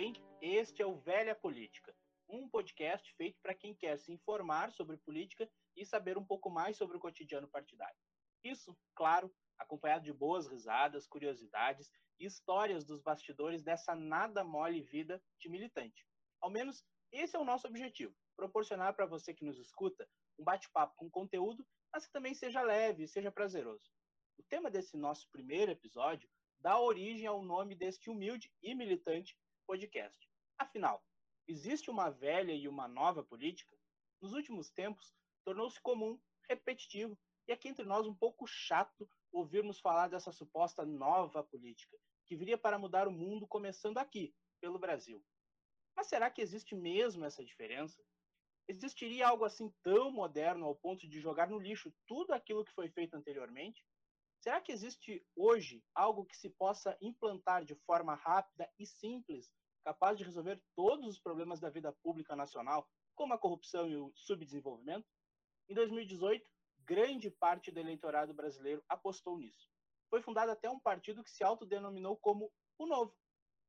bem? 0.00 0.14
Este 0.40 0.80
é 0.80 0.86
o 0.86 0.96
Velha 0.96 1.34
Política, 1.34 1.94
um 2.26 2.48
podcast 2.48 3.12
feito 3.16 3.38
para 3.42 3.54
quem 3.54 3.74
quer 3.74 3.98
se 3.98 4.10
informar 4.10 4.72
sobre 4.72 4.96
política 4.96 5.46
e 5.76 5.84
saber 5.84 6.16
um 6.16 6.24
pouco 6.24 6.48
mais 6.48 6.78
sobre 6.78 6.96
o 6.96 7.00
cotidiano 7.00 7.46
partidário. 7.46 8.00
Isso, 8.42 8.74
claro, 8.94 9.30
acompanhado 9.58 10.04
de 10.04 10.12
boas 10.14 10.48
risadas, 10.48 11.06
curiosidades 11.06 11.90
e 12.18 12.24
histórias 12.24 12.82
dos 12.82 13.02
bastidores 13.02 13.62
dessa 13.62 13.94
nada 13.94 14.42
mole 14.42 14.80
vida 14.80 15.22
de 15.38 15.50
militante. 15.50 16.06
Ao 16.40 16.48
menos 16.48 16.82
esse 17.12 17.36
é 17.36 17.38
o 17.38 17.44
nosso 17.44 17.66
objetivo: 17.66 18.16
proporcionar 18.34 18.96
para 18.96 19.04
você 19.04 19.34
que 19.34 19.44
nos 19.44 19.58
escuta 19.58 20.08
um 20.38 20.44
bate-papo 20.44 20.94
com 20.96 21.10
conteúdo, 21.10 21.62
mas 21.92 22.06
que 22.06 22.12
também 22.12 22.32
seja 22.32 22.62
leve 22.62 23.02
e 23.02 23.08
seja 23.08 23.30
prazeroso. 23.30 23.90
O 24.38 24.42
tema 24.44 24.70
desse 24.70 24.96
nosso 24.96 25.28
primeiro 25.30 25.70
episódio 25.70 26.26
dá 26.58 26.80
origem 26.80 27.26
ao 27.26 27.42
nome 27.42 27.74
deste 27.74 28.08
humilde 28.08 28.50
e 28.62 28.74
militante 28.74 29.36
podcast. 29.70 30.28
Afinal, 30.58 31.00
existe 31.46 31.92
uma 31.92 32.10
velha 32.10 32.52
e 32.52 32.66
uma 32.66 32.88
nova 32.88 33.22
política? 33.22 33.78
Nos 34.20 34.32
últimos 34.32 34.68
tempos, 34.68 35.14
tornou-se 35.44 35.80
comum, 35.80 36.20
repetitivo 36.48 37.16
e 37.46 37.52
aqui 37.52 37.68
entre 37.68 37.84
nós 37.84 38.04
um 38.04 38.12
pouco 38.12 38.48
chato 38.48 39.08
ouvirmos 39.30 39.78
falar 39.78 40.08
dessa 40.08 40.32
suposta 40.32 40.84
nova 40.84 41.44
política, 41.44 41.96
que 42.26 42.34
viria 42.34 42.58
para 42.58 42.80
mudar 42.80 43.06
o 43.06 43.12
mundo 43.12 43.46
começando 43.46 43.98
aqui, 43.98 44.34
pelo 44.60 44.76
Brasil. 44.76 45.24
Mas 45.94 46.08
será 46.08 46.28
que 46.28 46.42
existe 46.42 46.74
mesmo 46.74 47.24
essa 47.24 47.44
diferença? 47.44 48.02
Existiria 48.66 49.28
algo 49.28 49.44
assim 49.44 49.72
tão 49.84 50.10
moderno 50.10 50.66
ao 50.66 50.74
ponto 50.74 51.06
de 51.06 51.20
jogar 51.20 51.48
no 51.48 51.60
lixo 51.60 51.94
tudo 52.08 52.32
aquilo 52.32 52.64
que 52.64 52.74
foi 52.74 52.88
feito 52.88 53.14
anteriormente? 53.14 53.86
Será 54.40 54.60
que 54.60 54.72
existe 54.72 55.24
hoje 55.36 55.84
algo 55.94 56.24
que 56.24 56.36
se 56.36 56.50
possa 56.50 56.98
implantar 57.00 57.64
de 57.64 57.76
forma 57.76 58.16
rápida 58.16 58.68
e 58.76 58.84
simples, 58.84 59.48
capaz 59.84 60.18
de 60.18 60.24
resolver 60.24 60.62
todos 60.74 61.06
os 61.06 61.18
problemas 61.18 61.60
da 61.60 61.70
vida 61.70 61.92
pública 62.02 62.36
nacional, 62.36 62.88
como 63.14 63.34
a 63.34 63.38
corrupção 63.38 63.88
e 63.88 63.96
o 63.96 64.12
subdesenvolvimento? 64.14 65.06
Em 65.68 65.74
2018, 65.74 66.46
grande 66.84 67.30
parte 67.30 67.70
do 67.70 67.78
eleitorado 67.78 68.34
brasileiro 68.34 68.82
apostou 68.88 69.38
nisso. 69.38 69.68
Foi 70.08 70.20
fundado 70.20 70.50
até 70.50 70.68
um 70.68 70.80
partido 70.80 71.22
que 71.22 71.30
se 71.30 71.44
autodenominou 71.44 72.16
como 72.16 72.52
o 72.78 72.86
Novo. 72.86 73.14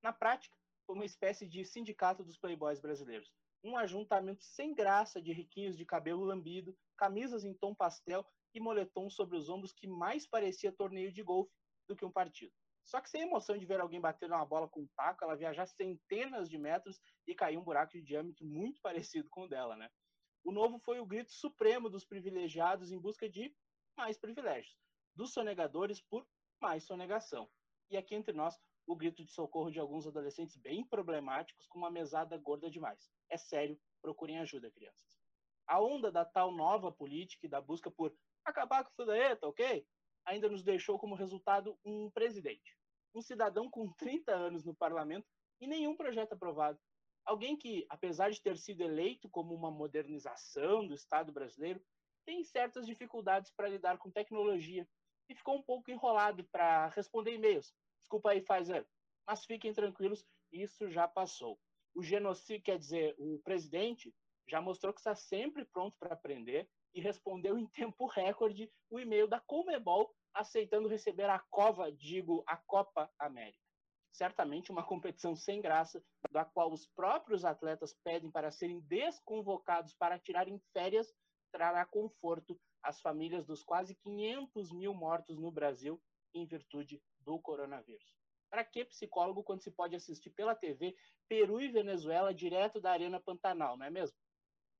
Na 0.01 0.11
prática, 0.11 0.57
foi 0.85 0.95
uma 0.95 1.05
espécie 1.05 1.47
de 1.47 1.63
sindicato 1.63 2.23
dos 2.23 2.37
playboys 2.37 2.79
brasileiros. 2.79 3.31
Um 3.63 3.77
ajuntamento 3.77 4.43
sem 4.43 4.73
graça 4.73 5.21
de 5.21 5.31
riquinhos 5.31 5.77
de 5.77 5.85
cabelo 5.85 6.23
lambido, 6.23 6.75
camisas 6.97 7.43
em 7.43 7.53
tom 7.53 7.75
pastel 7.75 8.25
e 8.53 8.59
moletom 8.59 9.09
sobre 9.09 9.37
os 9.37 9.49
ombros 9.49 9.71
que 9.71 9.87
mais 9.87 10.27
parecia 10.27 10.71
torneio 10.71 11.11
de 11.11 11.21
golfe 11.21 11.53
do 11.87 11.95
que 11.95 12.03
um 12.03 12.11
partido. 12.11 12.53
Só 12.83 12.99
que 12.99 13.09
sem 13.09 13.21
emoção 13.21 13.57
de 13.57 13.65
ver 13.65 13.79
alguém 13.79 14.01
bater 14.01 14.29
uma 14.29 14.45
bola 14.45 14.67
com 14.67 14.81
um 14.81 14.87
taco, 14.95 15.23
ela 15.23 15.35
viajar 15.35 15.65
centenas 15.67 16.49
de 16.49 16.57
metros 16.57 16.99
e 17.27 17.35
cair 17.35 17.57
um 17.57 17.63
buraco 17.63 17.93
de 17.93 18.01
diâmetro 18.01 18.45
muito 18.45 18.81
parecido 18.83 19.29
com 19.29 19.43
o 19.43 19.47
dela, 19.47 19.75
né? 19.75 19.89
O 20.43 20.51
novo 20.51 20.79
foi 20.79 20.99
o 20.99 21.05
grito 21.05 21.31
supremo 21.31 21.89
dos 21.89 22.03
privilegiados 22.03 22.91
em 22.91 22.99
busca 22.99 23.29
de 23.29 23.55
mais 23.95 24.17
privilégios, 24.17 24.75
dos 25.15 25.31
sonegadores 25.33 26.01
por 26.01 26.27
mais 26.59 26.83
sonegação. 26.83 27.49
E 27.89 27.97
aqui 27.97 28.15
entre 28.15 28.33
nós, 28.33 28.57
o 28.87 28.95
grito 28.95 29.23
de 29.23 29.31
socorro 29.31 29.71
de 29.71 29.79
alguns 29.79 30.07
adolescentes 30.07 30.57
bem 30.57 30.83
problemáticos 30.83 31.67
com 31.67 31.77
uma 31.77 31.91
mesada 31.91 32.37
gorda 32.37 32.69
demais. 32.69 33.09
É 33.29 33.37
sério, 33.37 33.79
procurem 34.01 34.39
ajuda, 34.39 34.71
crianças. 34.71 35.05
A 35.67 35.79
onda 35.79 36.11
da 36.11 36.25
tal 36.25 36.51
nova 36.51 36.91
política 36.91 37.45
e 37.45 37.49
da 37.49 37.61
busca 37.61 37.91
por 37.91 38.13
acabar 38.43 38.83
com 38.83 38.89
isso 38.89 39.05
daí, 39.05 39.35
tá 39.35 39.47
ok? 39.47 39.85
Ainda 40.25 40.49
nos 40.49 40.63
deixou 40.63 40.99
como 40.99 41.15
resultado 41.15 41.77
um 41.83 42.09
presidente, 42.11 42.77
um 43.13 43.21
cidadão 43.21 43.69
com 43.69 43.91
30 43.97 44.31
anos 44.33 44.63
no 44.63 44.75
parlamento 44.75 45.27
e 45.59 45.67
nenhum 45.67 45.95
projeto 45.95 46.33
aprovado. 46.33 46.79
Alguém 47.23 47.55
que, 47.55 47.85
apesar 47.89 48.31
de 48.31 48.41
ter 48.41 48.57
sido 48.57 48.81
eleito 48.81 49.29
como 49.29 49.53
uma 49.53 49.69
modernização 49.69 50.87
do 50.87 50.93
Estado 50.93 51.31
brasileiro, 51.31 51.81
tem 52.25 52.43
certas 52.43 52.85
dificuldades 52.85 53.51
para 53.51 53.69
lidar 53.69 53.97
com 53.97 54.09
tecnologia 54.09 54.87
e 55.29 55.35
ficou 55.35 55.55
um 55.55 55.63
pouco 55.63 55.91
enrolado 55.91 56.43
para 56.51 56.87
responder 56.87 57.33
e-mails. 57.33 57.73
Desculpa 57.99 58.31
aí, 58.31 58.41
Pfizer, 58.41 58.87
mas 59.25 59.45
fiquem 59.45 59.73
tranquilos, 59.73 60.25
isso 60.51 60.89
já 60.89 61.07
passou. 61.07 61.59
O 61.93 62.03
genocídio, 62.03 62.63
quer 62.63 62.77
dizer, 62.77 63.15
o 63.17 63.39
presidente 63.43 64.13
já 64.47 64.61
mostrou 64.61 64.93
que 64.93 64.99
está 64.99 65.15
sempre 65.15 65.65
pronto 65.65 65.95
para 65.99 66.13
aprender 66.13 66.69
e 66.93 67.01
respondeu 67.01 67.57
em 67.57 67.67
tempo 67.67 68.05
recorde 68.07 68.71
o 68.89 68.99
e-mail 68.99 69.27
da 69.27 69.39
Comebol 69.39 70.13
aceitando 70.33 70.87
receber 70.87 71.29
a 71.29 71.39
cova, 71.39 71.91
digo, 71.91 72.43
a 72.47 72.57
Copa 72.57 73.11
América. 73.19 73.59
Certamente 74.13 74.71
uma 74.71 74.85
competição 74.85 75.35
sem 75.35 75.61
graça, 75.61 76.03
da 76.31 76.43
qual 76.43 76.71
os 76.71 76.85
próprios 76.87 77.45
atletas 77.45 77.93
pedem 78.03 78.29
para 78.29 78.51
serem 78.51 78.79
desconvocados 78.81 79.93
para 79.93 80.19
tirarem 80.19 80.59
férias, 80.73 81.13
trará 81.51 81.85
conforto 81.85 82.59
às 82.83 82.99
famílias 83.01 83.45
dos 83.45 83.63
quase 83.63 83.95
500 83.95 84.71
mil 84.71 84.93
mortos 84.93 85.37
no 85.37 85.51
Brasil 85.51 86.01
em 86.33 86.45
virtude 86.45 87.01
do 87.19 87.39
coronavírus. 87.39 88.13
Para 88.49 88.65
que 88.65 88.85
psicólogo 88.85 89.43
quando 89.43 89.61
se 89.61 89.71
pode 89.71 89.95
assistir 89.95 90.29
pela 90.31 90.55
TV 90.55 90.95
Peru 91.27 91.61
e 91.61 91.71
Venezuela 91.71 92.33
direto 92.33 92.81
da 92.81 92.91
Arena 92.91 93.19
Pantanal, 93.19 93.77
não 93.77 93.85
é 93.85 93.89
mesmo? 93.89 94.17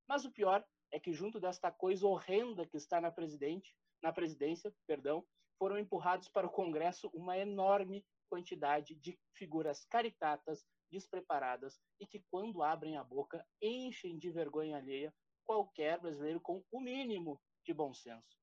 Mas 0.07 0.25
o 0.25 0.31
pior 0.31 0.65
é 0.91 0.99
que 0.99 1.13
junto 1.13 1.39
desta 1.39 1.71
coisa 1.71 2.05
horrenda 2.07 2.65
que 2.65 2.77
está 2.77 2.99
na 2.99 3.11
presidente, 3.11 3.73
na 4.01 4.11
presidência, 4.11 4.73
perdão, 4.85 5.25
foram 5.57 5.77
empurrados 5.77 6.27
para 6.27 6.47
o 6.47 6.51
Congresso 6.51 7.09
uma 7.13 7.37
enorme 7.37 8.03
quantidade 8.29 8.95
de 8.95 9.19
figuras 9.35 9.85
caricatas, 9.85 10.65
despreparadas 10.91 11.79
e 11.99 12.05
que 12.05 12.23
quando 12.29 12.63
abrem 12.63 12.97
a 12.97 13.03
boca 13.03 13.45
enchem 13.61 14.17
de 14.17 14.29
vergonha 14.29 14.77
alheia 14.77 15.13
qualquer 15.45 15.99
brasileiro 15.99 16.39
com 16.41 16.63
o 16.71 16.79
mínimo 16.79 17.39
de 17.65 17.73
bom 17.73 17.93
senso. 17.93 18.37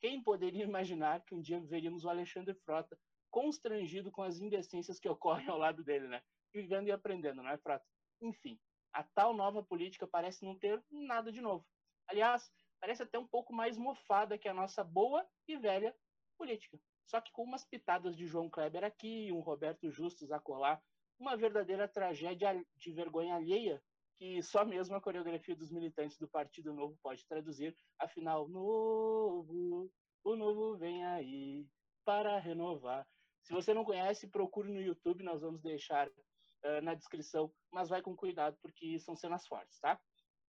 Quem 0.00 0.22
poderia 0.22 0.64
imaginar 0.64 1.24
que 1.24 1.34
um 1.34 1.40
dia 1.40 1.60
veríamos 1.60 2.04
o 2.04 2.10
Alexandre 2.10 2.54
Frota 2.54 2.98
constrangido 3.30 4.10
com 4.10 4.22
as 4.22 4.38
indecências 4.38 4.98
que 4.98 5.08
ocorrem 5.08 5.48
ao 5.48 5.58
lado 5.58 5.82
dele, 5.82 6.08
né? 6.08 6.22
Vivendo 6.52 6.88
e 6.88 6.92
aprendendo, 6.92 7.42
não 7.42 7.50
é, 7.50 7.58
Frota? 7.58 7.84
Enfim, 8.20 8.58
a 8.92 9.02
tal 9.02 9.34
nova 9.34 9.62
política 9.62 10.06
parece 10.06 10.44
não 10.44 10.58
ter 10.58 10.82
nada 10.90 11.30
de 11.30 11.40
novo. 11.40 11.66
Aliás, 12.08 12.50
parece 12.80 13.02
até 13.02 13.18
um 13.18 13.26
pouco 13.26 13.52
mais 13.52 13.76
mofada 13.76 14.38
que 14.38 14.48
a 14.48 14.54
nossa 14.54 14.84
boa 14.84 15.26
e 15.46 15.56
velha 15.56 15.94
política. 16.36 16.78
Só 17.04 17.20
que 17.20 17.32
com 17.32 17.44
umas 17.44 17.64
pitadas 17.64 18.16
de 18.16 18.26
João 18.26 18.50
Kleber 18.50 18.84
aqui, 18.84 19.30
um 19.32 19.40
Roberto 19.40 19.90
Justus 19.90 20.32
a 20.32 20.40
colar, 20.40 20.82
uma 21.18 21.36
verdadeira 21.36 21.88
tragédia 21.88 22.64
de 22.76 22.92
vergonha 22.92 23.36
alheia 23.36 23.82
que 24.18 24.42
só 24.42 24.64
mesmo 24.64 24.96
a 24.96 25.00
coreografia 25.00 25.54
dos 25.54 25.70
militantes 25.70 26.18
do 26.18 26.28
Partido 26.28 26.72
Novo 26.72 26.98
pode 27.02 27.26
traduzir. 27.26 27.76
Afinal, 27.98 28.48
novo, 28.48 29.90
o 30.24 30.36
novo 30.36 30.76
vem 30.76 31.04
aí 31.04 31.66
para 32.04 32.38
renovar. 32.38 33.06
Se 33.42 33.52
você 33.52 33.74
não 33.74 33.84
conhece, 33.84 34.26
procure 34.26 34.72
no 34.72 34.80
YouTube, 34.80 35.22
nós 35.22 35.42
vamos 35.42 35.60
deixar 35.60 36.08
uh, 36.08 36.80
na 36.82 36.94
descrição, 36.94 37.52
mas 37.70 37.88
vai 37.88 38.02
com 38.02 38.16
cuidado 38.16 38.56
porque 38.62 38.98
são 38.98 39.14
cenas 39.14 39.46
fortes, 39.46 39.78
tá? 39.78 40.00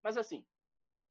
Mas 0.02 0.16
assim, 0.16 0.44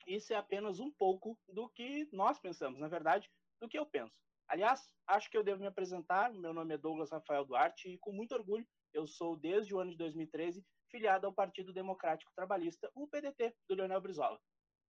isso 0.08 0.34
é 0.34 0.38
apenas 0.38 0.80
um 0.80 0.90
pouco 0.90 1.38
do 1.48 1.70
que 1.70 2.08
nós 2.14 2.40
pensamos, 2.40 2.80
na 2.80 2.88
verdade, 2.88 3.30
do 3.62 3.68
que 3.68 3.78
eu 3.78 3.86
penso. 3.86 4.20
Aliás, 4.48 4.90
acho 5.06 5.30
que 5.30 5.38
eu 5.38 5.44
devo 5.44 5.60
me 5.60 5.68
apresentar. 5.68 6.32
Meu 6.34 6.54
nome 6.54 6.74
é 6.74 6.78
Douglas 6.78 7.12
Rafael 7.12 7.44
Duarte 7.44 7.90
e, 7.90 7.98
com 7.98 8.14
muito 8.14 8.34
orgulho, 8.34 8.66
eu 8.94 9.06
sou, 9.06 9.36
desde 9.36 9.76
o 9.76 9.80
ano 9.80 9.92
de 9.92 9.98
2013, 9.98 10.66
filiado 10.90 11.28
ao 11.28 11.34
Partido 11.34 11.74
Democrático 11.74 12.32
Trabalhista, 12.34 12.90
o 12.96 13.08
PDT, 13.08 13.54
do 13.68 13.76
Leonel 13.76 14.00
Brizola. 14.00 14.40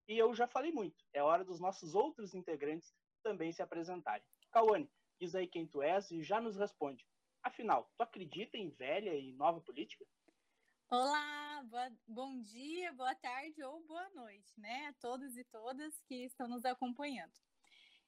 E 0.07 0.17
eu 0.17 0.33
já 0.33 0.47
falei 0.47 0.71
muito, 0.71 0.95
é 1.13 1.21
hora 1.21 1.43
dos 1.43 1.59
nossos 1.59 1.93
outros 1.93 2.33
integrantes 2.33 2.93
também 3.21 3.51
se 3.51 3.61
apresentarem. 3.61 4.25
Cauane, 4.51 4.89
diz 5.19 5.35
aí 5.35 5.45
quem 5.45 5.67
tu 5.67 5.81
és 5.81 6.09
e 6.09 6.23
já 6.23 6.39
nos 6.39 6.55
responde. 6.55 7.05
Afinal, 7.43 7.91
tu 7.97 8.01
acredita 8.01 8.57
em 8.57 8.69
velha 8.69 9.13
e 9.13 9.33
nova 9.33 9.61
política? 9.61 10.05
Olá, 10.89 11.48
boa, 11.63 11.91
bom 12.07 12.41
dia, 12.41 12.93
boa 12.93 13.13
tarde 13.15 13.61
ou 13.63 13.83
boa 13.83 14.09
noite, 14.11 14.57
né? 14.57 14.87
A 14.87 14.93
todos 14.93 15.35
e 15.35 15.43
todas 15.43 15.99
que 16.01 16.25
estão 16.25 16.47
nos 16.47 16.63
acompanhando. 16.63 17.33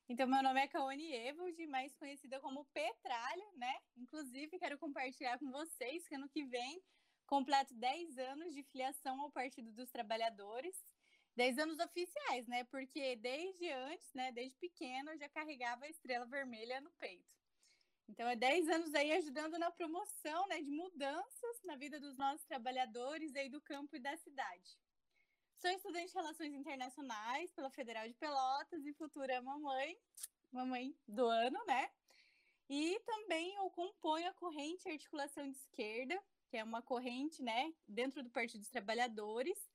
Então, 0.07 0.25
meu 0.25 0.41
nome 0.41 0.61
é 0.61 0.67
Kaone 0.67 1.13
Evold, 1.13 1.67
mais 1.67 1.93
conhecida 1.95 2.39
como 2.39 2.65
Petralha, 2.73 3.45
né? 3.55 3.73
Inclusive, 3.97 4.57
quero 4.57 4.77
compartilhar 4.77 5.37
com 5.37 5.51
vocês 5.51 6.07
que 6.07 6.15
ano 6.15 6.29
que 6.29 6.45
vem 6.45 6.81
completo 7.27 7.73
10 7.75 8.17
anos 8.19 8.53
de 8.53 8.63
filiação 8.63 9.19
ao 9.21 9.31
Partido 9.31 9.71
dos 9.73 9.89
Trabalhadores. 9.89 10.75
10 11.35 11.59
anos 11.59 11.79
oficiais, 11.79 12.47
né? 12.47 12.63
Porque 12.65 13.17
desde 13.17 13.69
antes, 13.69 14.13
né, 14.13 14.31
desde 14.31 14.57
pequena, 14.57 15.11
eu 15.11 15.17
já 15.17 15.27
carregava 15.29 15.85
a 15.85 15.89
estrela 15.89 16.25
vermelha 16.25 16.79
no 16.79 16.91
peito. 16.91 17.40
Então, 18.07 18.27
é 18.27 18.35
10 18.35 18.69
anos 18.69 18.93
aí 18.93 19.11
ajudando 19.13 19.57
na 19.57 19.71
promoção 19.71 20.47
né, 20.47 20.61
de 20.61 20.69
mudanças 20.69 21.61
na 21.63 21.75
vida 21.75 21.99
dos 21.99 22.17
nossos 22.17 22.45
trabalhadores 22.45 23.35
aí 23.35 23.49
do 23.49 23.61
campo 23.61 23.95
e 23.95 23.99
da 23.99 24.15
cidade. 24.17 24.77
Sou 25.61 25.69
estudante 25.69 26.07
de 26.07 26.15
Relações 26.15 26.53
Internacionais 26.53 27.51
pela 27.51 27.69
Federal 27.69 28.07
de 28.07 28.15
Pelotas 28.15 28.85
e 28.85 28.93
futura 28.93 29.41
mamãe, 29.41 29.97
mamãe 30.51 30.95
do 31.07 31.25
ano, 31.25 31.63
né? 31.65 31.89
E 32.67 32.99
também 33.01 33.53
eu 33.55 33.69
componho 33.69 34.29
a 34.29 34.33
corrente 34.33 34.89
Articulação 34.89 35.49
de 35.49 35.57
Esquerda, 35.57 36.19
que 36.49 36.57
é 36.57 36.63
uma 36.63 36.81
corrente, 36.81 37.43
né, 37.43 37.73
dentro 37.87 38.23
do 38.23 38.29
Partido 38.29 38.61
dos 38.61 38.69
Trabalhadores, 38.69 39.69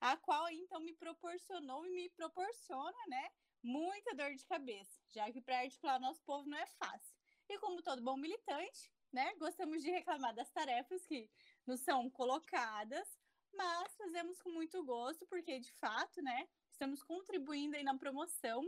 a 0.00 0.16
qual 0.16 0.48
então 0.50 0.80
me 0.80 0.92
proporcionou 0.92 1.86
e 1.86 1.90
me 1.90 2.08
proporciona, 2.10 2.98
né, 3.08 3.30
muita 3.62 4.14
dor 4.14 4.34
de 4.34 4.44
cabeça, 4.44 5.00
já 5.08 5.30
que 5.30 5.40
para 5.40 5.60
articular 5.60 5.96
o 5.96 6.02
nosso 6.02 6.22
povo 6.22 6.48
não 6.48 6.58
é 6.58 6.66
fácil. 6.66 7.09
E 7.50 7.58
como 7.58 7.82
todo 7.82 8.00
bom 8.00 8.16
militante, 8.16 8.92
né, 9.12 9.34
gostamos 9.34 9.82
de 9.82 9.90
reclamar 9.90 10.32
das 10.32 10.48
tarefas 10.50 11.04
que 11.04 11.28
nos 11.66 11.80
são 11.80 12.08
colocadas, 12.08 13.18
mas 13.52 13.92
fazemos 13.96 14.40
com 14.40 14.50
muito 14.50 14.84
gosto, 14.84 15.26
porque 15.26 15.58
de 15.58 15.72
fato, 15.72 16.22
né, 16.22 16.48
estamos 16.70 17.02
contribuindo 17.02 17.74
aí 17.74 17.82
na 17.82 17.98
promoção 17.98 18.62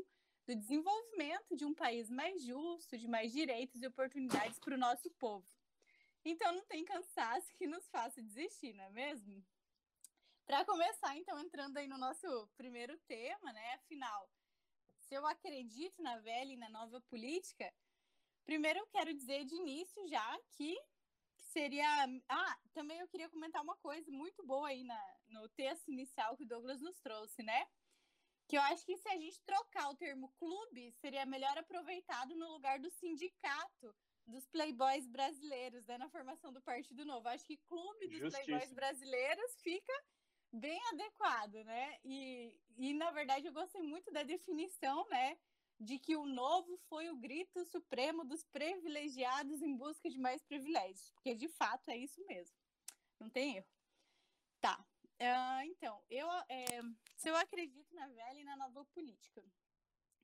do 0.49 0.57
desenvolvimento 0.57 1.55
de 1.57 1.65
um 1.65 1.73
país 1.73 2.11
mais 2.11 2.43
justo, 2.43 2.99
de 2.99 3.07
mais 3.07 3.31
direitos 3.31 3.81
e 3.81 3.87
oportunidades 3.87 4.59
para 4.59 4.75
o 4.75 4.79
nosso 4.79 5.09
povo. 5.13 5.47
Então 6.25 6.53
não 6.53 6.65
tem 6.65 6.85
cansaço 6.85 7.55
que 7.55 7.69
nos 7.69 7.87
faça 7.87 8.21
desistir, 8.21 8.73
não 8.73 8.83
é 8.83 8.91
mesmo? 8.91 9.47
Para 10.45 10.65
começar, 10.65 11.17
então, 11.17 11.39
entrando 11.39 11.77
aí 11.77 11.87
no 11.87 11.97
nosso 11.97 12.49
primeiro 12.57 12.99
tema, 13.07 13.53
né? 13.53 13.75
Afinal, 13.75 14.29
se 14.99 15.15
eu 15.15 15.25
acredito 15.25 16.03
na 16.03 16.19
velha 16.19 16.53
e 16.53 16.57
na 16.57 16.69
nova 16.69 17.01
política, 17.03 17.73
primeiro 18.45 18.79
eu 18.79 18.87
quero 18.89 19.13
dizer 19.15 19.45
de 19.45 19.55
início 19.55 20.07
já 20.09 20.39
que, 20.53 20.75
que 21.37 21.45
seria. 21.45 21.87
Ah, 22.29 22.59
também 22.73 22.99
eu 22.99 23.09
queria 23.09 23.29
comentar 23.29 23.63
uma 23.63 23.77
coisa 23.77 24.11
muito 24.11 24.45
boa 24.45 24.69
aí 24.69 24.85
na, 24.85 25.17
no 25.29 25.49
texto 25.51 25.89
inicial 25.91 26.37
que 26.37 26.45
o 26.45 26.49
Douglas 26.49 26.81
nos 26.81 26.99
trouxe, 27.01 27.43
né? 27.43 27.67
Que 28.49 28.57
eu 28.57 28.63
acho 28.63 28.85
que 28.85 28.97
se 28.97 29.09
a 29.09 29.17
gente 29.19 29.41
trocar 29.45 29.91
o 29.91 29.97
termo 29.97 30.29
clube, 30.39 30.93
seria 30.93 31.25
melhor 31.25 31.57
aproveitado 31.57 32.35
no 32.37 32.53
lugar 32.53 32.79
do 32.79 32.91
sindicato 32.91 33.95
dos 34.27 34.47
playboys 34.47 35.07
brasileiros, 35.07 35.85
né, 35.87 35.99
na 35.99 36.09
formação 36.09 36.53
do 36.53 36.61
Partido 36.63 37.05
Novo. 37.05 37.29
Acho 37.29 37.45
que 37.45 37.57
clube 37.57 38.09
dos 38.09 38.19
Justiça. 38.19 38.45
playboys 38.45 38.73
brasileiros 38.73 39.61
fica 39.61 39.93
bem 40.53 40.81
adequado, 40.93 41.55
né? 41.65 41.99
E, 42.05 42.55
e, 42.77 42.95
na 42.95 43.11
verdade, 43.11 43.47
eu 43.47 43.53
gostei 43.53 43.83
muito 43.83 44.11
da 44.13 44.23
definição, 44.23 45.09
né? 45.09 45.39
De 45.83 45.99
que 45.99 46.17
o 46.17 46.25
novo 46.25 46.79
foi 46.89 47.11
o 47.11 47.17
grito 47.17 47.65
supremo 47.65 48.25
dos 48.25 48.45
privilegiados 48.45 49.61
em 49.63 49.77
busca 49.77 50.09
de 50.09 50.19
mais 50.19 50.43
privilégios. 50.43 51.11
Porque, 51.11 51.35
de 51.35 51.49
fato, 51.49 51.89
é 51.91 51.97
isso 51.97 52.25
mesmo. 52.27 52.57
Não 53.19 53.29
tem 53.29 53.57
erro. 53.57 53.67
Tá. 54.61 54.79
Uh, 55.21 55.63
então, 55.67 56.03
eu, 56.09 56.29
é, 56.49 56.67
se 57.17 57.29
eu 57.29 57.37
acredito 57.37 57.95
na 57.95 58.07
velha 58.09 58.41
e 58.41 58.45
na 58.45 58.57
nova 58.57 58.85
política, 58.87 59.45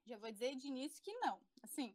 já 0.05 0.17
vou 0.17 0.31
dizer 0.31 0.57
de 0.57 0.69
início 0.69 1.03
que 1.03 1.13
não. 1.15 1.41
Assim, 1.63 1.95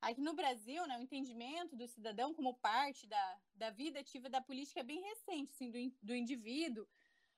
aqui 0.00 0.20
no 0.20 0.34
Brasil, 0.34 0.86
né, 0.86 0.98
o 0.98 1.02
entendimento 1.02 1.74
do 1.74 1.88
cidadão 1.88 2.34
como 2.34 2.54
parte 2.54 3.06
da, 3.06 3.40
da 3.54 3.70
vida 3.70 4.00
ativa 4.00 4.28
da 4.28 4.40
política 4.40 4.80
é 4.80 4.84
bem 4.84 5.00
recente, 5.00 5.52
assim, 5.52 5.70
do, 5.70 5.96
do 6.02 6.14
indivíduo, 6.14 6.86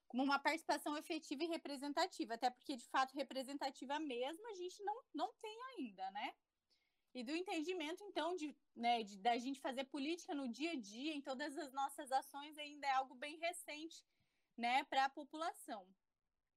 como 0.09 0.25
uma 0.25 0.39
participação 0.39 0.97
efetiva 0.97 1.45
e 1.45 1.47
representativa, 1.47 2.35
até 2.35 2.51
porque, 2.51 2.77
de 2.77 2.89
fato, 2.89 3.15
representativa 3.15 4.01
mesmo 4.01 4.49
a 4.49 4.55
gente 4.55 4.83
não, 4.83 5.03
não 5.15 5.33
tem 5.35 5.59
ainda, 5.77 6.11
né? 6.11 6.35
E 7.15 7.23
do 7.23 7.35
entendimento, 7.35 8.03
então, 8.05 8.35
de, 8.35 8.57
né, 8.75 9.03
de, 9.03 9.19
da 9.19 9.37
gente 9.39 9.61
fazer 9.61 9.85
política 9.85 10.35
no 10.35 10.49
dia 10.49 10.73
a 10.73 10.77
dia, 10.77 11.15
em 11.15 11.21
todas 11.21 11.57
as 11.57 11.73
nossas 11.73 12.11
ações, 12.11 12.57
ainda 12.59 12.87
é 12.87 12.93
algo 12.93 13.15
bem 13.15 13.39
recente, 13.39 14.05
né, 14.57 14.85
para 14.85 15.05
a 15.05 15.11
população. 15.11 15.87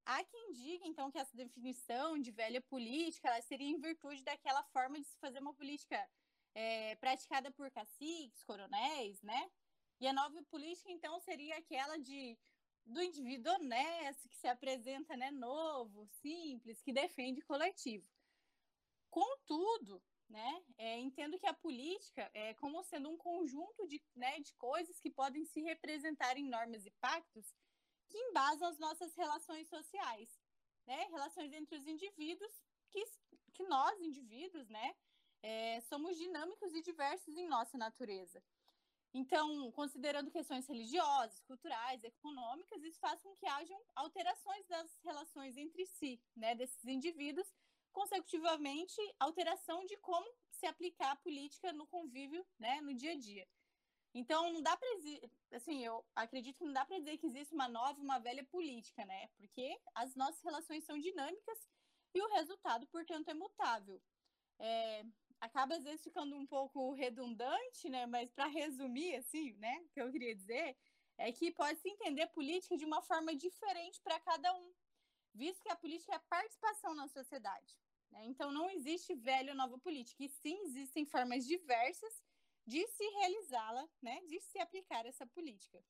Há 0.05 0.23
quem 0.23 0.51
diga, 0.51 0.87
então, 0.87 1.11
que 1.11 1.19
essa 1.19 1.35
definição 1.35 2.17
de 2.17 2.31
velha 2.31 2.61
política 2.61 3.27
ela 3.27 3.41
seria 3.41 3.69
em 3.69 3.79
virtude 3.79 4.23
daquela 4.23 4.63
forma 4.65 4.99
de 4.99 5.07
se 5.07 5.17
fazer 5.17 5.39
uma 5.39 5.53
política 5.53 6.09
é, 6.55 6.95
praticada 6.95 7.51
por 7.51 7.69
caciques, 7.71 8.43
coronéis, 8.43 9.21
né? 9.21 9.51
E 9.99 10.07
a 10.07 10.13
nova 10.13 10.41
política, 10.43 10.91
então, 10.91 11.19
seria 11.19 11.57
aquela 11.57 11.97
de 11.97 12.37
do 12.85 13.01
indivíduo 13.01 13.53
honesto, 13.53 14.27
que 14.29 14.37
se 14.37 14.47
apresenta 14.47 15.15
né, 15.15 15.31
novo, 15.31 16.07
simples, 16.21 16.81
que 16.81 16.91
defende 16.91 17.41
coletivo. 17.41 18.07
Contudo, 19.09 20.01
né, 20.29 20.63
é, 20.77 20.97
entendo 20.97 21.37
que 21.37 21.45
a 21.45 21.53
política 21.53 22.29
é 22.33 22.53
como 22.55 22.83
sendo 22.83 23.09
um 23.09 23.17
conjunto 23.17 23.87
de, 23.87 24.01
né, 24.15 24.39
de 24.39 24.53
coisas 24.55 24.99
que 24.99 25.09
podem 25.09 25.45
se 25.45 25.61
representar 25.61 26.37
em 26.37 26.47
normas 26.47 26.85
e 26.85 26.91
pactos 27.01 27.53
que 28.07 28.17
embasam 28.17 28.67
as 28.67 28.79
nossas 28.79 29.15
relações 29.15 29.67
sociais, 29.67 30.39
né, 30.85 31.05
relações 31.05 31.53
entre 31.53 31.75
os 31.75 31.85
indivíduos, 31.85 32.51
que, 32.89 33.03
que 33.53 33.63
nós, 33.63 33.99
indivíduos, 33.99 34.67
né, 34.69 34.95
é, 35.43 35.81
somos 35.81 36.17
dinâmicos 36.17 36.73
e 36.73 36.81
diversos 36.81 37.35
em 37.37 37.47
nossa 37.47 37.77
natureza. 37.77 38.43
Então, 39.13 39.71
considerando 39.73 40.31
questões 40.31 40.65
religiosas, 40.67 41.41
culturais, 41.41 42.01
econômicas, 42.03 42.81
isso 42.83 42.99
faz 42.99 43.21
com 43.21 43.35
que 43.35 43.45
hajam 43.45 43.79
alterações 43.95 44.65
das 44.67 44.97
relações 45.03 45.57
entre 45.57 45.85
si, 45.85 46.21
né, 46.35 46.55
desses 46.55 46.85
indivíduos, 46.85 47.53
consecutivamente, 47.91 49.01
alteração 49.19 49.85
de 49.85 49.97
como 49.97 50.25
se 50.49 50.65
aplicar 50.65 51.11
a 51.11 51.15
política 51.17 51.73
no 51.73 51.85
convívio, 51.87 52.45
né, 52.57 52.79
no 52.79 52.93
dia 52.93 53.11
a 53.11 53.17
dia. 53.17 53.47
Então, 54.13 54.51
não 54.51 54.61
dá 54.61 54.75
para 54.75 54.87
assim, 55.53 55.85
eu 55.85 56.05
acredito 56.15 56.57
que 56.57 56.65
não 56.65 56.73
dá 56.73 56.85
para 56.85 56.99
dizer 56.99 57.17
que 57.17 57.25
existe 57.25 57.53
uma 57.53 57.67
nova, 57.67 58.01
uma 58.01 58.19
velha 58.19 58.43
política, 58.45 59.05
né? 59.05 59.29
Porque 59.37 59.79
as 59.95 60.15
nossas 60.15 60.41
relações 60.41 60.83
são 60.83 60.99
dinâmicas 60.99 61.69
e 62.13 62.21
o 62.21 62.27
resultado, 62.33 62.85
portanto, 62.87 63.29
é 63.29 63.33
mutável. 63.33 64.01
É, 64.59 65.05
acaba 65.41 65.75
às 65.75 65.83
vezes 65.83 66.03
ficando 66.03 66.35
um 66.35 66.45
pouco 66.45 66.93
redundante, 66.93 67.89
né? 67.89 68.05
Mas 68.05 68.31
para 68.31 68.45
resumir, 68.45 69.15
assim, 69.15 69.53
né? 69.53 69.81
O 69.81 69.89
que 69.89 70.01
eu 70.01 70.11
queria 70.11 70.35
dizer 70.35 70.77
é 71.17 71.31
que 71.31 71.51
pode 71.51 71.79
se 71.79 71.89
entender 71.89 72.27
política 72.27 72.77
de 72.77 72.85
uma 72.85 73.01
forma 73.01 73.35
diferente 73.35 73.99
para 74.01 74.19
cada 74.19 74.53
um, 74.53 74.71
visto 75.33 75.61
que 75.61 75.69
a 75.69 75.75
política 75.75 76.13
é 76.13 76.15
a 76.15 76.19
participação 76.19 76.93
na 76.95 77.07
sociedade. 77.07 77.77
Né? 78.11 78.25
Então 78.25 78.51
não 78.51 78.69
existe 78.69 79.13
velha 79.15 79.51
ou 79.51 79.57
nova 79.57 79.77
política, 79.79 80.23
e 80.23 80.29
sim 80.29 80.59
existem 80.63 81.05
formas 81.05 81.45
diversas 81.45 82.21
de 82.65 82.85
se 82.87 83.03
realizá-la, 83.03 83.89
né? 84.01 84.21
De 84.27 84.39
se 84.39 84.59
aplicar 84.59 85.05
essa 85.05 85.25
política. 85.25 85.83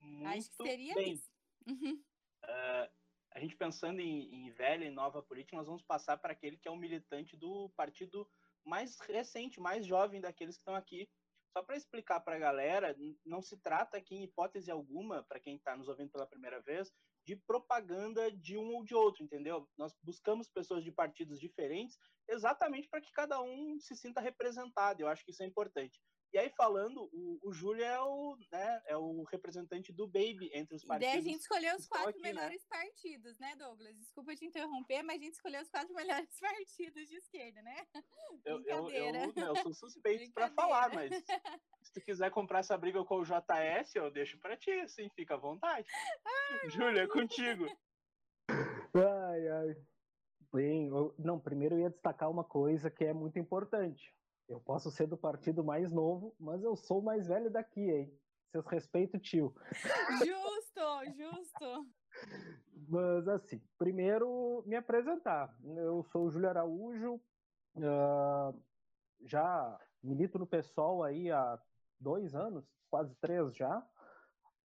Muito 0.00 0.26
Acho 0.28 0.50
que 0.50 0.56
seria 0.56 0.94
bem. 0.94 1.12
isso. 1.12 1.30
Uh, 1.68 2.90
a 3.32 3.38
gente 3.38 3.54
pensando 3.54 4.00
em, 4.00 4.46
em 4.46 4.50
velha 4.50 4.86
e 4.86 4.90
nova 4.90 5.22
política, 5.22 5.56
nós 5.56 5.66
vamos 5.66 5.82
passar 5.82 6.16
para 6.16 6.32
aquele 6.32 6.56
que 6.56 6.66
é 6.66 6.70
um 6.70 6.76
militante 6.76 7.36
do 7.36 7.68
partido 7.70 8.26
mais 8.64 8.98
recente, 9.00 9.60
mais 9.60 9.86
jovem 9.86 10.20
daqueles 10.20 10.56
que 10.56 10.60
estão 10.60 10.74
aqui. 10.74 11.08
Só 11.52 11.64
para 11.64 11.76
explicar 11.76 12.20
para 12.20 12.36
a 12.36 12.38
galera, 12.38 12.96
não 13.24 13.42
se 13.42 13.56
trata 13.56 13.96
aqui 13.96 14.14
em 14.14 14.22
hipótese 14.22 14.70
alguma, 14.70 15.24
para 15.24 15.40
quem 15.40 15.56
está 15.56 15.76
nos 15.76 15.88
ouvindo 15.88 16.10
pela 16.10 16.26
primeira 16.26 16.60
vez, 16.60 16.92
de 17.26 17.34
propaganda 17.34 18.30
de 18.30 18.56
um 18.56 18.74
ou 18.74 18.84
de 18.84 18.94
outro, 18.94 19.24
entendeu? 19.24 19.68
Nós 19.76 19.92
buscamos 20.02 20.48
pessoas 20.48 20.84
de 20.84 20.92
partidos 20.92 21.40
diferentes 21.40 21.98
exatamente 22.28 22.88
para 22.88 23.00
que 23.00 23.12
cada 23.12 23.42
um 23.42 23.78
se 23.80 23.96
sinta 23.96 24.20
representado. 24.20 25.00
Eu 25.00 25.08
acho 25.08 25.24
que 25.24 25.32
isso 25.32 25.42
é 25.42 25.46
importante. 25.46 26.00
E 26.32 26.38
aí, 26.38 26.48
falando, 26.50 27.10
o, 27.12 27.40
o 27.42 27.52
Júlio 27.52 27.82
é 27.82 28.00
o, 28.00 28.36
né, 28.52 28.82
é 28.86 28.96
o 28.96 29.24
representante 29.24 29.92
do 29.92 30.06
Baby 30.06 30.48
entre 30.54 30.76
os 30.76 30.84
partidos. 30.84 31.12
E 31.12 31.16
daí 31.16 31.18
a 31.18 31.22
gente 31.22 31.40
escolheu 31.40 31.76
os 31.76 31.88
quatro 31.88 32.10
aqui, 32.10 32.22
né? 32.22 32.32
melhores 32.32 32.62
né? 32.62 32.68
partidos, 32.68 33.38
né, 33.40 33.56
Douglas? 33.56 33.96
Desculpa 33.96 34.36
te 34.36 34.44
interromper, 34.44 35.02
mas 35.02 35.20
a 35.20 35.24
gente 35.24 35.34
escolheu 35.34 35.60
os 35.60 35.68
quatro 35.68 35.92
melhores 35.94 36.38
partidos 36.38 37.08
de 37.08 37.16
esquerda, 37.16 37.60
né? 37.62 37.86
Eu, 38.44 38.62
eu, 38.64 38.90
eu, 38.90 39.32
eu 39.36 39.56
sou 39.56 39.74
suspeito 39.74 40.32
para 40.32 40.48
falar, 40.50 40.92
mas 40.94 41.10
se 41.82 41.92
tu 41.92 42.00
quiser 42.00 42.30
comprar 42.30 42.60
essa 42.60 42.76
briga 42.78 43.04
com 43.04 43.16
o 43.16 43.24
JS, 43.24 43.94
eu 43.94 44.10
deixo 44.10 44.38
para 44.38 44.56
ti, 44.56 44.70
assim, 44.80 45.10
fica 45.10 45.34
à 45.34 45.36
vontade. 45.36 45.86
Júlio, 46.68 47.00
é 47.00 47.06
contigo. 47.06 47.66
Ai, 48.48 49.48
ai. 49.48 49.76
Bem, 50.52 50.86
eu, 50.86 51.14
não, 51.18 51.38
primeiro 51.38 51.74
eu 51.74 51.80
ia 51.80 51.90
destacar 51.90 52.30
uma 52.30 52.44
coisa 52.44 52.90
que 52.90 53.04
é 53.04 53.12
muito 53.12 53.38
importante 53.38 54.14
eu 54.50 54.60
posso 54.60 54.90
ser 54.90 55.06
do 55.06 55.16
partido 55.16 55.62
mais 55.62 55.90
novo, 55.92 56.34
mas 56.38 56.62
eu 56.62 56.76
sou 56.76 56.98
o 56.98 57.04
mais 57.04 57.28
velho 57.28 57.50
daqui, 57.50 57.88
hein? 57.88 58.12
Seus 58.50 58.66
respeitos, 58.66 59.20
tio. 59.22 59.54
Justo, 60.18 61.12
justo. 61.16 61.86
Mas 62.88 63.28
assim, 63.28 63.62
primeiro 63.78 64.64
me 64.66 64.74
apresentar. 64.74 65.56
Eu 65.62 66.02
sou 66.10 66.26
o 66.26 66.30
Júlio 66.30 66.48
Araújo, 66.48 67.14
uh, 67.76 68.62
já 69.24 69.78
milito 70.02 70.36
no 70.36 70.46
PSOL 70.46 71.04
aí 71.04 71.30
há 71.30 71.60
dois 72.00 72.34
anos, 72.34 72.64
quase 72.90 73.14
três 73.20 73.54
já. 73.54 73.78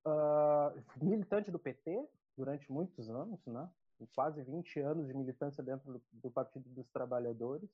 Uh, 0.04 0.84
militante 1.06 1.52
do 1.52 1.60
PT 1.60 2.10
durante 2.36 2.72
muitos 2.72 3.08
anos, 3.08 3.40
né? 3.46 3.70
Quase 4.16 4.42
20 4.42 4.80
anos 4.80 5.08
de 5.08 5.14
militância 5.14 5.64
dentro 5.64 5.94
do, 5.94 6.04
do 6.12 6.32
Partido 6.32 6.68
dos 6.70 6.90
Trabalhadores 6.90 7.70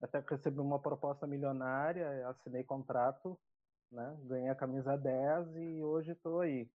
até 0.00 0.22
que 0.22 0.34
recebi 0.34 0.60
uma 0.60 0.78
proposta 0.78 1.26
milionária, 1.26 2.28
assinei 2.28 2.64
contrato, 2.64 3.38
né? 3.90 4.16
Ganhei 4.22 4.48
a 4.48 4.54
camisa 4.54 4.96
10 4.96 5.56
e 5.56 5.82
hoje 5.82 6.12
estou 6.12 6.40
aí. 6.40 6.70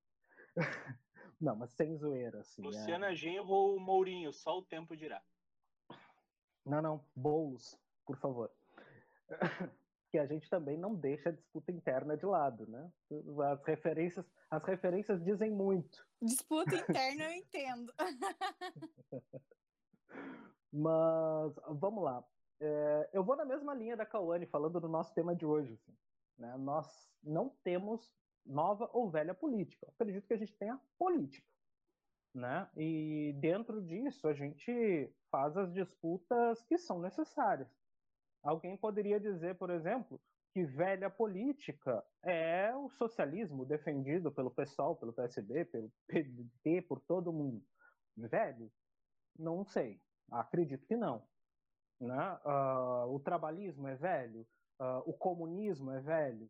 Não, 1.39 1.55
mas 1.55 1.71
sem 1.73 1.97
zoeira, 1.97 2.39
assim. 2.39 2.61
É. 2.61 2.65
Luciana 2.65 3.11
é... 3.11 3.15
Genro 3.15 3.49
ou 3.49 3.79
Mourinho, 3.79 4.31
só 4.31 4.57
o 4.57 4.63
tempo 4.63 4.95
dirá. 4.95 5.21
Não, 6.65 6.81
não, 6.81 7.05
Boulos, 7.13 7.77
por 8.05 8.17
favor. 8.17 8.49
que 10.09 10.17
a 10.19 10.27
gente 10.27 10.47
também 10.47 10.77
não 10.77 10.93
deixa 10.93 11.29
a 11.29 11.31
disputa 11.31 11.71
interna 11.71 12.15
de 12.15 12.23
lado, 12.23 12.67
né? 12.67 12.89
As 13.51 13.63
referências, 13.65 14.23
as 14.49 14.63
referências 14.63 15.21
dizem 15.23 15.49
muito. 15.49 16.05
Disputa 16.21 16.75
interna 16.77 17.23
eu 17.23 17.31
entendo. 17.31 17.91
Mas 20.71 21.53
vamos 21.67 22.03
lá. 22.03 22.23
É, 22.65 23.09
eu 23.11 23.25
vou 23.25 23.35
na 23.35 23.43
mesma 23.43 23.73
linha 23.73 23.97
da 23.97 24.05
Cauane, 24.05 24.45
falando 24.45 24.79
do 24.79 24.87
nosso 24.87 25.13
tema 25.13 25.35
de 25.35 25.45
hoje. 25.45 25.73
Assim, 25.73 25.97
né? 26.37 26.55
Nós 26.57 26.87
não 27.21 27.49
temos 27.61 28.09
nova 28.45 28.89
ou 28.93 29.09
velha 29.09 29.33
política. 29.33 29.85
Eu 29.85 29.93
acredito 29.93 30.25
que 30.25 30.33
a 30.33 30.37
gente 30.37 30.55
tenha 30.55 30.79
política. 30.97 31.45
Né? 32.33 32.67
E 32.77 33.35
dentro 33.39 33.81
disso 33.81 34.27
a 34.27 34.33
gente 34.33 35.13
faz 35.29 35.55
as 35.57 35.71
disputas 35.73 36.63
que 36.63 36.77
são 36.77 36.99
necessárias. 36.99 37.67
Alguém 38.41 38.77
poderia 38.77 39.19
dizer, 39.19 39.55
por 39.55 39.69
exemplo, 39.69 40.19
que 40.53 40.63
velha 40.63 41.09
política 41.09 42.03
é 42.23 42.73
o 42.75 42.89
socialismo 42.89 43.65
defendido 43.65 44.31
pelo 44.31 44.49
PSOL, 44.51 44.95
pelo 44.95 45.13
PSB, 45.13 45.65
pelo 45.65 45.91
PDT, 46.07 46.81
por 46.83 47.01
todo 47.01 47.33
mundo. 47.33 47.63
Velho? 48.15 48.71
Não 49.37 49.65
sei. 49.65 50.01
Acredito 50.31 50.85
que 50.87 50.95
não. 50.95 51.27
Né? 51.99 52.39
Uh, 52.45 53.13
o 53.13 53.19
trabalhismo 53.19 53.87
é 53.87 53.95
velho? 53.95 54.41
Uh, 54.79 55.03
o 55.05 55.13
comunismo 55.13 55.91
é 55.91 55.99
velho? 56.01 56.49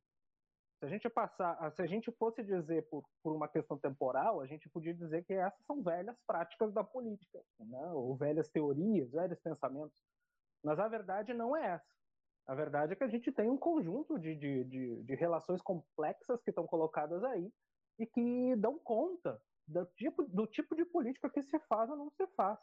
Se 0.80 0.86
a 0.86 0.90
gente 0.90 1.10
passar, 1.10 1.72
se 1.72 1.82
a 1.82 1.86
gente 1.86 2.12
fosse 2.12 2.44
dizer 2.44 2.90
por, 2.90 3.06
por 3.22 3.34
uma 3.34 3.48
questão 3.48 3.78
temporal, 3.78 4.42
a 4.42 4.46
gente 4.46 4.68
podia 4.70 4.94
dizer 4.94 5.24
que 5.24 5.34
essas 5.34 5.66
são 5.66 5.82
velhas 5.82 6.20
práticas 6.28 6.74
da 6.74 6.84
política, 6.84 7.42
né? 7.58 7.92
ou 7.94 8.16
velhas 8.18 8.50
teorias, 8.50 9.12
velhos 9.12 9.40
pensamentos. 9.40 9.98
Mas 10.62 10.80
a 10.80 10.88
verdade 10.88 11.34
não 11.34 11.56
é 11.56 11.76
essa. 11.76 11.94
A 12.46 12.54
verdade 12.54 12.94
é 12.94 12.96
que 12.96 13.04
a 13.04 13.08
gente 13.08 13.32
tem 13.32 13.50
um 13.50 13.58
conjunto 13.58 14.20
de, 14.20 14.36
de, 14.36 14.64
de, 14.66 15.04
de 15.04 15.16
relações 15.16 15.62
complexas 15.62 16.42
que 16.42 16.50
estão 16.50 16.68
colocadas 16.68 17.24
aí 17.24 17.50
e 17.98 18.06
que 18.06 18.56
dão 18.58 18.78
conta 18.80 19.42
do 19.66 19.86
tipo, 19.86 20.24
do 20.24 20.46
tipo 20.48 20.76
de 20.76 20.84
política 20.84 21.30
que 21.30 21.42
se 21.42 21.58
faz 21.62 21.90
ou 21.90 21.96
não 21.96 22.10
se 22.10 22.28
faz. 22.36 22.60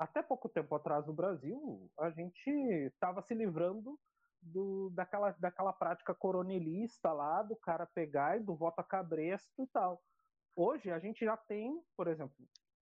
Até 0.00 0.22
pouco 0.22 0.48
tempo 0.48 0.74
atrás 0.74 1.06
no 1.06 1.12
Brasil, 1.12 1.90
a 1.98 2.08
gente 2.08 2.48
estava 2.86 3.20
se 3.20 3.34
livrando 3.34 4.00
do, 4.40 4.88
daquela, 4.94 5.32
daquela 5.32 5.74
prática 5.74 6.14
coronelista 6.14 7.12
lá, 7.12 7.42
do 7.42 7.54
cara 7.54 7.84
pegar 7.84 8.38
e 8.38 8.42
do 8.42 8.56
voto 8.56 8.78
a 8.78 8.82
cabresto 8.82 9.62
e 9.62 9.66
tal. 9.66 10.02
Hoje 10.56 10.90
a 10.90 10.98
gente 10.98 11.22
já 11.22 11.36
tem, 11.36 11.78
por 11.94 12.08
exemplo, 12.08 12.34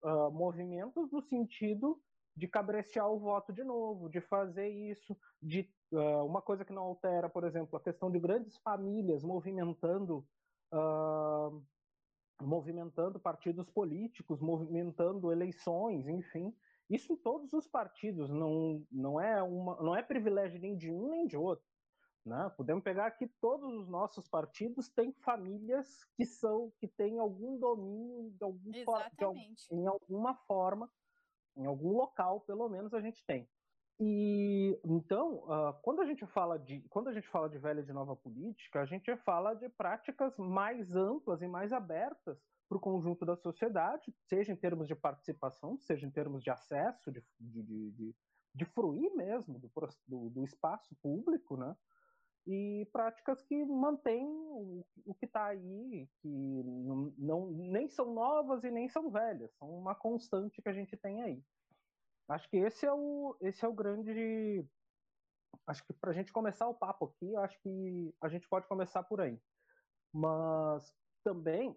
uh, 0.05 0.31
movimentos 0.31 1.11
no 1.11 1.21
sentido 1.21 2.01
de 2.37 2.47
cabrestear 2.47 3.11
o 3.11 3.19
voto 3.19 3.53
de 3.53 3.65
novo, 3.65 4.09
de 4.09 4.21
fazer 4.21 4.69
isso, 4.69 5.19
de 5.43 5.69
uh, 5.91 6.25
uma 6.25 6.41
coisa 6.41 6.65
que 6.65 6.73
não 6.73 6.85
altera, 6.85 7.29
por 7.29 7.43
exemplo, 7.43 7.77
a 7.77 7.83
questão 7.83 8.13
de 8.13 8.21
grandes 8.21 8.57
famílias 8.59 9.25
movimentando 9.25 10.25
uh, 10.73 11.67
movimentando 12.41 13.19
partidos 13.19 13.69
políticos, 13.69 14.41
movimentando 14.41 15.33
eleições, 15.33 16.07
enfim. 16.07 16.55
Isso 16.89 17.13
em 17.13 17.17
todos 17.17 17.53
os 17.53 17.67
partidos, 17.67 18.31
não, 18.31 18.85
não, 18.91 19.21
é, 19.21 19.43
uma, 19.43 19.77
não 19.83 19.95
é 19.95 20.03
privilégio 20.03 20.61
nem 20.61 20.77
de 20.77 20.91
um 20.91 21.11
nem 21.11 21.27
de 21.27 21.37
outro. 21.37 21.67
Né? 22.25 22.51
Podemos 22.57 22.83
pegar 22.83 23.11
que 23.13 23.27
todos 23.41 23.73
os 23.75 23.89
nossos 23.89 24.29
partidos 24.29 24.89
têm 24.89 25.13
famílias 25.13 26.05
que 26.17 26.27
são 26.27 26.73
que 26.79 26.87
têm 26.87 27.19
algum 27.19 27.59
domínio 27.59 28.31
de 28.33 28.45
algum, 28.45 28.71
de, 28.71 28.85
em 29.71 29.87
alguma 29.87 30.35
forma 30.47 30.91
em 31.59 31.67
algum 31.67 31.97
local, 31.97 32.41
pelo 32.41 32.69
menos, 32.69 32.95
a 32.95 33.01
gente 33.01 33.25
tem. 33.27 33.49
E 34.01 34.79
então, 34.85 35.39
uh, 35.45 35.75
quando 35.83 36.01
a 36.01 36.07
gente 36.07 36.25
fala 36.27 36.57
de 36.57 36.81
quando 36.89 37.09
a 37.09 37.13
gente 37.13 37.27
fala 37.29 37.49
de 37.49 37.59
velha 37.59 37.83
de 37.83 37.93
nova 37.93 38.15
política, 38.15 38.81
a 38.81 38.87
gente 38.87 39.15
fala 39.19 39.55
de 39.55 39.69
práticas 39.69 40.39
mais 40.39 40.95
amplas 40.95 41.43
e 41.43 41.49
mais 41.49 41.73
abertas 41.73 42.39
para 42.69 42.77
o 42.77 42.81
conjunto 42.81 43.25
da 43.25 43.35
sociedade, 43.35 44.15
seja 44.29 44.53
em 44.53 44.57
termos 44.57 44.87
de 44.87 44.95
participação, 44.95 45.79
seja 45.79 46.07
em 46.07 46.11
termos 46.11 46.43
de 46.43 46.51
acesso, 46.51 47.11
de, 47.11 47.25
de, 47.41 47.91
de, 47.93 48.17
de 48.55 48.65
fruir 48.67 49.11
mesmo 49.15 49.59
do, 49.59 49.71
do, 50.07 50.31
do, 50.31 50.45
espaço 50.45 50.95
público, 51.03 51.57
né? 51.57 51.75
E 52.47 52.89
práticas 52.93 53.43
que 53.43 53.65
mantêm 53.65 54.27
o, 54.27 54.85
o 55.05 55.15
que 55.15 55.27
está 55.27 55.47
aí, 55.47 56.09
que 56.21 56.29
não, 56.29 57.15
não, 57.19 57.51
nem 57.51 57.89
são 57.89 58.13
novas 58.13 58.65
e 58.65 58.71
nem 58.71 58.89
são 58.89 59.11
velhas, 59.11 59.53
são 59.57 59.69
uma 59.71 59.95
constante 59.95 60.63
que 60.63 60.69
a 60.69 60.73
gente 60.73 60.97
tem 60.97 61.23
aí. 61.23 61.43
Acho 62.29 62.49
que 62.51 62.59
esse 62.59 62.87
é 62.87 62.93
o, 62.93 63.37
esse 63.41 63.65
é 63.65 63.69
o 63.69 63.73
grande. 63.73 64.67
Acho 65.67 65.85
que 65.87 65.93
para 65.95 66.11
a 66.11 66.15
gente 66.15 66.33
começar 66.33 66.69
o 66.69 66.75
papo 66.75 67.07
aqui, 67.07 67.35
acho 67.37 67.59
que 67.61 68.15
a 68.21 68.29
gente 68.29 68.47
pode 68.49 68.67
começar 68.67 69.03
por 69.03 69.21
aí. 69.21 69.41
Mas 70.13 70.95
também, 71.25 71.77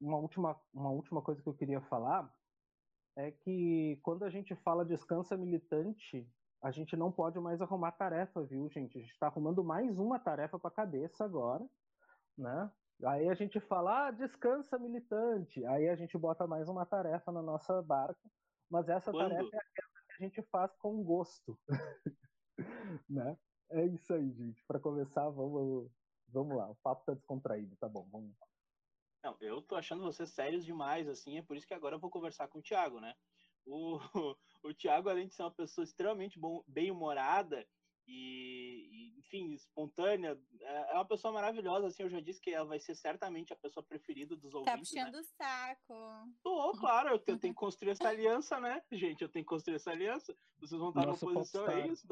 uma 0.00 0.16
última, 0.18 0.60
uma 0.72 0.90
última 0.90 1.22
coisa 1.22 1.42
que 1.42 1.48
eu 1.48 1.54
queria 1.54 1.80
falar 1.82 2.32
é 3.16 3.30
que 3.30 3.98
quando 4.02 4.24
a 4.24 4.30
gente 4.30 4.54
fala 4.56 4.84
descansa 4.84 5.36
militante, 5.36 6.26
a 6.62 6.70
gente 6.70 6.96
não 6.96 7.12
pode 7.12 7.38
mais 7.38 7.60
arrumar 7.60 7.92
tarefa, 7.92 8.42
viu, 8.42 8.68
gente? 8.70 8.96
A 8.96 9.00
gente 9.00 9.12
está 9.12 9.26
arrumando 9.26 9.62
mais 9.62 9.98
uma 9.98 10.18
tarefa 10.18 10.58
para 10.58 10.68
a 10.68 10.74
cabeça 10.74 11.24
agora, 11.24 11.68
né? 12.38 12.70
Aí 13.04 13.28
a 13.28 13.34
gente 13.34 13.58
fala, 13.58 14.06
ah, 14.06 14.10
descansa 14.10 14.78
militante. 14.78 15.64
Aí 15.66 15.88
a 15.88 15.96
gente 15.96 16.16
bota 16.16 16.46
mais 16.46 16.68
uma 16.68 16.86
tarefa 16.86 17.32
na 17.32 17.42
nossa 17.42 17.82
barca 17.82 18.30
mas 18.72 18.88
essa 18.88 19.12
Quando? 19.12 19.28
tarefa 19.28 19.54
é 19.54 19.58
aquela 19.58 20.04
que 20.06 20.12
a 20.12 20.24
gente 20.26 20.42
faz 20.50 20.74
com 20.78 21.04
gosto. 21.04 21.60
né? 23.06 23.36
É 23.70 23.84
isso 23.84 24.14
aí, 24.14 24.32
gente. 24.32 24.64
Para 24.66 24.80
começar, 24.80 25.28
vamos, 25.28 25.90
vamos 26.28 26.56
lá. 26.56 26.70
O 26.70 26.76
papo 26.76 27.04
tá 27.04 27.12
descontraído, 27.12 27.76
tá 27.76 27.86
bom, 27.86 28.08
vamos 28.10 28.30
lá. 28.40 28.46
Não, 29.22 29.36
eu 29.40 29.62
tô 29.62 29.76
achando 29.76 30.02
vocês 30.02 30.30
sérios 30.30 30.64
demais, 30.64 31.08
assim, 31.08 31.38
é 31.38 31.42
por 31.42 31.56
isso 31.56 31.66
que 31.66 31.74
agora 31.74 31.96
eu 31.96 32.00
vou 32.00 32.10
conversar 32.10 32.48
com 32.48 32.58
o 32.58 32.62
Thiago, 32.62 33.00
né? 33.00 33.14
O, 33.64 33.98
o 34.64 34.74
Thiago, 34.74 35.08
além 35.08 35.28
de 35.28 35.34
ser 35.34 35.42
uma 35.42 35.50
pessoa 35.50 35.84
extremamente 35.84 36.40
bem-humorada, 36.66 37.66
e, 38.06 38.88
e, 38.90 39.18
enfim, 39.18 39.52
espontânea. 39.52 40.38
É, 40.60 40.92
é 40.92 40.94
uma 40.94 41.04
pessoa 41.04 41.32
maravilhosa, 41.32 41.86
assim, 41.86 42.02
eu 42.02 42.10
já 42.10 42.20
disse 42.20 42.40
que 42.40 42.50
ela 42.50 42.66
vai 42.66 42.80
ser 42.80 42.94
certamente 42.94 43.52
a 43.52 43.56
pessoa 43.56 43.84
preferida 43.84 44.36
dos 44.36 44.52
tá 44.52 44.58
ouvintes. 44.58 44.90
Tá 44.90 45.04
puxando 45.04 45.14
né? 45.14 45.20
o 45.20 45.24
saco. 45.24 46.34
Tô, 46.42 46.72
claro, 46.72 47.10
eu 47.10 47.18
tenho, 47.18 47.36
eu 47.36 47.40
tenho, 47.40 47.54
que 47.54 47.60
construir 47.60 47.90
essa 47.90 48.08
aliança, 48.08 48.60
né, 48.60 48.82
gente? 48.90 49.22
Eu 49.22 49.28
tenho 49.28 49.44
que 49.44 49.48
construir 49.48 49.76
essa 49.76 49.90
aliança. 49.90 50.36
Vocês 50.58 50.78
vão 50.78 50.90
estar 50.90 51.06
Nossa, 51.06 51.24
na 51.24 51.32
oposição, 51.32 51.68
é 51.68 51.86
isso? 51.86 52.06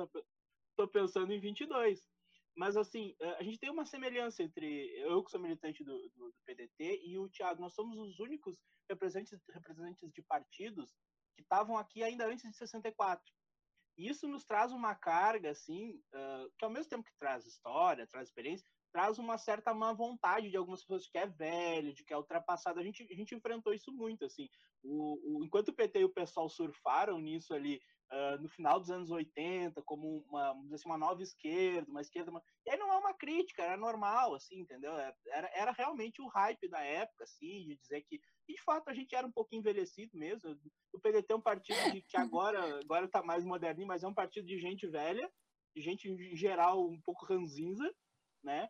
Tô 0.77 0.89
pensando 0.89 1.33
em 1.33 1.41
22. 1.41 2.09
Mas, 2.57 2.77
assim, 2.77 3.15
a 3.39 3.43
gente 3.43 3.59
tem 3.59 3.71
uma 3.71 3.87
semelhança 3.87 4.43
entre 4.43 4.91
eu, 5.01 5.23
que 5.23 5.31
sou 5.31 5.41
militante 5.41 5.85
do, 5.85 5.97
do, 6.11 6.31
do 6.31 6.35
PDT, 6.45 7.03
e 7.05 7.19
o 7.19 7.29
Thiago. 7.29 7.61
Nós 7.61 7.75
somos 7.75 7.99
os 7.99 8.19
únicos 8.19 8.59
representantes, 8.89 9.39
representantes 9.53 10.11
de 10.13 10.23
partidos 10.23 10.95
que 11.35 11.43
estavam 11.43 11.79
aqui 11.79 12.03
ainda 12.03 12.27
antes 12.27 12.51
de 12.51 12.57
64 12.57 13.25
isso 13.97 14.27
nos 14.27 14.45
traz 14.45 14.73
uma 14.73 14.95
carga, 14.95 15.51
assim, 15.51 16.01
uh, 16.15 16.51
que 16.59 16.65
ao 16.65 16.71
mesmo 16.71 16.89
tempo 16.89 17.05
que 17.05 17.19
traz 17.19 17.45
história, 17.47 18.07
traz 18.07 18.29
experiência, 18.29 18.67
traz 18.93 19.19
uma 19.19 19.39
certa 19.39 19.75
má 19.75 19.93
vontade 19.93 20.51
de 20.51 20.57
algumas 20.57 20.81
pessoas 20.81 21.07
que 21.07 21.19
é 21.19 21.27
velho, 21.27 21.93
de 21.93 22.05
que 22.05 22.13
é 22.13 22.17
ultrapassado. 22.17 22.81
A 22.81 22.83
gente, 22.83 23.07
a 23.11 23.15
gente 23.15 23.35
enfrentou 23.35 23.73
isso 23.73 23.93
muito, 23.93 24.25
assim. 24.25 24.49
O, 24.83 25.39
o, 25.39 25.45
enquanto 25.45 25.69
o 25.69 25.75
PT 25.75 26.01
e 26.01 26.05
o 26.05 26.13
pessoal 26.13 26.49
surfaram 26.49 27.21
nisso 27.21 27.55
ali 27.55 27.81
uh, 28.13 28.41
no 28.41 28.49
final 28.49 28.79
dos 28.79 28.91
anos 28.91 29.11
80, 29.11 29.83
como 29.83 30.25
uma, 30.29 30.53
assim, 30.75 30.89
uma 30.89 30.99
nova 30.99 31.23
esquerda, 31.23 31.91
uma 31.91 32.01
esquerda... 32.01 32.31
Uma... 32.31 32.43
E 32.67 32.71
aí 32.71 32.79
não 32.79 32.93
é 32.93 32.97
uma 32.97 33.15
crítica, 33.15 33.63
era 33.63 33.77
normal, 33.77 34.35
assim, 34.35 34.61
entendeu? 34.61 34.93
É, 34.99 35.15
era, 35.29 35.51
era 35.55 35.73
realmente 35.73 36.21
o 36.21 36.29
hype 36.29 36.69
da 36.69 36.81
época, 36.81 37.25
assim, 37.25 37.65
de 37.65 37.77
dizer 37.77 38.03
que 38.03 38.21
e 38.51 38.55
de 38.55 38.63
fato 38.63 38.89
a 38.89 38.95
gente 38.95 39.15
era 39.15 39.25
um 39.25 39.31
pouco 39.31 39.55
envelhecido 39.55 40.17
mesmo. 40.19 40.59
O 40.93 40.99
PDT 40.99 41.33
é 41.33 41.37
um 41.37 41.41
partido 41.41 41.93
de, 41.93 42.03
que 42.03 42.17
agora 42.17 42.59
agora 42.85 43.07
está 43.07 43.23
mais 43.23 43.45
moderninho, 43.45 43.87
mas 43.87 44.03
é 44.03 44.09
um 44.09 44.15
partido 44.15 44.47
de 44.47 44.59
gente 44.59 44.89
velha, 44.89 45.31
de 45.75 45.81
gente 45.81 46.09
em 46.09 46.37
geral 46.37 46.85
um 46.85 47.01
pouco 47.01 47.25
ranzinza, 47.25 47.89
né? 48.43 48.69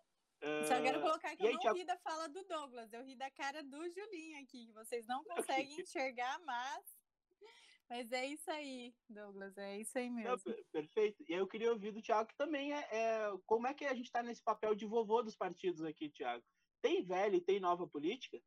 Só 0.66 0.80
quero 0.82 1.00
colocar 1.00 1.36
que 1.36 1.46
eu 1.46 1.52
não 1.52 1.74
ri 1.74 1.84
da 1.84 1.98
fala 1.98 2.28
do 2.28 2.42
Douglas, 2.44 2.92
eu 2.92 3.04
ri 3.04 3.14
da 3.14 3.30
cara 3.30 3.62
do 3.62 3.90
Julinho 3.90 4.42
aqui, 4.42 4.66
que 4.66 4.72
vocês 4.72 5.06
não 5.06 5.22
conseguem 5.24 5.80
enxergar, 5.80 6.38
mas 6.40 6.99
mas 7.90 8.12
é 8.12 8.24
isso 8.24 8.48
aí, 8.48 8.94
Douglas, 9.08 9.58
é 9.58 9.78
isso 9.80 9.98
aí 9.98 10.08
mesmo. 10.08 10.30
Não, 10.30 10.54
perfeito. 10.70 11.24
E 11.28 11.34
aí 11.34 11.40
eu 11.40 11.46
queria 11.48 11.72
ouvir 11.72 11.90
do 11.90 12.00
Thiago 12.00 12.28
que 12.28 12.36
também 12.36 12.72
é, 12.72 12.86
é, 12.92 13.32
como 13.44 13.66
é 13.66 13.74
que 13.74 13.84
a 13.84 13.92
gente 13.92 14.06
está 14.06 14.22
nesse 14.22 14.42
papel 14.42 14.76
de 14.76 14.86
vovô 14.86 15.20
dos 15.22 15.34
partidos 15.34 15.82
aqui, 15.82 16.08
Thiago? 16.08 16.44
Tem 16.80 17.04
velho 17.04 17.34
e 17.34 17.40
tem 17.40 17.58
nova 17.58 17.88
política? 17.88 18.40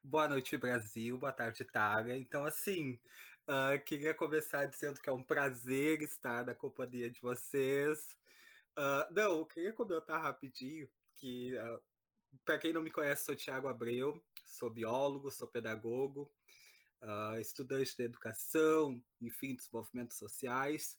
Boa 0.00 0.28
noite, 0.28 0.56
Brasil. 0.56 1.18
Boa 1.18 1.32
tarde, 1.32 1.64
Itália. 1.64 2.16
Então, 2.16 2.44
assim, 2.44 3.00
uh, 3.48 3.82
queria 3.84 4.14
começar 4.14 4.66
dizendo 4.66 5.00
que 5.00 5.08
é 5.08 5.12
um 5.12 5.24
prazer 5.24 6.00
estar 6.00 6.46
na 6.46 6.54
companhia 6.54 7.10
de 7.10 7.20
vocês. 7.20 8.16
Uh, 8.78 9.12
não, 9.12 9.38
eu 9.38 9.46
queria 9.46 9.72
comentar 9.72 10.22
rapidinho 10.22 10.88
que, 11.14 11.52
uh, 11.56 11.82
para 12.44 12.58
quem 12.58 12.72
não 12.72 12.82
me 12.82 12.92
conhece, 12.92 13.24
sou 13.24 13.34
Tiago 13.34 13.66
Abreu, 13.66 14.22
sou 14.44 14.70
biólogo, 14.70 15.32
sou 15.32 15.48
pedagogo, 15.48 16.30
estudante 17.40 17.96
de 17.96 18.04
educação, 18.04 19.02
enfim, 19.20 19.54
dos 19.54 19.68
movimentos 19.70 20.16
sociais. 20.16 20.98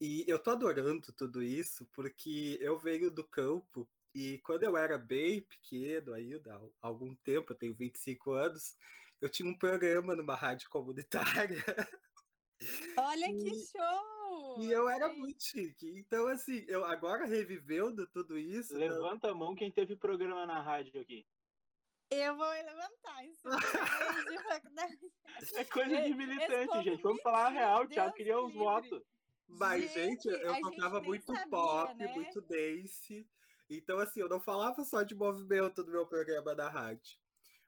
E 0.00 0.24
eu 0.26 0.38
tô 0.38 0.50
adorando 0.50 1.12
tudo 1.12 1.42
isso 1.42 1.86
porque 1.92 2.58
eu 2.60 2.78
venho 2.78 3.10
do 3.10 3.24
campo 3.24 3.88
e 4.14 4.38
quando 4.38 4.62
eu 4.62 4.76
era 4.76 4.96
bem 4.96 5.40
pequeno, 5.40 6.14
ainda, 6.14 6.54
há 6.54 6.86
algum 6.86 7.14
tempo, 7.16 7.52
eu 7.52 7.56
tenho 7.56 7.74
25 7.74 8.30
anos, 8.30 8.76
eu 9.20 9.28
tinha 9.28 9.48
um 9.48 9.58
programa 9.58 10.14
numa 10.14 10.36
rádio 10.36 10.70
comunitária. 10.70 11.56
Olha 12.96 13.26
e, 13.26 13.38
que 13.38 13.50
show! 13.66 14.60
E 14.60 14.70
eu 14.70 14.88
era 14.88 15.12
muito 15.12 15.42
chique. 15.42 15.98
Então, 15.98 16.28
assim, 16.28 16.64
eu 16.68 16.84
agora 16.84 17.26
revivendo 17.26 18.06
tudo 18.06 18.38
isso. 18.38 18.76
Levanta 18.76 19.26
eu... 19.26 19.32
a 19.32 19.34
mão 19.34 19.54
quem 19.54 19.70
teve 19.70 19.96
programa 19.96 20.46
na 20.46 20.62
rádio 20.62 21.00
aqui. 21.00 21.26
Eu 22.10 22.36
vou 22.36 22.48
levantar 22.48 23.26
isso. 23.26 23.42
é 25.56 25.64
coisa 25.64 26.02
de 26.02 26.14
militante, 26.14 26.82
gente. 26.82 27.02
Vamos 27.02 27.22
falar 27.22 27.46
a 27.46 27.50
real. 27.50 27.88
Thiago 27.88 28.14
queria 28.14 28.40
os 28.40 28.54
votos. 28.54 29.02
Mas, 29.48 29.92
gente, 29.92 30.26
eu 30.26 30.60
tocava 30.60 31.00
muito 31.00 31.26
sabia, 31.26 31.48
pop, 31.48 31.94
né? 31.94 32.12
muito 32.14 32.40
dance. 32.40 33.28
Então, 33.68 33.98
assim, 33.98 34.20
eu 34.20 34.28
não 34.28 34.40
falava 34.40 34.84
só 34.84 35.02
de 35.02 35.14
movimento 35.14 35.82
do 35.82 35.90
meu 35.90 36.06
programa 36.06 36.54
da 36.54 36.68
rádio. 36.68 37.18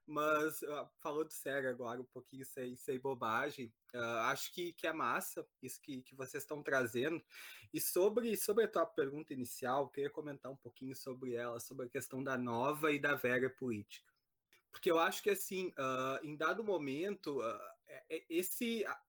Mas, 0.06 0.60
falando 1.00 1.32
sério 1.32 1.68
agora, 1.68 2.00
um 2.00 2.04
pouquinho 2.04 2.46
sem, 2.46 2.76
sem 2.76 2.98
bobagem, 2.98 3.74
uh, 3.92 4.20
acho 4.28 4.52
que, 4.52 4.72
que 4.72 4.86
é 4.86 4.92
massa 4.92 5.44
isso 5.60 5.80
que, 5.82 6.00
que 6.02 6.14
vocês 6.14 6.44
estão 6.44 6.62
trazendo. 6.62 7.20
E 7.74 7.80
sobre, 7.80 8.36
sobre 8.36 8.64
a 8.64 8.68
tua 8.68 8.86
pergunta 8.86 9.34
inicial, 9.34 9.82
eu 9.82 9.88
queria 9.88 10.10
comentar 10.10 10.52
um 10.52 10.56
pouquinho 10.56 10.94
sobre 10.94 11.34
ela, 11.34 11.58
sobre 11.58 11.86
a 11.86 11.90
questão 11.90 12.22
da 12.22 12.38
nova 12.38 12.92
e 12.92 13.00
da 13.00 13.16
velha 13.16 13.50
política. 13.50 14.15
Porque 14.76 14.90
eu 14.90 14.98
acho 14.98 15.22
que, 15.22 15.30
assim, 15.30 15.68
uh, 15.68 16.22
em 16.22 16.36
dado 16.36 16.62
momento, 16.62 17.40
esse, 18.28 18.84
a, 18.84 19.00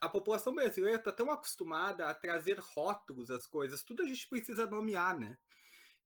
a 0.00 0.08
população 0.08 0.52
brasileira 0.52 0.98
está 0.98 1.12
tão 1.12 1.30
acostumada 1.30 2.08
a 2.08 2.12
trazer 2.12 2.58
rótulos 2.58 3.30
às 3.30 3.46
coisas, 3.46 3.84
tudo 3.84 4.02
a 4.02 4.06
gente 4.06 4.28
precisa 4.28 4.66
nomear, 4.66 5.16
né? 5.16 5.38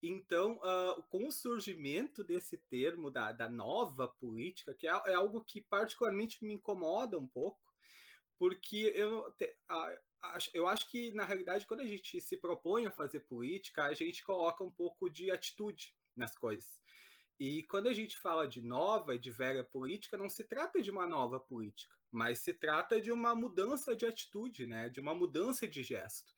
Então, 0.02 0.59
uh, 0.59 1.02
com 1.04 1.26
o 1.26 1.33
surgimento 1.33 2.23
desse 2.23 2.59
termo 2.59 3.11
da, 3.11 3.33
da 3.33 3.49
nova 3.49 4.07
política, 4.07 4.75
que 4.75 4.87
é, 4.87 4.90
é, 5.07 5.14
algo 5.14 5.42
que 5.42 5.62
particularmente 5.62 6.45
me 6.45 6.52
incomoda 6.52 7.19
um 7.19 7.26
pouco, 7.26 7.59
porque 8.38 8.92
eu, 8.95 9.33
te, 9.33 9.47
uh, 9.71 10.47
eu 10.52 10.69
acho 10.69 10.90
que, 10.90 11.11
na 11.12 11.25
realidade, 11.25 11.66
quando 11.66 11.80
a 11.80 11.87
gente 11.87 12.21
se 12.21 12.37
propõe 12.37 12.85
a 12.85 12.90
fazer 12.90 13.21
política, 13.21 13.85
a 13.85 13.95
gente 13.95 14.23
coloca 14.23 14.62
um 14.62 14.71
pouco 14.71 15.09
de 15.09 15.30
atitude 15.30 15.97
nas 16.14 16.37
coisas. 16.37 16.80
E 17.41 17.63
quando 17.63 17.89
a 17.89 17.93
gente 17.95 18.19
fala 18.19 18.47
de 18.47 18.61
nova 18.61 19.15
e 19.15 19.19
de 19.19 19.31
velha 19.31 19.65
política, 19.65 20.19
não 20.19 20.29
se 20.29 20.45
trata 20.45 20.83
de 20.83 20.91
uma 20.91 21.07
nova 21.07 21.41
política, 21.41 21.97
mas 22.11 22.41
se 22.41 22.53
trata 22.53 23.01
de 23.01 23.11
uma 23.11 23.35
mudança 23.35 23.97
de 23.97 24.05
atitude, 24.05 24.67
né? 24.67 24.91
de 24.91 25.01
uma 25.01 25.15
mudança 25.15 25.67
de 25.67 25.83
gesto. 25.83 26.35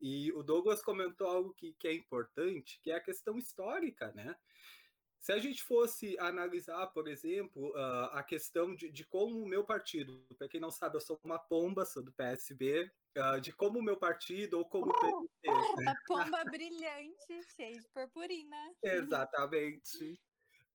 E 0.00 0.30
o 0.34 0.44
Douglas 0.44 0.80
comentou 0.80 1.26
algo 1.26 1.52
que, 1.52 1.72
que 1.72 1.88
é 1.88 1.92
importante, 1.92 2.78
que 2.80 2.92
é 2.92 2.94
a 2.94 3.02
questão 3.02 3.36
histórica, 3.36 4.12
né? 4.12 4.36
Se 5.18 5.32
a 5.32 5.38
gente 5.38 5.64
fosse 5.64 6.16
analisar, 6.20 6.86
por 6.88 7.08
exemplo, 7.08 7.70
uh, 7.70 8.10
a 8.12 8.22
questão 8.22 8.72
de, 8.76 8.92
de, 8.92 9.04
como 9.04 9.42
o 9.42 9.48
meu 9.48 9.64
partido, 9.64 10.24
para 10.38 10.46
quem 10.46 10.60
não 10.60 10.70
sabe, 10.70 10.96
eu 10.96 11.00
sou 11.00 11.18
uma 11.24 11.38
pomba, 11.38 11.84
sou 11.84 12.04
do 12.04 12.12
PSB, 12.12 12.84
uh, 12.84 13.20
ah, 13.20 13.38
de 13.40 13.52
como 13.52 13.80
o 13.80 13.82
meu 13.82 13.96
partido 13.96 14.58
ou 14.58 14.64
como 14.68 14.92
o 14.92 14.94
PDT. 14.94 15.82
Né? 15.82 15.90
A 15.90 15.94
pomba 16.06 16.44
brilhante, 16.44 17.42
cheia 17.56 17.72
de 17.72 17.88
purpurina. 17.88 18.56
Exatamente. 18.84 20.20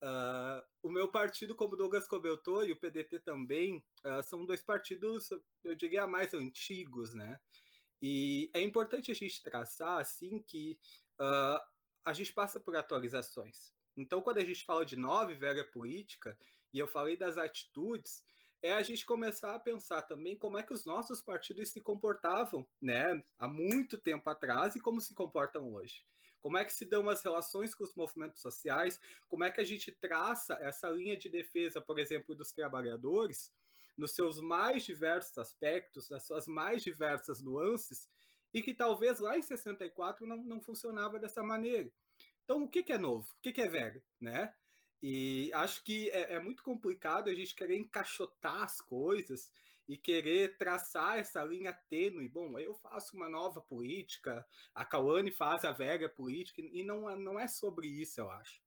Uh, 0.01 0.65
o 0.81 0.89
meu 0.89 1.07
partido, 1.07 1.55
como 1.55 1.75
Douglas 1.75 2.07
comentou, 2.07 2.65
e 2.65 2.71
o 2.71 2.75
PDT 2.75 3.19
também, 3.19 3.83
são 4.23 4.45
dois 4.45 4.63
partidos, 4.63 5.29
eu 5.63 5.75
diria, 5.75 6.07
mais 6.07 6.33
antigos, 6.33 7.13
né? 7.13 7.39
E 8.01 8.49
é 8.53 8.61
importante 8.61 9.11
a 9.11 9.13
gente 9.13 9.43
traçar 9.43 9.99
assim 9.99 10.41
que 10.41 10.79
uh, 11.19 11.61
a 12.03 12.13
gente 12.13 12.33
passa 12.33 12.59
por 12.59 12.75
atualizações. 12.75 13.71
Então, 13.95 14.21
quando 14.21 14.39
a 14.39 14.45
gente 14.45 14.65
fala 14.65 14.83
de 14.83 14.95
nova 14.95 15.31
e 15.31 15.35
velha 15.35 15.63
política, 15.63 16.35
e 16.73 16.79
eu 16.79 16.87
falei 16.87 17.15
das 17.15 17.37
atitudes, 17.37 18.23
é 18.63 18.73
a 18.73 18.81
gente 18.81 19.05
começar 19.05 19.53
a 19.53 19.59
pensar 19.59 20.01
também 20.03 20.35
como 20.35 20.57
é 20.57 20.63
que 20.63 20.73
os 20.73 20.85
nossos 20.85 21.21
partidos 21.21 21.69
se 21.69 21.81
comportavam, 21.81 22.67
né, 22.81 23.23
há 23.37 23.47
muito 23.47 23.97
tempo 23.97 24.29
atrás 24.29 24.75
e 24.75 24.79
como 24.79 25.01
se 25.01 25.13
comportam 25.13 25.71
hoje. 25.73 26.03
Como 26.41 26.57
é 26.57 26.65
que 26.65 26.73
se 26.73 26.85
dão 26.85 27.07
as 27.07 27.21
relações 27.21 27.73
com 27.75 27.83
os 27.83 27.95
movimentos 27.95 28.41
sociais? 28.41 28.99
Como 29.27 29.43
é 29.43 29.51
que 29.51 29.61
a 29.61 29.63
gente 29.63 29.91
traça 29.91 30.57
essa 30.59 30.89
linha 30.89 31.15
de 31.15 31.29
defesa, 31.29 31.79
por 31.79 31.99
exemplo, 31.99 32.35
dos 32.35 32.51
trabalhadores, 32.51 33.53
nos 33.97 34.11
seus 34.13 34.41
mais 34.41 34.83
diversos 34.83 35.37
aspectos, 35.37 36.09
nas 36.09 36.23
suas 36.23 36.47
mais 36.47 36.81
diversas 36.83 37.41
nuances, 37.41 38.09
e 38.53 38.61
que 38.61 38.73
talvez 38.73 39.19
lá 39.19 39.37
em 39.37 39.41
64 39.41 40.25
não, 40.25 40.37
não 40.37 40.59
funcionava 40.59 41.19
dessa 41.19 41.43
maneira. 41.43 41.91
Então, 42.43 42.63
o 42.63 42.67
que, 42.67 42.83
que 42.83 42.91
é 42.91 42.97
novo? 42.97 43.29
O 43.37 43.41
que, 43.41 43.53
que 43.53 43.61
é 43.61 43.67
velho? 43.67 44.03
Né? 44.19 44.53
E 45.01 45.51
acho 45.53 45.83
que 45.83 46.09
é, 46.09 46.33
é, 46.33 46.39
muito 46.39 46.63
complicado 46.63 47.29
a 47.29 47.33
gente 47.33 47.55
querer 47.55 47.77
encaixotar 47.77 48.63
as 48.63 48.81
coisas 48.81 49.51
e 49.87 49.97
querer 49.97 50.57
traçar 50.57 51.17
essa 51.17 51.43
linha 51.43 51.73
tênue. 51.89 52.29
Bom, 52.29 52.57
eu 52.59 52.73
faço 52.75 53.15
uma 53.15 53.29
nova 53.29 53.61
política, 53.61 54.45
a 54.73 54.85
Cauane 54.85 55.31
faz 55.31 55.65
a 55.65 55.71
velha 55.71 56.09
política, 56.09 56.61
e 56.61 56.83
não, 56.83 57.15
não 57.17 57.39
é 57.39 57.47
sobre 57.47 57.87
isso, 57.87 58.21
eu 58.21 58.29
acho. 58.29 58.61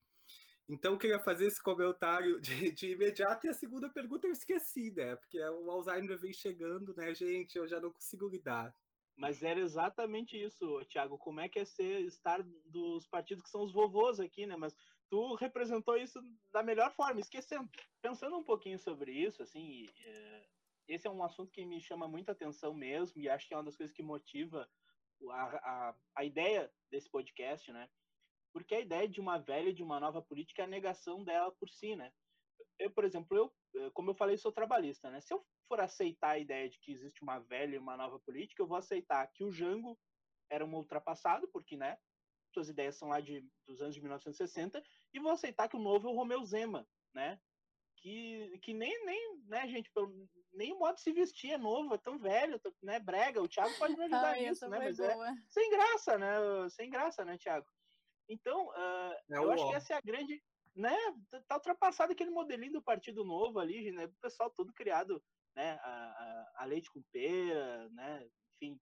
Então, 0.69 0.93
eu 0.93 0.99
queria 0.99 1.21
fazer 1.21 1.47
esse 1.47 1.63
comentário 1.63 2.41
de, 2.41 2.73
de, 2.73 2.93
imediato. 2.93 3.47
E 3.47 3.51
a 3.51 3.55
segunda 3.55 3.89
pergunta 3.91 4.27
eu 4.27 4.33
esqueci, 4.33 4.91
né? 4.93 5.15
Porque 5.17 5.39
o 5.39 5.71
Alzheimer 5.71 6.19
vem 6.19 6.33
chegando, 6.33 6.95
né, 6.95 7.15
gente? 7.15 7.57
Eu 7.57 7.69
já 7.69 7.79
não 7.81 7.93
consigo 7.93 8.29
lidar. 8.29 8.75
Mas 9.17 9.43
era 9.43 9.61
exatamente 9.61 10.43
isso, 10.43 10.85
Thiago. 10.87 11.19
Como 11.19 11.41
é 11.41 11.49
que 11.49 11.61
é 11.61 11.65
ser 11.65 12.01
estar 12.01 12.43
dos 12.67 13.07
partidos 13.07 13.45
que 13.45 13.51
são 13.51 13.63
os 13.63 13.73
vovôs 13.73 14.19
aqui, 14.19 14.47
né? 14.47 14.57
Mas 14.57 14.75
tu 15.09 15.35
representou 15.35 15.97
isso 15.97 16.21
da 16.51 16.63
melhor 16.63 16.93
forma, 16.95 17.21
esquecendo. 17.21 17.69
Pensando 18.03 18.37
um 18.37 18.43
pouquinho 18.43 18.79
sobre 18.79 19.13
isso, 19.13 19.43
assim, 19.43 19.89
é, 20.05 20.47
esse 20.89 21.07
é 21.07 21.11
um 21.11 21.23
assunto 21.23 21.51
que 21.51 21.65
me 21.65 21.81
chama 21.81 22.07
muita 22.07 22.33
atenção 22.33 22.75
mesmo, 22.75 23.21
e 23.21 23.29
acho 23.29 23.47
que 23.47 23.55
é 23.55 23.57
uma 23.57 23.65
das 23.65 23.77
coisas 23.77 23.95
que 23.95 24.03
motiva 24.03 24.69
a, 25.31 25.89
a, 25.89 25.95
a 26.17 26.25
ideia 26.25 26.71
desse 26.91 27.09
podcast, 27.09 27.73
né? 27.73 27.89
Porque 28.53 28.75
a 28.75 28.81
ideia 28.81 29.09
de 29.09 29.21
uma 29.21 29.39
velha 29.39 29.71
e 29.71 29.75
de 29.75 29.83
uma 29.83 29.99
nova 29.99 30.23
política 30.23 30.63
é 30.63 30.65
a 30.65 30.69
negação 30.69 31.25
dela 31.25 31.51
por 31.53 31.69
si, 31.69 31.97
né? 31.97 32.13
Eu, 32.79 32.91
por 32.91 33.05
exemplo, 33.05 33.53
eu, 33.75 33.91
como 33.93 34.11
eu 34.11 34.15
falei, 34.15 34.37
sou 34.37 34.53
trabalhista, 34.53 35.11
né? 35.11 35.21
Se 35.21 35.33
eu 35.33 35.45
for 35.69 35.81
aceitar 35.81 36.31
a 36.31 36.39
ideia 36.39 36.69
de 36.69 36.79
que 36.79 36.93
existe 36.93 37.23
uma 37.23 37.39
velha 37.39 37.77
e 37.77 37.79
uma 37.79 37.97
nova 37.97 38.19
política, 38.21 38.63
eu 38.63 38.67
vou 38.67 38.77
aceitar 38.77 39.27
que 39.33 39.45
o 39.45 39.51
Jango 39.51 39.99
era 40.51 40.65
um 40.65 40.75
ultrapassado, 40.75 41.49
porque, 41.49 41.77
né? 41.77 41.99
Suas 42.53 42.69
ideias 42.69 42.97
são 42.97 43.09
lá 43.09 43.21
de, 43.21 43.45
dos 43.67 43.81
anos 43.81 43.95
de 43.95 44.01
1960, 44.01 44.83
e 45.13 45.19
vou 45.19 45.33
aceitar 45.33 45.69
que 45.69 45.77
o 45.77 45.81
novo 45.81 46.09
é 46.09 46.13
o 46.13 46.15
Romeu 46.15 46.45
Zema, 46.45 46.87
né? 47.13 47.41
Que, 48.05 48.59
que 48.59 48.75
nem, 48.75 49.03
nem, 49.07 49.41
né, 49.47 49.67
gente, 49.67 49.91
pelo, 49.91 50.29
nem 50.53 50.75
o 50.75 50.79
modo 50.79 50.97
de 50.97 51.01
se 51.01 51.11
vestir 51.11 51.53
é 51.53 51.57
novo, 51.57 51.95
é 51.95 51.97
tão 51.97 52.19
velho, 52.19 52.61
né? 52.83 53.01
Brega. 53.01 53.41
O 53.41 53.49
Thiago 53.49 53.75
pode 53.79 53.97
me 53.97 54.05
ajudar 54.05 54.33
Ai, 54.33 54.47
nisso, 54.47 54.69
né? 54.69 54.79
Mas 54.79 55.01
é 55.01 55.15
boa. 55.15 55.31
é 55.31 55.35
sem 55.49 55.71
graça, 55.71 56.19
né? 56.19 56.37
Sem 56.69 56.91
graça, 56.91 57.25
né, 57.25 57.39
Thiago? 57.39 57.67
Então, 58.29 58.67
uh, 58.67 59.13
é 59.33 59.39
eu 59.39 59.51
acho 59.51 59.67
que 59.71 59.75
essa 59.75 59.95
é 59.95 59.97
a 59.97 60.03
grande. 60.03 60.43
Né, 60.77 60.95
tá 61.49 61.55
ultrapassado 61.55 62.13
aquele 62.13 62.31
modelinho 62.31 62.75
do 62.75 62.83
Partido 62.83 63.25
Novo 63.25 63.59
ali, 63.59 63.91
né? 63.91 64.05
O 64.05 64.13
pessoal 64.21 64.51
todo 64.51 64.75
criado, 64.75 65.25
né? 65.57 65.79
A, 65.81 65.89
a, 65.89 66.53
a 66.57 66.65
leite 66.67 66.91
com 66.91 67.03
pera, 67.11 67.89
né? 67.89 68.29
Enfim, 68.53 68.79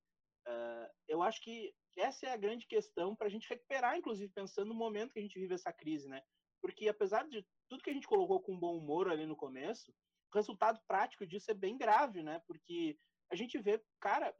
uh, 0.49 0.91
eu 1.07 1.23
acho 1.23 1.41
que 1.43 1.73
essa 1.97 2.27
é 2.27 2.33
a 2.33 2.37
grande 2.37 2.67
questão 2.67 3.15
para 3.15 3.29
a 3.29 3.31
gente 3.31 3.49
recuperar, 3.49 3.97
inclusive 3.97 4.33
pensando 4.33 4.67
no 4.67 4.75
momento 4.75 5.13
que 5.13 5.21
a 5.21 5.23
gente 5.23 5.39
vive 5.39 5.55
essa 5.55 5.73
crise, 5.73 6.09
né? 6.09 6.25
Porque 6.61 6.89
apesar 6.89 7.29
de 7.29 7.47
tudo 7.73 7.83
que 7.83 7.89
a 7.89 7.95
gente 7.95 8.07
colocou 8.07 8.39
com 8.39 8.59
bom 8.59 8.77
humor 8.77 9.09
ali 9.09 9.25
no 9.25 9.35
começo, 9.35 9.95
o 10.31 10.37
resultado 10.37 10.79
prático 10.87 11.27
disso 11.27 11.51
é 11.51 11.55
bem 11.55 11.79
grave, 11.79 12.23
né? 12.23 12.39
Porque 12.47 12.99
a 13.31 13.35
gente 13.35 13.59
vê, 13.59 13.83
cara, 13.99 14.35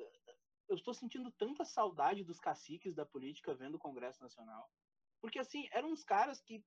eu 0.69 0.77
estou 0.77 0.93
sentindo 0.93 1.31
tanta 1.31 1.65
saudade 1.65 2.25
dos 2.25 2.39
caciques 2.39 2.95
da 2.95 3.07
política 3.07 3.55
vendo 3.55 3.77
o 3.77 3.79
Congresso 3.79 4.23
Nacional. 4.23 4.71
Porque, 5.19 5.39
assim, 5.39 5.67
eram 5.73 5.93
uns 5.93 6.05
caras 6.05 6.43
que, 6.43 6.63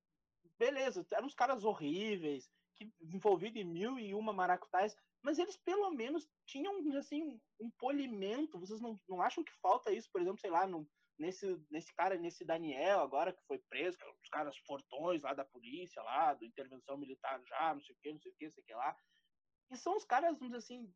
beleza, 0.58 1.06
eram 1.12 1.28
uns 1.28 1.36
caras 1.36 1.63
horríveis, 1.63 2.49
que 2.75 2.91
envolvidos 2.99 3.62
em 3.62 3.63
mil 3.63 3.99
e 3.99 4.15
uma 4.15 4.34
maracutais, 4.34 4.97
mas 5.21 5.38
eles 5.38 5.58
pelo 5.58 5.91
menos 5.91 6.28
tinham, 6.47 6.73
assim, 6.97 7.39
um 7.60 7.69
polimento. 7.78 8.60
Vocês 8.60 8.82
não, 8.82 8.99
não 9.08 9.21
acham 9.21 9.43
que 9.43 9.54
falta 9.62 9.91
isso, 9.91 10.10
por 10.12 10.19
exemplo, 10.19 10.39
sei 10.39 10.49
lá, 10.49 10.65
no, 10.65 10.89
nesse, 11.17 11.60
nesse 11.69 11.93
cara, 11.93 12.17
nesse 12.17 12.43
Daniel 12.45 13.01
agora 13.01 13.34
que 13.34 13.43
foi 13.47 13.60
preso, 13.69 13.97
que 13.97 14.04
é 14.04 14.10
os 14.10 14.30
caras 14.30 14.58
fortões 14.60 15.21
lá 15.21 15.34
da 15.34 15.45
polícia, 15.45 16.01
lá, 16.04 16.34
do 16.34 16.45
intervenção 16.45 16.97
militar 16.97 17.41
já, 17.45 17.73
não 17.73 17.82
sei 17.82 17.95
o 17.95 17.99
que, 18.01 18.13
não 18.13 18.19
sei 18.19 18.32
o 18.32 18.36
que, 18.36 18.45
não 18.45 18.54
sei 18.54 18.63
o 18.63 18.65
que 18.65 18.73
lá. 18.73 18.97
E 19.71 19.78
são 19.78 19.95
os 19.95 20.06
caras, 20.06 20.38
vamos 20.38 20.47
dizer 20.47 20.58
assim, 20.58 20.93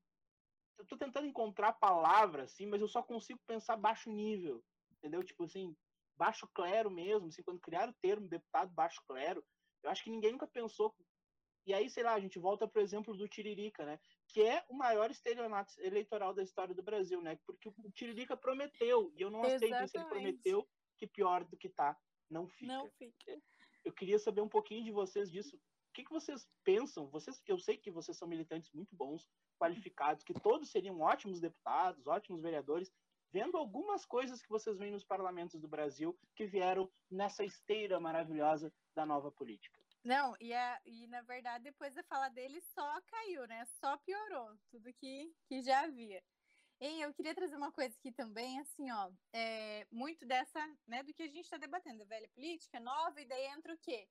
eu 0.78 0.86
tô 0.86 0.98
tentando 0.98 1.28
encontrar 1.28 1.74
palavras, 1.74 2.52
assim, 2.52 2.66
mas 2.66 2.82
eu 2.82 2.88
só 2.88 3.02
consigo 3.02 3.40
pensar 3.48 3.76
baixo 3.76 4.10
nível, 4.10 4.64
entendeu? 4.92 5.24
Tipo 5.24 5.44
assim, 5.44 5.76
baixo 6.16 6.48
clero 6.54 6.90
mesmo, 6.92 7.28
assim, 7.28 7.44
quando 7.44 7.60
criaram 7.60 7.92
o 7.92 8.00
termo 8.02 8.28
deputado 8.28 8.72
baixo 8.74 9.02
clero, 9.08 9.44
eu 9.84 9.90
acho 9.90 10.04
que 10.04 10.10
ninguém 10.10 10.34
nunca 10.34 10.48
pensou 10.48 10.94
E 11.66 11.74
aí, 11.74 11.90
sei 11.90 12.04
lá, 12.04 12.14
a 12.14 12.20
gente 12.20 12.40
volta 12.40 12.68
para 12.68 12.80
o 12.80 12.84
exemplo 12.84 13.16
do 13.16 13.28
Tiririca, 13.28 13.86
né? 13.86 14.00
Que 14.28 14.42
é 14.42 14.66
o 14.70 14.74
maior 14.74 15.12
estelionato 15.12 15.74
eleitoral 15.80 16.34
da 16.34 16.44
história 16.44 16.74
do 16.74 16.84
Brasil, 16.84 17.22
né? 17.22 17.38
Porque 17.46 17.70
o 17.70 17.92
Tiririca 17.92 18.36
prometeu, 18.36 19.12
e 19.16 19.22
eu 19.22 19.30
não 19.30 19.42
aceito 19.42 19.84
isso, 19.84 19.98
ele 19.98 20.06
prometeu 20.06 20.68
que 20.98 21.08
pior 21.08 21.44
do 21.44 21.58
que 21.58 21.70
tá, 21.70 21.98
não 22.30 22.48
fica. 22.48 22.74
Não 22.74 22.90
fica. 22.92 23.42
Eu 23.86 23.94
queria 23.94 24.20
saber 24.20 24.42
um 24.42 24.50
pouquinho 24.50 24.84
de 24.84 24.92
vocês 24.92 25.32
disso. 25.32 25.56
O 25.56 25.94
que, 25.94 26.04
que 26.04 26.12
vocês 26.12 26.48
pensam? 26.64 27.08
Vocês, 27.10 27.42
eu 27.48 27.58
sei 27.58 27.78
que 27.78 27.90
vocês 27.90 28.18
são 28.18 28.28
militantes 28.28 28.72
muito 28.72 28.96
bons, 28.96 29.28
qualificados, 29.58 30.24
que 30.24 30.34
todos 30.34 30.70
seriam 30.70 31.00
ótimos 31.02 31.40
deputados, 31.40 32.06
ótimos 32.06 32.42
vereadores, 32.42 32.92
vendo 33.32 33.58
algumas 33.58 34.06
coisas 34.06 34.42
que 34.42 34.50
vocês 34.50 34.78
veem 34.78 34.92
nos 34.92 35.04
parlamentos 35.04 35.60
do 35.60 35.68
Brasil 35.68 36.18
que 36.36 36.46
vieram 36.46 36.90
nessa 37.10 37.44
esteira 37.44 38.00
maravilhosa 38.00 38.72
da 38.96 39.06
nova 39.06 39.32
política. 39.32 39.80
Não, 40.04 40.36
e, 40.40 40.54
a, 40.54 40.82
e 40.86 41.08
na 41.08 41.22
verdade, 41.22 41.64
depois 41.66 41.94
da 41.94 42.04
fala 42.04 42.30
dele, 42.30 42.62
só 42.74 43.02
caiu, 43.02 43.46
né? 43.48 43.66
Só 43.80 43.98
piorou 43.98 44.58
tudo 44.72 44.94
que, 44.94 45.34
que 45.48 45.62
já 45.62 45.82
havia. 45.82 46.24
E 46.82 47.02
eu 47.02 47.14
queria 47.14 47.36
trazer 47.36 47.58
uma 47.58 47.72
coisa 47.74 47.94
aqui 47.98 48.12
também, 48.12 48.58
assim, 48.60 48.90
ó, 48.90 49.12
é, 49.34 49.86
muito 49.92 50.26
dessa, 50.26 50.60
né, 50.88 51.04
do 51.04 51.14
que 51.14 51.24
a 51.24 51.28
gente 51.28 51.42
está 51.42 51.58
debatendo, 51.58 52.04
a 52.04 52.06
velha 52.06 52.30
política, 52.30 52.80
nova, 52.80 53.20
e 53.22 53.26
daí 53.26 53.48
entra 53.48 53.74
o 53.74 53.78
quê? 53.78 54.08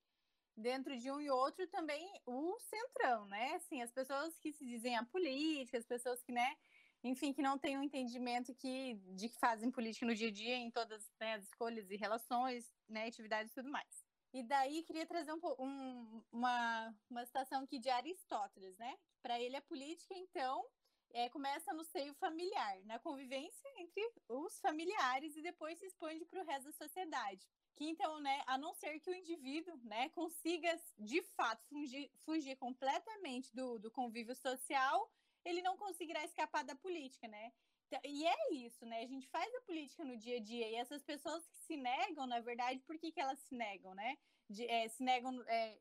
Dentro 0.55 0.95
de 0.99 1.11
um 1.11 1.21
e 1.21 1.31
outro 1.31 1.67
também 1.69 2.13
o 2.27 2.59
centrão, 2.61 3.27
né? 3.27 3.55
Assim, 3.55 3.81
as 3.81 3.91
pessoas 3.91 4.37
que 4.39 4.53
se 4.53 4.67
dizem 4.67 4.97
a 4.97 5.05
política, 5.07 5.79
as 5.79 5.87
pessoas 5.87 6.23
que, 6.23 6.33
né, 6.33 6.57
enfim, 7.03 7.33
que 7.33 7.41
não 7.43 7.59
têm 7.59 7.79
um 7.79 7.83
entendimento 7.83 8.55
que, 8.55 8.95
de 9.15 9.29
que 9.31 9.39
fazem 9.39 9.71
política 9.71 10.05
no 10.05 10.15
dia 10.15 10.29
a 10.29 10.33
dia, 10.33 10.57
em 10.57 10.71
todas 10.71 11.11
né, 11.21 11.35
as 11.35 11.45
escolhas 11.45 11.91
e 11.91 11.97
relações, 11.97 12.71
né, 12.89 13.07
atividades 13.07 13.53
e 13.53 13.55
tudo 13.55 13.71
mais. 13.71 14.08
E 14.33 14.43
daí 14.43 14.83
queria 14.83 15.07
trazer 15.07 15.33
um, 15.33 15.41
um, 15.59 16.23
uma, 16.31 16.95
uma 17.09 17.25
citação 17.25 17.63
aqui 17.63 17.79
de 17.79 17.89
Aristóteles, 17.89 18.77
né? 18.77 18.99
Para 19.23 19.41
ele 19.41 19.57
a 19.57 19.63
política, 19.63 20.15
então, 20.15 20.65
é, 21.11 21.29
começa 21.31 21.73
no 21.73 21.85
seio 21.85 22.13
familiar, 22.15 22.79
na 22.85 22.99
convivência 22.99 23.69
entre 23.79 24.03
os 24.29 24.61
familiares 24.61 25.37
e 25.37 25.43
depois 25.43 25.79
se 25.79 25.87
expande 25.87 26.25
para 26.27 26.41
o 26.41 26.45
resto 26.45 26.67
da 26.67 26.73
sociedade. 26.73 27.49
Que 27.75 27.85
então, 27.85 28.21
né, 28.21 28.43
a 28.47 28.59
não 28.59 28.75
ser 28.75 28.99
que 29.01 29.11
o 29.11 29.15
indivíduo, 29.15 29.77
né, 29.85 30.09
consiga 30.11 30.79
de 30.99 31.23
fato 31.23 31.65
fugir, 31.67 32.11
fugir 32.25 32.57
completamente 32.57 33.55
do, 33.55 33.79
do 33.79 33.91
convívio 33.91 34.35
social, 34.35 35.11
ele 35.45 35.63
não 35.63 35.77
conseguirá 35.77 36.25
escapar 36.25 36.65
da 36.65 36.75
política, 36.75 37.27
né? 37.29 37.53
Então, 37.89 38.01
e 38.05 38.27
é 38.27 38.53
isso, 38.53 38.85
né? 38.85 39.01
A 39.03 39.07
gente 39.07 39.27
faz 39.29 39.53
a 39.55 39.61
política 39.63 40.05
no 40.05 40.17
dia 40.17 40.37
a 40.37 40.41
dia 40.41 40.69
e 40.69 40.75
essas 40.75 41.03
pessoas 41.03 41.47
que 41.47 41.57
se 41.57 41.77
negam, 41.77 42.27
na 42.27 42.39
verdade, 42.39 42.81
por 42.81 42.99
que, 42.99 43.11
que 43.11 43.21
elas 43.21 43.39
se 43.39 43.55
negam, 43.55 43.95
né? 43.95 44.17
De, 44.49 44.67
é, 44.67 44.87
se 44.89 45.03
negam 45.03 45.43
é, 45.47 45.79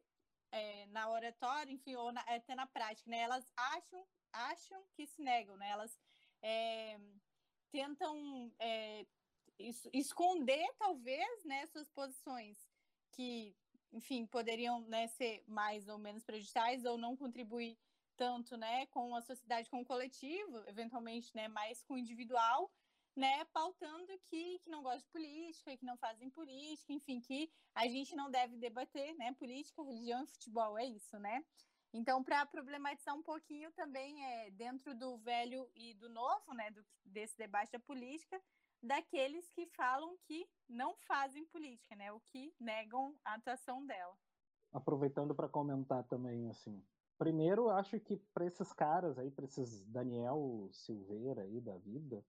é, 0.54 0.86
na 0.88 1.10
oratória, 1.12 1.72
enfim, 1.72 1.96
ou 1.96 2.12
na, 2.14 2.22
até 2.22 2.56
na 2.56 2.66
prática, 2.66 3.10
né? 3.12 3.20
Elas 3.20 3.52
acham, 3.58 4.08
acham 4.32 4.82
que 4.96 5.06
se 5.06 5.22
negam, 5.22 5.58
né? 5.58 5.70
Elas 5.70 6.00
tentam 7.72 8.54
é, 8.58 9.06
esconder, 9.92 10.66
talvez, 10.78 11.44
né, 11.44 11.66
suas 11.66 11.90
posições 11.90 12.58
que, 13.12 13.54
enfim, 13.92 14.26
poderiam 14.26 14.80
né, 14.82 15.08
ser 15.08 15.44
mais 15.48 15.90
ou 15.90 15.98
menos 15.98 16.24
prejudiciais 16.24 16.86
ou 16.86 16.98
não 16.98 17.18
contribuir 17.18 17.78
tanto, 18.18 18.58
né, 18.58 18.88
com 18.88 19.16
a 19.16 19.22
sociedade, 19.22 19.70
com 19.70 19.82
o 19.82 19.86
coletivo, 19.86 20.58
eventualmente, 20.68 21.34
né, 21.36 21.48
mais 21.48 21.82
com 21.84 21.94
o 21.94 21.98
individual, 21.98 22.70
né, 23.16 23.46
pautando 23.46 24.12
que, 24.26 24.60
que 24.60 24.70
não 24.70 24.84
gosta 24.84 25.00
de 25.00 25.08
política, 25.08 25.78
que 25.78 25.86
não 25.86 25.98
fazem 25.98 26.30
política, 26.30 26.92
enfim, 26.92 27.20
que 27.22 27.50
a 27.74 27.88
gente 27.88 28.16
não 28.16 28.30
deve 28.30 28.58
debater, 28.58 29.16
né, 29.16 29.34
política, 29.34 29.84
religião 29.84 30.24
e 30.24 30.28
futebol, 30.28 30.78
é 30.78 30.86
isso, 30.86 31.18
né? 31.20 31.44
Então, 31.94 32.24
para 32.24 32.46
problematizar 32.46 33.16
um 33.16 33.24
pouquinho 33.24 33.72
também, 33.72 34.24
é, 34.24 34.52
dentro 34.52 34.94
do 34.94 35.18
velho 35.18 35.70
e 35.74 35.94
do 35.96 36.10
novo, 36.10 36.54
né, 36.54 36.70
do, 36.72 36.86
desse 37.06 37.38
debate 37.38 37.72
da 37.72 37.80
política, 37.80 38.40
daqueles 38.84 39.50
que 39.50 39.66
falam 39.68 40.16
que 40.26 40.48
não 40.68 40.96
fazem 40.96 41.46
política, 41.46 41.96
né, 41.96 42.12
o 42.12 42.20
que 42.20 42.54
negam 42.60 43.16
a 43.24 43.36
atuação 43.36 43.86
dela. 43.86 44.16
Aproveitando 44.72 45.34
para 45.34 45.50
comentar 45.50 46.04
também, 46.04 46.50
assim, 46.50 46.84
Primeiro, 47.18 47.70
acho 47.70 48.00
que 48.00 48.16
para 48.34 48.46
esses 48.46 48.72
caras 48.72 49.18
aí, 49.18 49.32
para 49.32 49.46
esses 49.46 49.84
Daniel 49.86 50.70
Silveira 50.72 51.42
aí 51.42 51.60
da 51.60 51.76
vida, 51.78 52.24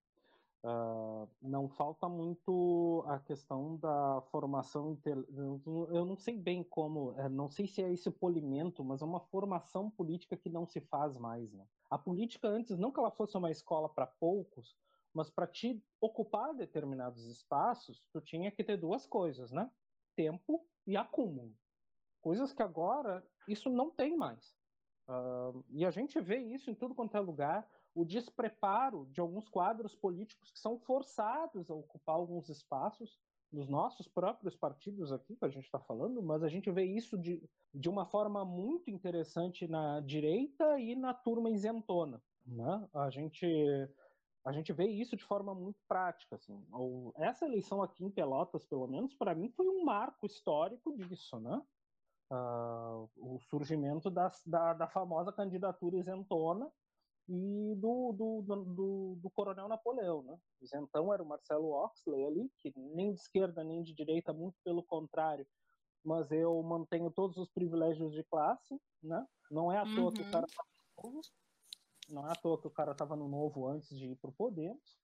uh, 0.65 1.29
não 1.43 1.69
falta 1.69 2.09
muito 2.09 3.05
a 3.07 3.19
questão 3.19 3.77
da 3.77 4.23
formação. 4.31 4.99
Eu 5.05 6.05
não 6.07 6.17
sei 6.17 6.39
bem 6.39 6.65
como, 6.65 7.15
eh, 7.19 7.29
não 7.29 7.51
sei 7.51 7.67
se 7.67 7.83
é 7.83 7.93
esse 7.93 8.11
polimento, 8.11 8.83
mas 8.83 9.03
é 9.03 9.05
uma 9.05 9.21
formação 9.21 9.91
política 9.91 10.37
que 10.37 10.49
não 10.49 10.67
se 10.67 10.81
faz 10.81 11.19
mais. 11.19 11.53
Né? 11.53 11.67
A 11.91 11.99
política 11.99 12.49
antes, 12.49 12.79
não 12.79 12.91
que 12.91 12.99
ela 12.99 13.11
fosse 13.11 13.37
uma 13.37 13.51
escola 13.51 13.89
para 13.89 14.07
poucos, 14.07 14.75
mas 15.13 15.31
para 15.31 15.47
te 15.47 15.83
ocupar 16.01 16.55
determinados 16.55 17.27
espaços, 17.27 18.03
tu 18.13 18.21
tinha 18.21 18.51
que 18.51 18.65
ter 18.65 18.77
duas 18.77 19.07
coisas, 19.07 19.51
né? 19.51 19.71
Tempo 20.15 20.65
e 20.87 20.97
acúmulo. 20.97 21.55
Coisas 22.21 22.53
que 22.53 22.63
agora 22.63 23.27
isso 23.47 23.71
não 23.71 23.91
tem 23.91 24.17
mais. 24.17 24.57
E 25.71 25.85
a 25.85 25.91
gente 25.91 26.21
vê 26.21 26.39
isso 26.39 26.71
em 26.71 26.75
tudo 26.75 26.95
quanto 26.95 27.17
é 27.17 27.21
lugar, 27.21 27.69
o 27.95 28.05
despreparo 28.05 29.07
de 29.11 29.21
alguns 29.21 29.49
quadros 29.49 29.95
políticos 29.95 30.51
que 30.51 30.59
são 30.59 30.79
forçados 30.79 31.71
a 31.71 31.75
ocupar 31.75 32.17
alguns 32.17 32.49
espaços 32.49 33.19
nos 33.51 33.69
nossos 33.69 34.07
próprios 34.07 34.55
partidos 34.55 35.11
aqui, 35.11 35.35
que 35.35 35.45
a 35.45 35.49
gente 35.49 35.65
está 35.65 35.79
falando, 35.79 36.23
mas 36.23 36.43
a 36.43 36.49
gente 36.49 36.71
vê 36.71 36.85
isso 36.85 37.17
de, 37.17 37.43
de 37.73 37.89
uma 37.89 38.05
forma 38.05 38.45
muito 38.45 38.91
interessante 38.91 39.67
na 39.67 40.01
direita 40.01 40.79
e 40.79 40.95
na 40.95 41.15
turma 41.15 41.51
isentona. 41.51 42.23
Né? 42.47 42.89
A, 42.93 43.09
gente, 43.09 43.47
a 44.45 44.53
gente 44.53 44.73
vê 44.73 44.87
isso 44.87 45.17
de 45.17 45.25
forma 45.25 45.55
muito 45.55 45.81
prática. 45.89 46.37
Assim. 46.37 46.63
Essa 47.17 47.47
eleição 47.47 47.83
aqui 47.83 48.05
em 48.05 48.11
Pelotas, 48.11 48.67
pelo 48.67 48.87
menos, 48.87 49.15
para 49.15 49.35
mim, 49.35 49.49
foi 49.49 49.67
um 49.67 49.83
marco 49.83 50.27
histórico 50.27 50.95
disso. 50.95 51.41
Né? 51.41 51.63
Uh, 52.31 53.09
o 53.17 53.39
surgimento 53.49 54.11
das, 54.11 54.43
da, 54.47 54.75
da, 54.75 54.89
famosa 54.89 55.33
candidatura 55.33 55.99
isentona 55.99 56.71
e 57.29 57.75
do, 57.77 58.13
do, 58.13 58.43
do, 58.43 59.19
do, 59.21 59.31
coronel 59.31 59.69
Napoleão. 59.69 60.23
Né? 60.23 60.39
Isentão 60.63 61.13
era 61.13 61.23
o 61.23 61.27
Marcelo 61.27 61.71
Oxley 61.73 62.25
ali, 62.25 62.51
que 62.59 62.73
nem 62.77 63.13
de 63.13 63.21
esquerda 63.21 63.63
nem 63.63 63.83
de 63.83 63.95
direita, 63.95 64.33
muito 64.33 64.57
pelo 64.65 64.83
contrário, 64.83 65.47
mas 66.05 66.31
eu 66.31 66.63
mantenho 66.63 67.11
todos 67.11 67.37
os 67.37 67.51
privilégios 67.51 68.13
de 68.13 68.25
classe, 68.25 68.81
né? 69.03 69.27
Não 69.51 69.73
é 69.73 69.79
à 69.79 69.85
toa 69.85 70.07
uhum. 70.07 70.13
que 70.13 70.23
o 70.23 70.31
cara 70.31 70.47
estava 70.47 70.69
no 70.97 71.05
novo, 71.05 71.21
não 72.09 72.27
é 72.27 72.33
à 72.33 72.35
toa 72.35 72.61
que 72.61 72.67
o 72.67 72.71
cara 72.71 72.93
estava 72.93 73.17
no 73.17 73.29
novo 73.29 73.67
antes 73.67 73.89
de 73.97 74.13
ir 74.13 74.17
para 74.17 74.31
o 74.31 74.33
Podemos. 74.33 74.99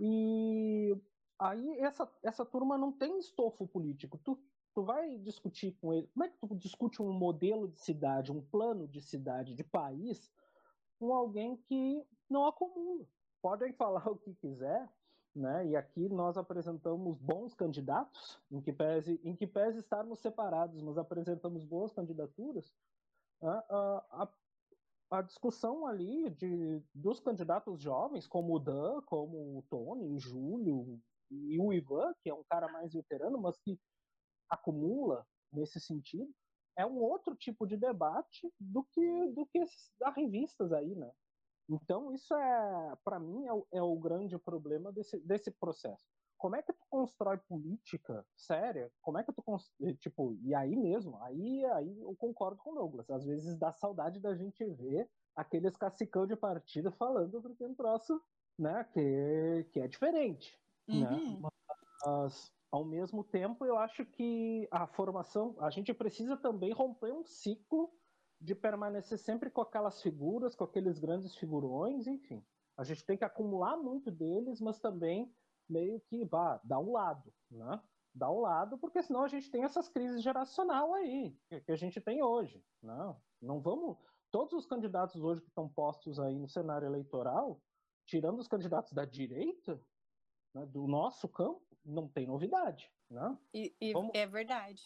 E 0.00 0.96
aí 1.38 1.78
essa, 1.80 2.10
essa 2.22 2.46
turma 2.46 2.78
não 2.78 2.92
tem 2.92 3.18
estofo 3.18 3.66
político. 3.66 4.18
Tu 4.18 4.38
tu 4.78 4.84
vai 4.84 5.18
discutir 5.18 5.72
com 5.80 5.92
ele, 5.92 6.06
como 6.06 6.24
é 6.24 6.28
que 6.28 6.38
tu 6.38 6.54
discute 6.54 7.02
um 7.02 7.12
modelo 7.12 7.66
de 7.66 7.80
cidade, 7.80 8.30
um 8.30 8.40
plano 8.40 8.86
de 8.86 9.00
cidade, 9.00 9.52
de 9.52 9.64
país, 9.64 10.32
com 11.00 11.12
alguém 11.12 11.56
que 11.56 12.06
não 12.30 12.46
acumula? 12.46 13.04
Podem 13.42 13.72
falar 13.72 14.06
o 14.08 14.16
que 14.16 14.32
quiser, 14.36 14.88
né? 15.34 15.66
E 15.66 15.74
aqui 15.74 16.08
nós 16.08 16.38
apresentamos 16.38 17.18
bons 17.18 17.54
candidatos, 17.54 18.40
em 18.52 18.60
que 18.60 18.72
pese, 18.72 19.20
em 19.24 19.34
que 19.34 19.48
pese 19.48 19.80
estarmos 19.80 20.20
separados, 20.20 20.80
mas 20.80 20.96
apresentamos 20.96 21.64
boas 21.64 21.92
candidaturas. 21.92 22.72
A, 23.42 24.22
a, 24.22 24.28
a 25.10 25.22
discussão 25.22 25.88
ali 25.88 26.30
de, 26.30 26.80
dos 26.94 27.18
candidatos 27.18 27.82
jovens, 27.82 28.28
como 28.28 28.54
o 28.54 28.60
Dan, 28.60 29.02
como 29.06 29.58
o 29.58 29.64
Tony, 29.68 30.06
o 30.06 30.20
Júlio 30.20 31.00
e 31.32 31.58
o 31.58 31.72
Ivan, 31.72 32.14
que 32.22 32.30
é 32.30 32.34
um 32.34 32.44
cara 32.44 32.70
mais 32.70 32.92
veterano, 32.92 33.40
mas 33.40 33.56
que 33.58 33.76
acumula 34.50 35.26
nesse 35.52 35.80
sentido, 35.80 36.30
é 36.76 36.86
um 36.86 36.98
outro 37.02 37.34
tipo 37.34 37.66
de 37.66 37.76
debate 37.76 38.48
do 38.58 38.84
que 38.84 39.32
do 39.32 39.44
que 39.46 39.64
das 39.98 40.14
revistas 40.14 40.72
aí, 40.72 40.94
né? 40.94 41.10
Então 41.68 42.12
isso 42.14 42.34
é, 42.34 42.96
para 43.04 43.18
mim, 43.18 43.46
é 43.46 43.52
o, 43.52 43.66
é 43.72 43.82
o 43.82 43.94
grande 43.96 44.38
problema 44.38 44.90
desse, 44.90 45.18
desse 45.20 45.50
processo. 45.50 46.04
Como 46.38 46.54
é 46.54 46.62
que 46.62 46.72
tu 46.72 46.86
constrói 46.88 47.36
política 47.36 48.24
séria? 48.36 48.90
Como 49.02 49.18
é 49.18 49.24
que 49.24 49.32
tu 49.32 49.42
tipo 49.98 50.38
e 50.40 50.54
aí 50.54 50.76
mesmo? 50.76 51.20
Aí 51.22 51.64
aí 51.66 52.00
eu 52.00 52.14
concordo 52.16 52.62
com 52.62 52.70
o 52.70 52.74
Douglas. 52.76 53.10
Às 53.10 53.26
vezes 53.26 53.58
dá 53.58 53.72
saudade 53.72 54.20
da 54.20 54.34
gente 54.36 54.64
ver 54.64 55.10
aqueles 55.34 55.76
cacicão 55.76 56.26
de 56.26 56.36
partido 56.36 56.92
falando 56.92 57.42
porque 57.42 57.64
é 57.64 57.68
um 57.68 57.74
troço, 57.74 58.22
né? 58.56 58.84
Que 58.92 59.66
que 59.72 59.80
é 59.80 59.88
diferente, 59.88 60.56
né? 60.86 60.94
uhum. 60.94 61.40
né? 61.40 61.50
Mas 62.06 62.52
ao 62.70 62.84
mesmo 62.84 63.24
tempo, 63.24 63.64
eu 63.64 63.78
acho 63.78 64.04
que 64.04 64.68
a 64.70 64.86
formação, 64.86 65.56
a 65.58 65.70
gente 65.70 65.92
precisa 65.94 66.36
também 66.36 66.72
romper 66.72 67.12
um 67.12 67.24
ciclo 67.24 67.90
de 68.40 68.54
permanecer 68.54 69.18
sempre 69.18 69.50
com 69.50 69.60
aquelas 69.60 70.00
figuras, 70.02 70.54
com 70.54 70.64
aqueles 70.64 70.98
grandes 70.98 71.34
figurões, 71.36 72.06
enfim. 72.06 72.44
A 72.76 72.84
gente 72.84 73.04
tem 73.04 73.16
que 73.16 73.24
acumular 73.24 73.76
muito 73.76 74.10
deles, 74.10 74.60
mas 74.60 74.78
também 74.80 75.34
meio 75.68 76.00
que 76.00 76.24
vá 76.24 76.60
dar 76.62 76.78
um 76.78 76.92
lado, 76.92 77.32
né? 77.50 77.82
dar 78.14 78.30
o 78.30 78.40
lado, 78.40 78.78
porque 78.78 79.02
senão 79.02 79.22
a 79.22 79.28
gente 79.28 79.50
tem 79.50 79.64
essas 79.64 79.88
crises 79.88 80.22
geracional 80.22 80.92
aí, 80.94 81.36
que 81.64 81.72
a 81.72 81.76
gente 81.76 82.00
tem 82.00 82.22
hoje. 82.22 82.62
Não, 82.82 83.20
não 83.40 83.60
vamos. 83.60 83.96
Todos 84.30 84.52
os 84.54 84.66
candidatos 84.66 85.22
hoje 85.22 85.40
que 85.40 85.48
estão 85.48 85.68
postos 85.68 86.18
aí 86.18 86.38
no 86.38 86.48
cenário 86.48 86.86
eleitoral, 86.86 87.62
tirando 88.06 88.38
os 88.38 88.48
candidatos 88.48 88.92
da 88.92 89.04
direita, 89.04 89.80
né, 90.54 90.66
do 90.66 90.86
nosso 90.86 91.28
campo, 91.28 91.62
não 91.84 92.08
tem 92.08 92.26
novidade. 92.26 92.90
Né? 93.10 93.38
E, 93.54 93.74
e 93.80 93.92
vamos, 93.92 94.10
é 94.14 94.26
verdade. 94.26 94.84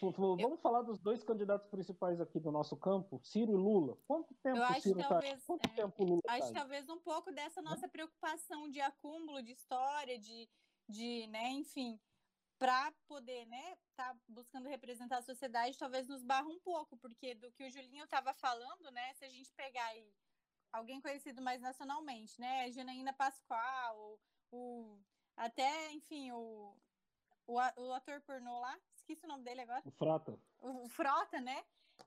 Vamos 0.00 0.40
eu... 0.40 0.56
falar 0.58 0.82
dos 0.82 0.98
dois 0.98 1.22
candidatos 1.22 1.68
principais 1.68 2.20
aqui 2.20 2.40
do 2.40 2.50
nosso 2.50 2.76
campo, 2.76 3.20
Ciro 3.22 3.52
e 3.52 3.56
Lula. 3.56 3.98
Quanto 4.06 4.34
tempo 4.36 4.56
eu 4.56 4.64
acho 4.64 4.80
Ciro 4.80 4.98
talvez, 5.00 5.40
tá? 5.40 5.46
Quanto 5.46 5.66
é, 5.66 5.74
tempo 5.74 6.04
Lula 6.04 6.22
Acho 6.26 6.52
tá 6.52 6.60
talvez 6.60 6.88
um 6.88 6.98
pouco 6.98 7.30
dessa 7.30 7.60
nossa 7.60 7.86
preocupação 7.86 8.68
de 8.70 8.80
acúmulo 8.80 9.42
de 9.42 9.52
história, 9.52 10.18
de, 10.18 10.48
de 10.88 11.26
né, 11.26 11.50
enfim, 11.50 12.00
para 12.58 12.92
poder, 13.06 13.46
né, 13.46 13.76
tá 13.94 14.16
buscando 14.28 14.68
representar 14.68 15.18
a 15.18 15.22
sociedade, 15.22 15.78
talvez 15.78 16.08
nos 16.08 16.22
barra 16.22 16.48
um 16.48 16.60
pouco, 16.60 16.96
porque 16.96 17.34
do 17.34 17.50
que 17.52 17.64
o 17.64 17.70
Julinho 17.70 18.04
estava 18.04 18.32
falando, 18.34 18.90
né, 18.90 19.14
se 19.14 19.24
a 19.24 19.28
gente 19.28 19.52
pegar 19.54 19.84
aí 19.86 20.12
alguém 20.72 21.00
conhecido 21.00 21.42
mais 21.42 21.60
nacionalmente, 21.60 22.40
né, 22.40 22.70
Janaína 22.72 23.12
Pascoal, 23.12 24.18
o, 24.50 24.56
o 24.56 25.00
até, 25.36 25.92
enfim, 25.92 26.30
o, 26.32 26.76
o, 27.46 27.54
o 27.54 27.92
ator 27.92 28.20
pornô 28.22 28.58
lá, 28.60 28.78
esqueci 28.94 29.24
o 29.24 29.28
nome 29.28 29.44
dele 29.44 29.62
agora. 29.62 29.82
O 29.84 29.90
Frota. 29.90 30.38
O, 30.60 30.84
o 30.84 30.88
Frota, 30.88 31.40
né? 31.40 31.64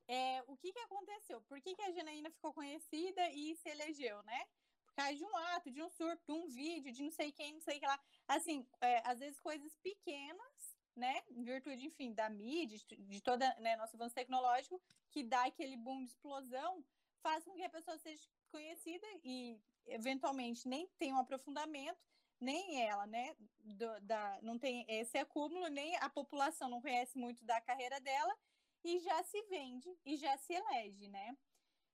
É, 0.08 0.44
o 0.48 0.58
que, 0.58 0.72
que 0.72 0.80
aconteceu? 0.80 1.42
Por 1.42 1.62
que, 1.62 1.76
que 1.76 1.82
a 1.82 1.92
Janaína 1.92 2.30
ficou 2.32 2.54
conhecida 2.54 3.30
e 3.32 3.56
se 3.56 3.70
elegeu, 3.70 4.22
né? 4.24 4.46
Por 4.86 4.96
causa 4.96 5.16
de 5.16 5.26
um 5.26 5.36
ato, 5.36 5.72
de 5.72 5.82
um 5.82 5.90
surto, 5.90 6.24
de 6.26 6.32
um 6.32 6.48
vídeo, 6.48 6.92
de 6.92 7.04
não 7.04 7.12
sei 7.12 7.32
quem, 7.32 7.54
não 7.54 7.62
sei 7.62 7.78
o 7.78 7.80
que 7.80 7.88
lá. 7.88 8.00
Assim, 8.28 8.68
é, 8.82 9.02
às 9.08 9.20
vezes 9.20 9.40
coisas 9.40 9.76
pequenas, 9.78 10.78
né? 10.96 11.24
Em 11.30 11.44
virtude, 11.44 11.88
enfim, 11.88 12.14
da 12.14 12.30
mídia, 12.30 12.78
de, 12.78 12.96
de 12.98 13.22
toda 13.22 13.54
né, 13.60 13.76
nosso 13.76 13.96
avanço 13.96 14.16
tecnológico, 14.16 14.82
que 15.10 15.24
dá 15.24 15.46
aquele 15.46 15.76
boom 15.78 16.04
de 16.04 16.12
explosão, 16.12 16.84
faz 17.22 17.44
com 17.44 17.54
que 17.54 17.64
a 17.64 17.70
pessoa 17.70 17.98
seja 17.98 18.28
conhecida 18.50 19.08
e, 19.24 19.60
eventualmente, 19.88 20.68
nem 20.68 20.88
tenha 21.00 21.16
um 21.16 21.20
aprofundamento 21.20 22.13
nem 22.44 22.82
ela, 22.82 23.08
né, 23.08 23.36
do, 23.60 24.02
da, 24.02 24.40
não 24.42 24.60
tem 24.60 24.86
esse 24.88 25.18
acúmulo, 25.18 25.68
nem 25.68 25.96
a 25.98 26.10
população 26.10 26.70
não 26.70 26.82
conhece 26.82 27.18
muito 27.18 27.44
da 27.46 27.62
carreira 27.62 28.00
dela 28.02 28.36
e 28.84 29.00
já 29.00 29.24
se 29.24 29.42
vende 29.44 29.90
e 30.06 30.18
já 30.18 30.38
se 30.38 30.54
elege, 30.54 31.08
né? 31.08 31.38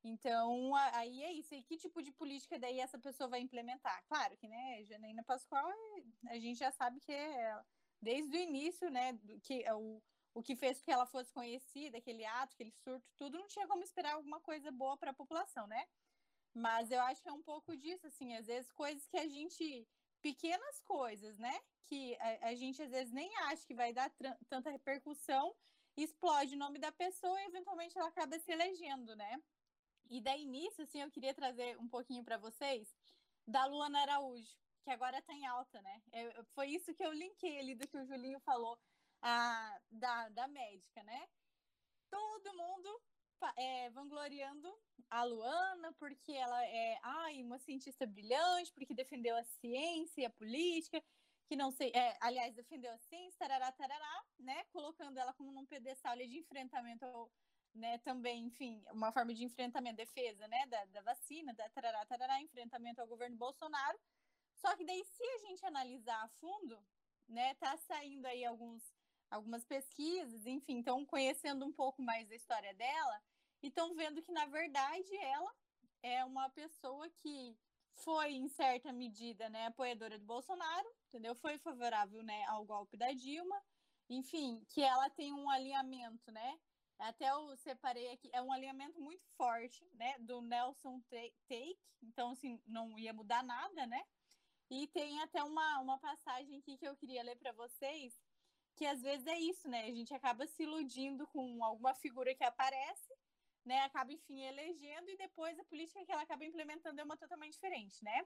Então, 0.04 0.74
aí 0.76 1.24
é 1.24 1.32
isso. 1.34 1.54
E 1.54 1.62
que 1.62 1.78
tipo 1.78 2.02
de 2.02 2.12
política 2.12 2.58
daí 2.58 2.80
essa 2.80 2.98
pessoa 2.98 3.30
vai 3.30 3.42
implementar? 3.42 4.04
Claro 4.08 4.36
que, 4.38 4.48
né, 4.48 4.84
Janaína 4.86 5.24
Pascoal, 5.24 5.72
a 6.28 6.40
gente 6.40 6.58
já 6.58 6.72
sabe 6.72 7.00
que 7.00 7.12
é 7.12 7.62
desde 8.02 8.36
o 8.38 8.40
início, 8.40 8.90
né, 8.90 9.18
que 9.44 9.62
é 9.64 9.74
o, 9.74 10.02
o 10.34 10.42
que 10.42 10.56
fez 10.56 10.80
com 10.80 10.86
que 10.86 10.92
ela 10.92 11.06
fosse 11.06 11.34
conhecida, 11.34 11.98
aquele 11.98 12.26
ato, 12.26 12.54
aquele 12.54 12.72
surto, 12.72 13.06
tudo, 13.18 13.38
não 13.38 13.48
tinha 13.48 13.68
como 13.68 13.84
esperar 13.84 14.14
alguma 14.16 14.40
coisa 14.40 14.72
boa 14.72 14.98
para 14.98 15.12
a 15.12 15.14
população, 15.14 15.68
né? 15.68 15.86
Mas 16.54 16.92
eu 16.92 17.02
acho 17.02 17.22
que 17.22 17.30
é 17.30 17.34
um 17.34 17.44
pouco 17.44 17.76
disso, 17.78 18.08
assim, 18.08 18.36
às 18.36 18.48
vezes 18.48 18.72
coisas 18.72 19.06
que 19.08 19.18
a 19.18 19.28
gente 19.28 19.88
pequenas 20.22 20.82
coisas, 20.82 21.38
né? 21.38 21.60
Que 21.86 22.16
a, 22.20 22.50
a, 22.50 22.56
gente 22.56 22.82
às 22.82 22.92
vezes 22.92 23.12
nem 23.12 23.36
acha 23.38 23.66
que 23.66 23.74
vai 23.74 23.92
dar 23.94 24.12
tanta 24.48 24.70
repercussão, 24.70 25.56
explode 25.98 26.56
o 26.56 26.58
nome 26.58 26.80
da 26.80 26.92
pessoa 26.92 27.42
e 27.42 27.46
eventualmente 27.46 27.98
ela 27.98 28.10
acaba 28.10 28.38
se 28.40 28.52
elegendo, 28.52 29.16
né? 29.16 29.42
E 30.10 30.22
daí 30.22 30.46
nisso, 30.46 30.82
assim, 30.82 31.02
eu 31.02 31.12
queria 31.12 31.34
trazer 31.34 31.78
um 31.78 31.88
pouquinho 31.88 32.24
para 32.24 32.38
vocês 32.38 32.96
da 33.48 33.66
Luana 33.66 34.02
Araújo, 34.02 34.56
que 34.84 34.90
agora 34.90 35.22
tá 35.22 35.34
em 35.34 35.46
alta, 35.46 35.82
né? 35.82 36.02
É, 36.12 36.44
foi 36.56 36.68
isso 36.70 36.94
que 36.94 37.04
eu 37.04 37.12
linkei 37.12 37.60
ali 37.60 37.76
do 37.76 37.88
que 37.88 37.98
o 37.98 38.06
Julinho 38.06 38.40
falou 38.40 38.80
a, 39.22 39.80
da, 39.92 40.30
da 40.30 40.48
médica, 40.48 41.04
né? 41.04 41.28
Todo 42.10 42.56
mundo 42.56 43.02
é, 43.56 43.90
vangloriando 43.92 44.74
a 45.10 45.24
Luana 45.24 45.94
porque 45.94 46.32
ela 46.32 46.66
é 46.66 47.00
ai, 47.02 47.42
uma 47.42 47.58
cientista 47.60 48.06
brilhante, 48.06 48.72
porque 48.74 48.94
defendeu 48.94 49.36
a 49.36 49.44
ciência 49.44 50.22
e 50.22 50.26
a 50.26 50.30
política, 50.30 51.04
que 51.48 51.56
não 51.56 51.72
sei, 51.72 51.92
é, 51.96 52.18
aliás, 52.22 52.54
defendeu 52.54 52.92
a 52.94 52.98
ciência, 53.00 53.40
tarará, 53.40 53.72
tarará, 53.72 54.24
né? 54.40 54.64
Colocando 54.66 55.18
ela 55.18 55.34
como 55.34 55.52
num 55.52 55.66
pedestal 55.66 56.16
de 56.18 56.38
enfrentamento 56.38 57.06
né, 57.74 57.98
também, 58.00 58.46
enfim, 58.46 58.84
uma 58.92 59.12
forma 59.12 59.34
de 59.34 59.44
enfrentamento, 59.44 59.98
defesa, 59.98 60.48
né, 60.48 60.66
da, 60.68 60.86
da 60.86 61.02
vacina, 61.02 61.54
da 61.54 61.70
tarará, 61.70 62.06
tarará, 62.06 62.42
enfrentamento 62.42 63.02
ao 63.02 63.08
governo 63.08 63.38
Bolsonaro. 63.38 63.98
Só 64.56 64.76
que 64.76 64.84
daí, 64.86 65.04
se 65.06 65.24
a 65.24 65.38
gente 65.48 65.66
analisar 65.66 66.22
a 66.24 66.28
fundo, 66.28 66.78
né, 67.28 67.54
tá 67.56 67.78
saindo 67.78 68.26
aí 68.26 68.44
alguns 68.44 68.84
algumas 69.30 69.64
pesquisas, 69.66 70.46
enfim, 70.46 70.80
estão 70.80 71.06
conhecendo 71.06 71.66
um 71.66 71.72
pouco 71.72 72.02
mais 72.02 72.28
da 72.28 72.36
história 72.36 72.74
dela 72.74 73.22
e 73.62 73.68
estão 73.68 73.96
vendo 73.96 74.22
que, 74.22 74.32
na 74.32 74.46
verdade, 74.46 75.16
ela 75.18 75.54
é 76.02 76.26
uma 76.26 76.50
pessoa 76.50 77.10
que 77.10 77.58
foi, 77.94 78.32
em 78.32 78.48
certa 78.48 78.92
medida, 78.92 79.50
né, 79.50 79.68
apoiadora 79.68 80.18
do 80.18 80.26
Bolsonaro, 80.26 80.88
entendeu? 81.08 81.36
Foi 81.36 81.58
favorável 81.58 82.24
né, 82.24 82.46
ao 82.46 82.66
golpe 82.66 82.96
da 82.96 83.12
Dilma, 83.12 83.62
enfim, 84.10 84.64
que 84.70 84.82
ela 84.82 85.10
tem 85.10 85.34
um 85.34 85.50
alinhamento, 85.50 86.32
né? 86.32 86.60
Até 86.98 87.30
eu 87.30 87.56
separei 87.58 88.12
aqui, 88.12 88.30
é 88.34 88.42
um 88.42 88.52
alinhamento 88.52 89.00
muito 89.00 89.26
forte, 89.38 89.86
né, 89.94 90.18
do 90.20 90.42
Nelson 90.42 91.02
Take, 91.10 91.78
então, 92.02 92.32
assim, 92.32 92.62
não 92.66 92.98
ia 92.98 93.14
mudar 93.14 93.44
nada, 93.44 93.86
né? 93.86 94.02
E 94.70 94.88
tem 94.88 95.20
até 95.22 95.44
uma, 95.44 95.80
uma 95.80 95.98
passagem 95.98 96.60
aqui 96.60 96.78
que 96.78 96.86
eu 96.86 96.96
queria 96.96 97.24
ler 97.24 97.36
para 97.38 97.52
vocês, 97.54 98.14
que 98.80 98.86
às 98.86 99.02
vezes 99.02 99.28
é 99.28 99.38
isso, 99.38 99.68
né? 99.68 99.82
A 99.84 99.92
gente 99.92 100.14
acaba 100.14 100.48
se 100.48 100.64
iludindo 100.64 101.28
com 101.28 101.62
alguma 101.62 101.94
figura 101.94 102.34
que 102.34 102.46
aparece, 102.46 103.14
né? 103.66 103.82
Acaba, 103.82 104.14
enfim, 104.14 104.42
elegendo 104.42 105.10
e 105.10 105.18
depois 105.18 105.60
a 105.60 105.66
política 105.66 106.06
que 106.06 106.12
ela 106.14 106.22
acaba 106.22 106.46
implementando 106.46 107.02
é 107.02 107.04
uma 107.04 107.18
totalmente 107.18 107.56
diferente, 107.56 108.02
né? 108.02 108.26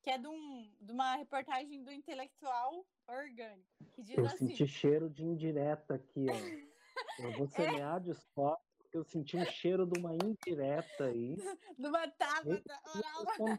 Que 0.00 0.10
é 0.10 0.16
de, 0.16 0.28
um, 0.28 0.72
de 0.80 0.92
uma 0.92 1.16
reportagem 1.16 1.82
do 1.82 1.90
intelectual 1.90 2.86
orgânico, 3.08 3.68
que 3.92 4.04
diz 4.04 4.16
eu 4.16 4.26
assim... 4.26 4.46
senti 4.46 4.68
cheiro 4.68 5.10
de 5.10 5.24
indireta 5.24 5.94
aqui, 5.94 6.26
ó. 6.30 6.34
Eu 7.18 7.32
vou 7.32 7.48
semear 7.48 7.96
é. 7.96 8.00
discórdia, 8.00 8.64
porque 8.78 8.96
eu 8.96 9.04
senti 9.04 9.36
um 9.36 9.44
cheiro 9.44 9.86
de 9.86 9.98
uma 9.98 10.14
indireta 10.14 11.04
aí. 11.04 11.36
De 11.78 11.86
uma 11.86 12.08
tábua 12.08 12.62
oral. 12.94 13.58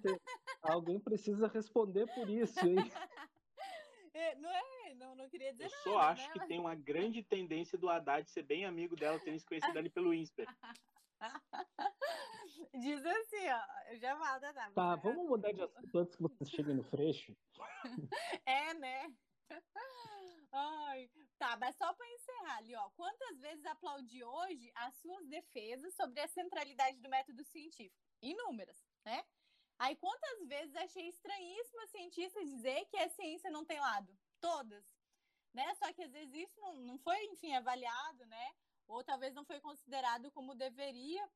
Alguém 0.62 1.00
precisa 1.00 1.48
responder 1.48 2.08
por 2.13 2.30
isso, 2.30 2.60
hein? 2.65 2.76
Não 5.15 5.30
queria 5.30 5.52
dizer 5.52 5.65
eu 5.65 5.69
nada. 5.69 5.82
Eu 5.86 5.93
só 5.93 6.00
acho 6.00 6.28
né? 6.28 6.34
que 6.34 6.47
tem 6.47 6.60
uma 6.60 6.76
grande 6.76 7.24
tendência 7.24 7.78
do 7.78 7.89
Haddad 7.89 8.30
ser 8.30 8.43
bem 8.43 8.65
amigo 8.65 8.95
dela, 8.95 9.19
terem 9.19 9.39
se 9.39 9.45
conhecido 9.45 9.78
ali 9.78 9.89
pelo 9.89 10.13
INSPER. 10.13 10.47
Diz 12.74 13.06
assim, 13.06 13.50
ó, 13.50 13.91
eu 13.91 13.97
já 13.97 14.17
falo, 14.17 14.39
tá? 14.41 14.54
Tá, 14.54 14.71
tá 14.71 14.95
vamos 14.95 15.28
mudar 15.28 15.52
de 15.52 15.62
assunto 15.62 15.97
antes 15.97 16.15
que 16.15 16.21
vocês 16.24 16.50
cheguem 16.50 16.76
no 16.76 16.84
freixo. 16.84 17.36
é, 18.45 18.74
né? 18.76 19.13
Ai, 20.52 21.10
tá, 21.38 21.58
mas 21.58 21.76
só 21.76 21.93
para 21.93 22.08
encerrar 22.08 22.58
ali, 22.58 22.76
ó. 22.76 22.89
Quantas 22.91 23.39
vezes 23.39 23.65
aplaudi 23.65 24.24
hoje 24.24 24.71
as 24.76 24.95
suas 24.95 25.28
defesas 25.28 25.93
sobre 25.95 26.19
a 26.19 26.28
centralidade 26.28 27.00
do 27.00 27.10
método 27.10 27.43
científico? 27.43 27.95
Inúmeras, 28.21 28.84
né? 29.06 29.24
Aí 29.80 29.95
quantas 29.95 30.47
vezes 30.47 30.76
achei 30.76 31.08
estranhíssimo 31.08 31.82
a 31.82 31.88
cientista 31.88 32.43
dizer 32.43 32.86
que 32.86 32.97
a 32.97 33.10
ciência 33.10 33.50
não 33.50 33.65
tem 33.65 33.80
lado? 33.80 34.15
todas, 34.41 34.84
né? 35.54 35.74
Só 35.76 35.92
que 35.94 36.04
às 36.04 36.12
vezes 36.12 36.34
isso 36.34 36.60
não, 36.62 36.76
não 36.76 36.98
foi, 37.00 37.24
enfim, 37.26 37.54
avaliado, 37.54 38.26
né? 38.26 38.54
Ou 38.88 39.04
talvez 39.04 39.34
não 39.34 39.46
foi 39.46 39.60
considerado 39.60 40.32
como 40.32 40.56
deveria. 40.56 41.28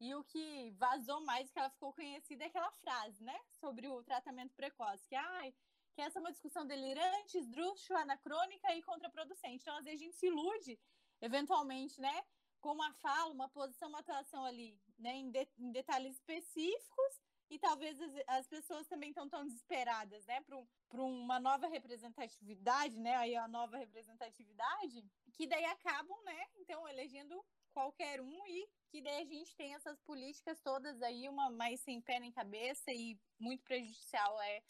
E 0.00 0.14
o 0.14 0.24
que 0.24 0.70
vazou 0.78 1.20
mais, 1.20 1.50
que 1.50 1.58
ela 1.58 1.68
ficou 1.70 1.92
conhecida, 1.92 2.44
é 2.44 2.46
aquela 2.46 2.70
frase, 2.72 3.22
né? 3.22 3.38
Sobre 3.50 3.86
o 3.88 4.02
tratamento 4.02 4.54
precoce, 4.54 5.06
que, 5.06 5.14
ai, 5.14 5.54
que 5.94 6.00
essa 6.00 6.18
é 6.18 6.20
uma 6.20 6.32
discussão 6.32 6.66
delirante, 6.66 7.36
esdrúxula, 7.36 8.00
anacrônica 8.00 8.74
e 8.74 8.82
contraproducente. 8.82 9.62
Então, 9.62 9.76
às 9.76 9.84
vezes, 9.84 10.00
a 10.00 10.04
gente 10.04 10.16
se 10.16 10.26
ilude, 10.26 10.78
eventualmente, 11.20 12.00
né? 12.00 12.24
Com 12.60 12.72
uma 12.72 12.92
fala, 12.94 13.32
uma 13.32 13.48
posição, 13.48 13.88
uma 13.88 14.00
atuação 14.00 14.44
ali, 14.44 14.80
né? 14.98 15.14
Em, 15.16 15.30
de, 15.30 15.46
em 15.58 15.70
detalhes 15.70 16.14
específicos, 16.14 17.20
e 17.50 17.58
talvez 17.58 18.00
as, 18.00 18.12
as 18.28 18.46
pessoas 18.46 18.86
também 18.86 19.10
estão 19.10 19.28
tão 19.28 19.44
desesperadas, 19.44 20.24
né, 20.26 20.40
para 20.42 20.56
um, 21.02 21.22
uma 21.22 21.40
nova 21.40 21.66
representatividade, 21.66 22.98
né, 22.98 23.16
aí 23.16 23.36
a 23.36 23.48
nova 23.48 23.76
representatividade, 23.76 25.04
que 25.32 25.46
daí 25.46 25.64
acabam, 25.64 26.16
né, 26.24 26.46
então 26.54 26.88
elegendo 26.88 27.44
qualquer 27.72 28.20
um 28.20 28.46
e 28.46 28.68
que 28.88 29.02
daí 29.02 29.22
a 29.22 29.24
gente 29.24 29.54
tem 29.56 29.74
essas 29.74 30.00
políticas 30.00 30.60
todas 30.60 31.02
aí, 31.02 31.28
uma 31.28 31.50
mais 31.50 31.80
sem 31.80 32.00
pé 32.00 32.20
nem 32.20 32.32
cabeça 32.32 32.92
e 32.92 33.18
muito 33.38 33.62
prejudicial 33.64 34.40
é 34.42 34.62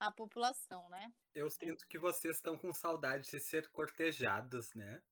a 0.00 0.12
população, 0.12 0.88
né? 0.88 1.12
Eu 1.34 1.50
sinto 1.50 1.86
que 1.88 1.98
vocês 1.98 2.36
estão 2.36 2.56
com 2.56 2.72
saudade 2.72 3.28
de 3.28 3.40
ser 3.40 3.68
cortejados, 3.70 4.72
né? 4.74 5.02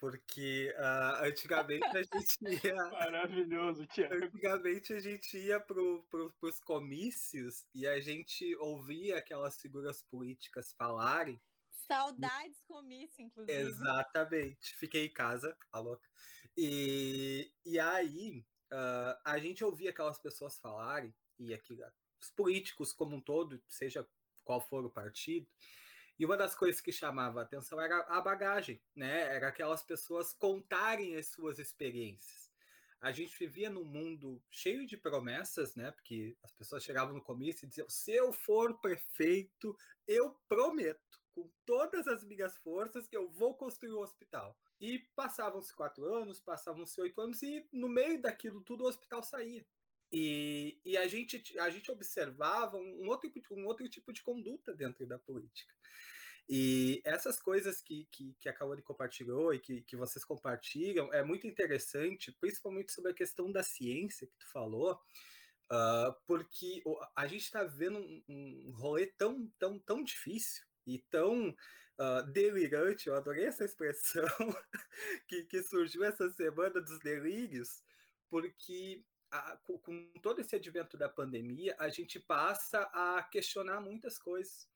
Porque 0.00 0.74
uh, 0.78 1.24
antigamente 1.24 1.86
a 1.86 2.02
gente 2.02 2.66
ia. 2.66 2.74
Maravilhoso, 2.90 3.86
Tiago. 3.86 4.14
Antigamente 4.14 4.94
a 4.94 4.98
gente 4.98 5.36
ia 5.36 5.60
pro, 5.60 6.02
pro, 6.10 6.32
pros 6.40 6.58
comícios 6.58 7.66
e 7.74 7.86
a 7.86 8.00
gente 8.00 8.56
ouvia 8.56 9.18
aquelas 9.18 9.60
figuras 9.60 10.02
políticas 10.02 10.72
falarem. 10.72 11.38
Saudades 11.86 12.62
comício, 12.66 13.22
inclusive. 13.22 13.58
Exatamente. 13.58 14.74
Fiquei 14.76 15.04
em 15.04 15.12
casa, 15.12 15.54
a 15.70 15.80
louca. 15.80 16.08
E, 16.56 17.52
e 17.66 17.78
aí, 17.78 18.44
uh, 18.72 19.20
a 19.24 19.38
gente 19.38 19.62
ouvia 19.62 19.90
aquelas 19.90 20.18
pessoas 20.18 20.58
falarem, 20.58 21.14
e 21.38 21.52
aqui, 21.52 21.78
os 22.20 22.30
políticos 22.30 22.92
como 22.92 23.16
um 23.16 23.20
todo, 23.20 23.62
seja 23.68 24.08
qual 24.44 24.60
for 24.60 24.84
o 24.84 24.90
partido, 24.90 25.46
e 26.20 26.26
uma 26.26 26.36
das 26.36 26.54
coisas 26.54 26.82
que 26.82 26.92
chamava 26.92 27.40
a 27.40 27.44
atenção 27.44 27.80
era 27.80 28.00
a 28.00 28.20
bagagem, 28.20 28.78
né? 28.94 29.34
Era 29.34 29.48
aquelas 29.48 29.82
pessoas 29.82 30.34
contarem 30.34 31.16
as 31.16 31.28
suas 31.28 31.58
experiências. 31.58 32.50
A 33.00 33.10
gente 33.10 33.38
vivia 33.38 33.70
num 33.70 33.84
mundo 33.84 34.38
cheio 34.50 34.86
de 34.86 34.98
promessas, 34.98 35.74
né? 35.74 35.90
Porque 35.92 36.36
as 36.42 36.52
pessoas 36.52 36.84
chegavam 36.84 37.14
no 37.14 37.22
comício 37.22 37.64
e 37.64 37.68
diziam: 37.68 37.88
se 37.88 38.12
eu 38.12 38.34
for 38.34 38.78
prefeito, 38.82 39.74
eu 40.06 40.38
prometo, 40.46 41.00
com 41.34 41.50
todas 41.64 42.06
as 42.06 42.22
minhas 42.22 42.54
forças, 42.58 43.08
que 43.08 43.16
eu 43.16 43.26
vou 43.30 43.54
construir 43.54 43.94
um 43.94 44.00
hospital. 44.00 44.54
E 44.78 44.98
passavam-se 45.16 45.74
quatro 45.74 46.04
anos, 46.04 46.38
passavam-se 46.38 47.00
oito 47.00 47.18
anos, 47.18 47.42
e 47.42 47.66
no 47.72 47.88
meio 47.88 48.20
daquilo 48.20 48.60
tudo 48.60 48.84
o 48.84 48.88
hospital 48.88 49.22
saía. 49.22 49.64
E, 50.12 50.78
e 50.84 50.98
a, 50.98 51.06
gente, 51.06 51.58
a 51.58 51.70
gente 51.70 51.90
observava 51.90 52.76
um 52.76 53.08
outro, 53.08 53.32
um 53.52 53.64
outro 53.64 53.88
tipo 53.88 54.12
de 54.12 54.22
conduta 54.22 54.74
dentro 54.74 55.06
da 55.06 55.18
política. 55.18 55.72
E 56.52 57.00
essas 57.04 57.40
coisas 57.40 57.80
que, 57.80 58.08
que, 58.10 58.34
que 58.40 58.48
a 58.48 58.52
Kaori 58.52 58.82
compartilhou 58.82 59.54
e 59.54 59.60
que, 59.60 59.82
que 59.82 59.94
vocês 59.94 60.24
compartilham 60.24 61.08
é 61.14 61.22
muito 61.22 61.46
interessante, 61.46 62.32
principalmente 62.40 62.92
sobre 62.92 63.12
a 63.12 63.14
questão 63.14 63.52
da 63.52 63.62
ciência 63.62 64.26
que 64.26 64.36
tu 64.36 64.50
falou, 64.50 64.94
uh, 64.94 66.12
porque 66.26 66.82
a 67.14 67.28
gente 67.28 67.42
está 67.42 67.62
vendo 67.62 68.00
um, 68.00 68.24
um 68.28 68.72
rolê 68.72 69.06
tão, 69.06 69.46
tão, 69.60 69.78
tão 69.78 70.02
difícil 70.02 70.64
e 70.84 70.98
tão 70.98 71.50
uh, 71.50 72.26
delirante, 72.32 73.06
eu 73.06 73.14
adorei 73.14 73.44
essa 73.44 73.64
expressão 73.64 74.26
que, 75.28 75.44
que 75.44 75.62
surgiu 75.62 76.02
essa 76.02 76.28
semana 76.30 76.80
dos 76.80 76.98
delírios, 76.98 77.80
porque 78.28 79.04
a, 79.30 79.56
com, 79.58 79.78
com 79.78 80.12
todo 80.20 80.40
esse 80.40 80.56
advento 80.56 80.96
da 80.96 81.08
pandemia, 81.08 81.76
a 81.78 81.88
gente 81.88 82.18
passa 82.18 82.80
a 82.92 83.22
questionar 83.22 83.80
muitas 83.80 84.18
coisas. 84.18 84.68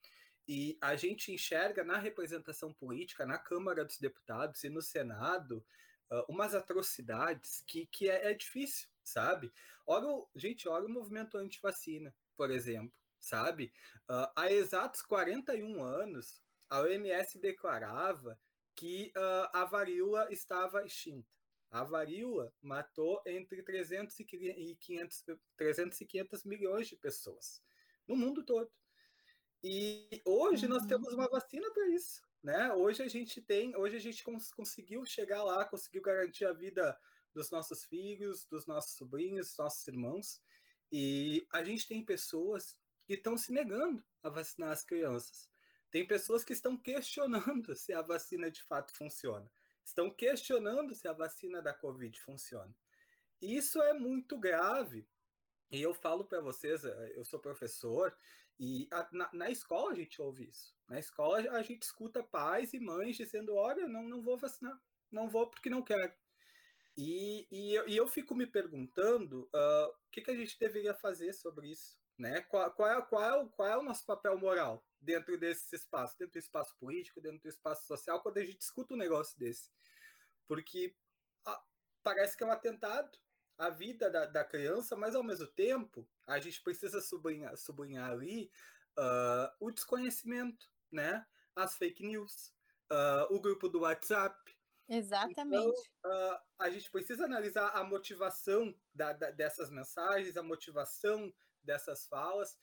E 0.47 0.77
a 0.79 0.95
gente 0.95 1.31
enxerga 1.31 1.83
na 1.83 1.97
representação 1.97 2.71
política, 2.73 3.25
na 3.25 3.37
Câmara 3.37 3.83
dos 3.83 3.97
Deputados 3.97 4.63
e 4.63 4.69
no 4.69 4.81
Senado, 4.81 5.65
uh, 6.11 6.23
umas 6.29 6.53
atrocidades 6.53 7.63
que, 7.65 7.87
que 7.87 8.09
é, 8.09 8.31
é, 8.31 8.33
difícil, 8.33 8.87
sabe? 9.03 9.51
Olha, 9.87 10.07
gente, 10.35 10.67
olha 10.67 10.85
o 10.85 10.89
movimento 10.89 11.37
anti-vacina, 11.37 12.13
por 12.37 12.51
exemplo, 12.51 12.93
sabe? 13.19 13.73
Uh, 14.09 14.29
há 14.35 14.51
exatos 14.51 15.01
41 15.01 15.83
anos, 15.83 16.41
a 16.69 16.81
OMS 16.81 17.39
declarava 17.39 18.39
que 18.75 19.11
uh, 19.15 19.49
a 19.53 19.65
varíola 19.65 20.27
estava 20.31 20.85
extinta. 20.85 21.33
A 21.71 21.83
varíola 21.83 22.53
matou 22.61 23.21
entre 23.25 23.63
300 23.63 24.19
e 24.19 24.75
500, 24.79 25.25
300 25.57 26.01
e 26.01 26.05
500 26.05 26.43
milhões 26.43 26.87
de 26.87 26.95
pessoas 26.95 27.61
no 28.07 28.15
mundo 28.15 28.43
todo. 28.43 28.71
E 29.67 30.21
hoje 30.23 30.67
nós 30.67 30.85
temos 30.85 31.11
uma 31.11 31.27
vacina 31.27 31.67
para 31.71 31.87
isso, 31.87 32.21
né? 32.43 32.71
Hoje 32.75 33.01
a 33.01 33.07
gente 33.07 33.41
tem, 33.41 33.75
hoje 33.75 33.95
a 33.95 33.99
gente 33.99 34.23
cons 34.23 34.51
conseguiu 34.51 35.03
chegar 35.03 35.43
lá, 35.43 35.65
conseguiu 35.65 36.03
garantir 36.03 36.45
a 36.45 36.53
vida 36.53 36.95
dos 37.33 37.49
nossos 37.49 37.83
filhos, 37.83 38.45
dos 38.45 38.67
nossos 38.67 38.95
sobrinhos, 38.95 39.47
dos 39.47 39.57
nossos 39.57 39.87
irmãos, 39.87 40.39
e 40.91 41.47
a 41.51 41.63
gente 41.63 41.87
tem 41.87 42.05
pessoas 42.05 42.77
que 43.07 43.15
estão 43.15 43.35
se 43.35 43.51
negando 43.51 44.05
a 44.21 44.29
vacinar 44.29 44.69
as 44.69 44.83
crianças. 44.83 45.49
Tem 45.89 46.05
pessoas 46.05 46.43
que 46.43 46.53
estão 46.53 46.77
questionando 46.77 47.73
se 47.75 47.91
a 47.91 48.03
vacina 48.03 48.51
de 48.51 48.61
fato 48.61 48.95
funciona. 48.95 49.51
Estão 49.83 50.11
questionando 50.11 50.93
se 50.93 51.07
a 51.07 51.13
vacina 51.13 51.59
da 51.59 51.73
Covid 51.73 52.21
funciona. 52.21 52.71
Isso 53.41 53.81
é 53.81 53.93
muito 53.95 54.37
grave. 54.37 55.09
E 55.71 55.81
eu 55.81 55.95
falo 55.95 56.23
para 56.23 56.39
vocês, 56.39 56.85
eh, 56.85 57.13
eu 57.15 57.25
sou 57.25 57.39
professor, 57.39 58.15
e 58.59 58.87
a, 58.91 59.07
na, 59.11 59.29
na, 59.33 59.49
escola 59.49 59.91
a 59.91 59.95
gente 59.95 60.21
ouve 60.21 60.47
isso. 60.47 60.73
Na 60.87 60.99
escola 60.99 61.39
a 61.51 61.61
gente 61.61 61.83
escuta 61.83 62.23
pais 62.23 62.73
e 62.73 62.79
mães 62.79 63.17
dizendo: 63.17 63.55
olha, 63.55 63.87
não, 63.87 64.03
não 64.03 64.21
vou 64.21 64.37
vacinar, 64.37 64.79
não 65.11 65.27
vou 65.27 65.49
porque 65.49 65.69
não 65.69 65.81
quero. 65.81 66.13
E, 66.97 67.45
e, 67.51 67.73
eu, 67.73 67.87
e 67.89 67.97
eu 67.97 68.07
fico 68.07 68.33
me 68.33 68.47
perguntando 68.47 69.49
uh, 69.53 69.89
o 69.89 70.11
que, 70.11 70.21
que 70.21 70.31
a 70.31 70.35
gente 70.35 70.57
deveria 70.57 70.93
fazer 70.93 71.33
sobre 71.33 71.71
isso. 71.71 71.97
Né? 72.17 72.39
Qual, 72.43 72.71
qual, 72.71 72.89
é, 72.89 73.01
qual, 73.01 73.23
é, 73.23 73.49
qual 73.49 73.67
é 73.67 73.77
o 73.77 73.83
nosso 73.83 74.05
papel 74.05 74.37
moral 74.37 74.81
dentro 75.01 75.37
desse 75.37 75.75
espaço, 75.75 76.17
dentro 76.17 76.31
do 76.33 76.39
espaço 76.39 76.73
político, 76.79 77.19
dentro 77.19 77.41
do 77.41 77.49
espaço 77.49 77.85
social, 77.85 78.21
quando 78.21 78.37
a 78.37 78.45
gente 78.45 78.61
escuta 78.61 78.93
um 78.93 78.97
negócio 78.97 79.37
desse? 79.37 79.69
Porque 80.47 80.95
ah, 81.45 81.61
parece 82.01 82.37
que 82.37 82.43
é 82.45 82.47
um 82.47 82.51
atentado 82.51 83.19
a 83.57 83.69
vida 83.69 84.09
da, 84.09 84.25
da, 84.25 84.43
criança, 84.43 84.95
mas 84.95 85.15
ao 85.15 85.23
mesmo 85.23 85.47
tempo 85.47 86.07
a 86.27 86.39
gente 86.39 86.61
precisa 86.61 86.99
sublinhar, 87.01 87.55
sublinhar 87.57 88.11
ali 88.11 88.51
uh, 88.97 89.49
o 89.59 89.71
desconhecimento, 89.71 90.67
né? 90.91 91.25
As 91.55 91.77
fake 91.77 92.05
news, 92.05 92.53
uh, 92.91 93.33
o 93.33 93.39
grupo 93.39 93.69
do 93.69 93.81
WhatsApp. 93.81 94.35
Exatamente. 94.87 95.63
Então, 95.99 96.11
uh, 96.11 96.39
a 96.59 96.69
gente 96.69 96.91
precisa 96.91 97.25
analisar 97.25 97.69
a 97.69 97.83
motivação 97.83 98.75
da, 98.93 99.13
da, 99.13 99.31
dessas 99.31 99.69
mensagens, 99.69 100.37
a 100.37 100.43
motivação 100.43 101.33
dessas 101.63 102.05
falas, 102.07 102.57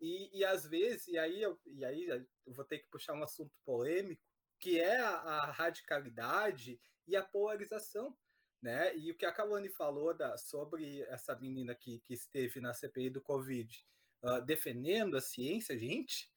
e, 0.00 0.38
e 0.38 0.44
às 0.44 0.66
vezes, 0.66 1.08
e 1.08 1.18
aí, 1.18 1.42
eu, 1.42 1.58
e 1.66 1.84
aí 1.84 2.06
eu 2.06 2.24
vou 2.46 2.64
ter 2.64 2.78
que 2.78 2.88
puxar 2.88 3.14
um 3.14 3.22
assunto 3.22 3.54
polêmico, 3.64 4.22
que 4.58 4.80
é 4.80 4.98
a, 4.98 5.10
a 5.10 5.50
radicalidade 5.50 6.80
e 7.06 7.16
a 7.16 7.22
polarização 7.22 8.16
né? 8.62 8.96
E 8.96 9.10
o 9.10 9.14
que 9.14 9.26
a 9.26 9.32
Kawane 9.32 9.68
falou 9.68 10.14
da, 10.14 10.36
sobre 10.36 11.02
essa 11.02 11.34
menina 11.36 11.74
que, 11.74 11.98
que 12.00 12.14
esteve 12.14 12.60
na 12.60 12.72
CPI 12.72 13.10
do 13.10 13.20
Covid 13.20 13.84
uh, 14.22 14.40
defendendo 14.42 15.16
a 15.16 15.20
ciência, 15.20 15.78
gente, 15.78 16.30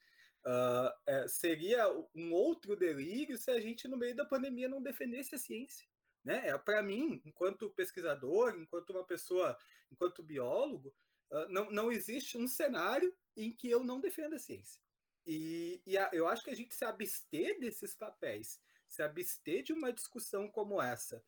uh, 0.45 0.91
é, 1.05 1.27
seria 1.27 1.87
um 2.15 2.33
outro 2.33 2.75
delírio 2.75 3.37
se 3.37 3.51
a 3.51 3.59
gente, 3.59 3.87
no 3.87 3.97
meio 3.97 4.15
da 4.15 4.25
pandemia, 4.25 4.69
não 4.69 4.81
defendesse 4.81 5.35
a 5.35 5.39
ciência. 5.39 5.87
Né? 6.23 6.49
É, 6.49 6.57
Para 6.57 6.83
mim, 6.83 7.21
enquanto 7.25 7.69
pesquisador, 7.71 8.55
enquanto 8.57 8.91
uma 8.91 9.05
pessoa, 9.05 9.57
enquanto 9.91 10.23
biólogo, 10.23 10.93
uh, 11.31 11.47
não, 11.49 11.71
não 11.71 11.91
existe 11.91 12.37
um 12.37 12.47
cenário 12.47 13.15
em 13.35 13.51
que 13.51 13.69
eu 13.69 13.83
não 13.83 13.99
defenda 13.99 14.35
a 14.35 14.39
ciência. 14.39 14.81
E, 15.25 15.81
e 15.85 15.97
a, 15.97 16.09
eu 16.13 16.27
acho 16.27 16.43
que 16.43 16.49
a 16.49 16.55
gente 16.55 16.73
se 16.73 16.83
abster 16.83 17.59
desses 17.59 17.95
papéis, 17.95 18.59
se 18.87 19.03
abster 19.03 19.63
de 19.63 19.73
uma 19.73 19.93
discussão 19.93 20.49
como 20.49 20.81
essa, 20.81 21.23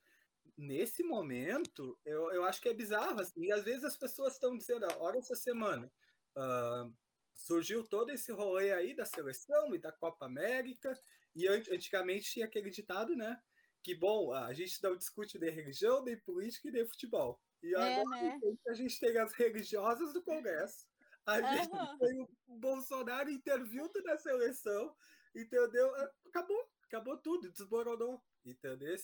nesse 0.62 1.04
momento, 1.04 1.98
eu, 2.06 2.32
eu 2.32 2.46
acho 2.46 2.62
que 2.62 2.70
é 2.70 2.74
bizarro. 2.74 3.20
Assim, 3.20 3.46
e 3.46 3.52
às 3.52 3.64
vezes 3.64 3.84
as 3.84 3.98
pessoas 3.98 4.34
estão 4.34 4.56
dizendo, 4.56 4.86
olha 5.00 5.18
essa 5.18 5.36
semana, 5.36 5.92
uh, 6.38 6.94
surgiu 7.34 7.84
todo 7.84 8.12
esse 8.12 8.32
rolê 8.32 8.72
aí 8.72 8.96
da 8.96 9.06
seleção 9.06 9.74
e 9.74 9.80
da 9.80 9.92
Copa 9.92 10.26
América, 10.26 10.98
e 11.36 11.48
antigamente 11.48 12.32
tinha 12.32 12.46
aquele 12.46 12.70
ditado, 12.70 13.16
né? 13.16 13.42
Que, 13.84 13.96
bom, 13.96 14.32
a 14.32 14.54
gente 14.54 14.82
não 14.84 14.96
discute 14.96 15.40
de 15.40 15.50
religião, 15.50 16.04
nem 16.04 16.20
política 16.20 16.68
e 16.68 16.72
nem 16.72 16.86
futebol. 16.86 17.42
E 17.64 17.74
é, 17.74 18.02
agora 18.02 18.22
né? 18.22 18.40
a 18.68 18.74
gente 18.74 19.00
tem 19.00 19.18
as 19.18 19.34
religiosas 19.34 20.14
do 20.14 20.22
Congresso. 20.22 20.86
A 21.26 21.42
gente 21.42 21.72
uhum. 21.72 21.98
tem 21.98 22.22
o 22.22 22.58
Bolsonaro 22.60 23.30
intervindo 23.30 24.04
na 24.04 24.18
seleção, 24.18 24.96
entendeu? 25.36 25.90
Acabou, 26.28 26.70
acabou 26.86 27.18
tudo, 27.18 27.52
desmoronou, 27.52 28.22
entendeu? 28.46 28.98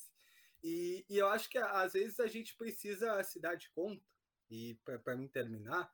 E, 0.67 1.06
e 1.10 1.17
eu 1.17 1.30
acho 1.30 1.49
que 1.49 1.58
às 1.58 1.93
vezes 1.93 2.19
a 2.19 2.27
gente 2.27 2.53
precisa 2.58 3.23
se 3.23 3.39
dar 3.39 3.56
de 3.56 3.69
conta, 3.69 4.03
e 4.49 4.77
para 5.01 5.15
mim 5.15 5.30
terminar, 5.30 5.89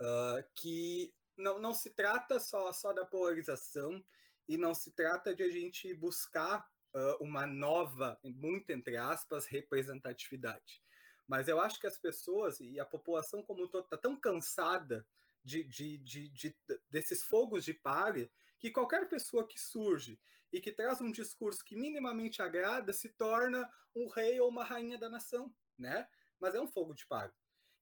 uh, 0.00 0.42
que 0.54 1.14
não, 1.36 1.58
não 1.58 1.74
se 1.74 1.90
trata 1.90 2.40
só, 2.40 2.72
só 2.72 2.94
da 2.94 3.04
polarização 3.04 4.02
e 4.48 4.56
não 4.56 4.72
se 4.74 4.92
trata 4.92 5.34
de 5.34 5.42
a 5.42 5.50
gente 5.50 5.92
buscar 5.92 6.66
uh, 6.94 7.22
uma 7.22 7.46
nova, 7.46 8.18
muito 8.24 8.70
entre 8.70 8.96
aspas, 8.96 9.44
representatividade. 9.44 10.82
Mas 11.26 11.46
eu 11.46 11.60
acho 11.60 11.78
que 11.78 11.86
as 11.86 11.98
pessoas 11.98 12.60
e 12.60 12.80
a 12.80 12.84
população 12.86 13.42
como 13.42 13.64
um 13.64 13.68
todo 13.68 13.84
está 13.84 13.98
tão 13.98 14.18
cansada 14.18 15.06
de, 15.42 15.64
de, 15.64 15.98
de, 15.98 16.30
de, 16.30 16.56
desses 16.88 17.22
fogos 17.22 17.62
de 17.62 17.74
palha 17.74 18.30
que 18.58 18.70
qualquer 18.70 19.06
pessoa 19.06 19.46
que 19.46 19.60
surge 19.60 20.18
e 20.54 20.60
que 20.60 20.70
traz 20.70 21.00
um 21.00 21.10
discurso 21.10 21.64
que 21.64 21.74
minimamente 21.74 22.40
agrada 22.40 22.92
se 22.92 23.08
torna 23.08 23.68
um 23.92 24.06
rei 24.06 24.38
ou 24.38 24.48
uma 24.48 24.62
rainha 24.62 24.96
da 24.96 25.10
nação, 25.10 25.52
né? 25.76 26.06
Mas 26.38 26.54
é 26.54 26.60
um 26.60 26.68
fogo 26.68 26.94
de 26.94 27.04
palha. 27.08 27.34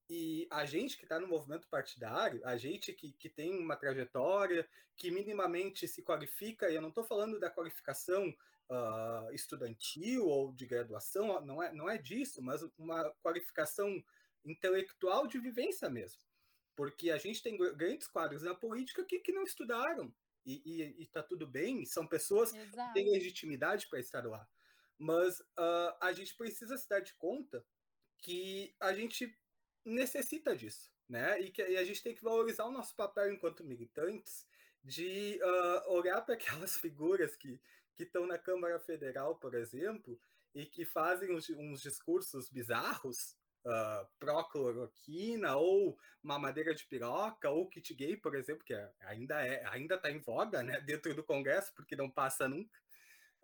E 0.08 0.48
a 0.50 0.64
gente 0.64 0.96
que 0.96 1.04
está 1.04 1.20
no 1.20 1.28
movimento 1.28 1.68
partidário, 1.68 2.40
a 2.46 2.56
gente 2.56 2.94
que, 2.94 3.12
que 3.12 3.28
tem 3.28 3.58
uma 3.58 3.76
trajetória, 3.76 4.66
que 4.96 5.10
minimamente 5.10 5.86
se 5.86 6.02
qualifica, 6.02 6.70
e 6.70 6.74
eu 6.74 6.80
não 6.80 6.88
estou 6.88 7.04
falando 7.04 7.38
da 7.38 7.50
qualificação 7.50 8.30
uh, 8.30 9.34
estudantil 9.34 10.26
ou 10.26 10.54
de 10.54 10.64
graduação, 10.64 11.44
não 11.44 11.62
é, 11.62 11.74
não 11.74 11.90
é 11.90 11.98
disso, 11.98 12.40
mas 12.40 12.62
uma 12.78 13.10
qualificação 13.22 14.02
intelectual 14.46 15.26
de 15.26 15.38
vivência 15.38 15.90
mesmo. 15.90 16.22
Porque 16.74 17.10
a 17.10 17.18
gente 17.18 17.42
tem 17.42 17.58
grandes 17.76 18.08
quadros 18.08 18.42
na 18.42 18.54
política 18.54 19.04
que, 19.04 19.18
que 19.18 19.30
não 19.30 19.42
estudaram, 19.42 20.10
e, 20.44 20.62
e, 20.64 21.02
e 21.02 21.06
tá 21.06 21.22
tudo 21.22 21.46
bem, 21.46 21.84
são 21.84 22.06
pessoas 22.06 22.54
Exato. 22.54 22.88
que 22.88 22.94
têm 22.94 23.10
legitimidade 23.10 23.88
para 23.88 24.00
estar 24.00 24.24
lá. 24.26 24.48
Mas 24.98 25.40
uh, 25.40 25.96
a 26.00 26.12
gente 26.12 26.36
precisa 26.36 26.76
se 26.76 26.88
dar 26.88 27.00
de 27.00 27.14
conta 27.14 27.64
que 28.18 28.74
a 28.80 28.92
gente 28.92 29.36
necessita 29.84 30.56
disso, 30.56 30.92
né? 31.08 31.40
E 31.40 31.50
que 31.50 31.62
e 31.62 31.76
a 31.76 31.84
gente 31.84 32.02
tem 32.02 32.14
que 32.14 32.22
valorizar 32.22 32.64
o 32.64 32.72
nosso 32.72 32.94
papel 32.94 33.32
enquanto 33.32 33.64
militantes 33.64 34.46
de 34.84 35.40
uh, 35.42 35.92
olhar 35.92 36.20
para 36.22 36.34
aquelas 36.34 36.76
figuras 36.78 37.36
que 37.36 37.60
que 37.94 38.04
estão 38.04 38.26
na 38.26 38.38
Câmara 38.38 38.80
Federal, 38.80 39.36
por 39.36 39.54
exemplo, 39.54 40.18
e 40.54 40.66
que 40.66 40.84
fazem 40.84 41.34
uns, 41.34 41.48
uns 41.50 41.80
discursos 41.80 42.48
bizarros, 42.48 43.36
uh, 43.64 44.06
pró-cloroquina, 44.18 45.56
ou 45.56 45.98
mamadeira 46.22 46.74
de 46.74 46.86
piroca, 46.86 47.50
ou 47.50 47.68
kit 47.68 47.94
gay, 47.94 48.16
por 48.16 48.34
exemplo, 48.34 48.64
que 48.64 48.74
é, 48.74 48.92
ainda 49.00 49.46
é, 49.46 49.64
ainda 49.68 49.96
está 49.96 50.10
em 50.10 50.18
voga 50.18 50.62
né, 50.62 50.80
dentro 50.86 51.14
do 51.14 51.24
Congresso, 51.24 51.72
porque 51.74 51.96
não 51.96 52.10
passa 52.10 52.48
nunca, 52.48 52.78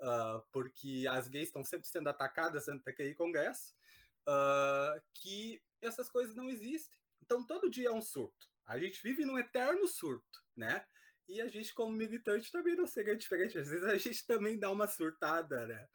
uh, 0.01 0.43
porque 0.53 1.07
as 1.11 1.29
gays 1.29 1.49
estão 1.49 1.65
sempre 1.65 1.89
sendo 1.89 2.09
atacadas 2.09 2.67
dentro 2.67 2.85
daquele 2.85 3.15
Congresso, 3.15 3.75
uh, 4.29 5.01
que 5.15 5.63
essas 5.81 6.11
coisas 6.11 6.35
não 6.35 6.49
existem. 6.49 6.99
Então 7.23 7.45
todo 7.45 7.71
dia 7.71 7.89
é 7.89 7.93
um 7.93 8.03
surto. 8.03 8.49
A 8.67 8.79
gente 8.79 9.03
vive 9.03 9.25
num 9.25 9.39
eterno 9.39 9.87
surto, 9.89 10.45
né? 10.57 10.85
E 11.27 11.43
a 11.43 11.49
gente, 11.49 11.75
como 11.75 11.93
militante, 11.93 12.51
também 12.51 12.75
não 12.75 12.87
seria 12.87 13.15
diferente. 13.15 13.59
Às 13.59 13.69
vezes 13.69 13.85
a 13.85 13.97
gente 13.97 14.27
também 14.27 14.59
dá 14.59 14.71
uma 14.71 14.87
surtada, 14.87 15.67
né? 15.67 15.89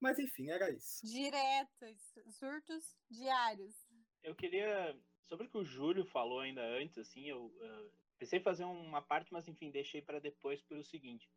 Mas 0.00 0.18
enfim, 0.18 0.50
era 0.50 0.70
isso. 0.70 1.06
Diretos, 1.06 2.14
surtos 2.38 2.84
diários. 3.10 3.74
Eu 4.22 4.34
queria. 4.34 4.96
Sobre 5.22 5.46
o 5.46 5.50
que 5.50 5.58
o 5.58 5.64
Júlio 5.64 6.04
falou 6.04 6.40
ainda 6.40 6.62
antes, 6.62 6.98
assim, 6.98 7.28
eu 7.28 7.46
uh, 7.46 7.92
pensei 8.18 8.38
em 8.38 8.42
fazer 8.42 8.64
uma 8.64 9.00
parte, 9.00 9.32
mas 9.32 9.48
enfim, 9.48 9.70
deixei 9.70 10.02
para 10.02 10.20
depois 10.20 10.60
pelo 10.62 10.84
seguinte. 10.84 11.30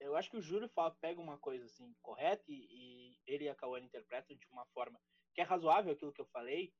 Eu 0.00 0.16
acho 0.16 0.28
que 0.28 0.36
o 0.36 0.42
Júlio 0.42 0.68
fala, 0.68 0.90
pega 1.00 1.20
uma 1.20 1.38
coisa 1.38 1.64
assim 1.66 1.94
correta 2.02 2.42
e, 2.48 2.66
e 2.68 3.20
ele 3.24 3.44
e 3.44 3.48
a 3.48 3.54
Cauane 3.54 3.86
interpretam 3.86 4.36
de 4.36 4.48
uma 4.50 4.66
forma 4.66 5.00
que 5.32 5.40
é 5.40 5.44
razoável 5.44 5.92
aquilo 5.92 6.12
que 6.12 6.20
eu 6.20 6.26
falei, 6.26 6.74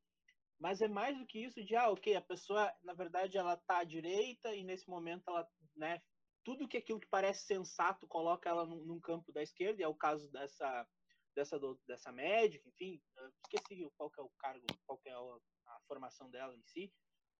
mas 0.58 0.80
é 0.80 0.88
mais 0.88 1.18
do 1.18 1.26
que 1.26 1.44
isso 1.44 1.62
de, 1.64 1.74
ah, 1.74 1.90
ok, 1.90 2.14
a 2.14 2.20
pessoa, 2.20 2.72
na 2.82 2.92
verdade, 2.92 3.36
ela 3.36 3.56
tá 3.56 3.78
à 3.78 3.84
direita 3.84 4.54
e 4.54 4.62
nesse 4.62 4.88
momento 4.88 5.24
ela, 5.28 5.48
né, 5.74 6.00
tudo 6.44 6.68
que 6.68 6.76
aquilo 6.76 7.00
que 7.00 7.08
parece 7.08 7.46
sensato 7.46 8.06
coloca 8.06 8.48
ela 8.48 8.66
num, 8.66 8.84
num 8.84 9.00
campo 9.00 9.32
da 9.32 9.42
esquerda, 9.42 9.80
e 9.80 9.84
é 9.84 9.88
o 9.88 9.94
caso 9.94 10.30
dessa, 10.30 10.88
dessa, 11.34 11.58
dessa 11.86 12.12
médica, 12.12 12.68
enfim, 12.68 13.00
esqueci 13.42 13.90
qual 13.96 14.10
que 14.10 14.20
é 14.20 14.22
o 14.22 14.30
cargo, 14.38 14.64
qual 14.86 14.98
que 14.98 15.08
é 15.08 15.12
a, 15.12 15.18
a 15.18 15.80
formação 15.86 16.30
dela 16.30 16.54
em 16.54 16.62
si, 16.62 16.92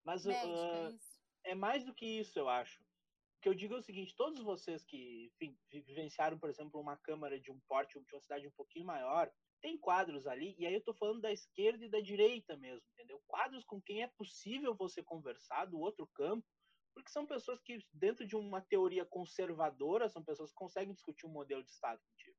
mas 0.05 0.25
Médica, 0.25 0.47
uh, 0.47 0.99
é 1.45 1.55
mais 1.55 1.85
do 1.85 1.95
que 1.95 2.07
isso, 2.07 2.39
eu 2.39 2.49
acho. 2.49 2.81
O 2.81 3.43
que 3.43 3.49
eu 3.49 3.55
digo 3.55 3.75
é 3.75 3.79
o 3.79 3.83
seguinte, 3.83 4.15
todos 4.17 4.41
vocês 4.41 4.85
que, 4.85 5.33
enfim, 5.35 5.57
vivenciaram, 5.71 6.39
por 6.39 6.49
exemplo, 6.49 6.81
uma 6.81 6.97
câmara 6.97 7.41
de 7.41 7.51
um 7.51 7.59
porte, 7.69 7.99
de 7.99 8.15
uma 8.15 8.21
cidade 8.21 8.47
um 8.47 8.53
pouquinho 8.53 8.87
maior, 8.87 9.31
tem 9.61 9.79
quadros 9.79 10.27
ali, 10.27 10.57
e 10.59 10.67
aí 10.67 10.75
eu 10.75 10.83
tô 10.83 10.93
falando 10.95 11.21
da 11.21 11.33
esquerda 11.33 11.85
e 11.85 11.89
da 11.89 12.01
direita 12.01 12.57
mesmo, 12.57 12.85
entendeu? 12.93 13.23
Quadros 13.27 13.65
com 13.65 13.81
quem 13.81 14.03
é 14.03 14.09
possível 14.09 14.75
você 14.75 15.03
conversar 15.03 15.67
do 15.67 15.79
outro 15.79 16.07
campo, 16.09 16.47
porque 16.93 17.11
são 17.11 17.25
pessoas 17.27 17.61
que, 17.61 17.79
dentro 17.93 18.27
de 18.27 18.37
uma 18.37 18.61
teoria 18.61 19.05
conservadora, 19.07 20.09
são 20.09 20.23
pessoas 20.23 20.51
que 20.51 20.57
conseguem 20.57 20.95
discutir 20.95 21.27
um 21.27 21.31
modelo 21.31 21.63
de 21.63 21.71
Estado 21.71 22.01
contigo. 22.11 22.37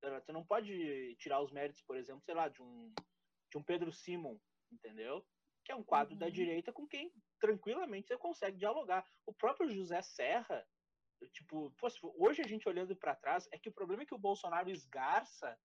Você 0.00 0.32
não 0.32 0.44
pode 0.44 1.16
tirar 1.16 1.40
os 1.40 1.50
méritos, 1.50 1.82
por 1.82 1.96
exemplo, 1.96 2.22
sei 2.22 2.34
lá, 2.34 2.48
de 2.48 2.62
um, 2.62 2.92
de 3.50 3.58
um 3.58 3.62
Pedro 3.62 3.92
Simon, 3.92 4.38
entendeu? 4.70 5.24
Que 5.64 5.72
é 5.72 5.74
um 5.74 5.82
quadro 5.82 6.14
uhum. 6.14 6.18
da 6.18 6.28
direita 6.28 6.72
com 6.72 6.86
quem 6.86 7.12
tranquilamente 7.40 8.08
você 8.08 8.16
consegue 8.16 8.56
dialogar. 8.56 9.04
O 9.24 9.32
próprio 9.32 9.68
José 9.68 10.00
Serra, 10.02 10.66
tipo, 11.32 11.74
hoje 12.18 12.42
a 12.42 12.46
gente 12.46 12.68
olhando 12.68 12.94
para 12.94 13.16
trás, 13.16 13.48
é 13.52 13.58
que 13.58 13.68
o 13.68 13.72
problema 13.72 14.02
é 14.02 14.06
que 14.06 14.14
o 14.14 14.18
Bolsonaro 14.18 14.70
esgarça 14.70 15.58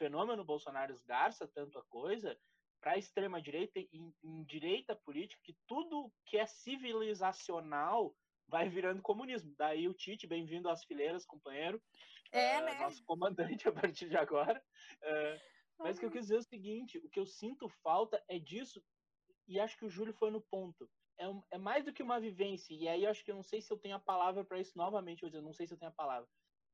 fenômeno 0.00 0.42
Bolsonaro 0.42 0.94
esgarça 0.94 1.46
tanto 1.46 1.78
a 1.78 1.84
coisa 1.84 2.34
para 2.80 2.92
a 2.92 2.98
extrema 2.98 3.42
direita 3.42 3.78
e 3.78 3.88
em 4.24 4.42
direita 4.44 4.96
política 4.96 5.42
que 5.44 5.54
tudo 5.66 6.10
que 6.24 6.38
é 6.38 6.46
civilizacional 6.46 8.16
vai 8.48 8.66
virando 8.66 9.02
comunismo. 9.02 9.54
Daí 9.58 9.86
o 9.86 9.92
Tite, 9.92 10.26
bem-vindo 10.26 10.70
às 10.70 10.82
fileiras, 10.84 11.26
companheiro. 11.26 11.80
É, 12.32 12.60
uh, 12.60 12.64
né? 12.64 12.78
Nosso 12.80 13.04
comandante 13.04 13.66
a 13.68 13.72
partir 13.72 14.08
de 14.08 14.16
agora. 14.16 14.62
Uh, 15.02 15.40
mas 15.78 15.96
o 15.96 16.00
que 16.00 16.06
eu 16.06 16.10
quis 16.10 16.22
dizer 16.22 16.36
é 16.36 16.38
o 16.38 16.42
seguinte: 16.42 16.98
o 16.98 17.08
que 17.08 17.18
eu 17.18 17.26
sinto 17.26 17.68
falta 17.82 18.22
é 18.28 18.38
disso, 18.38 18.82
e 19.46 19.58
acho 19.58 19.76
que 19.76 19.84
o 19.84 19.90
Júlio 19.90 20.14
foi 20.14 20.30
no 20.30 20.40
ponto. 20.40 20.88
É, 21.18 21.28
um, 21.28 21.42
é 21.50 21.58
mais 21.58 21.84
do 21.84 21.92
que 21.92 22.02
uma 22.02 22.18
vivência, 22.18 22.74
e 22.74 22.88
aí 22.88 23.04
eu 23.04 23.10
acho 23.10 23.24
que 23.24 23.30
eu 23.30 23.36
não 23.36 23.42
sei 23.42 23.60
se 23.60 23.70
eu 23.70 23.78
tenho 23.78 23.96
a 23.96 24.00
palavra 24.00 24.42
para 24.42 24.58
isso 24.58 24.76
novamente, 24.76 25.24
dizer, 25.24 25.42
não 25.42 25.52
sei 25.52 25.66
se 25.66 25.74
eu 25.74 25.78
tenho 25.78 25.90
a 25.90 25.94
palavra 25.94 26.26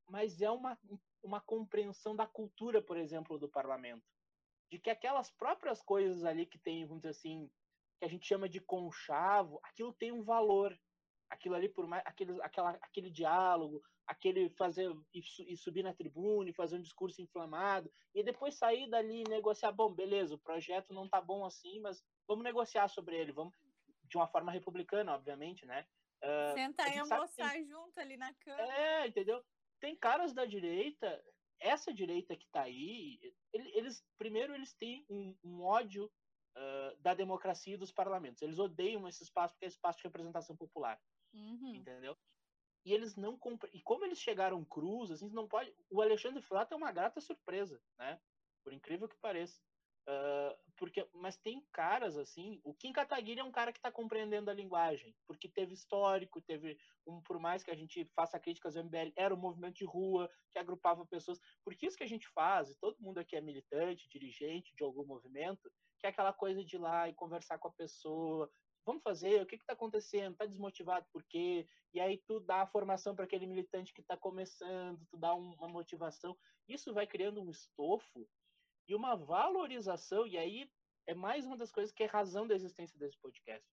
mas 0.09 0.41
é 0.41 0.51
uma, 0.51 0.79
uma 1.23 1.41
compreensão 1.41 2.15
da 2.15 2.27
cultura, 2.27 2.81
por 2.81 2.97
exemplo, 2.97 3.39
do 3.39 3.49
parlamento. 3.49 4.05
De 4.71 4.79
que 4.79 4.91
aquelas 4.91 5.31
próprias 5.31 5.83
coisas 5.83 6.25
ali 6.25 6.47
que 6.47 6.59
tem, 6.59 6.85
vamos 6.85 7.03
dizer 7.03 7.11
assim, 7.11 7.51
que 7.99 8.05
a 8.05 8.09
gente 8.09 8.27
chama 8.27 8.49
de 8.49 8.61
conchavo, 8.61 9.61
aquilo 9.63 9.93
tem 9.93 10.13
um 10.13 10.23
valor. 10.23 10.77
Aquilo 11.29 11.55
ali, 11.55 11.69
por 11.69 11.87
mais. 11.87 12.03
Aquele, 12.07 12.41
aquela, 12.43 12.71
aquele 12.83 13.11
diálogo, 13.11 13.83
aquele 14.07 14.49
fazer. 14.51 14.91
E, 15.15 15.57
subir 15.57 15.83
na 15.83 15.95
tribuna 15.95 16.51
e 16.51 16.55
fazer 16.55 16.77
um 16.77 16.83
discurso 16.83 17.21
inflamado, 17.21 17.91
e 18.15 18.23
depois 18.23 18.55
sair 18.55 18.89
dali 18.89 19.23
e 19.23 19.31
negociar. 19.31 19.73
Bom, 19.73 19.93
beleza, 19.93 20.35
o 20.35 20.39
projeto 20.39 20.95
não 20.95 21.09
tá 21.09 21.21
bom 21.21 21.45
assim, 21.45 21.81
mas 21.81 22.05
vamos 22.27 22.45
negociar 22.45 22.89
sobre 22.89 23.17
ele. 23.17 23.33
Vamos, 23.33 23.55
de 24.05 24.17
uma 24.17 24.27
forma 24.27 24.53
republicana, 24.53 25.15
obviamente, 25.15 25.67
né? 25.67 25.87
Uh, 26.23 26.55
Sentar 26.55 26.95
e 26.95 26.99
almoçar 26.99 27.53
tem... 27.53 27.67
junto 27.67 27.99
ali 27.99 28.17
na 28.17 28.33
cama. 28.35 28.63
É, 28.73 29.07
entendeu? 29.07 29.43
tem 29.81 29.97
caras 29.97 30.33
da 30.33 30.45
direita, 30.45 31.23
essa 31.61 31.93
direita 31.93 32.37
que 32.37 32.45
está 32.45 32.63
aí, 32.63 33.35
eles 33.53 34.05
primeiro 34.19 34.55
eles 34.55 34.73
têm 34.75 35.05
um, 35.09 35.37
um 35.45 35.63
ódio 35.63 36.07
uh, 36.07 36.97
da 37.01 37.15
democracia 37.15 37.75
e 37.75 37.79
dos 37.79 37.93
parlamentos. 37.93 38.43
Eles 38.43 38.59
odeiam 38.59 39.07
esse 39.09 39.23
espaço 39.23 39.55
porque 39.55 39.67
é 39.67 39.69
espaço 39.69 39.99
de 39.99 40.05
representação 40.05 40.57
popular, 40.57 41.01
uhum. 41.33 41.75
entendeu? 41.75 42.17
E 42.87 42.95
eles 42.95 43.17
não 43.17 43.37
compre... 43.37 43.69
e 43.75 43.83
como 43.83 44.05
eles 44.05 44.21
chegaram 44.21 44.65
cruz, 44.65 45.11
assim, 45.11 45.29
não 45.31 45.49
pode. 45.49 45.75
O 45.91 46.01
Alexandre 46.01 46.41
Frota 46.41 46.73
é 46.73 46.77
uma 46.77 46.93
grata 46.93 47.21
surpresa, 47.21 47.83
né? 47.99 48.21
Por 48.63 48.73
incrível 48.73 49.09
que 49.09 49.17
pareça. 49.17 49.61
Uh, 50.09 50.57
porque, 50.77 51.05
mas 51.13 51.37
tem 51.37 51.67
caras 51.73 52.17
assim. 52.17 52.61
O 52.63 52.73
Kim 52.73 52.93
Kataguiri 52.93 53.41
é 53.41 53.45
um 53.45 53.51
cara 53.51 53.73
que 53.73 53.81
está 53.81 53.91
compreendendo 53.91 54.49
a 54.53 54.55
linguagem, 54.55 55.13
porque 55.27 55.49
teve 55.49 55.75
histórico, 55.75 56.41
teve 56.41 56.79
um, 57.05 57.21
por 57.23 57.41
mais 57.41 57.65
que 57.65 57.73
a 57.73 57.75
gente 57.75 58.05
faça 58.15 58.39
críticas 58.39 58.77
ao 58.77 58.85
MBL, 58.85 59.13
era 59.17 59.35
um 59.35 59.39
movimento 59.39 59.79
de 59.79 59.85
rua 59.85 60.31
que 60.53 60.59
agrupava 60.61 61.05
pessoas. 61.05 61.41
Porque 61.65 61.87
isso 61.87 61.97
que 61.97 62.05
a 62.05 62.09
gente 62.09 62.29
faz, 62.29 62.71
e 62.71 62.79
todo 62.79 63.03
mundo 63.03 63.19
aqui 63.19 63.35
é 63.35 63.41
militante, 63.41 64.09
dirigente 64.09 64.77
de 64.77 64.85
algum 64.85 65.05
movimento, 65.05 65.69
que 65.99 66.07
é 66.07 66.11
aquela 66.11 66.33
coisa 66.33 66.65
de 66.65 66.77
ir 66.77 66.79
lá 66.79 67.09
e 67.09 67.15
conversar 67.15 67.59
com 67.59 67.67
a 67.67 67.73
pessoa. 67.73 68.49
Vamos 68.87 69.03
fazer, 69.03 69.43
o 69.43 69.47
que 69.47 69.57
está 69.57 69.73
acontecendo? 69.73 70.33
Está 70.33 70.47
desmotivado 70.47 71.05
por 71.13 71.25
quê? 71.25 71.67
E 71.93 71.99
aí 71.99 72.19
tu 72.19 72.39
dá 72.39 72.63
a 72.63 72.67
formação 72.69 73.17
para 73.17 73.25
aquele 73.25 73.45
militante 73.45 73.93
que 73.93 74.01
está 74.01 74.17
começando, 74.17 75.05
tu 75.11 75.17
dá 75.17 75.35
uma 75.35 75.69
motivação. 75.69 76.39
Isso 76.69 76.95
vai 76.95 77.05
criando 77.05 77.43
um 77.43 77.51
estofo 77.51 78.29
e 78.87 78.95
uma 78.95 79.17
valorização, 79.17 80.25
e 80.25 80.39
aí 80.39 80.71
é 81.05 81.15
mais 81.15 81.45
uma 81.45 81.57
das 81.57 81.73
coisas 81.73 81.93
que 81.93 82.05
é 82.05 82.07
razão 82.07 82.47
da 82.47 82.55
existência 82.55 82.97
desse 82.97 83.19
podcast. 83.19 83.67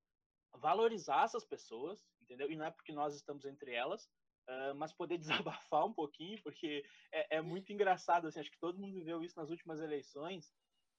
Valorizar 0.55 1.25
essas 1.25 1.45
pessoas, 1.45 2.03
entendeu? 2.19 2.51
E 2.51 2.55
não 2.55 2.65
é 2.65 2.71
porque 2.71 2.91
nós 2.91 3.15
estamos 3.15 3.45
entre 3.45 3.71
elas, 3.71 4.05
uh, 4.49 4.73
mas 4.75 4.93
poder 4.93 5.19
desabafar 5.53 5.85
um 5.85 5.93
pouquinho, 5.93 6.41
porque 6.41 6.83
é, 7.11 7.37
é, 7.37 7.41
muito 7.41 7.71
engraçado, 7.71 8.27
assim, 8.27 8.39
acho 8.39 8.51
que 8.51 8.59
todo 8.59 8.79
mundo 8.79 8.95
viveu 8.95 9.23
isso 9.23 9.39
nas 9.39 9.51
últimas 9.51 9.79
eleições, 9.79 10.51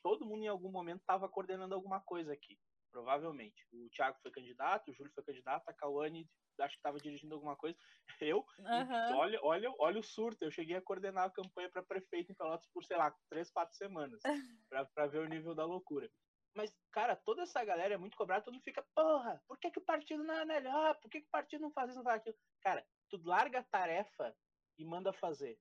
todo 0.05 0.25
mundo 0.25 0.45
em 0.45 0.49
algum 0.49 0.71
momento 0.71 1.01
estava 1.01 1.29
coordenando 1.29 1.75
alguma 1.75 2.01
coisa 2.01 2.33
aqui, 2.33 2.57
provavelmente. 2.95 3.66
O 3.72 3.90
Thiago 3.90 4.16
foi 4.22 4.30
candidato, 4.30 4.88
o 4.88 4.95
Júlio 4.95 5.12
foi 5.12 5.24
candidato, 5.24 5.68
a 5.68 5.74
Cauane 5.74 6.30
acho 6.61 6.74
que 6.74 6.78
estava 6.78 7.01
dirigindo 7.01 7.34
alguma 7.34 7.57
coisa. 7.57 7.76
Eu, 8.22 8.47
uhum. 8.61 9.16
olha, 9.16 9.40
olha, 9.42 9.74
olha 9.80 9.99
o 9.99 10.03
surto. 10.03 10.45
Eu 10.45 10.53
cheguei 10.53 10.76
a 10.76 10.80
coordenar 10.80 11.24
a 11.24 11.30
campanha 11.30 11.68
para 11.68 11.82
prefeito 11.82 12.30
em 12.30 12.34
Pelotas 12.36 12.68
por, 12.72 12.84
sei 12.84 12.97
lá, 12.97 13.12
três, 13.28 13.51
quatro 13.51 13.76
semanas, 13.76 14.22
para 14.95 15.09
ver 15.09 15.18
o 15.18 15.28
nível 15.28 15.57
da 15.57 15.64
loucura. 15.64 16.09
Mas, 16.57 16.72
cara, 16.92 17.16
toda 17.16 17.42
essa 17.42 17.64
galera 17.64 17.95
é 17.95 17.97
muito 17.97 18.16
cobrada, 18.16 18.45
todo 18.45 18.55
mundo 18.55 18.62
fica, 18.62 18.86
porra, 18.95 19.42
por 19.49 19.59
que, 19.59 19.72
que 19.72 19.80
o 19.80 19.84
partido 19.84 20.22
não 20.22 20.36
é 20.36 20.45
melhor? 20.45 20.95
Por 21.01 21.11
que, 21.11 21.20
que 21.20 21.26
o 21.26 21.30
partido 21.30 21.62
não 21.62 21.72
faz 21.72 21.90
isso, 21.90 21.99
não 21.99 22.05
faz 22.05 22.20
aquilo? 22.20 22.36
Cara, 22.61 22.86
tu 23.11 23.20
larga 23.24 23.59
a 23.59 23.64
tarefa 23.64 24.32
e 24.78 24.84
manda 24.84 25.12
fazer. 25.12 25.59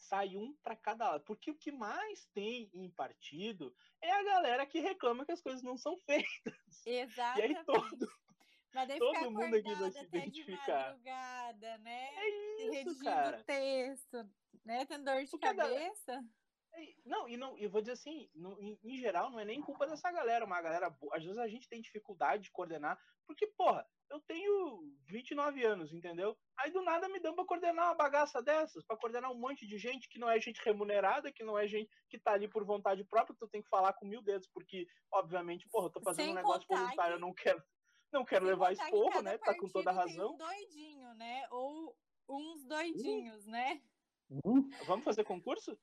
Sai 0.00 0.36
um 0.36 0.54
para 0.62 0.74
cada 0.74 1.10
lado. 1.10 1.24
Porque 1.24 1.50
o 1.50 1.54
que 1.54 1.70
mais 1.70 2.26
tem 2.34 2.70
em 2.74 2.90
partido 2.90 3.74
é 4.02 4.10
a 4.10 4.22
galera 4.24 4.66
que 4.66 4.80
reclama 4.80 5.24
que 5.24 5.32
as 5.32 5.42
coisas 5.42 5.62
não 5.62 5.76
são 5.76 5.96
feitas. 6.06 6.86
Exatamente. 6.86 7.52
E 7.52 7.56
aí 7.56 7.64
todo, 7.64 8.12
mas 8.72 8.88
daí 8.88 8.98
Todo 8.98 9.30
mundo 9.30 9.56
aqui 9.56 9.74
vai 9.74 9.90
se 9.90 10.04
identificar. 10.04 10.94
De 10.96 11.10
madrugada, 11.10 11.78
né? 11.78 12.10
É 12.14 12.28
isso, 12.28 12.72
Redigindo 12.72 13.04
cara. 13.04 13.42
texto, 13.44 14.30
né? 14.64 14.86
Tendo 14.86 15.04
dor 15.04 15.24
de 15.24 15.30
Porque 15.30 15.46
cabeça. 15.54 16.24
Não, 17.04 17.28
e 17.28 17.36
não, 17.36 17.58
eu 17.58 17.68
vou 17.68 17.80
dizer 17.80 17.92
assim, 17.92 18.30
no- 18.34 18.60
em, 18.60 18.78
em 18.82 18.96
geral, 18.96 19.30
não 19.30 19.40
é 19.40 19.44
nem 19.44 19.60
culpa 19.60 19.86
dessa 19.86 20.10
galera, 20.12 20.44
uma 20.44 20.60
galera 20.62 20.88
boa. 20.88 21.16
Às 21.16 21.24
vezes 21.24 21.38
a 21.38 21.48
gente 21.48 21.68
tem 21.68 21.80
dificuldade 21.80 22.44
de 22.44 22.50
coordenar, 22.50 22.98
porque, 23.26 23.46
porra, 23.48 23.86
eu 24.08 24.20
tenho 24.20 24.82
29 25.08 25.64
anos, 25.64 25.92
entendeu? 25.92 26.36
Aí 26.56 26.70
do 26.70 26.82
nada 26.82 27.08
me 27.08 27.20
dão 27.20 27.34
pra 27.34 27.44
coordenar 27.44 27.86
uma 27.86 27.94
bagaça 27.94 28.42
dessas, 28.42 28.84
pra 28.84 28.96
coordenar 28.96 29.30
um 29.30 29.38
monte 29.38 29.66
de 29.66 29.78
gente 29.78 30.08
que 30.08 30.18
não 30.18 30.30
é 30.30 30.40
gente 30.40 30.62
remunerada, 30.64 31.32
que 31.32 31.44
não 31.44 31.58
é 31.58 31.66
gente 31.66 31.90
que 32.08 32.18
tá 32.18 32.32
ali 32.32 32.48
por 32.48 32.64
vontade 32.64 33.04
própria, 33.04 33.36
tu 33.38 33.48
tem 33.48 33.62
que 33.62 33.68
falar 33.68 33.92
com 33.94 34.06
mil 34.06 34.22
dedos, 34.22 34.48
porque, 34.52 34.86
obviamente, 35.12 35.68
porra, 35.68 35.86
eu 35.86 35.90
tô 35.90 36.00
fazendo 36.00 36.24
Sem 36.24 36.32
um 36.32 36.36
negócio 36.36 36.66
voluntário, 36.68 37.12
que... 37.12 37.16
eu 37.16 37.20
não 37.20 37.34
quero, 37.34 37.62
não 38.12 38.24
quero 38.24 38.46
levar 38.46 38.72
esporro, 38.72 39.22
né? 39.22 39.38
Tá 39.38 39.56
com 39.56 39.68
toda 39.68 39.90
a 39.90 39.94
razão. 39.94 40.34
um 40.34 40.36
doidinho, 40.36 41.14
né? 41.14 41.46
Ou 41.50 41.96
uns 42.28 42.64
doidinhos, 42.64 43.46
uh. 43.46 43.50
né? 43.50 43.82
Uh. 44.30 44.68
Vamos 44.86 45.04
fazer 45.04 45.24
concurso? 45.24 45.76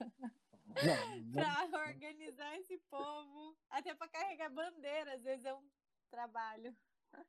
para 1.70 1.88
organizar 1.88 2.56
esse 2.58 2.78
povo, 2.90 3.56
até 3.70 3.94
para 3.94 4.08
carregar 4.08 4.50
bandeira, 4.50 5.14
às 5.14 5.22
vezes 5.22 5.44
é 5.44 5.54
um 5.54 5.62
trabalho. 6.10 6.74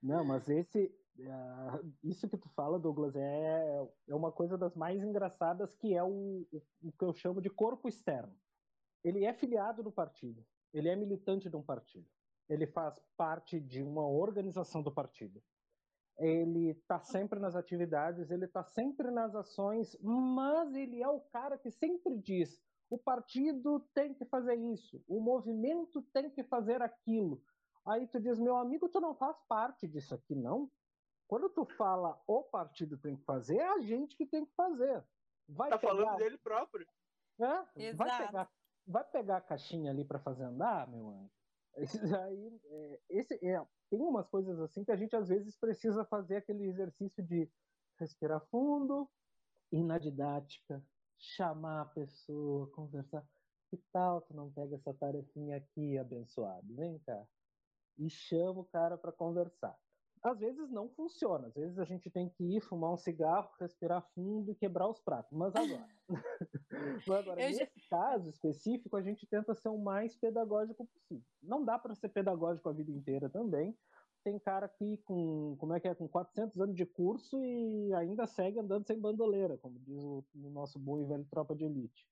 Não, 0.01 0.23
mas 0.23 0.49
esse, 0.49 0.85
uh, 1.19 1.93
isso 2.03 2.27
que 2.27 2.37
tu 2.37 2.49
fala, 2.49 2.79
Douglas, 2.79 3.15
é, 3.15 3.87
é 4.07 4.15
uma 4.15 4.31
coisa 4.31 4.57
das 4.57 4.75
mais 4.75 5.01
engraçadas 5.03 5.75
que 5.75 5.93
é 5.93 6.03
o, 6.03 6.47
o, 6.51 6.61
o 6.83 6.91
que 6.91 7.03
eu 7.03 7.13
chamo 7.13 7.41
de 7.41 7.49
corpo 7.49 7.87
externo. 7.87 8.35
Ele 9.03 9.23
é 9.23 9.33
filiado 9.33 9.83
no 9.83 9.91
partido, 9.91 10.45
ele 10.73 10.89
é 10.89 10.95
militante 10.95 11.49
de 11.49 11.55
um 11.55 11.61
partido, 11.61 12.09
ele 12.49 12.65
faz 12.65 12.99
parte 13.15 13.59
de 13.59 13.83
uma 13.83 14.07
organização 14.07 14.81
do 14.81 14.91
partido. 14.91 15.41
Ele 16.17 16.69
está 16.69 16.99
sempre 17.01 17.39
nas 17.39 17.55
atividades, 17.55 18.31
ele 18.31 18.45
está 18.45 18.63
sempre 18.63 19.11
nas 19.11 19.35
ações, 19.35 19.97
mas 20.01 20.73
ele 20.73 21.01
é 21.01 21.07
o 21.09 21.19
cara 21.19 21.57
que 21.57 21.69
sempre 21.69 22.17
diz: 22.17 22.61
o 22.89 22.97
partido 22.97 23.81
tem 23.93 24.13
que 24.13 24.23
fazer 24.25 24.55
isso, 24.55 25.03
o 25.07 25.19
movimento 25.19 26.01
tem 26.13 26.29
que 26.29 26.43
fazer 26.43 26.81
aquilo. 26.81 27.41
Aí 27.85 28.07
tu 28.07 28.19
diz, 28.19 28.39
meu 28.39 28.55
amigo, 28.57 28.89
tu 28.89 28.99
não 28.99 29.13
faz 29.13 29.37
parte 29.47 29.87
disso 29.87 30.15
aqui, 30.15 30.33
não? 30.33 30.71
Quando 31.27 31.49
tu 31.49 31.65
fala 31.65 32.19
o 32.27 32.43
partido 32.43 32.97
tem 32.97 33.15
que 33.15 33.23
fazer, 33.23 33.57
é 33.57 33.67
a 33.67 33.79
gente 33.79 34.15
que 34.15 34.25
tem 34.25 34.45
que 34.45 34.53
fazer. 34.53 35.03
Vai 35.47 35.69
tá 35.69 35.77
pegar... 35.77 35.93
falando 35.93 36.17
dele 36.17 36.37
próprio. 36.37 36.87
É? 37.39 37.93
Vai 37.93 38.25
pegar, 38.25 38.51
vai 38.87 39.03
pegar 39.03 39.37
a 39.37 39.41
caixinha 39.41 39.91
ali 39.91 40.05
para 40.05 40.19
fazer 40.19 40.43
andar, 40.43 40.87
meu 40.87 41.09
anjo? 41.09 41.44
Aí, 41.77 42.61
é, 42.65 43.01
esse, 43.09 43.33
é, 43.45 43.65
tem 43.89 44.01
umas 44.01 44.27
coisas 44.29 44.59
assim 44.59 44.83
que 44.83 44.91
a 44.91 44.95
gente 44.95 45.15
às 45.15 45.27
vezes 45.27 45.57
precisa 45.57 46.05
fazer 46.05 46.37
aquele 46.37 46.65
exercício 46.65 47.23
de 47.23 47.51
respirar 47.99 48.45
fundo, 48.49 49.09
ir 49.71 49.83
na 49.83 49.97
didática, 49.97 50.83
chamar 51.17 51.81
a 51.81 51.85
pessoa, 51.85 52.69
conversar. 52.71 53.27
Que 53.69 53.77
tal 53.91 54.21
tu 54.21 54.33
não 54.33 54.51
pega 54.51 54.75
essa 54.75 54.93
tarefinha 54.93 55.57
aqui, 55.57 55.97
abençoado? 55.97 56.75
Vem 56.75 56.99
cá. 56.99 57.27
E 57.97 58.09
chama 58.09 58.61
o 58.61 58.65
cara 58.65 58.97
para 58.97 59.11
conversar. 59.11 59.77
Às 60.25 60.39
vezes 60.39 60.71
não 60.71 60.89
funciona, 60.89 61.47
às 61.47 61.53
vezes 61.53 61.77
a 61.77 61.85
gente 61.85 62.09
tem 62.09 62.27
que 62.29 62.43
ir 62.55 62.59
fumar 62.59 62.91
um 62.91 62.97
cigarro, 62.97 63.47
respirar 63.59 64.01
fundo 64.15 64.51
e 64.51 64.55
quebrar 64.55 64.89
os 64.89 64.99
pratos. 64.99 65.31
Mas 65.31 65.53
agora, 65.55 65.87
mas 67.07 67.19
agora 67.19 67.35
nesse 67.35 67.59
já... 67.59 67.69
caso 67.87 68.29
específico, 68.29 68.97
a 68.97 69.03
gente 69.03 69.27
tenta 69.27 69.53
ser 69.53 69.69
o 69.69 69.77
mais 69.77 70.15
pedagógico 70.15 70.87
possível. 70.87 71.23
Não 71.43 71.63
dá 71.63 71.77
para 71.77 71.93
ser 71.93 72.09
pedagógico 72.09 72.67
a 72.67 72.73
vida 72.73 72.91
inteira 72.91 73.29
também, 73.29 73.77
tem 74.23 74.39
cara 74.39 74.65
aqui 74.65 74.97
com, 75.05 75.55
como 75.59 75.73
é 75.73 75.79
que 75.79 75.87
é, 75.87 75.93
com 75.93 76.07
400 76.07 76.59
anos 76.59 76.75
de 76.75 76.87
curso 76.87 77.45
e 77.45 77.93
ainda 77.93 78.25
segue 78.25 78.59
andando 78.59 78.87
sem 78.87 78.99
bandoleira, 78.99 79.55
como 79.59 79.79
diz 79.79 80.03
o, 80.03 80.25
o 80.33 80.49
nosso 80.49 80.79
bom 80.79 80.97
e 80.97 81.05
velho 81.05 81.27
tropa 81.29 81.55
de 81.55 81.65
elite. 81.65 82.07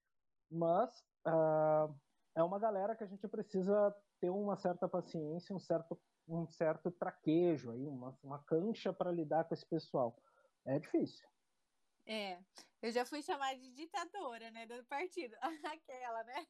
Mas 0.51 1.03
uh, 1.27 1.91
é 2.35 2.43
uma 2.43 2.59
galera 2.59 2.95
que 2.95 3.03
a 3.03 3.07
gente 3.07 3.27
precisa 3.27 3.95
ter 4.21 4.29
uma 4.29 4.55
certa 4.55 4.87
paciência, 4.87 5.55
um 5.55 5.59
certo, 5.59 5.99
um 6.27 6.47
certo 6.47 6.91
traquejo 6.91 7.71
aí, 7.71 7.87
uma, 7.87 8.17
uma 8.23 8.43
cancha 8.43 8.93
para 8.93 9.11
lidar 9.11 9.43
com 9.45 9.53
esse 9.53 9.65
pessoal. 9.65 10.17
É 10.65 10.79
difícil. 10.79 11.27
É, 12.05 12.39
eu 12.81 12.91
já 12.91 13.05
fui 13.05 13.21
chamada 13.21 13.57
de 13.57 13.71
ditadora, 13.71 14.51
né, 14.51 14.65
do 14.65 14.83
partido, 14.85 15.35
aquela, 15.77 16.23
né? 16.23 16.47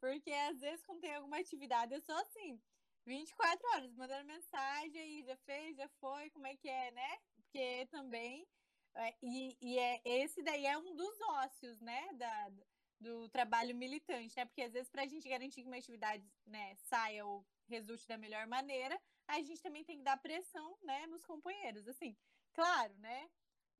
Porque 0.00 0.32
às 0.32 0.58
vezes 0.60 0.84
quando 0.84 1.00
tem 1.00 1.14
alguma 1.14 1.38
atividade 1.38 1.94
eu 1.94 2.00
sou 2.00 2.16
assim, 2.16 2.60
24 3.06 3.68
horas, 3.70 3.94
mandando 3.94 4.26
mensagem 4.26 5.00
aí, 5.00 5.22
já 5.24 5.36
fez, 5.38 5.76
já 5.76 5.88
foi, 6.00 6.30
como 6.30 6.46
é 6.46 6.56
que 6.56 6.68
é, 6.68 6.90
né? 6.90 7.18
Porque 7.34 7.86
também. 7.90 8.46
É, 8.94 9.14
e, 9.22 9.56
e 9.60 9.78
é, 9.78 10.00
esse 10.04 10.42
daí 10.42 10.66
é 10.66 10.76
um 10.76 10.94
dos 10.94 11.20
ócios, 11.22 11.80
né? 11.80 12.12
Da, 12.14 12.52
do 13.00 13.28
trabalho 13.28 13.74
militante, 13.74 14.36
né? 14.36 14.44
Porque 14.44 14.62
às 14.62 14.72
vezes, 14.72 14.88
para 14.88 15.02
a 15.02 15.06
gente 15.06 15.28
garantir 15.28 15.62
que 15.62 15.68
uma 15.68 15.76
atividade 15.76 16.24
né, 16.46 16.76
saia 16.76 17.26
ou 17.26 17.44
resulte 17.66 18.06
da 18.06 18.18
melhor 18.18 18.46
maneira, 18.46 19.00
a 19.26 19.40
gente 19.40 19.62
também 19.62 19.84
tem 19.84 19.98
que 19.98 20.04
dar 20.04 20.20
pressão 20.20 20.76
né, 20.82 21.06
nos 21.06 21.24
companheiros. 21.24 21.86
Assim, 21.88 22.16
claro, 22.52 22.94
né? 22.98 23.30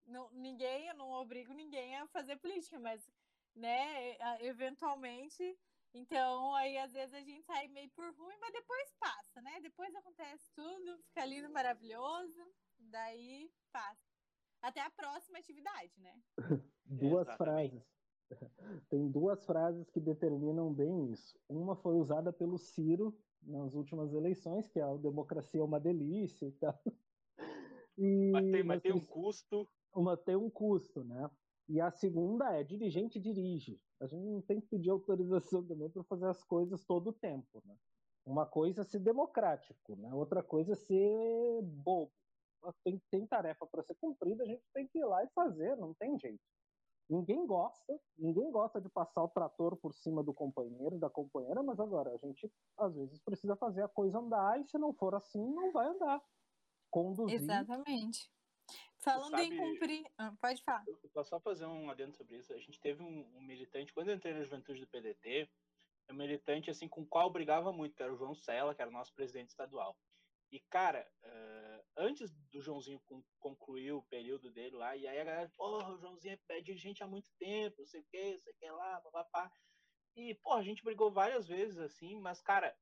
Não, 0.06 0.30
ninguém, 0.32 0.88
eu 0.88 0.94
não 0.94 1.10
obrigo 1.10 1.52
ninguém 1.52 1.96
a 1.96 2.06
fazer 2.08 2.36
política, 2.36 2.78
mas 2.78 3.08
né, 3.54 4.16
eventualmente 4.40 5.56
então, 5.94 6.54
aí 6.54 6.78
às 6.78 6.92
vezes 6.92 7.14
a 7.14 7.20
gente 7.20 7.42
sai 7.42 7.68
meio 7.68 7.90
por 7.90 8.04
ruim, 8.14 8.34
mas 8.40 8.52
depois 8.52 8.94
passa, 8.98 9.42
né? 9.42 9.60
Depois 9.60 9.94
acontece 9.94 10.50
tudo, 10.54 10.98
fica 11.08 11.24
lindo, 11.26 11.50
maravilhoso, 11.50 12.40
daí 12.78 13.50
passa. 13.70 14.10
Até 14.62 14.80
a 14.80 14.90
próxima 14.90 15.38
atividade, 15.38 16.00
né? 16.00 16.22
duas 16.84 17.28
frases. 17.36 17.82
Tem 18.88 19.10
duas 19.10 19.44
frases 19.44 19.90
que 19.90 20.00
determinam 20.00 20.72
bem 20.72 21.10
isso. 21.12 21.38
Uma 21.46 21.76
foi 21.76 21.94
usada 21.94 22.32
pelo 22.32 22.56
Ciro 22.56 23.14
nas 23.44 23.74
últimas 23.74 24.12
eleições, 24.12 24.68
que 24.68 24.80
a 24.80 24.94
democracia 24.96 25.60
é 25.60 25.64
uma 25.64 25.80
delícia 25.80 26.46
e 26.46 26.52
tal. 26.52 26.78
E, 27.98 28.30
mas 28.32 28.50
tem, 28.50 28.62
mas 28.62 28.82
tem 28.82 28.92
um 28.92 29.04
custo. 29.04 29.68
Uma 29.94 30.16
tem 30.16 30.34
um 30.34 30.48
custo, 30.48 31.04
né? 31.04 31.30
E 31.68 31.78
a 31.78 31.90
segunda 31.90 32.50
é 32.52 32.64
dirigente 32.64 33.20
dirige. 33.20 33.78
A 34.00 34.06
gente 34.06 34.24
não 34.24 34.40
tem 34.40 34.60
que 34.60 34.66
pedir 34.66 34.90
autorização 34.90 35.64
também 35.64 35.90
para 35.90 36.02
fazer 36.04 36.26
as 36.26 36.42
coisas 36.42 36.84
todo 36.84 37.10
o 37.10 37.12
tempo. 37.12 37.62
Né? 37.64 37.76
Uma 38.24 38.46
coisa 38.46 38.80
é 38.80 38.84
ser 38.84 38.98
democrático, 39.00 39.94
né? 39.96 40.12
outra 40.14 40.42
coisa 40.42 40.72
é 40.72 40.76
ser 40.76 41.62
bobo. 41.62 42.10
Tem, 42.84 43.00
tem 43.10 43.26
tarefa 43.26 43.66
para 43.66 43.82
ser 43.82 43.94
cumprida, 43.96 44.44
a 44.44 44.46
gente 44.46 44.62
tem 44.72 44.86
que 44.86 44.98
ir 44.98 45.04
lá 45.04 45.24
e 45.24 45.28
fazer, 45.34 45.76
não 45.76 45.92
tem 45.94 46.18
jeito. 46.18 46.40
Ninguém 47.08 47.46
gosta, 47.46 48.00
ninguém 48.16 48.50
gosta 48.50 48.80
de 48.80 48.88
passar 48.88 49.22
o 49.22 49.28
trator 49.28 49.76
por 49.76 49.92
cima 49.92 50.22
do 50.22 50.32
companheiro, 50.32 50.98
da 50.98 51.10
companheira, 51.10 51.62
mas 51.62 51.78
agora 51.78 52.10
a 52.10 52.16
gente 52.16 52.50
às 52.78 52.94
vezes 52.94 53.20
precisa 53.20 53.56
fazer 53.56 53.82
a 53.82 53.88
coisa 53.88 54.18
andar 54.18 54.60
e 54.60 54.64
se 54.64 54.78
não 54.78 54.94
for 54.94 55.14
assim, 55.14 55.44
não 55.52 55.72
vai 55.72 55.86
andar. 55.86 56.22
Conduzir. 56.90 57.40
Exatamente. 57.40 58.30
Falando 58.98 59.30
sabe, 59.30 59.44
em 59.44 59.56
cumprir. 59.56 60.04
Ah, 60.16 60.32
pode 60.40 60.62
falar. 60.62 60.84
Eu 60.86 61.10
posso 61.12 61.30
só 61.30 61.40
fazer 61.40 61.66
um 61.66 61.90
adendo 61.90 62.14
sobre 62.14 62.36
isso. 62.36 62.52
A 62.52 62.58
gente 62.58 62.80
teve 62.80 63.02
um, 63.02 63.26
um, 63.36 63.42
militante, 63.42 63.92
quando 63.92 64.08
eu 64.08 64.14
entrei 64.14 64.32
na 64.32 64.44
juventude 64.44 64.80
do 64.80 64.86
PDT, 64.86 65.50
um 66.10 66.14
militante 66.14 66.70
assim 66.70 66.88
com 66.88 67.02
o 67.02 67.06
qual 67.06 67.30
brigava 67.30 67.72
muito, 67.72 67.96
que 67.96 68.02
era 68.02 68.12
o 68.12 68.16
João 68.16 68.34
Sela, 68.34 68.74
que 68.74 68.80
era 68.80 68.90
o 68.90 68.94
nosso 68.94 69.12
presidente 69.12 69.48
estadual. 69.48 69.96
E, 70.52 70.60
cara, 70.60 71.08
uh, 71.24 71.61
antes 71.96 72.30
do 72.50 72.60
Joãozinho 72.60 73.00
concluir 73.38 73.92
o 73.92 74.02
período 74.04 74.50
dele 74.50 74.76
lá, 74.76 74.96
e 74.96 75.06
aí 75.06 75.20
a 75.20 75.24
galera, 75.24 75.52
porra, 75.56 75.92
o 75.92 75.98
Joãozinho 75.98 76.38
é 76.48 76.60
dirigente 76.60 77.02
há 77.02 77.06
muito 77.06 77.30
tempo, 77.38 77.76
não 77.78 77.86
sei 77.86 78.00
o 78.00 78.04
que, 78.04 78.40
sei 78.40 78.52
o 78.52 78.56
que 78.56 78.70
lá, 78.70 79.00
papapá. 79.00 79.52
E, 80.16 80.34
porra, 80.36 80.60
a 80.60 80.64
gente 80.64 80.84
brigou 80.84 81.10
várias 81.10 81.48
vezes 81.48 81.78
assim, 81.78 82.20
mas, 82.20 82.40
cara, 82.42 82.76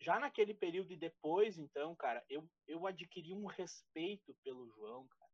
já 0.00 0.18
naquele 0.18 0.54
período 0.54 0.92
e 0.92 0.96
depois, 0.96 1.58
então, 1.58 1.94
cara, 1.94 2.24
eu, 2.28 2.48
eu 2.66 2.86
adquiri 2.86 3.32
um 3.32 3.46
respeito 3.46 4.34
pelo 4.42 4.68
João, 4.68 5.06
cara 5.08 5.24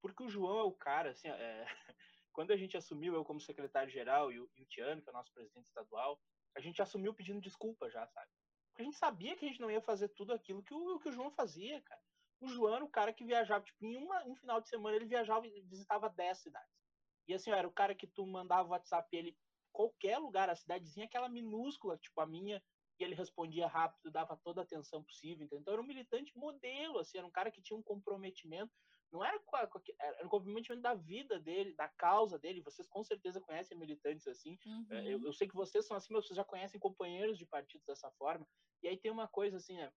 porque 0.00 0.22
o 0.22 0.28
João 0.28 0.58
é 0.58 0.62
o 0.62 0.72
cara, 0.72 1.10
assim, 1.10 1.28
é... 1.28 1.66
quando 2.32 2.52
a 2.52 2.56
gente 2.56 2.76
assumiu, 2.76 3.14
eu 3.14 3.24
como 3.24 3.40
secretário-geral 3.40 4.30
e, 4.30 4.36
e, 4.36 4.62
o 4.62 4.66
Tiano, 4.66 5.02
que 5.02 5.08
é 5.08 5.12
o 5.12 5.14
nosso 5.14 5.32
presidente 5.32 5.66
estadual, 5.66 6.20
a 6.56 6.60
gente 6.60 6.80
assumiu 6.80 7.14
pedindo 7.14 7.40
desculpa 7.40 7.90
já, 7.90 8.06
sabe? 8.06 8.30
Porque 8.70 8.82
a 8.82 8.84
gente 8.84 8.96
sabia 8.96 9.36
que 9.36 9.44
a 9.44 9.48
gente 9.48 9.60
não 9.60 9.70
ia 9.70 9.80
fazer 9.80 10.08
tudo 10.10 10.32
aquilo 10.32 10.62
que 10.62 10.72
o, 10.72 10.98
que 11.00 11.08
o 11.08 11.12
João 11.12 11.30
fazia, 11.30 11.80
cara. 11.82 12.00
O 12.40 12.48
João 12.48 12.76
era 12.76 12.84
o 12.84 12.88
cara 12.88 13.12
que 13.12 13.24
viajava, 13.24 13.64
tipo, 13.64 13.84
em 13.84 13.96
uma, 13.96 14.24
um 14.26 14.34
final 14.34 14.60
de 14.60 14.68
semana 14.68 14.96
ele 14.96 15.06
viajava 15.06 15.46
e 15.46 15.60
visitava 15.62 16.08
10 16.08 16.38
cidades. 16.38 16.78
E 17.26 17.34
assim, 17.34 17.50
era 17.50 17.66
o 17.66 17.72
cara 17.72 17.94
que 17.94 18.06
tu 18.06 18.26
mandava 18.26 18.68
o 18.68 18.72
WhatsApp 18.72 19.08
ele 19.16 19.36
qualquer 19.72 20.18
lugar, 20.18 20.48
a 20.48 20.56
cidadezinha 20.56 21.06
aquela 21.06 21.28
minúscula, 21.28 21.98
tipo 21.98 22.20
a 22.20 22.26
minha, 22.26 22.62
e 22.98 23.04
ele 23.04 23.14
respondia 23.14 23.66
rápido, 23.66 24.10
dava 24.10 24.36
toda 24.36 24.60
a 24.60 24.64
atenção 24.64 25.04
possível. 25.04 25.46
Então 25.52 25.72
era 25.72 25.82
um 25.82 25.86
militante 25.86 26.36
modelo, 26.36 26.98
assim, 26.98 27.18
era 27.18 27.26
um 27.26 27.30
cara 27.30 27.50
que 27.50 27.62
tinha 27.62 27.78
um 27.78 27.82
comprometimento 27.82 28.72
não 29.12 29.24
era, 29.24 29.38
com 29.40 29.56
a, 29.56 29.66
com 29.66 29.78
a, 29.78 29.82
era 29.98 30.26
o 30.26 30.30
comprometimento 30.30 30.82
da 30.82 30.94
vida 30.94 31.38
dele, 31.40 31.74
da 31.74 31.88
causa 31.88 32.38
dele. 32.38 32.60
Vocês 32.60 32.86
com 32.88 33.02
certeza 33.02 33.40
conhecem 33.40 33.76
militantes 33.76 34.26
assim. 34.26 34.58
Uhum. 34.66 34.86
Eu, 34.90 35.24
eu, 35.24 35.32
sei 35.32 35.48
que 35.48 35.54
vocês 35.54 35.86
são 35.86 35.96
assim, 35.96 36.12
mas 36.12 36.26
vocês 36.26 36.36
já 36.36 36.44
conhecem 36.44 36.78
companheiros 36.78 37.38
de 37.38 37.46
partidos 37.46 37.86
dessa 37.86 38.10
forma. 38.12 38.46
E 38.82 38.88
aí 38.88 38.96
tem 38.96 39.10
uma 39.10 39.26
coisa 39.26 39.56
assim, 39.56 39.76
né? 39.76 39.90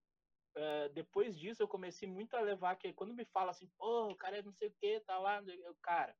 Uh, 0.54 0.92
depois 0.92 1.38
disso 1.38 1.62
eu 1.62 1.68
comecei 1.68 2.06
muito 2.06 2.34
a 2.36 2.40
levar 2.40 2.76
que 2.76 2.92
quando 2.92 3.14
me 3.14 3.24
fala 3.24 3.50
assim, 3.52 3.66
pô, 3.78 4.08
o 4.08 4.16
cara 4.16 4.38
é 4.38 4.42
não 4.42 4.52
sei 4.52 4.68
o 4.68 4.72
que, 4.72 5.00
tá 5.00 5.18
lá, 5.18 5.42
eu, 5.42 5.74
cara, 5.82 6.14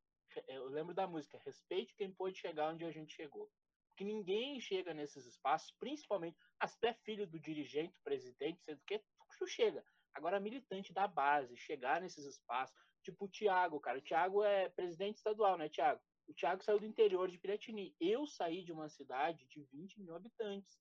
eu 0.48 0.68
lembro 0.68 0.94
da 0.94 1.06
música, 1.06 1.38
respeite 1.44 1.94
quem 1.94 2.10
pôde 2.10 2.38
chegar 2.38 2.72
onde 2.72 2.84
a 2.84 2.90
gente 2.90 3.14
chegou. 3.14 3.50
Porque 3.88 4.04
ninguém 4.04 4.58
chega 4.58 4.94
nesses 4.94 5.26
espaços, 5.26 5.70
principalmente, 5.78 6.38
ah, 6.58 6.66
se 6.66 6.80
tu 6.80 6.86
é 6.86 6.94
filho 6.94 7.26
do 7.26 7.38
dirigente, 7.38 7.94
presidente, 8.02 8.62
sendo 8.62 8.80
que 8.86 9.02
tu 9.38 9.46
chega. 9.46 9.84
Agora, 10.14 10.40
militante 10.40 10.92
da 10.92 11.06
base, 11.06 11.56
chegar 11.56 12.00
nesses 12.00 12.24
espaços, 12.24 12.74
tipo 13.02 13.26
o 13.26 13.28
Thiago, 13.28 13.80
cara. 13.80 13.98
O 13.98 14.02
Thiago 14.02 14.42
é 14.42 14.68
presidente 14.70 15.16
estadual, 15.16 15.58
né, 15.58 15.68
Thiago? 15.68 16.00
O 16.28 16.34
Thiago 16.34 16.62
saiu 16.62 16.78
do 16.78 16.86
interior 16.86 17.30
de 17.30 17.38
Piratini. 17.38 17.94
Eu 18.00 18.26
saí 18.26 18.62
de 18.62 18.72
uma 18.72 18.88
cidade 18.88 19.46
de 19.46 19.62
20 19.64 20.00
mil 20.00 20.14
habitantes, 20.14 20.78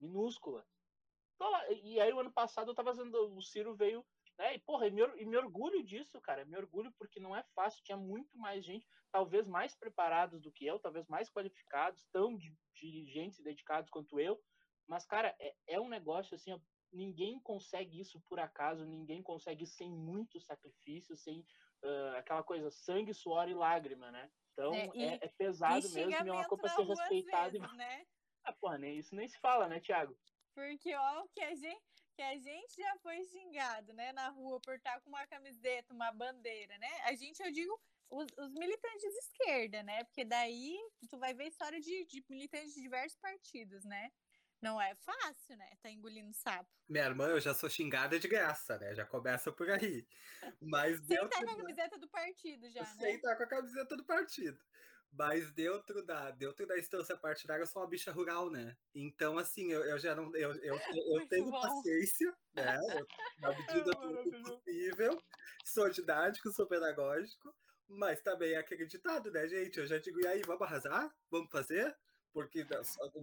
minúscula. 0.00 0.66
E 1.82 2.00
aí, 2.00 2.12
o 2.12 2.20
ano 2.20 2.32
passado, 2.32 2.70
eu 2.70 2.74
tava 2.74 2.94
fazendo. 2.94 3.14
O 3.36 3.42
Ciro 3.42 3.74
veio. 3.74 4.04
Né, 4.38 4.56
e, 4.56 4.58
porra, 4.58 4.86
e 4.86 4.90
me, 4.90 5.00
e 5.16 5.24
me 5.24 5.36
orgulho 5.36 5.82
disso, 5.82 6.20
cara. 6.20 6.44
Me 6.44 6.58
orgulho 6.58 6.92
porque 6.98 7.18
não 7.18 7.34
é 7.34 7.42
fácil. 7.54 7.82
Tinha 7.82 7.96
muito 7.96 8.36
mais 8.36 8.64
gente, 8.64 8.86
talvez 9.10 9.46
mais 9.46 9.74
preparados 9.74 10.42
do 10.42 10.52
que 10.52 10.66
eu, 10.66 10.78
talvez 10.78 11.06
mais 11.06 11.30
qualificados, 11.30 12.04
tão 12.12 12.38
dirigentes 12.74 13.38
e 13.38 13.42
dedicados 13.42 13.88
quanto 13.88 14.20
eu. 14.20 14.38
Mas, 14.86 15.06
cara, 15.06 15.34
é, 15.40 15.54
é 15.66 15.80
um 15.80 15.88
negócio 15.88 16.34
assim, 16.34 16.52
ó, 16.52 16.60
ninguém 16.92 17.40
consegue 17.40 17.98
isso 17.98 18.20
por 18.28 18.38
acaso, 18.38 18.84
ninguém 18.84 19.22
consegue 19.22 19.66
sem 19.66 19.90
muito 19.90 20.40
sacrifício, 20.40 21.16
sem 21.16 21.40
uh, 21.82 22.16
aquela 22.16 22.42
coisa 22.42 22.70
sangue, 22.70 23.14
suor 23.14 23.48
e 23.48 23.54
lágrima, 23.54 24.10
né? 24.10 24.30
Então 24.52 24.72
é, 24.72 24.90
e, 24.94 25.04
é, 25.04 25.18
é 25.22 25.28
pesado 25.28 25.88
mesmo 25.90 26.10
e 26.10 26.14
é 26.14 26.32
uma 26.32 26.46
coisa 26.46 26.68
ser 26.68 26.82
respeitada. 26.82 27.50
Vezes, 27.50 27.72
e... 27.72 27.76
né? 27.76 28.06
Ah, 28.44 28.52
porra, 28.52 28.78
nem, 28.78 28.98
isso 28.98 29.14
nem 29.14 29.26
se 29.26 29.38
fala, 29.40 29.68
né, 29.68 29.80
Thiago? 29.80 30.16
Porque, 30.56 30.94
ó, 30.94 31.26
que 31.34 31.42
a 31.42 31.54
gente, 31.54 31.82
que 32.14 32.22
a 32.22 32.34
gente 32.38 32.76
já 32.80 32.96
foi 33.02 33.22
xingado, 33.24 33.92
né, 33.92 34.10
na 34.14 34.30
rua 34.30 34.58
por 34.58 34.74
estar 34.74 34.98
com 35.02 35.10
uma 35.10 35.26
camiseta, 35.26 35.92
uma 35.92 36.10
bandeira, 36.10 36.78
né? 36.78 36.90
A 37.04 37.14
gente, 37.14 37.42
eu 37.42 37.52
digo, 37.52 37.78
os, 38.08 38.26
os 38.38 38.54
militantes 38.54 39.02
de 39.02 39.18
esquerda, 39.18 39.82
né? 39.82 40.02
Porque 40.04 40.24
daí 40.24 40.78
tu 41.10 41.18
vai 41.18 41.34
ver 41.34 41.48
história 41.48 41.78
de, 41.78 42.06
de 42.06 42.24
militantes 42.30 42.74
de 42.74 42.80
diversos 42.80 43.18
partidos, 43.18 43.84
né? 43.84 44.10
Não 44.62 44.80
é 44.80 44.94
fácil, 44.94 45.58
né? 45.58 45.70
Tá 45.82 45.90
engolindo 45.90 46.32
sapo. 46.32 46.70
Minha 46.88 47.04
irmã, 47.04 47.26
eu 47.28 47.38
já 47.40 47.52
sou 47.52 47.68
xingada 47.68 48.18
de 48.18 48.26
graça, 48.26 48.78
né? 48.78 48.94
Já 48.94 49.04
começa 49.04 49.52
por 49.52 49.68
aí. 49.68 50.08
Mas 50.58 50.96
Sem 51.00 51.08
dentro... 51.08 51.28
tá 51.28 51.44
com 51.44 51.50
a 51.50 51.56
camiseta 51.56 51.98
do 51.98 52.08
partido 52.08 52.70
já, 52.70 52.82
Sem 52.86 53.12
né? 53.12 53.18
tá 53.18 53.36
com 53.36 53.42
a 53.42 53.46
camiseta 53.46 53.94
do 53.94 54.04
partido. 54.06 54.58
Mas 55.16 55.50
dentro 55.52 56.04
da, 56.04 56.30
dentro 56.30 56.66
da 56.66 56.78
instância 56.78 57.16
partidária, 57.16 57.62
eu 57.62 57.66
sou 57.66 57.82
uma 57.82 57.88
bicha 57.88 58.12
rural, 58.12 58.50
né? 58.50 58.76
Então, 58.94 59.38
assim, 59.38 59.72
eu, 59.72 59.84
eu 59.84 59.98
já 59.98 60.14
não. 60.14 60.34
Eu, 60.36 60.52
eu, 60.56 60.74
eu 60.74 60.78
tenho 61.28 61.50
bom. 61.50 61.60
paciência, 61.60 62.34
né? 62.54 62.76
Eu, 62.76 63.06
na 63.40 63.48
medida 63.56 63.90
do 63.92 64.42
possível. 64.42 65.22
Sou 65.64 65.88
didático, 65.90 66.52
sou 66.52 66.66
pedagógico. 66.66 67.54
Mas 67.88 68.20
também 68.20 68.52
é 68.52 68.58
acreditado, 68.58 69.30
né, 69.30 69.46
gente? 69.48 69.78
Eu 69.78 69.86
já 69.86 69.98
digo, 69.98 70.20
e 70.20 70.26
aí, 70.26 70.42
vamos 70.42 70.62
arrasar? 70.62 71.08
Vamos 71.30 71.50
fazer? 71.50 71.96
porque 72.36 72.66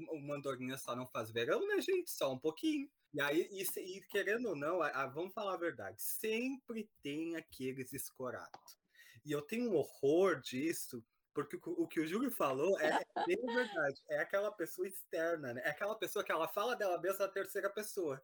o 0.10 0.20
Mandorinha 0.20 0.76
só 0.76 0.96
não 0.96 1.06
faz 1.06 1.30
verão, 1.30 1.68
né, 1.68 1.80
gente? 1.80 2.10
Só 2.10 2.34
um 2.34 2.39
pouquinho. 2.39 2.89
E 3.14 3.22
aí, 3.22 3.48
e, 3.52 3.62
e 3.62 4.02
querendo 4.08 4.50
ou 4.50 4.56
não, 4.56 4.82
a, 4.82 4.88
a, 4.88 5.06
vamos 5.06 5.32
falar 5.36 5.54
a 5.54 5.58
verdade, 5.58 6.02
sempre 6.02 6.89
tem 7.04 7.36
aqueles 7.36 7.94
escorados. 7.94 8.76
E 9.24 9.32
eu 9.32 9.44
tenho 9.44 9.70
um 9.70 9.76
horror 9.76 10.41
disso, 10.41 11.06
porque 11.34 11.60
o, 11.66 11.88
que 11.88 12.00
o 12.00 12.08
Júlio 12.08 12.32
falou 12.32 12.80
é, 12.80 13.04
é 13.16 13.26
bem 13.26 13.46
verdade. 13.46 14.02
É 14.10 14.20
aquela 14.20 14.52
pessoa 14.52 14.88
externa, 14.88 15.54
né? 15.54 15.62
É 15.66 15.70
aquela 15.70 15.96
pessoa 15.96 16.24
que 16.24 16.32
ela 16.32 16.48
fala 16.48 16.76
dela 16.76 17.00
mesma 17.00 17.26
na 17.26 17.32
terceira 17.32 17.70
pessoa. 17.70 18.24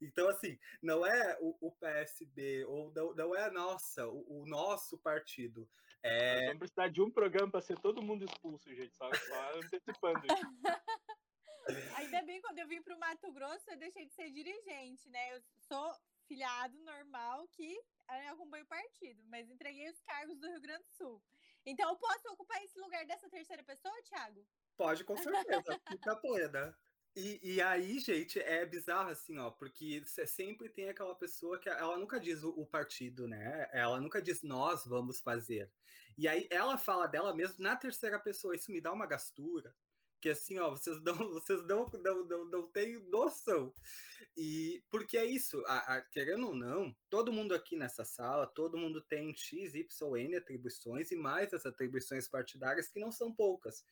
Então, 0.00 0.28
assim, 0.28 0.58
não 0.82 1.04
é 1.04 1.38
o, 1.40 1.56
o 1.60 1.72
PSB, 1.72 2.64
ou 2.66 2.92
não, 2.92 3.14
não 3.14 3.36
é 3.36 3.44
a 3.44 3.50
nossa, 3.50 4.06
o, 4.06 4.42
o 4.42 4.46
nosso 4.46 4.98
partido. 4.98 5.68
É... 6.02 6.34
Nós 6.34 6.44
vamos 6.46 6.58
precisar 6.58 6.88
de 6.88 7.02
um 7.02 7.10
programa 7.10 7.50
para 7.50 7.60
ser 7.60 7.78
todo 7.78 8.02
mundo 8.02 8.24
expulso, 8.24 8.74
gente, 8.74 8.96
só, 8.96 9.10
só 9.12 9.58
antecipando 9.58 10.20
Ainda 11.96 12.22
bem, 12.22 12.40
quando 12.40 12.58
eu 12.58 12.66
vim 12.66 12.82
para 12.82 12.96
o 12.96 12.98
Mato 12.98 13.30
Grosso, 13.32 13.70
eu 13.70 13.78
deixei 13.78 14.06
de 14.06 14.14
ser 14.14 14.30
dirigente, 14.30 15.08
né? 15.08 15.36
Eu 15.36 15.42
sou 15.68 15.94
filiado 16.26 16.76
normal 16.78 17.46
que 17.48 17.78
acompanha 18.30 18.64
o 18.64 18.68
partido, 18.68 19.22
mas 19.26 19.50
entreguei 19.50 19.88
os 19.90 20.00
cargos 20.00 20.38
do 20.38 20.48
Rio 20.48 20.60
Grande 20.60 20.84
do 20.84 20.92
Sul. 20.92 21.22
Então, 21.64 21.90
eu 21.90 21.96
posso 21.96 22.28
ocupar 22.30 22.62
esse 22.64 22.78
lugar 22.78 23.04
dessa 23.06 23.28
terceira 23.28 23.62
pessoa, 23.62 23.94
Thiago? 24.02 24.46
Pode, 24.76 25.04
com 25.04 25.16
certeza. 25.16 25.80
Fica 25.88 26.16
plena. 26.16 26.76
E, 27.14 27.54
e 27.54 27.60
aí, 27.60 27.98
gente, 27.98 28.38
é 28.38 28.64
bizarro 28.64 29.10
assim, 29.10 29.36
ó, 29.38 29.50
porque 29.50 30.02
sempre 30.26 30.68
tem 30.68 30.88
aquela 30.88 31.14
pessoa 31.14 31.58
que 31.58 31.68
ela 31.68 31.98
nunca 31.98 32.20
diz 32.20 32.44
o, 32.44 32.50
o, 32.50 32.64
partido, 32.64 33.26
né? 33.26 33.68
Ela 33.72 34.00
nunca 34.00 34.22
diz 34.22 34.42
nós 34.42 34.86
vamos 34.86 35.20
fazer. 35.20 35.70
E 36.16 36.28
aí 36.28 36.46
ela 36.50 36.78
fala 36.78 37.08
dela 37.08 37.34
mesmo 37.34 37.56
na 37.58 37.74
terceira 37.74 38.18
pessoa. 38.18 38.54
Isso 38.54 38.70
me 38.70 38.80
dá 38.80 38.92
uma 38.92 39.06
gastura. 39.06 39.74
Que 40.20 40.30
assim, 40.30 40.58
ó, 40.58 40.70
vocês 40.70 41.00
não, 41.04 41.14
vocês 41.14 41.66
não, 41.66 41.86
não, 41.86 42.24
não, 42.24 42.44
não 42.46 42.66
têm 42.68 42.98
noção. 43.08 43.74
E 44.36 44.82
porque 44.90 45.16
é 45.18 45.24
isso, 45.24 45.62
a, 45.66 45.96
a, 45.96 46.00
querendo 46.02 46.48
ou 46.48 46.54
não, 46.54 46.94
todo 47.08 47.32
mundo 47.32 47.54
aqui 47.54 47.76
nessa 47.76 48.04
sala, 48.04 48.46
todo 48.46 48.78
mundo 48.78 49.00
tem 49.00 49.34
X, 49.34 49.74
Y, 49.74 50.16
N 50.16 50.36
atribuições 50.36 51.10
e 51.10 51.16
mais 51.16 51.52
as 51.52 51.66
atribuições 51.66 52.28
partidárias 52.28 52.88
que 52.88 53.00
não 53.00 53.10
são 53.10 53.32
poucas. 53.32 53.84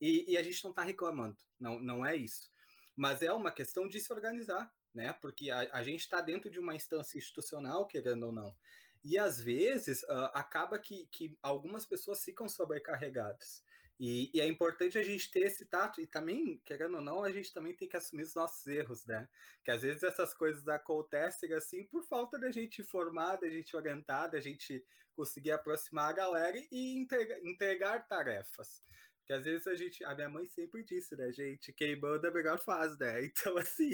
E, 0.00 0.32
e 0.32 0.36
a 0.36 0.42
gente 0.42 0.62
não 0.64 0.70
está 0.70 0.82
reclamando, 0.82 1.36
não, 1.60 1.78
não 1.78 2.04
é 2.04 2.16
isso 2.16 2.52
mas 2.96 3.22
é 3.22 3.32
uma 3.32 3.50
questão 3.50 3.88
de 3.88 4.00
se 4.00 4.12
organizar, 4.12 4.72
né? 4.94 5.12
Porque 5.14 5.50
a, 5.50 5.68
a 5.72 5.82
gente 5.82 6.00
está 6.00 6.20
dentro 6.20 6.50
de 6.50 6.58
uma 6.58 6.74
instância 6.74 7.18
institucional, 7.18 7.86
querendo 7.86 8.26
ou 8.26 8.32
não. 8.32 8.54
E 9.02 9.18
às 9.18 9.40
vezes 9.40 10.02
uh, 10.04 10.30
acaba 10.34 10.78
que, 10.78 11.06
que 11.10 11.36
algumas 11.42 11.84
pessoas 11.84 12.22
ficam 12.22 12.48
sobrecarregadas. 12.48 13.64
E, 14.04 14.32
e, 14.34 14.40
é 14.40 14.46
importante 14.48 14.98
a 14.98 15.02
gente 15.04 15.30
ter 15.30 15.42
esse 15.42 15.64
tato, 15.64 16.00
e 16.00 16.08
também, 16.08 16.60
querendo 16.64 16.96
ou 16.96 17.00
não, 17.00 17.22
a 17.22 17.30
gente 17.30 17.52
também 17.52 17.72
tem 17.72 17.88
que 17.88 17.96
assumir 17.96 18.24
os 18.24 18.34
nossos 18.34 18.66
erros, 18.66 19.06
né? 19.06 19.28
Que 19.64 19.70
às 19.70 19.82
vezes 19.82 20.02
essas 20.02 20.34
coisas 20.34 20.66
acontecem 20.66 21.52
assim 21.54 21.84
por 21.84 22.02
falta 22.08 22.36
da 22.36 22.50
gente 22.50 22.82
informar, 22.82 23.36
da 23.36 23.48
gente 23.48 23.76
orientar, 23.76 24.28
da 24.28 24.40
gente 24.40 24.84
conseguir 25.14 25.52
aproximar 25.52 26.10
a 26.10 26.14
galera 26.14 26.60
e 26.72 26.98
entregar, 26.98 27.38
entregar 27.44 28.08
tarefas. 28.08 28.82
Que 29.24 29.32
às 29.34 29.44
vezes 29.44 29.68
a 29.68 29.76
gente. 29.76 30.04
A 30.04 30.16
minha 30.16 30.28
mãe 30.28 30.48
sempre 30.48 30.82
disse, 30.82 31.14
né, 31.14 31.30
gente? 31.30 31.72
Quem 31.72 31.94
manda 31.94 32.26
é 32.26 32.30
melhor 32.32 32.58
faz, 32.58 32.98
né? 32.98 33.22
Então, 33.30 33.56
assim. 33.56 33.92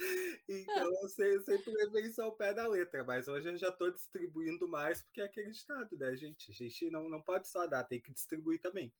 então 0.48 1.02
eu, 1.02 1.08
sei, 1.08 1.36
eu 1.36 1.42
sempre 1.42 1.72
levei 1.72 2.06
isso 2.06 2.22
ao 2.22 2.32
pé 2.32 2.54
da 2.54 2.66
letra, 2.66 3.04
mas 3.04 3.28
hoje 3.28 3.48
eu 3.48 3.56
já 3.56 3.68
estou 3.68 3.90
distribuindo 3.90 4.66
mais 4.68 5.02
porque 5.02 5.20
é 5.20 5.24
acreditado, 5.24 5.96
né, 5.96 6.16
gente? 6.16 6.50
A 6.50 6.54
gente 6.54 6.90
não, 6.90 7.08
não 7.08 7.20
pode 7.20 7.48
só 7.48 7.66
dar, 7.66 7.84
tem 7.84 8.00
que 8.00 8.12
distribuir 8.12 8.60
também. 8.60 8.92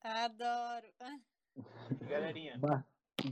Adoro. 0.00 0.86
Galerinha, 2.08 2.60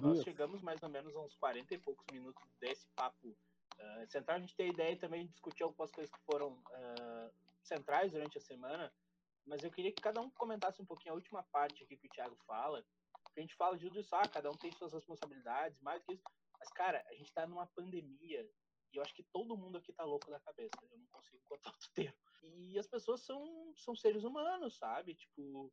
nós 0.00 0.22
chegamos 0.22 0.62
mais 0.62 0.82
ou 0.82 0.88
menos 0.88 1.14
a 1.14 1.20
uns 1.20 1.34
40 1.36 1.74
e 1.74 1.78
poucos 1.78 2.06
minutos 2.10 2.42
desse 2.60 2.88
papo 2.94 3.28
uh, 3.28 4.06
central. 4.08 4.38
A 4.38 4.40
gente 4.40 4.56
tem 4.56 4.70
a 4.70 4.72
ideia 4.72 4.96
também 4.96 5.26
de 5.26 5.32
discutir 5.32 5.62
algumas 5.62 5.90
coisas 5.90 6.10
que 6.10 6.20
foram 6.24 6.52
uh, 6.52 7.30
centrais 7.62 8.12
durante 8.12 8.38
a 8.38 8.40
semana. 8.40 8.92
Mas 9.44 9.62
eu 9.62 9.70
queria 9.70 9.92
que 9.92 10.00
cada 10.00 10.20
um 10.20 10.30
comentasse 10.30 10.80
um 10.80 10.86
pouquinho 10.86 11.12
a 11.12 11.16
última 11.16 11.42
parte 11.44 11.82
aqui 11.82 11.96
que 11.96 12.06
o 12.06 12.10
Thiago 12.10 12.36
fala. 12.46 12.84
A 13.36 13.40
gente 13.40 13.54
fala 13.54 13.76
de 13.76 13.86
tudo 13.86 14.00
isso, 14.00 14.14
ah, 14.14 14.28
cada 14.28 14.50
um 14.50 14.56
tem 14.56 14.70
suas 14.72 14.92
responsabilidades, 14.92 15.80
mais 15.80 16.00
do 16.00 16.06
que 16.06 16.14
isso. 16.14 16.22
Mas, 16.62 16.70
cara, 16.70 17.04
a 17.08 17.14
gente 17.14 17.32
tá 17.32 17.44
numa 17.44 17.66
pandemia 17.66 18.48
e 18.92 18.96
eu 18.96 19.02
acho 19.02 19.12
que 19.14 19.24
todo 19.24 19.56
mundo 19.56 19.78
aqui 19.78 19.92
tá 19.92 20.04
louco 20.04 20.30
da 20.30 20.38
cabeça. 20.38 20.76
Eu 20.80 20.96
não 20.96 21.06
consigo 21.08 21.42
contar 21.44 21.70
outro 21.74 21.90
termo. 21.92 22.16
E 22.44 22.78
as 22.78 22.86
pessoas 22.86 23.22
são, 23.22 23.74
são 23.76 23.96
seres 23.96 24.22
humanos, 24.22 24.78
sabe? 24.78 25.16
Tipo, 25.16 25.72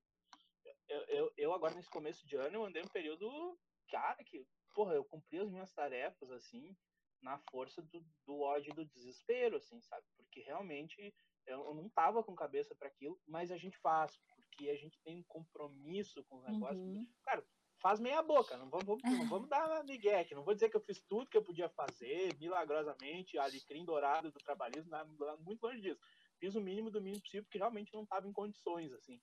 eu, 0.88 1.02
eu, 1.02 1.34
eu 1.38 1.54
agora 1.54 1.76
nesse 1.76 1.92
começo 1.92 2.26
de 2.26 2.36
ano 2.36 2.56
eu 2.56 2.66
andei 2.66 2.82
um 2.82 2.88
período, 2.88 3.60
cara, 3.92 4.24
que, 4.24 4.44
porra, 4.74 4.96
eu 4.96 5.06
cumpri 5.06 5.38
as 5.38 5.52
minhas 5.52 5.72
tarefas, 5.72 6.32
assim, 6.32 6.76
na 7.22 7.38
força 7.52 7.84
do, 7.84 8.04
do 8.26 8.40
ódio 8.40 8.72
e 8.72 8.76
do 8.76 8.86
desespero, 8.86 9.58
assim, 9.58 9.80
sabe? 9.82 10.08
Porque 10.18 10.42
realmente 10.42 11.14
eu 11.46 11.76
não 11.76 11.88
tava 11.90 12.24
com 12.24 12.36
cabeça 12.36 12.74
para 12.74 12.88
aquilo, 12.88 13.22
mas 13.28 13.52
a 13.52 13.58
gente 13.58 13.78
faz, 13.78 14.18
porque 14.36 14.72
a 14.72 14.76
gente 14.76 15.00
tem 15.04 15.18
um 15.18 15.24
compromisso 15.24 16.24
com 16.26 16.38
o 16.38 16.42
negócio. 16.42 16.82
Uhum. 16.82 17.08
Cara, 17.24 17.46
faz 17.80 18.00
meia 18.00 18.22
boca, 18.22 18.58
não 18.58 18.70
vamos, 18.70 19.02
não 19.04 19.28
vamos 19.28 19.50
dar 19.50 19.84
migué 19.84 20.20
aqui, 20.20 20.36
não 20.36 20.44
vou 20.44 20.54
dizer 20.54 20.70
que 20.70 20.78
eu 20.78 20.82
fiz 20.82 21.00
tudo 21.02 21.30
que 21.30 21.38
eu 21.38 21.44
podia 21.44 21.70
fazer, 21.70 22.36
milagrosamente, 22.40 23.38
alecrim 23.38 23.86
dourado 23.86 24.32
do 24.32 24.40
trabalhismo, 24.40 24.92
muito 25.40 25.64
longe 25.64 25.82
disso. 25.82 26.00
Fiz 26.40 26.56
o 26.56 26.62
mínimo 26.62 26.90
do 26.90 27.02
mínimo 27.02 27.22
possível, 27.22 27.44
porque 27.44 27.58
realmente 27.58 27.94
não 27.94 28.04
estava 28.04 28.28
em 28.28 28.34
condições, 28.34 28.92
assim. 28.94 29.20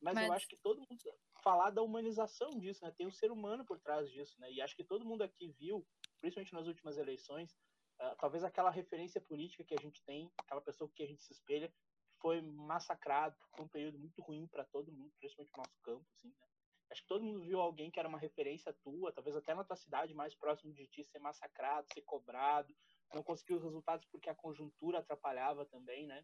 Mas, 0.00 0.14
Mas, 0.14 0.26
eu 0.26 0.32
acho 0.32 0.48
que 0.48 0.56
todo 0.56 0.80
mundo 0.80 0.96
falar 1.42 1.70
da 1.70 1.82
humanização 1.82 2.50
disso, 2.50 2.84
né? 2.84 2.92
Tem 2.96 3.06
o 3.06 3.08
um 3.08 3.12
ser 3.12 3.30
humano 3.30 3.64
por 3.64 3.78
trás 3.80 4.10
disso, 4.10 4.38
né? 4.40 4.50
E 4.50 4.60
acho 4.60 4.76
que 4.76 4.84
todo 4.84 5.04
mundo 5.04 5.22
aqui 5.22 5.48
viu, 5.58 5.86
principalmente 6.20 6.52
nas 6.52 6.66
últimas 6.66 6.98
eleições, 6.98 7.52
uh, 8.00 8.16
talvez 8.18 8.42
aquela 8.42 8.70
referência 8.70 9.20
política 9.20 9.64
que 9.64 9.74
a 9.74 9.80
gente 9.80 10.02
tem, 10.02 10.30
aquela 10.38 10.60
pessoa 10.60 10.90
que 10.94 11.02
a 11.02 11.06
gente 11.06 11.22
se 11.22 11.32
espelha, 11.32 11.72
foi 12.20 12.40
massacrado, 12.40 13.36
foi 13.56 13.64
um 13.64 13.68
período 13.68 13.98
muito 13.98 14.20
ruim 14.22 14.46
para 14.46 14.64
todo 14.64 14.92
mundo, 14.92 15.12
principalmente 15.18 15.52
no 15.56 15.62
nosso 15.62 15.78
campo, 15.82 16.06
assim, 16.16 16.28
né? 16.28 16.51
Acho 16.92 17.02
que 17.02 17.08
todo 17.08 17.24
mundo 17.24 17.40
viu 17.40 17.58
alguém 17.58 17.90
que 17.90 17.98
era 17.98 18.08
uma 18.08 18.18
referência 18.18 18.72
tua, 18.84 19.12
talvez 19.12 19.34
até 19.34 19.54
na 19.54 19.64
tua 19.64 19.76
cidade 19.76 20.14
mais 20.14 20.34
próximo 20.34 20.72
de 20.74 20.86
ti, 20.86 21.02
ser 21.02 21.18
massacrado, 21.18 21.88
ser 21.92 22.02
cobrado, 22.02 22.74
não 23.14 23.22
conseguiu 23.22 23.56
os 23.56 23.62
resultados 23.62 24.06
porque 24.06 24.28
a 24.28 24.34
conjuntura 24.34 24.98
atrapalhava 24.98 25.64
também, 25.64 26.06
né? 26.06 26.22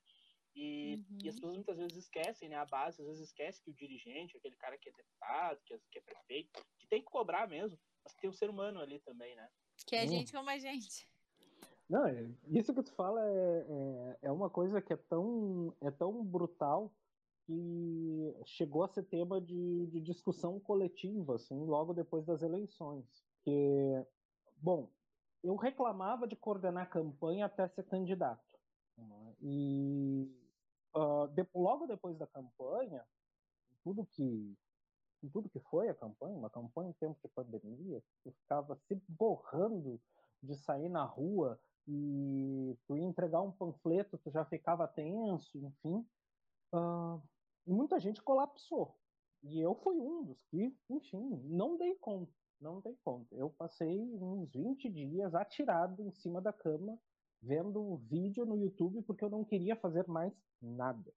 E, 0.54 0.96
uhum. 0.96 1.18
e, 1.24 1.28
as 1.28 1.34
pessoas 1.36 1.54
muitas 1.54 1.76
vezes 1.76 1.96
esquecem, 1.96 2.48
né? 2.48 2.56
A 2.56 2.66
base 2.66 3.00
às 3.00 3.06
vezes 3.06 3.28
esquece 3.28 3.62
que 3.62 3.70
o 3.70 3.74
dirigente, 3.74 4.36
aquele 4.36 4.56
cara 4.56 4.76
que 4.76 4.88
é 4.88 4.92
deputado, 4.92 5.60
que 5.64 5.74
é, 5.74 5.80
que 5.90 5.98
é 5.98 6.02
prefeito, 6.02 6.66
que 6.78 6.86
tem 6.86 7.00
que 7.00 7.10
cobrar 7.10 7.48
mesmo, 7.48 7.78
mas 8.04 8.14
tem 8.14 8.28
um 8.28 8.32
ser 8.32 8.50
humano 8.50 8.80
ali 8.80 8.98
também, 9.00 9.34
né? 9.36 9.48
Que 9.86 9.96
é 9.96 10.02
uhum. 10.02 10.08
gente 10.08 10.32
como 10.32 10.50
a 10.50 10.58
gente. 10.58 11.08
Não, 11.88 12.06
é, 12.06 12.28
isso 12.48 12.74
que 12.74 12.82
tu 12.82 12.92
fala 12.92 13.20
é, 13.24 13.66
é, 13.68 14.18
é, 14.22 14.32
uma 14.32 14.50
coisa 14.50 14.82
que 14.82 14.92
é 14.92 14.96
tão, 14.96 15.74
é 15.80 15.90
tão 15.90 16.22
brutal 16.22 16.92
que 17.48 18.36
chegou 18.44 18.84
a 18.84 18.88
ser 18.88 19.04
tema 19.04 19.40
de, 19.40 19.86
de 19.86 20.02
discussão 20.02 20.60
coletiva, 20.60 21.36
assim, 21.36 21.64
logo 21.64 21.94
depois 21.94 22.26
das 22.26 22.42
eleições. 22.42 23.06
Que, 23.42 24.06
bom, 24.58 24.90
eu 25.42 25.56
reclamava 25.56 26.28
de 26.28 26.36
coordenar 26.36 26.90
campanha 26.90 27.46
até 27.46 27.66
ser 27.66 27.84
candidato. 27.84 28.44
Né? 28.98 29.34
E 29.40 30.30
uh, 30.94 31.26
de, 31.28 31.46
logo 31.54 31.86
depois 31.86 32.18
da 32.18 32.26
campanha, 32.26 33.02
tudo 33.82 34.04
que 34.04 34.54
tudo 35.32 35.48
que 35.48 35.58
foi 35.58 35.88
a 35.88 35.94
campanha, 35.94 36.36
uma 36.36 36.50
campanha 36.50 36.90
em 36.90 36.92
tempo 36.92 37.18
de 37.24 37.28
pandemia, 37.30 38.00
eu 38.24 38.32
ficava 38.32 38.76
se 38.76 38.94
borrando 39.08 40.00
de 40.40 40.54
sair 40.54 40.88
na 40.88 41.02
rua 41.02 41.58
e 41.88 42.76
tu 42.86 42.96
ia 42.96 43.04
entregar 43.04 43.40
um 43.40 43.50
panfleto, 43.50 44.18
tu 44.18 44.30
já 44.30 44.44
ficava 44.44 44.86
tenso, 44.86 45.58
enfim. 45.58 46.06
Uh, 46.72 47.20
muita 47.72 47.98
gente 47.98 48.22
colapsou. 48.22 48.96
E 49.42 49.60
eu 49.60 49.74
fui 49.74 49.96
um 49.96 50.24
dos 50.24 50.42
que, 50.44 50.76
enfim, 50.90 51.40
não 51.44 51.76
dei 51.76 51.94
conta. 51.96 52.32
Não 52.60 52.80
dei 52.80 52.96
conta. 53.04 53.34
Eu 53.34 53.50
passei 53.50 54.00
uns 54.20 54.50
20 54.52 54.90
dias 54.90 55.34
atirado 55.34 56.02
em 56.02 56.10
cima 56.10 56.40
da 56.40 56.52
cama, 56.52 56.98
vendo 57.40 57.80
um 57.80 57.96
vídeo 57.96 58.44
no 58.44 58.56
YouTube, 58.56 59.02
porque 59.02 59.24
eu 59.24 59.30
não 59.30 59.44
queria 59.44 59.76
fazer 59.76 60.06
mais 60.08 60.32
nada. 60.60 61.12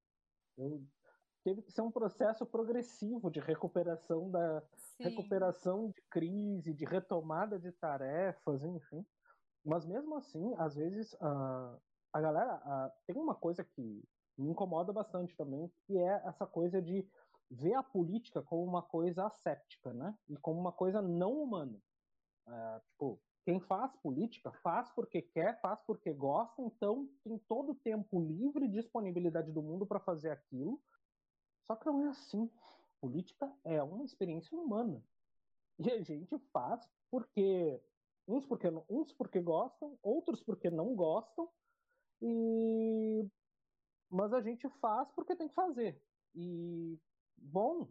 Eu 0.57 0.83
teve 1.43 1.63
que 1.63 1.71
ser 1.71 1.81
um 1.81 1.91
processo 1.91 2.45
progressivo 2.45 3.31
de 3.31 3.39
recuperação 3.39 4.29
da 4.29 4.61
Sim. 4.75 5.03
recuperação 5.03 5.89
de 5.89 6.01
crise, 6.09 6.73
de 6.73 6.85
retomada 6.85 7.57
de 7.57 7.71
tarefas, 7.71 8.63
enfim. 8.63 9.03
Mas 9.65 9.85
mesmo 9.85 10.15
assim, 10.15 10.53
às 10.57 10.75
vezes 10.75 11.13
uh, 11.13 11.81
a 12.13 12.21
galera 12.21 12.55
uh, 12.57 12.91
tem 13.07 13.17
uma 13.17 13.35
coisa 13.35 13.63
que 13.63 14.03
me 14.37 14.49
incomoda 14.49 14.91
bastante 14.93 15.35
também, 15.35 15.71
que 15.85 15.97
é 15.97 16.21
essa 16.25 16.45
coisa 16.45 16.81
de 16.81 17.07
ver 17.49 17.73
a 17.73 17.83
política 17.83 18.41
como 18.41 18.63
uma 18.63 18.81
coisa 18.81 19.25
asséptica, 19.27 19.93
né? 19.93 20.17
E 20.29 20.37
como 20.37 20.59
uma 20.59 20.71
coisa 20.71 21.01
não 21.01 21.41
humana. 21.41 21.77
Uh, 22.47 22.79
tipo, 22.85 23.21
quem 23.43 23.59
faz 23.59 23.95
política 23.97 24.51
faz 24.63 24.89
porque 24.91 25.21
quer, 25.21 25.59
faz 25.61 25.79
porque 25.81 26.13
gosta, 26.13 26.61
então 26.61 27.09
tem 27.23 27.37
todo 27.39 27.71
o 27.71 27.75
tempo 27.75 28.21
livre 28.21 28.65
e 28.65 28.71
disponibilidade 28.71 29.51
do 29.51 29.61
mundo 29.61 29.85
para 29.85 29.99
fazer 29.99 30.29
aquilo. 30.29 30.81
Só 31.65 31.75
que 31.75 31.85
não 31.85 32.05
é 32.05 32.09
assim. 32.09 32.49
Política 32.99 33.51
é 33.63 33.81
uma 33.81 34.05
experiência 34.05 34.57
humana. 34.57 35.03
E 35.79 35.89
a 35.91 36.01
gente 36.01 36.37
faz 36.53 36.87
porque 37.09 37.81
uns 38.27 38.45
porque 38.45 38.67
uns 38.87 39.11
porque 39.13 39.41
gostam, 39.41 39.97
outros 40.03 40.41
porque 40.43 40.69
não 40.69 40.95
gostam. 40.95 41.49
E 42.21 43.27
mas 44.11 44.33
a 44.33 44.41
gente 44.41 44.67
faz 44.81 45.09
porque 45.11 45.35
tem 45.35 45.47
que 45.47 45.55
fazer. 45.55 45.99
E 46.35 46.99
bom, 47.37 47.87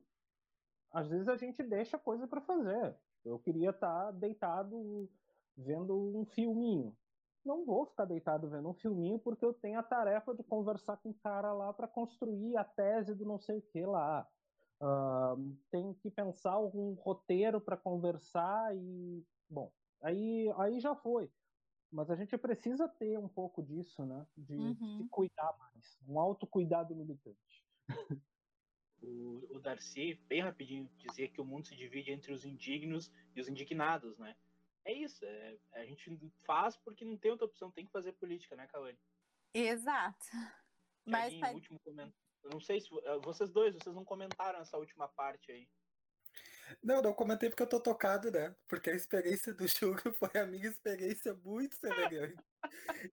às 0.92 1.08
vezes 1.08 1.28
a 1.28 1.36
gente 1.36 1.62
deixa 1.62 1.98
coisa 1.98 2.26
para 2.28 2.40
fazer. 2.40 2.94
Eu 3.24 3.38
queria 3.38 3.70
estar 3.70 4.06
tá 4.06 4.10
deitado 4.10 5.08
vendo 5.56 5.96
um 6.16 6.24
filminho. 6.26 6.96
Não 7.44 7.64
vou 7.64 7.86
ficar 7.86 8.04
deitado 8.04 8.48
vendo 8.50 8.68
um 8.68 8.74
filminho 8.74 9.18
porque 9.18 9.44
eu 9.44 9.54
tenho 9.54 9.78
a 9.78 9.82
tarefa 9.82 10.34
de 10.34 10.42
conversar 10.42 10.98
com 10.98 11.10
o 11.10 11.14
cara 11.14 11.52
lá 11.52 11.72
para 11.72 11.88
construir 11.88 12.56
a 12.56 12.64
tese 12.64 13.14
do 13.14 13.24
não 13.24 13.38
sei 13.38 13.58
o 13.58 13.62
que 13.62 13.84
lá. 13.84 14.28
Uh, 14.82 15.56
tem 15.70 15.94
que 15.94 16.10
pensar 16.10 16.52
algum 16.52 16.94
roteiro 16.94 17.60
para 17.60 17.76
conversar 17.76 18.74
e 18.74 19.22
bom, 19.48 19.70
aí 20.02 20.50
aí 20.56 20.80
já 20.80 20.94
foi. 20.94 21.30
Mas 21.90 22.10
a 22.10 22.14
gente 22.14 22.36
precisa 22.38 22.88
ter 22.88 23.18
um 23.18 23.28
pouco 23.28 23.62
disso, 23.62 24.04
né? 24.04 24.26
De 24.36 24.54
uhum. 24.54 24.96
se 24.96 25.08
cuidar 25.08 25.56
mais, 25.58 25.98
um 26.06 26.18
autocuidado 26.18 26.94
militante. 26.94 27.64
O, 29.02 29.56
o 29.56 29.58
Darcy, 29.58 30.14
bem 30.28 30.42
rapidinho, 30.42 30.86
dizia 30.98 31.26
que 31.26 31.40
o 31.40 31.44
mundo 31.44 31.66
se 31.66 31.74
divide 31.74 32.12
entre 32.12 32.34
os 32.34 32.44
indignos 32.44 33.10
e 33.34 33.40
os 33.40 33.48
indignados, 33.48 34.18
né? 34.18 34.36
É 34.84 34.92
isso, 34.92 35.24
é, 35.24 35.56
a 35.72 35.86
gente 35.86 36.18
faz 36.44 36.76
porque 36.76 37.02
não 37.02 37.16
tem 37.16 37.30
outra 37.30 37.46
opção, 37.46 37.70
tem 37.70 37.86
que 37.86 37.92
fazer 37.92 38.12
política, 38.12 38.54
né, 38.56 38.66
Cauane? 38.66 38.98
Exato. 39.54 40.26
Mas 41.06 41.34
pra... 41.34 41.52
último 41.52 41.78
comentário. 41.80 42.14
Eu 42.42 42.50
não 42.50 42.60
sei 42.60 42.80
se 42.80 42.88
eh, 43.04 43.18
vocês 43.22 43.50
dois, 43.50 43.74
vocês 43.74 43.94
não 43.94 44.04
comentaram 44.04 44.60
essa 44.60 44.78
última 44.78 45.08
parte 45.08 45.52
aí. 45.52 45.68
Não, 46.82 47.02
não 47.02 47.12
comentei 47.12 47.48
porque 47.48 47.62
eu 47.62 47.68
tô 47.68 47.80
tocado, 47.80 48.30
né? 48.30 48.54
Porque 48.68 48.90
a 48.90 48.94
experiência 48.94 49.52
do 49.52 49.66
Júlio 49.66 50.12
foi 50.18 50.40
a 50.40 50.46
minha 50.46 50.68
experiência 50.68 51.34
muito 51.34 51.76
semelhante. 51.76 52.42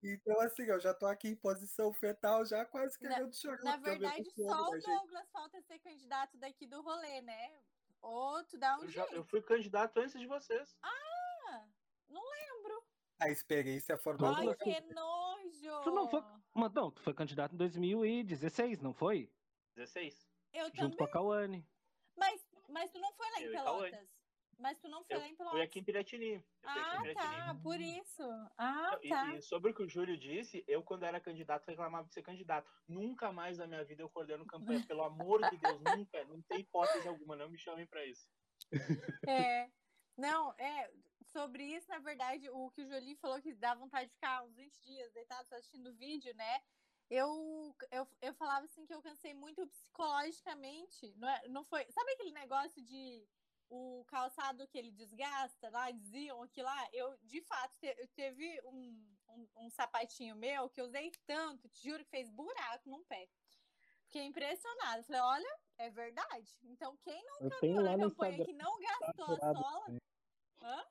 então, 0.03 0.39
assim, 0.41 0.63
eu 0.63 0.79
já 0.79 0.93
tô 0.93 1.05
aqui 1.05 1.29
em 1.29 1.35
posição 1.35 1.93
fetal, 1.93 2.45
já 2.45 2.65
quase 2.65 2.97
querendo 2.97 3.27
na, 3.27 3.33
chorar. 3.33 3.63
Na 3.63 3.77
verdade, 3.77 4.29
só 4.35 4.69
o 4.69 4.79
Douglas 4.79 5.29
falta 5.31 5.61
ser 5.61 5.79
candidato 5.79 6.37
daqui 6.37 6.67
do 6.67 6.81
rolê, 6.81 7.21
né? 7.21 7.51
Outro 8.01 8.57
dá 8.59 8.77
um 8.77 8.83
eu 8.83 8.89
jeito. 8.89 9.09
Já, 9.09 9.15
eu 9.15 9.23
fui 9.25 9.41
candidato 9.41 9.97
antes 9.99 10.19
de 10.19 10.27
vocês. 10.27 10.75
Ah, 10.81 11.65
não 12.09 12.21
lembro. 12.21 12.83
A 13.19 13.29
experiência 13.29 13.97
formou. 13.97 14.33
Ai, 14.33 14.55
que 14.55 14.81
nojo! 14.93 15.83
Tu 15.83 15.91
não 15.91 16.07
foi. 16.07 16.23
Mas 16.53 16.71
não, 16.73 16.91
tu 16.91 17.01
foi 17.01 17.13
candidato 17.13 17.53
em 17.53 17.57
2016, 17.57 18.79
não 18.79 18.93
foi? 18.93 19.31
16. 19.75 20.27
Eu 20.53 20.65
Junto 20.65 20.75
também. 20.75 20.97
com 20.97 21.03
a 21.03 21.11
Cauane. 21.11 21.67
Mas, 22.77 22.91
tu 22.91 22.99
não 22.99 23.13
foi 23.13 23.29
lá 23.31 23.41
em 23.41 23.51
Pelotas? 23.51 24.09
Mas 24.59 24.79
tu 24.79 24.87
não 24.87 25.03
foi 25.03 25.15
eu 25.15 25.19
lá 25.19 25.27
em 25.27 25.35
Pelotas? 25.35 25.57
Fui 25.57 25.61
aqui 25.61 25.79
em 25.79 25.83
Piratini. 25.83 26.45
Ah, 26.63 27.03
em 27.05 27.13
tá, 27.13 27.59
por 27.61 27.79
isso. 27.79 28.23
Ah, 28.57 28.97
e, 29.01 29.09
tá. 29.09 29.35
E 29.35 29.41
sobre 29.41 29.71
o 29.71 29.73
que 29.73 29.83
o 29.83 29.89
Júlio 29.89 30.17
disse, 30.17 30.63
eu, 30.67 30.81
quando 30.81 31.03
era 31.03 31.19
candidato, 31.19 31.67
reclamava 31.67 32.07
de 32.07 32.13
ser 32.13 32.23
candidato. 32.23 32.71
Nunca 32.87 33.31
mais 33.31 33.57
na 33.57 33.67
minha 33.67 33.83
vida 33.83 34.01
eu 34.01 34.09
coordeno 34.09 34.45
campanha, 34.45 34.85
pelo 34.85 35.03
amor 35.03 35.47
de 35.49 35.57
Deus, 35.57 35.81
nunca. 35.81 36.23
Não 36.25 36.41
tem 36.43 36.61
hipótese 36.61 37.07
alguma, 37.07 37.35
não 37.35 37.49
me 37.49 37.57
chamem 37.57 37.85
para 37.85 38.05
isso. 38.05 38.27
É. 39.27 39.69
Não, 40.17 40.53
é. 40.57 40.91
Sobre 41.27 41.63
isso, 41.63 41.87
na 41.89 41.99
verdade, 41.99 42.49
o 42.49 42.71
que 42.71 42.81
o 42.81 42.87
Jolie 42.87 43.15
falou 43.17 43.39
que 43.41 43.53
dá 43.53 43.75
vontade 43.75 44.07
de 44.07 44.13
ficar 44.13 44.43
uns 44.43 44.55
20 44.55 44.81
dias 44.81 45.13
deitado 45.13 45.41
assistindo 45.53 45.89
o 45.89 45.95
vídeo, 45.95 46.33
né? 46.35 46.61
Eu, 47.09 47.75
eu, 47.91 48.07
eu 48.21 48.33
falava 48.33 48.65
assim 48.65 48.85
que 48.85 48.93
eu 48.93 49.01
cansei 49.01 49.33
muito 49.33 49.65
psicologicamente. 49.67 51.13
Não, 51.15 51.29
é, 51.29 51.47
não 51.47 51.63
foi. 51.63 51.85
Sabe 51.91 52.11
aquele 52.11 52.31
negócio 52.31 52.81
de 52.81 53.25
o 53.69 54.05
calçado 54.07 54.67
que 54.67 54.77
ele 54.77 54.91
desgasta 54.91 55.69
lá, 55.69 55.91
diziam 55.91 56.41
aqui 56.41 56.61
lá? 56.61 56.87
Eu, 56.93 57.17
de 57.23 57.41
fato, 57.41 57.77
te, 57.79 58.07
teve 58.15 58.61
um, 58.65 59.17
um, 59.29 59.47
um, 59.65 59.69
sapatinho 59.69 60.35
meu 60.35 60.69
que 60.69 60.81
eu 60.81 60.85
usei 60.85 61.11
tanto, 61.25 61.67
te 61.69 61.89
juro 61.89 62.03
que 62.03 62.09
fez 62.09 62.29
buraco 62.29 62.89
num 62.89 63.03
pé. 63.05 63.27
Fiquei 64.03 64.23
impressionada. 64.23 65.03
Falei, 65.03 65.21
olha, 65.21 65.59
é 65.77 65.89
verdade. 65.89 66.49
Então, 66.63 66.95
quem 66.97 67.23
não 67.25 67.49
caminhou 67.49 67.83
na 67.83 67.97
campanha 67.97 68.45
que 68.45 68.53
não 68.53 68.79
gastou 68.79 69.35
a 69.35 69.53
sola. 69.53 69.99
Hã? 70.61 70.85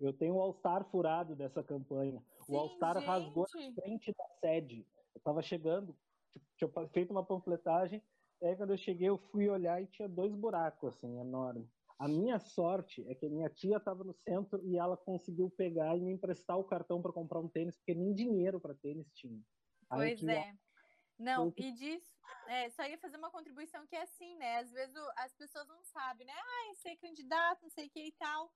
Eu 0.00 0.12
tenho 0.12 0.34
o 0.34 0.40
All-Star 0.40 0.84
furado 0.84 1.34
dessa 1.34 1.62
campanha. 1.62 2.22
Sim, 2.40 2.52
o 2.52 2.58
All-Star 2.58 2.98
rasgou 2.98 3.46
na 3.54 3.82
frente 3.82 4.12
da 4.12 4.28
sede. 4.40 4.86
Eu 5.14 5.20
tava 5.20 5.42
chegando, 5.42 5.96
tipo, 6.32 6.46
tinha 6.56 6.88
feito 6.88 7.10
uma 7.10 7.24
panfletagem, 7.24 8.02
aí 8.42 8.56
quando 8.56 8.70
eu 8.70 8.78
cheguei 8.78 9.08
eu 9.08 9.18
fui 9.18 9.48
olhar 9.48 9.82
e 9.82 9.86
tinha 9.86 10.08
dois 10.08 10.34
buracos, 10.34 10.94
assim, 10.94 11.18
enormes. 11.18 11.68
A 11.98 12.08
minha 12.08 12.38
sorte 12.38 13.06
é 13.08 13.14
que 13.14 13.28
minha 13.28 13.50
tia 13.50 13.76
estava 13.76 14.02
no 14.02 14.14
centro 14.14 14.64
e 14.64 14.78
ela 14.78 14.96
conseguiu 14.96 15.50
pegar 15.50 15.96
e 15.96 16.00
me 16.00 16.12
emprestar 16.12 16.58
o 16.58 16.64
cartão 16.64 17.02
para 17.02 17.12
comprar 17.12 17.40
um 17.40 17.48
tênis, 17.48 17.76
porque 17.76 17.94
nem 17.94 18.14
dinheiro 18.14 18.58
para 18.58 18.74
tênis 18.74 19.12
tinha. 19.12 19.38
Aí 19.90 20.16
pois 20.16 20.28
é. 20.28 20.54
Não, 21.18 21.52
e 21.54 21.72
disso, 21.72 22.16
é, 22.48 22.70
só 22.70 22.86
ia 22.86 22.96
fazer 22.96 23.18
uma 23.18 23.30
contribuição 23.30 23.86
que 23.86 23.94
é 23.94 24.02
assim, 24.02 24.34
né? 24.36 24.60
Às 24.60 24.72
vezes 24.72 24.96
as 25.16 25.34
pessoas 25.34 25.68
não 25.68 25.84
sabem, 25.84 26.26
né? 26.26 26.32
Ah, 26.32 26.74
ser 26.76 26.96
candidato, 26.96 27.62
não 27.62 27.68
sei 27.68 27.88
o 27.88 27.90
que 27.90 28.06
e 28.06 28.12
tal 28.12 28.50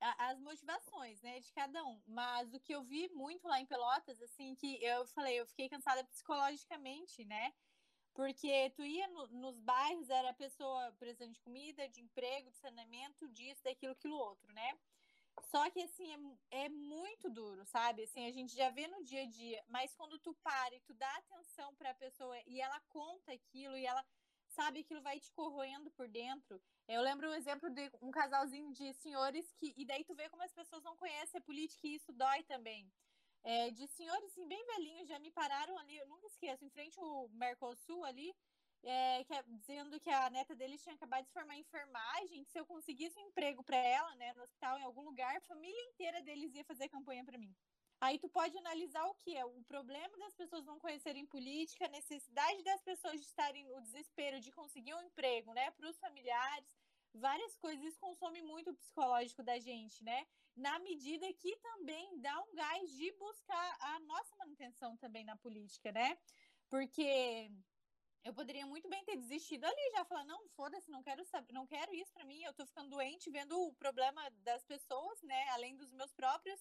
as 0.00 0.38
motivações, 0.40 1.20
né, 1.22 1.40
de 1.40 1.52
cada 1.52 1.84
um. 1.84 2.00
Mas 2.06 2.52
o 2.54 2.60
que 2.60 2.74
eu 2.74 2.82
vi 2.82 3.08
muito 3.10 3.46
lá 3.46 3.60
em 3.60 3.66
Pelotas, 3.66 4.20
assim, 4.22 4.54
que 4.54 4.82
eu 4.82 5.06
falei, 5.08 5.40
eu 5.40 5.46
fiquei 5.46 5.68
cansada 5.68 6.04
psicologicamente, 6.04 7.24
né? 7.24 7.52
Porque 8.14 8.70
tu 8.70 8.84
ia 8.84 9.06
no, 9.08 9.26
nos 9.28 9.60
bairros, 9.60 10.10
era 10.10 10.32
pessoa 10.32 10.92
precisando 10.98 11.32
de 11.32 11.40
comida, 11.40 11.88
de 11.88 12.00
emprego, 12.00 12.50
de 12.50 12.58
saneamento, 12.58 13.28
disso, 13.28 13.62
daquilo, 13.62 13.92
aquilo 13.92 14.16
outro, 14.16 14.52
né? 14.52 14.78
Só 15.42 15.70
que, 15.70 15.80
assim, 15.82 16.36
é, 16.50 16.64
é 16.64 16.68
muito 16.68 17.30
duro, 17.30 17.64
sabe? 17.64 18.02
Assim, 18.02 18.26
a 18.26 18.32
gente 18.32 18.54
já 18.54 18.70
vê 18.70 18.88
no 18.88 19.04
dia 19.04 19.22
a 19.22 19.26
dia, 19.26 19.62
mas 19.68 19.94
quando 19.94 20.18
tu 20.18 20.34
para 20.42 20.74
e 20.74 20.80
tu 20.80 20.92
dá 20.94 21.10
atenção 21.16 21.74
para 21.76 21.90
a 21.90 21.94
pessoa 21.94 22.36
e 22.46 22.60
ela 22.60 22.80
conta 22.88 23.32
aquilo 23.32 23.76
e 23.76 23.86
ela 23.86 24.04
sabe, 24.58 24.80
aquilo 24.80 25.00
vai 25.00 25.20
te 25.20 25.30
corroendo 25.32 25.88
por 25.92 26.08
dentro. 26.08 26.60
Eu 26.88 27.00
lembro 27.00 27.30
um 27.30 27.34
exemplo 27.34 27.70
de 27.70 27.84
um 28.02 28.10
casalzinho 28.10 28.72
de 28.72 28.92
senhores 28.94 29.52
que. 29.52 29.72
E 29.76 29.84
daí 29.84 30.02
tu 30.04 30.14
vê 30.16 30.28
como 30.28 30.42
as 30.42 30.52
pessoas 30.52 30.82
não 30.82 30.96
conhecem 30.96 31.38
a 31.38 31.48
política 31.48 31.86
e 31.86 31.94
isso 31.94 32.12
dói 32.12 32.42
também. 32.42 32.90
É, 33.44 33.70
de 33.70 33.86
senhores 33.86 34.24
assim, 34.30 34.48
bem 34.48 34.64
velhinhos, 34.66 35.08
já 35.08 35.18
me 35.20 35.30
pararam 35.30 35.78
ali, 35.78 35.96
eu 35.96 36.08
nunca 36.08 36.26
esqueço, 36.26 36.64
em 36.64 36.70
frente 36.70 36.98
ao 36.98 37.28
Mercosul 37.28 38.04
ali, 38.04 38.34
é, 38.82 39.24
que, 39.24 39.32
é, 39.32 39.42
dizendo 39.46 40.00
que 40.00 40.10
a 40.10 40.28
neta 40.28 40.56
deles 40.56 40.82
tinha 40.82 40.96
acabado 40.96 41.24
de 41.24 41.32
formar 41.32 41.56
enfermagem, 41.56 42.42
que 42.44 42.50
se 42.50 42.58
eu 42.58 42.66
conseguisse 42.66 43.16
um 43.18 43.28
emprego 43.28 43.62
para 43.62 43.76
ela, 43.76 44.12
né, 44.16 44.32
no 44.34 44.42
hospital, 44.42 44.76
em 44.78 44.82
algum 44.82 45.02
lugar, 45.02 45.36
a 45.36 45.40
família 45.52 45.82
inteira 45.90 46.20
deles 46.22 46.52
ia 46.52 46.64
fazer 46.64 46.88
campanha 46.88 47.24
para 47.24 47.38
mim. 47.38 47.54
Aí 48.00 48.18
tu 48.18 48.28
pode 48.28 48.56
analisar 48.56 49.04
o 49.06 49.14
que 49.14 49.36
é 49.36 49.44
o 49.44 49.62
problema 49.64 50.16
das 50.18 50.34
pessoas 50.34 50.64
não 50.64 50.78
conhecerem 50.78 51.26
política, 51.26 51.86
a 51.86 51.88
necessidade 51.88 52.62
das 52.62 52.80
pessoas 52.82 53.20
de 53.20 53.26
estarem 53.26 53.64
no 53.64 53.80
desespero 53.80 54.40
de 54.40 54.52
conseguir 54.52 54.94
um 54.94 55.02
emprego, 55.02 55.52
né, 55.52 55.70
para 55.72 55.88
os 55.88 55.98
familiares, 55.98 56.76
várias 57.12 57.56
coisas 57.56 57.84
isso 57.84 57.98
consome 57.98 58.40
muito 58.42 58.70
o 58.70 58.74
psicológico 58.74 59.42
da 59.42 59.58
gente, 59.58 60.04
né? 60.04 60.26
Na 60.56 60.78
medida 60.78 61.32
que 61.32 61.56
também 61.56 62.20
dá 62.20 62.40
um 62.42 62.54
gás 62.54 62.90
de 62.92 63.10
buscar 63.12 63.76
a 63.80 64.00
nossa 64.00 64.36
manutenção 64.36 64.96
também 64.96 65.24
na 65.24 65.36
política, 65.36 65.90
né? 65.90 66.18
Porque 66.68 67.50
eu 68.24 68.34
poderia 68.34 68.66
muito 68.66 68.88
bem 68.88 69.02
ter 69.04 69.16
desistido 69.16 69.64
ali, 69.64 69.90
já 69.92 70.04
falar, 70.04 70.24
não, 70.24 70.48
foda-se, 70.50 70.90
não 70.90 71.02
quero 71.02 71.24
saber, 71.24 71.52
não 71.52 71.66
quero 71.66 71.94
isso 71.94 72.12
para 72.12 72.24
mim, 72.24 72.42
eu 72.42 72.52
tô 72.52 72.66
ficando 72.66 72.90
doente 72.90 73.30
vendo 73.30 73.58
o 73.58 73.72
problema 73.74 74.28
das 74.42 74.64
pessoas, 74.64 75.22
né, 75.22 75.48
além 75.50 75.76
dos 75.76 75.92
meus 75.92 76.12
próprios, 76.12 76.60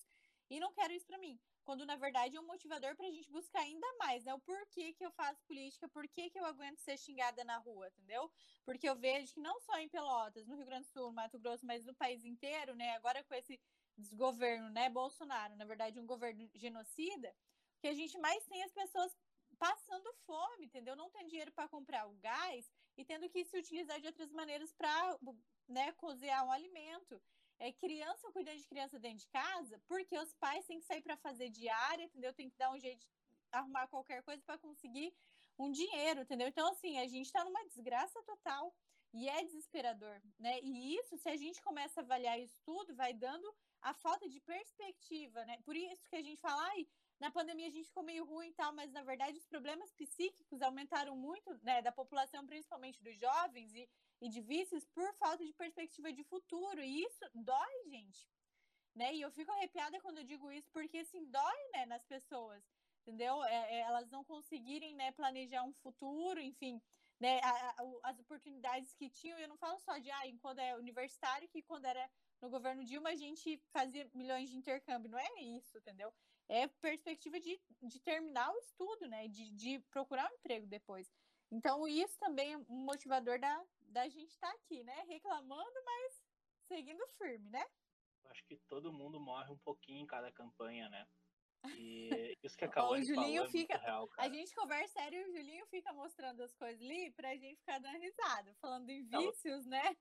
e 0.49 0.59
não 0.59 0.71
quero 0.73 0.93
isso 0.93 1.05
para 1.05 1.17
mim. 1.17 1.39
Quando 1.63 1.85
na 1.85 1.95
verdade 1.95 2.35
é 2.35 2.39
um 2.39 2.45
motivador 2.45 2.95
pra 2.95 3.11
gente 3.11 3.29
buscar 3.29 3.59
ainda 3.59 3.87
mais, 3.99 4.23
né? 4.23 4.33
O 4.33 4.39
porquê 4.39 4.93
que 4.93 5.05
eu 5.05 5.11
faço 5.11 5.43
política, 5.43 5.87
por 5.89 6.07
que 6.07 6.31
eu 6.33 6.45
aguento 6.45 6.79
ser 6.79 6.97
xingada 6.97 7.43
na 7.43 7.57
rua, 7.57 7.87
entendeu? 7.89 8.31
Porque 8.63 8.87
eu 8.87 8.95
vejo 8.95 9.33
que 9.33 9.39
não 9.39 9.59
só 9.59 9.77
em 9.79 9.89
Pelotas, 9.89 10.47
no 10.47 10.55
Rio 10.55 10.65
Grande 10.65 10.87
do 10.87 10.91
Sul, 10.91 11.07
no 11.07 11.13
Mato 11.13 11.37
Grosso, 11.39 11.65
mas 11.65 11.85
no 11.85 11.93
país 11.93 12.23
inteiro, 12.23 12.75
né, 12.75 12.91
agora 12.95 13.23
com 13.23 13.33
esse 13.35 13.59
desgoverno, 13.97 14.69
né, 14.69 14.89
Bolsonaro, 14.89 15.55
na 15.55 15.65
verdade 15.65 15.99
um 15.99 16.05
governo 16.05 16.49
genocida, 16.53 17.35
que 17.79 17.87
a 17.87 17.93
gente 17.93 18.17
mais 18.17 18.45
tem 18.45 18.63
as 18.63 18.71
pessoas 18.71 19.15
passando 19.57 20.13
fome, 20.25 20.65
entendeu? 20.65 20.95
Não 20.95 21.09
tem 21.09 21.27
dinheiro 21.27 21.51
para 21.51 21.67
comprar 21.67 22.07
o 22.07 22.15
gás 22.15 22.71
e 22.95 23.03
tendo 23.03 23.29
que 23.29 23.43
se 23.43 23.57
utilizar 23.57 23.99
de 23.99 24.07
outras 24.07 24.31
maneiras 24.31 24.71
para 24.73 25.19
né, 25.67 25.91
cozinhar 25.93 26.45
um 26.45 26.51
alimento. 26.51 27.21
É 27.59 27.71
criança 27.71 28.31
cuidando 28.31 28.57
de 28.57 28.67
criança 28.67 28.99
dentro 28.99 29.19
de 29.19 29.27
casa, 29.27 29.81
porque 29.87 30.17
os 30.17 30.33
pais 30.35 30.65
têm 30.65 30.79
que 30.79 30.85
sair 30.85 31.01
para 31.01 31.17
fazer 31.17 31.49
diária, 31.49 32.03
entendeu? 32.03 32.33
Tem 32.33 32.49
que 32.49 32.57
dar 32.57 32.71
um 32.71 32.79
jeito 32.79 32.99
de 32.99 33.07
arrumar 33.51 33.87
qualquer 33.87 34.21
coisa 34.23 34.43
para 34.43 34.57
conseguir 34.57 35.13
um 35.57 35.71
dinheiro, 35.71 36.21
entendeu? 36.21 36.47
Então, 36.47 36.67
assim, 36.69 36.99
a 36.99 37.07
gente 37.07 37.25
está 37.25 37.43
numa 37.43 37.65
desgraça 37.65 38.21
total 38.23 38.73
e 39.13 39.27
é 39.27 39.43
desesperador, 39.43 40.21
né? 40.37 40.59
E 40.61 40.95
isso, 40.95 41.17
se 41.17 41.29
a 41.29 41.35
gente 41.35 41.61
começa 41.61 42.01
a 42.01 42.03
avaliar 42.03 42.39
isso 42.39 42.59
tudo, 42.63 42.95
vai 42.95 43.13
dando 43.13 43.51
a 43.81 43.93
falta 43.93 44.29
de 44.29 44.39
perspectiva, 44.41 45.43
né? 45.45 45.57
Por 45.63 45.75
isso 45.75 46.07
que 46.09 46.15
a 46.15 46.21
gente 46.21 46.39
fala, 46.39 46.61
ai, 46.69 46.87
na 47.19 47.31
pandemia 47.31 47.67
a 47.67 47.71
gente 47.71 47.87
ficou 47.87 48.03
meio 48.03 48.25
ruim 48.25 48.49
e 48.49 48.53
tal, 48.53 48.73
mas 48.73 48.91
na 48.91 49.03
verdade 49.03 49.37
os 49.37 49.45
problemas 49.45 49.91
psíquicos 49.91 50.61
aumentaram 50.61 51.15
muito, 51.15 51.57
né, 51.63 51.81
da 51.81 51.91
população, 51.91 52.45
principalmente 52.45 53.01
dos 53.01 53.17
jovens 53.17 53.73
e, 53.73 53.89
e 54.21 54.29
de 54.29 54.41
vícios, 54.41 54.85
por 54.85 55.13
falta 55.13 55.45
de 55.45 55.53
perspectiva 55.53 56.11
de 56.11 56.23
futuro. 56.23 56.81
E 56.81 57.03
isso 57.03 57.25
dói, 57.33 57.83
gente. 57.85 58.27
Né? 58.95 59.15
E 59.15 59.21
eu 59.21 59.31
fico 59.31 59.51
arrepiada 59.51 59.99
quando 60.01 60.19
eu 60.19 60.23
digo 60.23 60.51
isso, 60.51 60.69
porque 60.71 60.97
assim, 60.99 61.23
dói, 61.25 61.69
né, 61.73 61.85
nas 61.85 62.03
pessoas, 62.03 62.63
entendeu? 63.01 63.43
É, 63.43 63.75
é, 63.75 63.79
elas 63.81 64.09
não 64.09 64.23
conseguirem, 64.23 64.95
né, 64.95 65.11
planejar 65.11 65.63
um 65.63 65.73
futuro, 65.73 66.39
enfim, 66.39 66.81
né, 67.19 67.39
a, 67.43 67.49
a, 67.49 68.09
as 68.09 68.19
oportunidades 68.19 68.95
que 68.95 69.07
tinham, 69.07 69.37
eu 69.37 69.47
não 69.47 69.57
falo 69.57 69.79
só 69.79 69.99
de, 69.99 70.09
ah, 70.09 70.23
quando 70.41 70.59
é 70.59 70.75
universitário, 70.75 71.47
que 71.47 71.61
quando 71.61 71.85
era 71.85 72.09
no 72.41 72.49
governo 72.49 72.83
Dilma 72.83 73.09
a 73.09 73.15
gente 73.15 73.61
fazia 73.71 74.09
milhões 74.15 74.49
de 74.49 74.57
intercâmbio, 74.57 75.11
não 75.11 75.19
é 75.19 75.41
isso, 75.41 75.77
entendeu? 75.77 76.11
é 76.49 76.67
perspectiva 76.67 77.39
de, 77.39 77.59
de 77.81 77.99
terminar 77.99 78.51
o 78.51 78.59
estudo, 78.59 79.07
né? 79.07 79.27
De, 79.27 79.49
de 79.51 79.79
procurar 79.91 80.29
um 80.31 80.35
emprego 80.35 80.65
depois. 80.65 81.11
Então, 81.51 81.87
isso 81.87 82.17
também 82.19 82.53
é 82.53 82.57
um 82.57 82.65
motivador 82.69 83.39
da, 83.39 83.63
da 83.97 84.07
gente 84.07 84.29
estar 84.29 84.49
tá 84.49 84.53
aqui, 84.53 84.83
né? 84.83 85.05
Reclamando, 85.07 85.83
mas 85.83 86.23
seguindo 86.67 87.03
firme, 87.17 87.49
né? 87.49 87.65
Acho 88.25 88.45
que 88.45 88.55
todo 88.67 88.93
mundo 88.93 89.19
morre 89.19 89.51
um 89.51 89.57
pouquinho 89.57 90.03
em 90.03 90.05
cada 90.05 90.31
campanha, 90.31 90.87
né? 90.89 91.07
E 91.75 92.09
isso 92.43 92.55
que 92.55 92.65
acabou 92.65 92.93
o 92.93 93.03
Julinho 93.03 93.45
é 93.45 93.49
fica, 93.49 93.75
real, 93.77 94.07
A 94.19 94.29
gente 94.29 94.53
conversa 94.53 94.99
sério 94.99 95.19
e 95.19 95.23
o 95.23 95.35
Julinho 95.35 95.65
fica 95.67 95.91
mostrando 95.93 96.43
as 96.43 96.53
coisas 96.53 96.79
ali 96.79 97.11
pra 97.13 97.35
gente 97.35 97.57
ficar 97.57 97.79
dando 97.79 97.97
risada, 97.97 98.53
falando 98.61 98.87
em 98.91 99.03
vícios, 99.03 99.65
não, 99.65 99.71
né? 99.71 99.97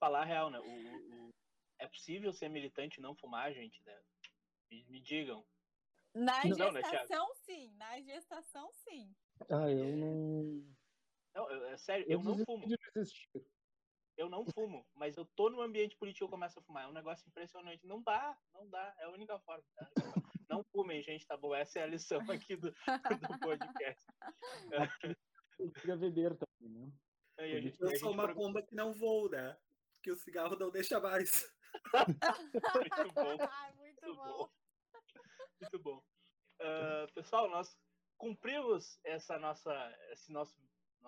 Falar 0.00 0.24
real, 0.24 0.50
né? 0.50 0.58
O, 0.58 1.26
o, 1.26 1.30
é 1.78 1.86
possível 1.86 2.32
ser 2.32 2.48
militante 2.48 2.98
e 2.98 3.02
não 3.02 3.14
fumar, 3.14 3.52
gente? 3.52 3.80
Né? 3.84 4.00
Me, 4.68 4.84
me 4.86 5.00
digam. 5.00 5.46
Na 6.12 6.44
não, 6.44 6.72
né, 6.72 6.82
gestação, 6.82 7.28
né, 7.28 7.34
sim. 7.36 7.72
Na 7.76 8.00
gestação, 8.00 8.72
sim. 8.72 9.14
Ah, 9.48 9.70
eu 9.70 9.96
não. 9.96 10.77
Não, 11.38 11.48
eu, 11.48 11.66
é 11.66 11.76
sério, 11.76 12.04
eu, 12.08 12.18
eu 12.18 12.24
não 12.24 12.44
fumo. 12.44 12.66
Eu 14.16 14.28
não 14.28 14.44
fumo, 14.46 14.84
mas 14.96 15.16
eu 15.16 15.24
tô 15.36 15.48
no 15.48 15.60
ambiente 15.60 15.96
político 15.96 16.24
e 16.24 16.26
eu 16.26 16.30
começo 16.30 16.58
a 16.58 16.62
fumar. 16.62 16.82
É 16.82 16.88
um 16.88 16.92
negócio 16.92 17.24
impressionante. 17.28 17.86
Não 17.86 18.02
dá, 18.02 18.36
não 18.52 18.68
dá. 18.68 18.92
É 18.98 19.04
a 19.04 19.10
única 19.10 19.38
forma. 19.38 19.62
Tá? 19.76 19.88
Não 20.50 20.64
fumem, 20.72 21.02
gente, 21.02 21.26
tá 21.26 21.36
bom? 21.36 21.54
Essa 21.54 21.80
é 21.80 21.82
a 21.82 21.86
lição 21.86 22.18
aqui 22.30 22.56
do, 22.56 22.72
do 23.30 23.38
podcast. 23.40 24.02
Eu 25.58 25.70
queria 25.72 25.94
beber 25.94 26.34
também, 26.38 26.72
né? 26.72 26.90
Aí, 27.38 27.60
gente, 27.60 27.76
eu 27.78 27.96
sou 27.98 28.12
uma 28.12 28.32
bomba 28.32 28.62
que 28.62 28.74
não 28.74 28.94
voa, 28.94 29.28
né? 29.28 29.58
Que 30.02 30.10
o 30.10 30.16
cigarro 30.16 30.56
não 30.56 30.70
deixa 30.70 30.98
mais. 30.98 31.54
muito 32.74 33.12
bom. 33.12 33.36
Muito, 33.36 33.76
muito 33.76 34.14
bom. 34.16 34.38
bom. 34.38 34.50
Muito 35.60 35.78
bom. 35.80 36.02
Uh, 36.62 37.12
pessoal, 37.12 37.50
nós 37.50 37.78
cumprimos 38.16 38.98
essa 39.04 39.38
nossa, 39.38 39.72
esse 40.10 40.32
nosso, 40.32 40.54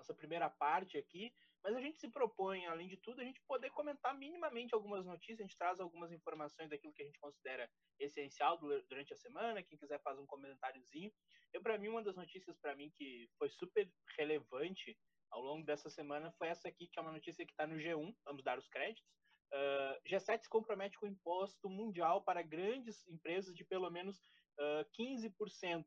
nossa 0.01 0.15
primeira 0.15 0.49
parte 0.49 0.97
aqui, 0.97 1.33
mas 1.63 1.77
a 1.77 1.81
gente 1.81 2.01
se 2.01 2.09
propõe, 2.09 2.67
além 2.67 2.89
de 2.89 2.97
tudo, 2.97 3.21
a 3.21 3.25
gente 3.25 3.41
poder 3.47 3.71
comentar 3.71 4.17
minimamente 4.17 4.75
algumas 4.75 5.05
notícias, 5.05 5.41
a 5.41 5.43
gente 5.43 5.59
traz 5.59 5.79
algumas 5.79 6.11
informações 6.11 6.71
daquilo 6.71 6.95
que 6.95 7.03
a 7.03 7.05
gente 7.05 7.19
considera 7.19 7.71
essencial 7.99 8.59
durante 8.89 9.13
a 9.13 9.17
semana, 9.17 9.63
quem 9.63 9.79
quiser 9.79 10.01
fazer 10.03 10.21
um 10.21 10.27
comentáriozinho. 10.27 11.13
Eu, 11.53 11.63
para 11.63 11.77
mim, 11.77 11.89
uma 11.89 12.03
das 12.03 12.17
notícias 12.17 12.57
para 12.59 12.75
mim 12.75 12.91
que 12.97 13.29
foi 13.39 13.51
super 13.51 13.93
relevante 14.19 14.99
ao 15.31 15.43
longo 15.43 15.65
dessa 15.65 15.91
semana 15.91 16.33
foi 16.33 16.49
essa 16.49 16.67
aqui, 16.67 16.89
que 16.89 16.99
é 16.99 17.03
uma 17.03 17.13
notícia 17.13 17.45
que 17.45 17.53
está 17.53 17.67
no 17.67 17.77
G1, 17.77 18.17
vamos 18.25 18.43
dar 18.43 18.59
os 18.59 18.69
créditos, 18.69 19.05
Uh, 19.53 19.99
G7 20.09 20.43
se 20.45 20.49
compromete 20.49 20.97
com 20.97 21.09
imposto 21.09 21.69
mundial 21.69 22.23
para 22.23 22.41
grandes 22.41 23.05
empresas 23.09 23.53
de 23.53 23.65
pelo 23.65 23.91
menos 23.91 24.17
uh, 24.61 24.87
15%. 24.97 25.85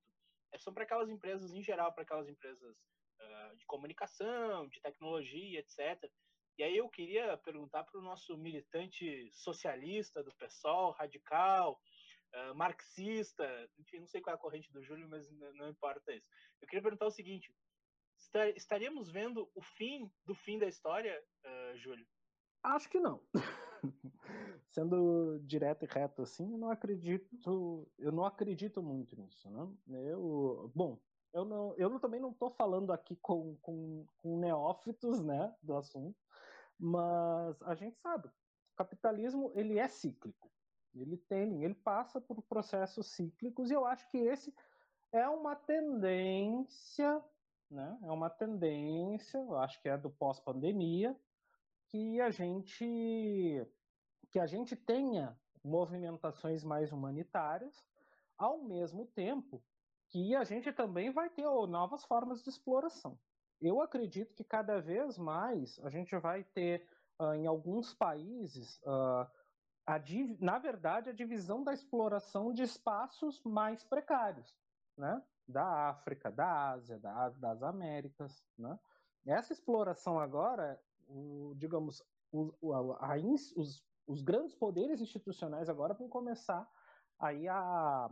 É, 0.51 0.57
são 0.59 0.73
para 0.73 0.83
aquelas 0.83 1.09
empresas, 1.09 1.53
em 1.53 1.63
geral, 1.63 1.93
para 1.93 2.03
aquelas 2.03 2.27
empresas 2.27 2.77
de 3.57 3.65
comunicação, 3.65 4.67
de 4.67 4.81
tecnologia, 4.81 5.59
etc. 5.59 6.09
E 6.57 6.63
aí 6.63 6.77
eu 6.77 6.87
queria 6.89 7.35
perguntar 7.37 7.83
para 7.83 7.99
o 7.99 8.03
nosso 8.03 8.37
militante 8.37 9.29
socialista 9.33 10.23
do 10.23 10.33
PSOL, 10.35 10.91
radical, 10.91 11.79
uh, 12.33 12.55
marxista, 12.55 13.43
enfim, 13.79 13.99
não 13.99 14.07
sei 14.07 14.21
qual 14.21 14.33
é 14.33 14.35
a 14.35 14.41
corrente 14.41 14.71
do 14.71 14.83
Júlio, 14.83 15.09
mas 15.09 15.29
não 15.55 15.69
importa 15.69 16.13
isso. 16.13 16.27
Eu 16.61 16.67
queria 16.67 16.83
perguntar 16.83 17.07
o 17.07 17.11
seguinte: 17.11 17.51
estaríamos 18.55 19.09
vendo 19.09 19.49
o 19.55 19.61
fim 19.61 20.11
do 20.25 20.35
fim 20.35 20.59
da 20.59 20.67
história, 20.67 21.23
uh, 21.45 21.77
Júlio? 21.77 22.05
Acho 22.61 22.89
que 22.89 22.99
não. 22.99 23.21
Sendo 24.69 25.39
direto 25.43 25.85
e 25.85 25.87
reto 25.87 26.21
assim, 26.21 26.51
eu 26.51 26.57
não 26.57 26.69
acredito, 26.69 27.91
eu 27.97 28.11
não 28.11 28.25
acredito 28.25 28.81
muito 28.81 29.15
nisso, 29.15 29.49
né? 29.49 30.11
Eu, 30.11 30.71
bom, 30.73 30.99
eu 31.33 31.43
não, 31.43 31.75
eu 31.75 31.99
também 31.99 32.19
não 32.19 32.31
estou 32.31 32.51
falando 32.51 32.93
aqui 32.93 33.15
com, 33.15 33.57
com, 33.57 34.05
com 34.17 34.39
neófitos, 34.39 35.21
né, 35.21 35.53
do 35.61 35.75
assunto, 35.75 36.15
mas 36.79 37.61
a 37.63 37.73
gente 37.73 37.97
sabe, 37.97 38.27
o 38.27 38.75
capitalismo 38.75 39.51
ele 39.55 39.79
é 39.79 39.87
cíclico, 39.87 40.51
ele 40.93 41.17
tem, 41.17 41.63
ele 41.63 41.73
passa 41.73 42.21
por 42.21 42.41
processos 42.43 43.07
cíclicos 43.07 43.71
e 43.71 43.73
eu 43.73 43.85
acho 43.85 44.07
que 44.09 44.17
esse 44.17 44.53
é 45.11 45.27
uma 45.27 45.55
tendência, 45.55 47.23
né? 47.69 47.99
É 48.03 48.11
uma 48.11 48.29
tendência, 48.29 49.39
eu 49.39 49.57
acho 49.57 49.81
que 49.81 49.89
é 49.89 49.97
do 49.97 50.09
pós-pandemia, 50.09 51.19
que 51.87 52.21
a 52.21 52.29
gente 52.29 53.67
que 54.31 54.39
a 54.39 54.47
gente 54.47 54.75
tenha 54.75 55.39
movimentações 55.63 56.63
mais 56.63 56.91
humanitárias, 56.91 57.87
ao 58.35 58.63
mesmo 58.63 59.05
tempo 59.05 59.63
que 60.13 60.35
a 60.35 60.43
gente 60.43 60.71
também 60.71 61.11
vai 61.11 61.27
ter 61.27 61.43
novas 61.67 62.05
formas 62.05 62.43
de 62.43 62.49
exploração. 62.51 63.17
Eu 63.59 63.81
acredito 63.81 64.35
que 64.35 64.43
cada 64.43 64.79
vez 64.79 65.17
mais 65.17 65.79
a 65.83 65.89
gente 65.89 66.15
vai 66.17 66.43
ter, 66.43 66.87
uh, 67.19 67.33
em 67.33 67.47
alguns 67.47 67.95
países, 67.95 68.79
uh, 68.83 69.27
na 70.39 70.59
verdade, 70.59 71.09
a 71.09 71.13
divisão 71.13 71.63
da 71.63 71.73
exploração 71.73 72.53
de 72.53 72.61
espaços 72.61 73.41
mais 73.43 73.83
precários, 73.83 74.55
né? 74.95 75.19
da 75.47 75.89
África, 75.89 76.31
da 76.31 76.69
Ásia, 76.69 76.99
da, 76.99 77.29
das 77.29 77.63
Américas. 77.63 78.45
Né? 78.55 78.79
Essa 79.25 79.51
exploração 79.51 80.19
agora 80.19 80.79
o, 81.07 81.55
digamos, 81.57 82.03
o, 82.31 82.53
a, 82.99 83.17
os, 83.17 83.83
os 84.05 84.21
grandes 84.21 84.53
poderes 84.53 85.01
institucionais 85.01 85.69
agora 85.69 85.95
vão 85.95 86.07
começar 86.07 86.69
aí 87.19 87.47
a, 87.47 88.09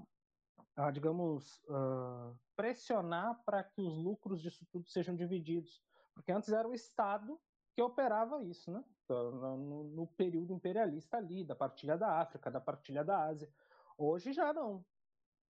a 0.75 0.89
digamos, 0.91 1.61
uh, 1.65 2.37
pressionar 2.55 3.41
para 3.43 3.63
que 3.63 3.81
os 3.81 3.95
lucros 3.97 4.41
disso 4.41 4.65
tudo 4.71 4.89
sejam 4.89 5.15
divididos. 5.15 5.83
Porque 6.13 6.31
antes 6.31 6.49
era 6.49 6.67
o 6.67 6.73
Estado 6.73 7.39
que 7.73 7.81
operava 7.81 8.43
isso, 8.43 8.71
né? 8.71 8.83
Então, 9.03 9.57
no, 9.57 9.83
no, 9.83 10.07
período 10.07 10.53
imperialista 10.53 11.17
ali, 11.17 11.43
da 11.43 11.55
partilha 11.55 11.97
da 11.97 12.19
África, 12.19 12.51
da 12.51 12.59
partilha 12.59 13.03
da 13.03 13.25
Ásia. 13.25 13.51
Hoje 13.97 14.33
já 14.33 14.53
não. 14.53 14.85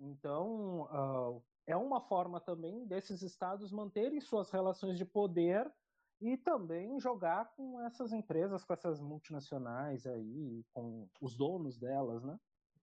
Então, 0.00 0.82
uh, 0.82 1.42
é 1.66 1.76
uma 1.76 2.00
forma 2.00 2.40
também 2.40 2.86
desses 2.86 3.22
estados 3.22 3.72
manterem 3.72 4.20
suas 4.20 4.50
relações 4.50 4.96
de 4.96 5.04
poder 5.04 5.70
e 6.20 6.36
também 6.36 6.98
jogar 6.98 7.52
com 7.54 7.80
essas 7.82 8.12
empresas, 8.12 8.64
com 8.64 8.72
essas 8.72 9.00
multinacionais 9.00 10.06
aí, 10.06 10.64
com 10.72 11.08
os 11.20 11.36
donos 11.36 11.78
delas, 11.78 12.24
né? 12.24 12.38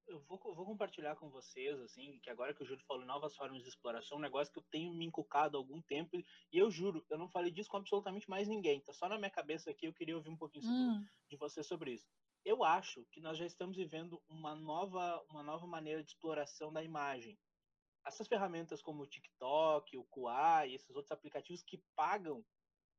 Eu 0.08 0.20
vou, 0.22 0.38
vou 0.38 0.66
compartilhar 0.66 1.16
com 1.16 1.30
vocês, 1.30 1.80
assim, 1.80 2.20
que 2.20 2.30
agora 2.30 2.54
que 2.54 2.62
o 2.62 2.66
Júlio 2.66 2.86
falou 2.86 3.06
novas 3.06 3.36
formas 3.36 3.64
de 3.64 3.70
exploração, 3.70 4.18
um 4.18 4.22
negócio 4.22 4.54
que 4.54 4.60
eu 4.60 4.66
tenho 4.70 4.94
me 4.94 5.06
encucado 5.06 5.58
há 5.58 5.60
algum 5.60 5.82
tempo, 5.82 6.16
e 6.18 6.26
eu 6.58 6.70
juro, 6.70 7.04
eu 7.10 7.18
não 7.18 7.28
falei 7.28 7.52
disso 7.52 7.70
com 7.70 7.78
absolutamente 7.78 8.30
mais 8.30 8.48
ninguém, 8.48 8.82
tá 8.82 8.94
só 8.94 9.10
na 9.10 9.18
minha 9.18 9.32
cabeça 9.32 9.72
aqui, 9.72 9.88
eu 9.88 9.94
queria 9.94 10.16
ouvir 10.16 10.30
um 10.30 10.38
pouquinho 10.38 10.66
hum. 10.66 11.04
de 11.28 11.36
você 11.38 11.64
sobre 11.64 11.94
isso. 11.94 12.08
Eu 12.44 12.64
acho 12.64 13.04
que 13.12 13.20
nós 13.20 13.38
já 13.40 13.46
estamos 13.46 13.76
vivendo 13.76 14.22
uma 14.30 14.56
nova, 14.56 15.20
uma 15.32 15.42
nova 15.42 15.66
maneira 15.66 16.04
de 16.04 16.12
exploração 16.12 16.72
da 16.72 16.84
imagem. 16.84 17.36
Essas 18.06 18.28
ferramentas 18.28 18.84
como 18.84 19.02
o 19.02 19.08
TikTok, 19.08 19.98
o 19.98 20.04
Kuai, 20.06 20.72
esses 20.72 20.96
outros 20.96 21.12
aplicativos 21.12 21.64
que 21.64 21.84
pagam 21.96 22.46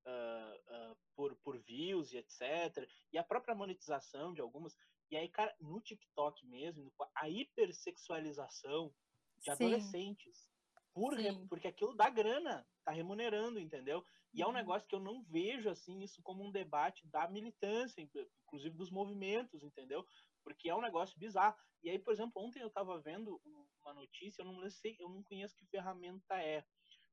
uh, 0.07 0.90
uh, 0.92 0.96
por, 1.14 1.36
por 1.36 1.59
views 1.59 2.12
e 2.12 2.18
etc. 2.18 2.88
E 3.12 3.18
a 3.18 3.22
própria 3.22 3.54
monetização 3.54 4.32
de 4.32 4.40
algumas. 4.40 4.76
E 5.11 5.16
aí, 5.16 5.28
cara, 5.28 5.54
no 5.61 5.80
TikTok 5.80 6.44
mesmo, 6.46 6.92
a 7.14 7.28
hipersexualização 7.28 8.92
de 9.38 9.44
Sim. 9.44 9.50
adolescentes. 9.50 10.48
Por, 10.92 11.14
porque 11.48 11.68
aquilo 11.68 11.94
dá 11.94 12.09
grana, 12.09 12.66
tá 12.82 12.90
remunerando, 12.90 13.61
entendeu? 13.61 14.04
E 14.32 14.42
é 14.42 14.44
um 14.44 14.48
uhum. 14.48 14.54
negócio 14.54 14.88
que 14.88 14.94
eu 14.94 15.00
não 15.00 15.22
vejo 15.24 15.68
assim 15.68 16.02
isso 16.02 16.22
como 16.22 16.44
um 16.44 16.50
debate 16.50 17.07
da 17.09 17.28
militância, 17.28 18.00
inclusive 18.00 18.76
dos 18.76 18.90
movimentos, 18.90 19.62
entendeu? 19.62 20.07
Porque 20.42 20.68
é 20.68 20.74
um 20.74 20.80
negócio 20.80 21.18
bizarro. 21.18 21.57
E 21.82 21.90
aí, 21.90 21.98
por 21.98 22.12
exemplo, 22.12 22.42
ontem 22.42 22.61
eu 22.61 22.68
estava 22.68 22.98
vendo 22.98 23.40
uma 23.82 23.94
notícia, 23.94 24.42
eu 24.42 24.46
não 24.46 24.68
sei, 24.70 24.96
eu 24.98 25.09
não 25.09 25.22
conheço 25.22 25.57
que 25.57 25.66
ferramenta 25.66 26.34
é. 26.36 26.64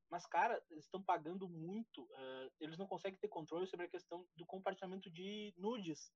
Mas, 0.10 0.26
cara, 0.26 0.62
eles 0.70 0.86
estão 0.86 1.02
pagando 1.02 1.50
muito, 1.50 2.04
uh, 2.04 2.52
eles 2.60 2.78
não 2.78 2.86
conseguem 2.86 3.18
ter 3.20 3.28
controle 3.28 3.66
sobre 3.68 3.86
a 3.86 3.90
questão 3.90 4.28
do 4.36 4.46
compartilhamento 4.46 5.10
de 5.10 5.54
nudes 5.58 6.12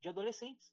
de 0.00 0.08
adolescentes. 0.08 0.72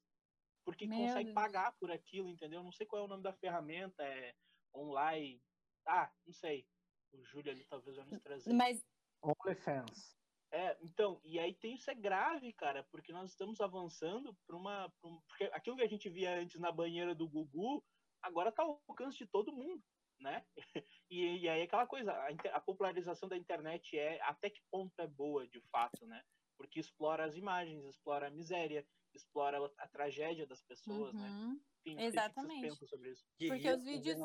Porque 0.64 0.86
Meu 0.86 0.98
consegue 0.98 1.24
Deus. 1.24 1.34
pagar 1.34 1.72
por 1.78 1.90
aquilo, 1.90 2.28
entendeu? 2.28 2.62
Não 2.62 2.72
sei 2.72 2.86
qual 2.86 3.02
é 3.02 3.04
o 3.04 3.08
nome 3.08 3.22
da 3.22 3.32
ferramenta, 3.32 4.02
é 4.02 4.34
online 4.74 5.40
ah, 5.86 6.10
não 6.26 6.32
sei. 6.32 6.66
O 7.12 7.22
Júlio 7.24 7.52
ali 7.52 7.64
talvez 7.64 7.96
vai 7.96 8.06
nos 8.06 8.20
trazer. 8.20 8.52
Mas. 8.52 8.84
OnlyFans. 9.22 10.16
É, 10.52 10.76
então, 10.82 11.20
e 11.24 11.38
aí 11.38 11.52
tem 11.54 11.74
isso 11.74 11.90
é 11.90 11.94
grave, 11.94 12.52
cara, 12.52 12.84
porque 12.84 13.12
nós 13.12 13.30
estamos 13.30 13.60
avançando 13.60 14.36
para 14.46 14.56
uma. 14.56 14.88
Pra 15.00 15.10
um, 15.10 15.20
porque 15.28 15.44
aquilo 15.52 15.76
que 15.76 15.82
a 15.82 15.88
gente 15.88 16.08
via 16.08 16.38
antes 16.38 16.60
na 16.60 16.70
banheira 16.70 17.14
do 17.14 17.28
Gugu, 17.28 17.84
agora 18.22 18.52
tá 18.52 18.62
ao 18.62 18.80
alcance 18.88 19.18
de 19.18 19.26
todo 19.26 19.52
mundo, 19.52 19.82
né? 20.20 20.44
E, 21.10 21.42
e 21.42 21.48
aí 21.48 21.62
aquela 21.62 21.86
coisa, 21.86 22.12
a, 22.12 22.28
a, 22.56 22.60
popularização 22.60 23.28
da 23.28 23.36
internet 23.36 23.96
é 23.96 24.20
até 24.22 24.50
que 24.50 24.60
ponto 24.70 24.98
é 24.98 25.06
boa, 25.06 25.46
de 25.46 25.60
fato, 25.70 26.04
né? 26.06 26.24
Porque 26.56 26.80
explora 26.80 27.24
as 27.24 27.36
imagens, 27.36 27.84
explora 27.84 28.26
a 28.26 28.30
miséria, 28.30 28.84
explora 29.16 29.58
a, 29.58 29.84
a 29.84 29.88
tragédia 29.88 30.46
das 30.46 30.62
pessoas, 30.62 31.14
né? 31.14 31.28
uhum. 31.28 31.54
né? 31.54 31.60
Enfim, 31.86 32.02
Exatamente. 32.02 32.78
Que 32.78 32.86
sobre 32.86 33.10
isso? 33.10 33.26
Porque 33.38 33.70
os 33.70 33.84
vídeos. 33.84 34.18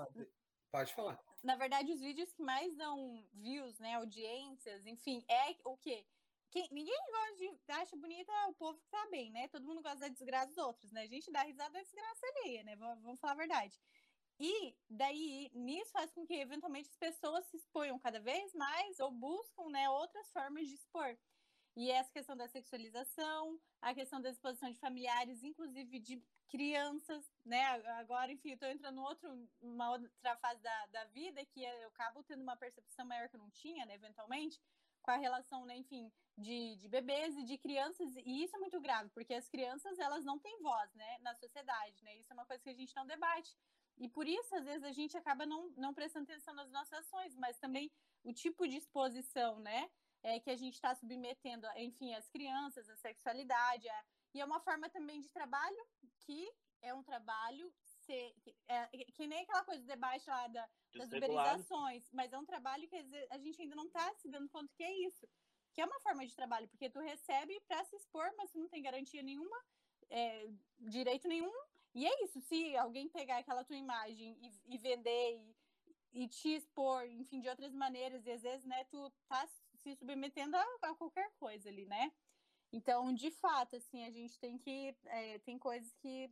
Pode 0.72 0.94
falar. 0.94 1.20
Na 1.44 1.56
verdade, 1.56 1.92
os 1.92 2.00
vídeos 2.00 2.32
que 2.32 2.44
mais 2.44 2.76
dão 2.76 3.28
views, 3.34 3.80
né, 3.80 3.96
audiências, 3.96 4.86
enfim, 4.86 5.26
é 5.28 5.56
o 5.66 5.76
quê? 5.78 6.06
Quem, 6.52 6.68
ninguém 6.72 6.98
gosta 7.12 7.36
de 7.38 7.72
acha 7.72 7.96
bonita 7.96 8.32
o 8.48 8.54
povo 8.54 8.78
que 8.80 8.88
tá 8.90 9.08
bem, 9.10 9.32
né? 9.32 9.48
Todo 9.48 9.66
mundo 9.66 9.82
gosta 9.82 10.00
da 10.00 10.08
desgraça 10.08 10.48
dos 10.48 10.58
outros, 10.58 10.92
né? 10.92 11.04
A 11.04 11.08
gente 11.08 11.32
dá 11.32 11.44
risada 11.44 11.72
da 11.72 11.82
desgraça 11.82 12.26
alheia, 12.26 12.64
né? 12.64 12.76
Vamos, 12.76 13.04
vamos 13.04 13.20
falar 13.20 13.34
a 13.34 13.38
verdade. 13.38 13.80
E 14.40 14.76
daí, 14.90 15.52
nisso 15.54 15.92
faz 15.92 16.12
com 16.12 16.26
que, 16.26 16.34
eventualmente, 16.34 16.90
as 16.90 16.98
pessoas 16.98 17.46
se 17.48 17.58
exponham 17.58 18.00
cada 18.00 18.20
vez 18.20 18.54
mais 18.54 19.00
ou 19.00 19.12
buscam 19.12 19.70
né, 19.70 19.90
outras 19.90 20.32
formas 20.32 20.68
de 20.68 20.76
expor. 20.76 21.18
E 21.80 21.89
essa 21.91 22.11
questão 22.11 22.36
da 22.36 22.45
sexualização, 22.45 23.57
a 23.82 23.93
questão 23.93 24.19
da 24.19 24.30
exposição 24.30 24.69
de 24.69 24.77
familiares, 24.77 25.43
inclusive 25.43 25.97
de 25.97 26.21
crianças, 26.49 27.23
né? 27.45 27.63
Agora, 28.01 28.30
enfim, 28.34 28.51
estou 28.51 28.67
entrando 28.67 28.97
em 28.97 29.01
outro, 29.01 29.49
uma 29.61 29.91
outra 29.91 30.36
fase 30.41 30.61
da, 30.61 30.88
da 30.88 31.05
vida 31.05 31.45
que 31.45 31.63
eu 31.63 31.88
acabo 31.88 32.21
tendo 32.23 32.43
uma 32.43 32.57
percepção 32.57 33.05
maior 33.05 33.30
que 33.30 33.38
eu 33.38 33.39
não 33.39 33.49
tinha, 33.51 33.86
né, 33.86 33.95
eventualmente, 33.95 34.59
com 35.01 35.11
a 35.11 35.15
relação, 35.15 35.65
né, 35.65 35.77
enfim, 35.77 36.11
de, 36.38 36.75
de 36.75 36.89
bebês 36.89 37.38
e 37.38 37.45
de 37.45 37.57
crianças, 37.57 38.13
e 38.25 38.43
isso 38.43 38.57
é 38.57 38.59
muito 38.59 38.82
grave, 38.82 39.09
porque 39.11 39.34
as 39.34 39.47
crianças, 39.47 39.97
elas 39.99 40.25
não 40.25 40.38
têm 40.38 40.61
voz, 40.61 40.93
né, 40.95 41.17
na 41.21 41.34
sociedade, 41.34 42.03
né, 42.03 42.17
isso 42.17 42.34
é 42.34 42.34
uma 42.34 42.45
coisa 42.45 42.61
que 42.61 42.69
a 42.69 42.75
gente 42.75 42.93
não 42.93 43.07
debate, 43.07 43.55
e 43.97 44.09
por 44.09 44.27
isso, 44.27 44.53
às 44.53 44.65
vezes, 44.65 44.84
a 44.84 44.91
gente 44.91 45.15
acaba 45.15 45.45
não, 45.45 45.69
não 45.77 45.93
prestando 45.93 46.30
atenção 46.30 46.53
nas 46.53 46.69
nossas 46.71 46.99
ações, 47.05 47.34
mas 47.38 47.57
também 47.57 47.89
o 48.21 48.34
tipo 48.34 48.67
de 48.67 48.75
exposição, 48.75 49.59
né, 49.59 49.89
é, 50.24 50.39
que 50.39 50.49
a 50.49 50.55
gente 50.55 50.74
está 50.74 50.93
submetendo, 50.95 51.67
enfim, 51.78 52.13
as 52.13 52.28
crianças, 52.30 52.89
a 52.89 52.95
sexualidade, 52.95 53.88
a, 53.88 54.03
e 54.34 54.41
é 54.41 54.45
uma 54.45 54.59
forma 54.59 54.89
também 54.89 55.22
de 55.22 55.30
trabalho 55.30 55.78
que 56.20 56.49
é 56.82 56.93
um 56.93 57.03
trabalho 57.03 57.72
ser, 58.05 58.34
é, 58.67 58.88
que 58.88 59.28
nem 59.28 59.41
aquela 59.41 59.63
coisa 59.63 59.84
debate 59.86 60.30
lá 60.30 60.47
da, 60.47 60.70
das 60.95 61.11
uberizações, 61.11 62.09
mas 62.11 62.32
é 62.32 62.38
um 62.38 62.45
trabalho 62.45 62.88
que 62.88 62.95
a 63.30 63.38
gente 63.38 63.61
ainda 63.61 63.76
não 63.76 63.86
está 63.86 64.13
se 64.15 64.30
dando 64.30 64.49
conta 64.49 64.74
que 64.76 64.84
é 64.84 65.07
isso. 65.07 65.28
Que 65.74 65.82
é 65.82 65.86
uma 65.86 65.99
forma 65.99 66.26
de 66.26 66.36
trabalho, 66.36 66.67
porque 66.67 66.89
tu 66.89 66.99
recebe 66.99 67.59
para 67.67 67.84
se 67.86 67.95
expor, 67.95 68.34
mas 68.38 68.51
tu 68.51 68.59
não 68.59 68.67
tem 68.67 68.82
garantia 68.82 69.22
nenhuma, 69.22 69.57
é, 70.09 70.47
direito 70.80 71.28
nenhum. 71.28 71.53
E 71.93 72.05
é 72.05 72.24
isso, 72.24 72.39
se 72.41 72.76
alguém 72.78 73.07
pegar 73.09 73.38
aquela 73.38 73.63
tua 73.63 73.76
imagem 73.76 74.38
e, 74.41 74.76
e 74.76 74.78
vender 74.78 75.38
e, 76.11 76.24
e, 76.24 76.28
te 76.28 76.55
expor, 76.55 77.05
enfim, 77.07 77.39
de 77.39 77.49
outras 77.49 77.74
maneiras, 77.74 78.26
e 78.26 78.32
às 78.32 78.41
vezes, 78.41 78.65
né, 78.65 78.84
tu 78.86 79.11
tá 79.28 79.47
se 79.82 79.95
submetendo 79.95 80.55
a, 80.55 80.65
a 80.84 80.95
qualquer 80.95 81.32
coisa 81.39 81.69
ali, 81.69 81.86
né? 81.86 82.11
Então, 82.71 83.13
de 83.13 83.32
fato, 83.32 83.75
assim, 83.75 84.05
a 84.05 84.11
gente 84.11 84.39
tem 84.39 84.57
que. 84.57 84.95
É, 85.05 85.39
tem 85.39 85.57
coisas 85.57 85.91
que. 85.95 86.32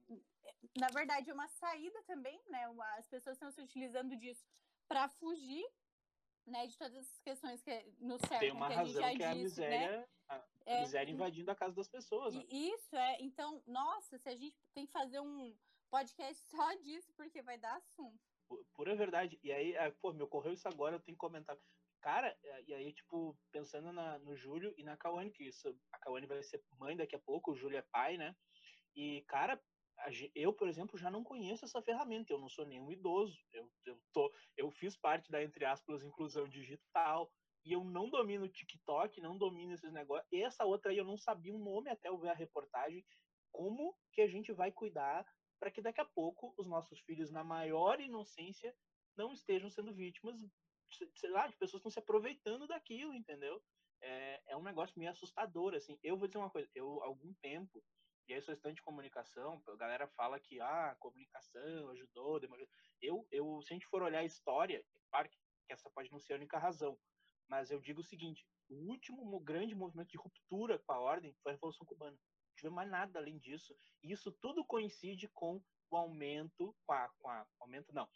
Na 0.78 0.88
verdade, 0.90 1.30
é 1.30 1.34
uma 1.34 1.48
saída 1.48 2.02
também, 2.04 2.40
né? 2.50 2.66
As 2.98 3.08
pessoas 3.08 3.36
estão 3.36 3.52
se 3.52 3.62
utilizando 3.62 4.16
disso 4.16 4.46
para 4.88 5.10
fugir 5.10 5.66
né, 6.48 6.66
de 6.66 6.78
todas 6.78 6.96
as 6.96 7.20
questões 7.20 7.62
que 7.62 7.94
no 8.00 8.18
certo 8.18 8.40
tem 8.40 8.52
uma 8.52 8.70
que 8.70 8.74
razão 8.74 9.04
a 9.04 9.10
gente 9.10 9.20
já 9.20 9.34
que 9.34 9.44
disse, 9.44 9.64
é 9.64 9.68
a 9.68 9.70
miséria, 9.70 9.98
né? 10.00 10.08
a, 10.30 10.44
é, 10.66 10.80
miséria 10.82 11.12
invadindo 11.12 11.52
a 11.52 11.56
casa 11.56 11.76
das 11.76 11.88
pessoas. 11.88 12.36
Né? 12.36 12.46
Isso 12.50 12.96
é, 12.96 13.18
então, 13.22 13.62
nossa, 13.68 14.18
se 14.18 14.30
a 14.30 14.36
gente 14.36 14.56
tem 14.74 14.86
que 14.86 14.92
fazer 14.92 15.20
um 15.20 15.56
podcast 15.90 16.42
só 16.50 16.74
disso 16.76 17.12
porque 17.16 17.42
vai 17.42 17.58
dar 17.58 17.76
assunto. 17.76 18.20
Pura 18.74 18.96
verdade. 18.96 19.38
E 19.44 19.52
aí, 19.52 19.74
é, 19.74 19.92
pô, 19.92 20.14
me 20.14 20.24
ocorreu 20.24 20.54
isso 20.54 20.68
agora, 20.68 20.96
eu 20.96 21.02
tenho 21.02 21.18
que 21.18 21.20
comentar. 21.20 21.58
Cara, 22.02 22.38
e 22.68 22.74
aí, 22.74 22.94
tipo, 22.94 23.38
pensando 23.52 23.92
na, 23.92 24.20
no 24.20 24.36
Júlio 24.36 24.74
e 24.78 24.84
na 24.84 24.96
Kawane, 24.96 25.32
que 25.32 25.44
isso, 25.44 25.76
a 25.92 25.98
Kawane 26.00 26.28
vai 26.28 26.42
ser 26.44 26.64
mãe 26.80 26.96
daqui 26.96 27.16
a 27.16 27.20
pouco, 27.20 27.52
o 27.52 27.56
Júlio 27.56 27.78
é 27.78 27.82
pai, 27.82 28.18
né? 28.18 28.36
E, 28.96 29.24
cara, 29.28 29.62
eu, 30.36 30.54
por 30.54 30.68
exemplo, 30.68 30.98
já 30.98 31.10
não 31.10 31.24
conheço 31.24 31.66
essa 31.66 31.82
ferramenta, 31.82 32.32
eu 32.32 32.40
não 32.40 32.50
sou 32.50 32.66
nenhum 32.66 32.92
idoso, 32.92 33.38
eu, 33.52 33.72
eu, 33.86 34.00
tô, 34.14 34.32
eu 34.56 34.72
fiz 34.72 34.96
parte 34.96 35.32
da, 35.32 35.44
entre 35.44 35.66
aspas, 35.66 36.04
inclusão 36.04 36.48
digital, 36.48 37.32
e 37.66 37.74
eu 37.74 37.84
não 37.84 38.10
domino 38.10 38.46
o 38.46 38.50
TikTok, 38.50 39.20
não 39.20 39.38
domino 39.38 39.74
esses 39.74 39.92
negócios. 39.92 40.32
E 40.32 40.42
essa 40.42 40.64
outra 40.66 40.92
aí 40.92 40.98
eu 40.98 41.04
não 41.04 41.18
sabia 41.18 41.54
o 41.54 41.60
nome 41.60 41.90
até 41.90 42.08
eu 42.08 42.18
ver 42.18 42.30
a 42.30 42.34
reportagem, 42.34 43.06
como 43.52 43.98
que 44.14 44.22
a 44.22 44.28
gente 44.28 44.54
vai 44.54 44.72
cuidar 44.72 45.26
para 45.60 45.72
que 45.72 45.82
daqui 45.82 46.00
a 46.00 46.06
pouco 46.06 46.54
os 46.58 46.68
nossos 46.68 47.00
filhos, 47.02 47.32
na 47.32 47.44
maior 47.44 48.00
inocência, 48.00 48.74
não 49.18 49.34
estejam 49.34 49.70
sendo 49.70 49.94
vítimas 49.94 50.40
sei 51.16 51.30
lá, 51.30 51.48
de 51.48 51.58
pessoas 51.58 51.80
estão 51.80 51.92
se 51.92 52.00
aproveitando 52.00 52.68
daquilo, 52.68 53.14
entendeu? 53.14 53.62
É, 54.02 54.54
é 54.54 54.58
um 54.58 54.64
negócio 54.64 54.98
meio 54.98 55.12
assustador, 55.12 55.74
assim. 55.74 55.98
Eu 56.04 56.18
vou 56.18 56.28
dizer 56.28 56.38
uma 56.38 56.50
coisa, 56.50 56.70
eu, 56.76 57.04
algum 57.04 57.34
tempo, 57.36 57.84
e 58.28 58.34
aí 58.34 58.42
sou 58.42 58.54
estudante 58.54 58.78
de 58.78 58.84
comunicação, 58.84 59.62
a 59.68 59.76
galera 59.76 60.08
fala 60.10 60.40
que, 60.40 60.60
ah, 60.60 60.96
comunicação 61.00 61.90
ajudou, 61.90 62.40
eu, 63.02 63.28
eu, 63.32 63.62
se 63.62 63.74
a 63.74 63.76
gente 63.76 63.88
for 63.88 64.04
olhar 64.04 64.20
a 64.20 64.26
história, 64.26 64.84
claro 65.10 65.30
que 65.30 65.38
essa 65.70 65.90
pode 65.90 66.12
não 66.12 66.20
ser 66.20 66.34
a 66.34 66.38
única 66.38 66.58
razão, 66.58 66.98
mas 67.50 67.72
eu 67.72 67.80
digo 67.80 68.02
o 68.02 68.04
seguinte, 68.04 68.46
o 68.70 68.76
último 68.90 69.40
grande 69.40 69.74
movimento 69.74 70.10
de 70.10 70.18
ruptura 70.18 70.78
com 70.80 70.92
a 70.92 71.00
ordem 71.00 71.34
foi 71.42 71.52
a 71.52 71.56
Revolução 71.56 71.86
Cubana. 71.86 72.12
Não 72.12 72.56
tive 72.58 72.70
mais 72.70 72.90
nada 72.90 73.20
além 73.20 73.38
disso. 73.38 73.76
E 74.04 74.12
isso 74.12 74.32
tudo 74.42 74.66
coincide 74.66 75.30
com 75.30 75.62
o 75.90 75.98
aumento, 75.98 76.76
com 76.86 76.94
a, 76.94 77.10
com 77.18 77.30
a 77.30 77.48
aumento 77.62 77.94
não, 77.94 78.08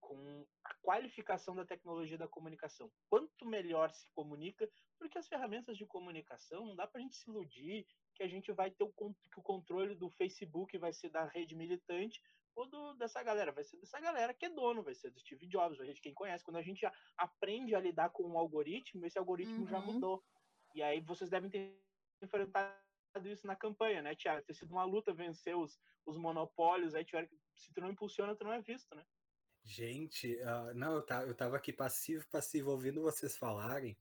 com 0.00 0.46
a 0.64 0.74
qualificação 0.82 1.54
da 1.54 1.64
tecnologia 1.64 2.18
da 2.18 2.26
comunicação. 2.26 2.90
Quanto 3.08 3.46
melhor 3.46 3.92
se 3.92 4.10
comunica, 4.10 4.68
porque 4.98 5.18
as 5.18 5.28
ferramentas 5.28 5.76
de 5.76 5.86
comunicação 5.86 6.66
não 6.66 6.74
dá 6.74 6.86
para 6.86 7.00
a 7.00 7.02
gente 7.02 7.16
se 7.16 7.30
iludir 7.30 7.86
que 8.14 8.22
a 8.22 8.28
gente 8.28 8.50
vai 8.52 8.70
ter 8.70 8.84
o, 8.84 8.92
que 8.92 9.38
o 9.38 9.42
controle 9.42 9.94
do 9.94 10.10
Facebook 10.10 10.76
vai 10.78 10.92
ser 10.92 11.10
da 11.10 11.24
rede 11.24 11.54
militante 11.54 12.20
ou 12.54 12.66
do, 12.66 12.94
dessa 12.94 13.22
galera, 13.22 13.52
vai 13.52 13.64
ser 13.64 13.76
dessa 13.78 14.00
galera 14.00 14.34
que 14.34 14.46
é 14.46 14.50
dono, 14.50 14.82
vai 14.82 14.94
ser 14.94 15.10
do 15.10 15.20
Steve 15.20 15.46
Jobs, 15.46 15.80
a 15.80 15.84
gente 15.84 16.00
quem 16.00 16.12
conhece. 16.12 16.44
Quando 16.44 16.56
a 16.56 16.62
gente 16.62 16.84
aprende 17.16 17.74
a 17.74 17.80
lidar 17.80 18.10
com 18.10 18.24
um 18.24 18.38
algoritmo, 18.38 19.06
esse 19.06 19.18
algoritmo 19.18 19.60
uhum. 19.60 19.68
já 19.68 19.80
mudou. 19.80 20.22
E 20.74 20.82
aí 20.82 21.00
vocês 21.00 21.30
devem 21.30 21.50
ter 21.50 21.80
enfrentado 22.22 22.76
isso 23.24 23.46
na 23.46 23.56
campanha, 23.56 24.02
né, 24.02 24.14
Tiago? 24.14 24.44
Ter 24.44 24.54
sido 24.54 24.72
uma 24.72 24.84
luta 24.84 25.12
vencer 25.12 25.56
os, 25.56 25.80
os 26.06 26.16
monopólios, 26.16 26.94
aí 26.94 27.04
tiver, 27.04 27.28
se 27.54 27.72
tu 27.72 27.80
não 27.80 27.90
impulsiona, 27.90 28.36
tu 28.36 28.44
não 28.44 28.52
é 28.52 28.60
visto, 28.60 28.94
né? 28.94 29.04
Gente, 29.70 30.34
uh, 30.42 30.74
não, 30.74 30.96
eu, 30.96 31.02
tá, 31.02 31.22
eu 31.22 31.32
tava 31.32 31.56
aqui 31.56 31.72
passivo, 31.72 32.26
passivo, 32.26 32.72
ouvindo 32.72 33.02
vocês 33.02 33.36
falarem, 33.36 33.96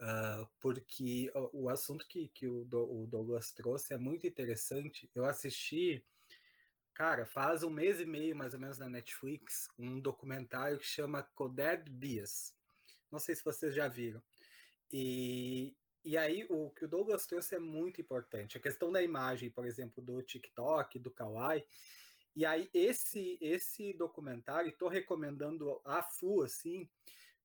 uh, 0.00 0.48
porque 0.58 1.30
o, 1.34 1.64
o, 1.64 1.68
assunto 1.68 2.08
que, 2.08 2.28
que 2.28 2.48
o, 2.48 2.62
o 2.62 3.06
Douglas 3.06 3.52
trouxe 3.52 3.92
é 3.92 3.98
muito 3.98 4.26
interessante. 4.26 5.10
Eu 5.14 5.26
assisti, 5.26 6.02
cara, 6.94 7.26
faz 7.26 7.62
um 7.62 7.68
mês 7.68 8.00
e 8.00 8.06
meio 8.06 8.34
mais 8.34 8.54
ou 8.54 8.60
menos 8.60 8.78
na 8.78 8.88
Netflix, 8.88 9.68
um 9.78 10.00
documentário 10.00 10.78
que 10.78 10.86
chama 10.86 11.22
Coded 11.34 11.90
Bias. 11.90 12.54
Não 13.10 13.18
sei 13.18 13.34
se 13.34 13.44
vocês 13.44 13.74
já 13.74 13.88
viram. 13.88 14.22
E, 14.90 15.76
e 16.02 16.16
aí, 16.16 16.46
o 16.48 16.70
que 16.70 16.86
o 16.86 16.88
Douglas 16.88 17.26
trouxe 17.26 17.54
é 17.54 17.58
muito 17.58 18.00
importante. 18.00 18.56
A 18.56 18.62
questão 18.62 18.90
da 18.90 19.02
imagem, 19.02 19.50
por 19.50 19.66
exemplo, 19.66 20.02
do 20.02 20.22
TikTok, 20.22 20.98
do 20.98 21.10
Kawaii. 21.10 21.66
E 22.34 22.46
aí, 22.46 22.70
esse 22.72 23.38
esse 23.40 23.92
documentário, 23.92 24.70
estou 24.70 24.88
recomendando 24.88 25.80
a 25.84 26.02
FU, 26.02 26.42
assim, 26.42 26.88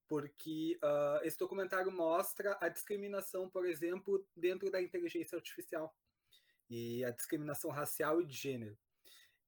porque 0.07 0.79
uh, 0.81 1.25
esse 1.25 1.37
documentário 1.37 1.91
mostra 1.91 2.57
a 2.61 2.69
discriminação, 2.69 3.49
por 3.49 3.65
exemplo, 3.65 4.25
dentro 4.35 4.71
da 4.71 4.81
inteligência 4.81 5.35
artificial. 5.35 5.93
E 6.69 7.03
a 7.03 7.11
discriminação 7.11 7.71
racial 7.71 8.21
e 8.21 8.25
de 8.25 8.35
gênero. 8.35 8.77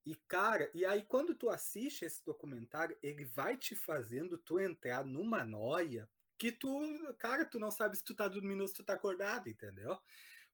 E, 0.05 0.15
cara, 0.27 0.69
e 0.73 0.85
aí 0.85 1.03
quando 1.03 1.35
tu 1.35 1.49
assiste 1.49 2.03
esse 2.03 2.23
documentário, 2.25 2.97
ele 3.03 3.25
vai 3.25 3.57
te 3.57 3.75
fazendo 3.75 4.37
tu 4.37 4.59
entrar 4.59 5.05
numa 5.05 5.43
noia 5.45 6.09
que 6.37 6.51
tu, 6.51 7.13
cara, 7.17 7.45
tu 7.45 7.59
não 7.59 7.69
sabe 7.69 7.97
se 7.97 8.03
tu 8.03 8.15
tá 8.15 8.27
dormindo 8.27 8.61
ou 8.61 8.67
se 8.67 8.73
tu 8.73 8.83
tá 8.83 8.93
acordado, 8.93 9.49
entendeu? 9.49 9.99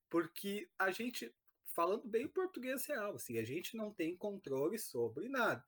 Porque 0.09 0.67
a 0.77 0.91
gente, 0.91 1.33
falando 1.75 2.07
bem 2.07 2.25
o 2.25 2.29
português 2.29 2.85
real, 2.85 3.15
assim, 3.15 3.37
a 3.37 3.43
gente 3.43 3.75
não 3.75 3.93
tem 3.93 4.15
controle 4.15 4.79
sobre 4.79 5.27
nada. 5.29 5.63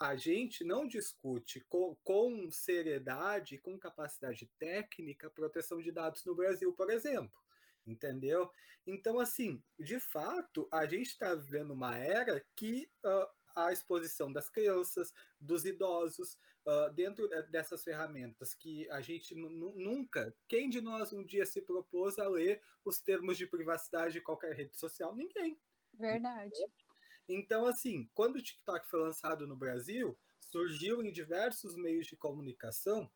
A 0.00 0.16
gente 0.16 0.64
não 0.64 0.88
discute 0.88 1.60
com, 1.68 1.96
com 2.02 2.50
seriedade, 2.50 3.58
com 3.58 3.78
capacidade 3.78 4.50
técnica, 4.58 5.30
proteção 5.30 5.80
de 5.80 5.92
dados 5.92 6.24
no 6.24 6.34
Brasil, 6.34 6.72
por 6.72 6.90
exemplo 6.90 7.44
entendeu? 7.86 8.50
Então, 8.86 9.18
assim, 9.18 9.62
de 9.78 9.98
fato, 9.98 10.68
a 10.70 10.86
gente 10.86 11.08
está 11.08 11.34
vivendo 11.34 11.72
uma 11.72 11.96
era 11.96 12.44
que 12.56 12.88
uh, 13.04 13.26
a 13.54 13.72
exposição 13.72 14.32
das 14.32 14.48
crianças, 14.48 15.12
dos 15.40 15.64
idosos, 15.64 16.38
uh, 16.66 16.92
dentro 16.92 17.28
dessas 17.50 17.82
ferramentas 17.82 18.54
que 18.54 18.88
a 18.90 19.00
gente 19.00 19.34
nunca, 19.34 20.34
quem 20.48 20.68
de 20.68 20.80
nós 20.80 21.12
um 21.12 21.24
dia 21.24 21.46
se 21.46 21.60
propôs 21.60 22.18
a 22.18 22.28
ler 22.28 22.62
os 22.84 23.00
termos 23.00 23.36
de 23.36 23.46
privacidade 23.46 24.14
de 24.14 24.20
qualquer 24.20 24.54
rede 24.54 24.76
social? 24.76 25.14
Ninguém. 25.14 25.58
Verdade. 25.92 26.54
Então, 27.28 27.66
assim, 27.66 28.08
quando 28.14 28.36
o 28.36 28.42
TikTok 28.42 28.88
foi 28.88 29.00
lançado 29.00 29.46
no 29.46 29.56
Brasil, 29.56 30.18
surgiu 30.40 31.02
em 31.02 31.12
diversos 31.12 31.76
meios 31.76 32.06
de 32.06 32.16
comunicação 32.16 33.10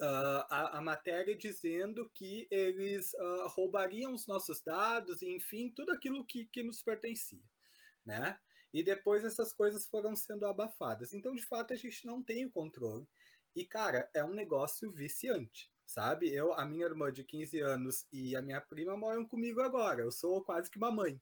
Uh, 0.00 0.46
a, 0.48 0.78
a, 0.78 0.80
matéria 0.80 1.36
dizendo 1.36 2.08
que 2.10 2.46
eles 2.52 3.12
uh, 3.14 3.48
roubariam 3.48 4.14
os 4.14 4.28
nossos 4.28 4.60
dados, 4.60 5.22
enfim, 5.22 5.72
tudo 5.74 5.90
aquilo 5.90 6.24
que, 6.24 6.44
que 6.44 6.62
nos 6.62 6.80
pertencia, 6.80 7.42
né? 8.06 8.38
E 8.72 8.82
depois 8.82 9.24
essas 9.24 9.52
coisas 9.52 9.86
foram 9.86 10.14
sendo 10.14 10.46
abafadas. 10.46 11.12
Então, 11.12 11.34
de 11.34 11.44
fato, 11.44 11.72
a 11.72 11.76
gente 11.76 12.06
não 12.06 12.22
tem 12.22 12.44
o 12.44 12.50
controle. 12.50 13.06
E, 13.54 13.64
cara, 13.64 14.08
é 14.14 14.22
um 14.22 14.34
negócio 14.34 14.92
viciante, 14.92 15.70
sabe? 15.86 16.32
Eu, 16.32 16.52
a 16.52 16.64
minha 16.64 16.86
irmã 16.86 17.12
de 17.12 17.24
15 17.24 17.60
anos 17.60 18.06
e 18.12 18.36
a 18.36 18.42
minha 18.42 18.60
prima 18.60 18.96
moram 18.96 19.26
comigo 19.26 19.60
agora. 19.60 20.02
Eu 20.02 20.12
sou 20.12 20.42
quase 20.44 20.70
que 20.70 20.78
uma 20.78 20.92
mãe. 20.92 21.20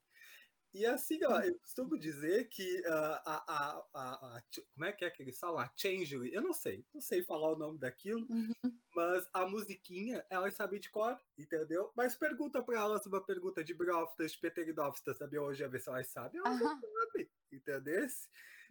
E 0.77 0.85
assim, 0.85 1.19
ó, 1.25 1.41
eu 1.41 1.59
costumo 1.59 1.99
dizer 1.99 2.51
que 2.51 2.81
uh, 2.81 3.19
a, 3.25 3.45
a, 3.49 3.87
a, 3.95 4.37
a, 4.37 4.43
Como 4.75 4.85
é 4.85 4.93
que 4.93 5.07
é 5.07 5.11
que 5.11 5.23
eles 5.23 5.39
falam? 5.39 5.59
A 5.59 5.73
Changery, 5.75 6.35
eu 6.35 6.43
não 6.43 6.53
sei, 6.53 6.85
não 6.93 7.01
sei 7.01 7.23
falar 7.23 7.51
o 7.53 7.57
nome 7.57 7.79
daquilo, 7.79 8.27
uhum. 8.29 8.53
mas 8.95 9.27
a 9.33 9.47
musiquinha, 9.47 10.23
elas 10.29 10.53
sabem 10.53 10.79
de 10.79 10.91
cor, 10.91 11.19
entendeu? 11.39 11.91
Mas 11.97 12.15
pergunta 12.15 12.63
pra 12.63 12.79
elas 12.79 13.07
uma 13.07 13.25
pergunta 13.25 13.65
de 13.65 13.73
Broftas, 13.73 14.33
de 14.33 14.39
Peteridoftas, 14.39 15.17
sabe? 15.17 15.39
Hoje 15.39 15.65
a 15.65 15.69
ver 15.69 15.81
se 15.81 15.89
elas 15.89 16.09
sabem, 16.09 16.39
elas 16.45 16.61
uhum. 16.61 16.67
não 16.67 16.81
sabem, 16.83 17.31
entendeu? 17.51 18.07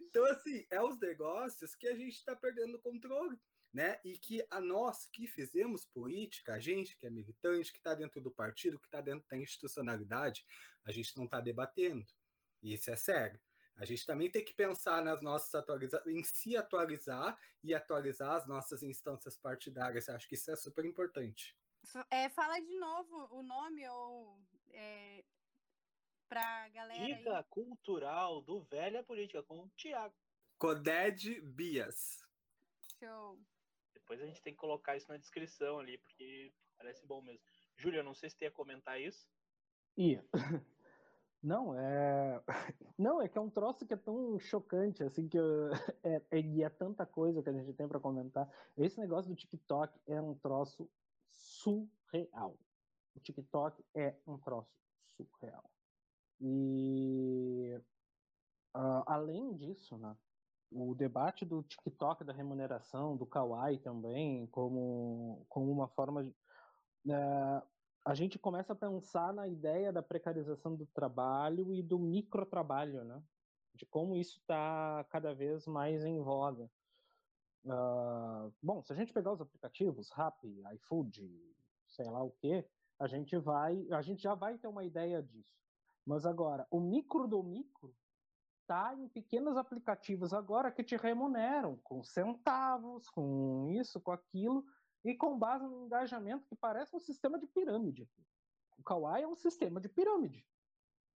Então, 0.00 0.24
assim, 0.26 0.64
é 0.70 0.80
os 0.80 1.00
negócios 1.00 1.74
que 1.74 1.88
a 1.88 1.96
gente 1.96 2.24
tá 2.24 2.36
perdendo 2.36 2.76
o 2.76 2.80
controle 2.80 3.36
né? 3.76 4.00
E 4.02 4.16
que 4.16 4.42
a 4.50 4.58
nós 4.58 5.06
que 5.12 5.26
fizemos 5.26 5.84
política, 5.84 6.54
a 6.54 6.58
gente 6.58 6.96
que 6.96 7.06
é 7.06 7.10
militante, 7.10 7.70
que 7.70 7.76
está 7.76 7.94
dentro 7.94 8.22
do 8.22 8.30
partido, 8.30 8.78
que 8.80 8.86
está 8.86 9.02
dentro 9.02 9.28
da 9.28 9.36
institucionalidade, 9.36 10.46
a 10.82 10.90
gente 10.90 11.14
não 11.14 11.26
está 11.26 11.42
debatendo. 11.42 12.06
E 12.62 12.72
isso 12.72 12.90
é 12.90 12.96
sério. 12.96 13.38
A 13.76 13.84
gente 13.84 14.06
também 14.06 14.30
tem 14.30 14.42
que 14.42 14.54
pensar 14.54 15.04
nas 15.04 15.20
nossas 15.20 15.54
atualizações, 15.54 16.16
em 16.16 16.24
se 16.24 16.56
atualizar 16.56 17.38
e 17.62 17.74
atualizar 17.74 18.36
as 18.36 18.46
nossas 18.46 18.82
instâncias 18.82 19.36
partidárias. 19.36 20.08
Acho 20.08 20.26
que 20.26 20.36
isso 20.36 20.50
é 20.50 20.56
super 20.56 20.86
importante. 20.86 21.54
É, 22.10 22.30
fala 22.30 22.58
de 22.58 22.74
novo 22.78 23.28
o 23.30 23.42
nome 23.42 23.86
ou 23.90 24.40
é, 24.70 25.22
para 26.26 26.64
a 26.64 26.68
galera. 26.70 27.04
Dica 27.04 27.36
aí. 27.36 27.44
cultural 27.50 28.40
do 28.40 28.62
Velha 28.62 29.04
Política 29.04 29.42
com 29.42 29.64
o 29.64 29.68
Tiago. 29.76 30.14
Coded 30.56 31.42
Bias. 31.42 32.24
Show. 32.98 33.38
Depois 34.06 34.22
a 34.22 34.26
gente 34.26 34.40
tem 34.40 34.52
que 34.52 34.60
colocar 34.60 34.96
isso 34.96 35.08
na 35.08 35.16
descrição 35.16 35.80
ali, 35.80 35.98
porque 35.98 36.52
parece 36.78 37.04
bom 37.04 37.20
mesmo. 37.20 37.42
Júlia, 37.76 38.04
não 38.04 38.14
sei 38.14 38.30
se 38.30 38.36
tem 38.36 38.46
a 38.46 38.52
comentar 38.52 39.00
isso. 39.00 39.28
Ia. 39.96 40.24
Não, 41.42 41.76
é. 41.76 42.40
Não, 42.96 43.20
é 43.20 43.28
que 43.28 43.36
é 43.36 43.40
um 43.40 43.50
troço 43.50 43.84
que 43.84 43.94
é 43.94 43.96
tão 43.96 44.38
chocante, 44.38 45.02
assim, 45.02 45.28
que 45.28 45.36
eu... 45.36 45.70
é, 46.04 46.22
é, 46.30 46.40
e 46.40 46.62
é 46.62 46.70
tanta 46.70 47.04
coisa 47.04 47.42
que 47.42 47.48
a 47.48 47.52
gente 47.52 47.72
tem 47.74 47.88
para 47.88 47.98
comentar. 47.98 48.48
Esse 48.76 49.00
negócio 49.00 49.28
do 49.28 49.36
TikTok 49.36 50.00
é 50.06 50.22
um 50.22 50.36
troço 50.36 50.88
surreal. 51.28 52.56
O 53.16 53.18
TikTok 53.18 53.84
é 53.92 54.16
um 54.24 54.38
troço 54.38 54.72
surreal. 55.16 55.68
E 56.40 57.76
uh, 58.72 59.02
além 59.04 59.52
disso, 59.56 59.98
né, 59.98 60.16
o 60.70 60.94
debate 60.94 61.44
do 61.44 61.62
TikTok, 61.62 62.24
da 62.24 62.32
remuneração, 62.32 63.16
do 63.16 63.26
Kawaii 63.26 63.78
também, 63.78 64.46
como, 64.48 65.44
como 65.48 65.70
uma 65.70 65.88
forma 65.88 66.24
de. 66.24 66.30
Uh, 67.06 67.62
a 68.04 68.14
gente 68.14 68.38
começa 68.38 68.72
a 68.72 68.76
pensar 68.76 69.32
na 69.32 69.48
ideia 69.48 69.92
da 69.92 70.02
precarização 70.02 70.76
do 70.76 70.86
trabalho 70.86 71.72
e 71.72 71.82
do 71.82 71.98
microtrabalho, 71.98 73.04
né? 73.04 73.22
De 73.74 73.84
como 73.86 74.16
isso 74.16 74.38
está 74.38 75.04
cada 75.10 75.34
vez 75.34 75.66
mais 75.66 76.04
em 76.04 76.20
voga. 76.20 76.70
Uh, 77.64 78.52
bom, 78.62 78.82
se 78.82 78.92
a 78.92 78.96
gente 78.96 79.12
pegar 79.12 79.32
os 79.32 79.40
aplicativos, 79.40 80.10
Rappi, 80.10 80.62
iFood, 80.74 81.28
sei 81.88 82.08
lá 82.08 82.22
o 82.22 82.30
que, 82.30 82.64
a 82.98 83.06
gente 83.06 83.36
vai, 83.36 83.86
a 83.90 84.00
gente 84.02 84.22
já 84.22 84.34
vai 84.34 84.56
ter 84.56 84.68
uma 84.68 84.84
ideia 84.84 85.22
disso. 85.22 85.54
Mas 86.06 86.24
agora, 86.24 86.66
o 86.70 86.80
micro 86.80 87.26
do 87.26 87.42
micro 87.42 87.94
está 88.66 88.94
em 88.96 89.08
pequenos 89.08 89.56
aplicativos 89.56 90.34
agora 90.34 90.72
que 90.72 90.82
te 90.82 90.96
remuneram 90.96 91.76
com 91.84 92.02
centavos, 92.02 93.08
com 93.08 93.68
isso, 93.70 94.00
com 94.00 94.10
aquilo, 94.10 94.64
e 95.04 95.14
com 95.14 95.38
base 95.38 95.64
no 95.64 95.86
engajamento 95.86 96.48
que 96.48 96.56
parece 96.56 96.94
um 96.96 96.98
sistema 96.98 97.38
de 97.38 97.46
pirâmide. 97.46 98.08
O 98.76 98.82
Kawaii 98.82 99.22
é 99.22 99.28
um 99.28 99.36
sistema 99.36 99.80
de 99.80 99.88
pirâmide 99.88 100.44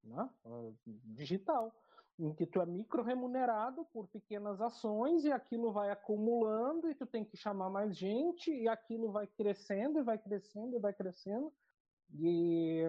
né? 0.03 0.29
digital, 0.85 1.75
em 2.19 2.33
que 2.33 2.45
tu 2.45 2.61
é 2.61 2.65
micro 2.65 3.01
remunerado 3.01 3.83
por 3.85 4.07
pequenas 4.07 4.61
ações 4.61 5.25
e 5.25 5.31
aquilo 5.31 5.71
vai 5.71 5.89
acumulando 5.89 6.89
e 6.89 6.95
tu 6.95 7.05
tem 7.05 7.25
que 7.25 7.35
chamar 7.35 7.69
mais 7.69 7.97
gente 7.97 8.51
e 8.51 8.67
aquilo 8.67 9.11
vai 9.11 9.25
crescendo 9.25 9.99
e 9.99 10.03
vai 10.03 10.19
crescendo 10.19 10.75
e 10.75 10.79
vai 10.79 10.93
crescendo. 10.93 11.51
E 12.13 12.83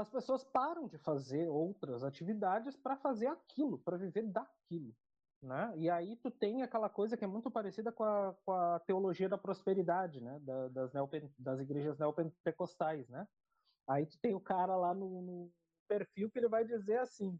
as 0.00 0.08
pessoas 0.08 0.44
param 0.44 0.88
de 0.88 0.98
fazer 0.98 1.48
outras 1.48 2.02
atividades 2.02 2.76
para 2.76 2.96
fazer 2.96 3.26
aquilo, 3.26 3.78
para 3.78 3.96
viver 3.96 4.22
daquilo. 4.22 4.94
Né? 5.42 5.72
E 5.76 5.90
aí 5.90 6.16
tu 6.16 6.30
tem 6.30 6.62
aquela 6.62 6.88
coisa 6.88 7.16
que 7.16 7.24
é 7.24 7.26
muito 7.26 7.50
parecida 7.50 7.90
com 7.90 8.04
a, 8.04 8.34
com 8.44 8.52
a 8.52 8.78
teologia 8.80 9.28
da 9.28 9.36
prosperidade, 9.36 10.20
né? 10.20 10.38
Da, 10.40 10.68
das, 10.68 10.92
neopen, 10.92 11.28
das 11.36 11.58
igrejas 11.58 11.98
neopentecostais, 11.98 13.08
né? 13.08 13.26
Aí 13.88 14.06
tu 14.06 14.16
tem 14.20 14.34
o 14.34 14.40
cara 14.40 14.76
lá 14.76 14.94
no, 14.94 15.20
no 15.20 15.52
perfil 15.88 16.30
que 16.30 16.38
ele 16.38 16.48
vai 16.48 16.64
dizer 16.64 16.98
assim, 17.00 17.38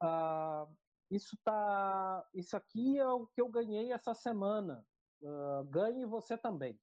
ah, 0.00 0.66
isso 1.10 1.36
tá, 1.44 2.26
isso 2.34 2.56
aqui 2.56 2.98
é 2.98 3.08
o 3.08 3.26
que 3.26 3.40
eu 3.40 3.48
ganhei 3.48 3.92
essa 3.92 4.14
semana, 4.14 4.84
uh, 5.22 5.64
ganhe 5.64 6.04
você 6.04 6.36
também. 6.36 6.78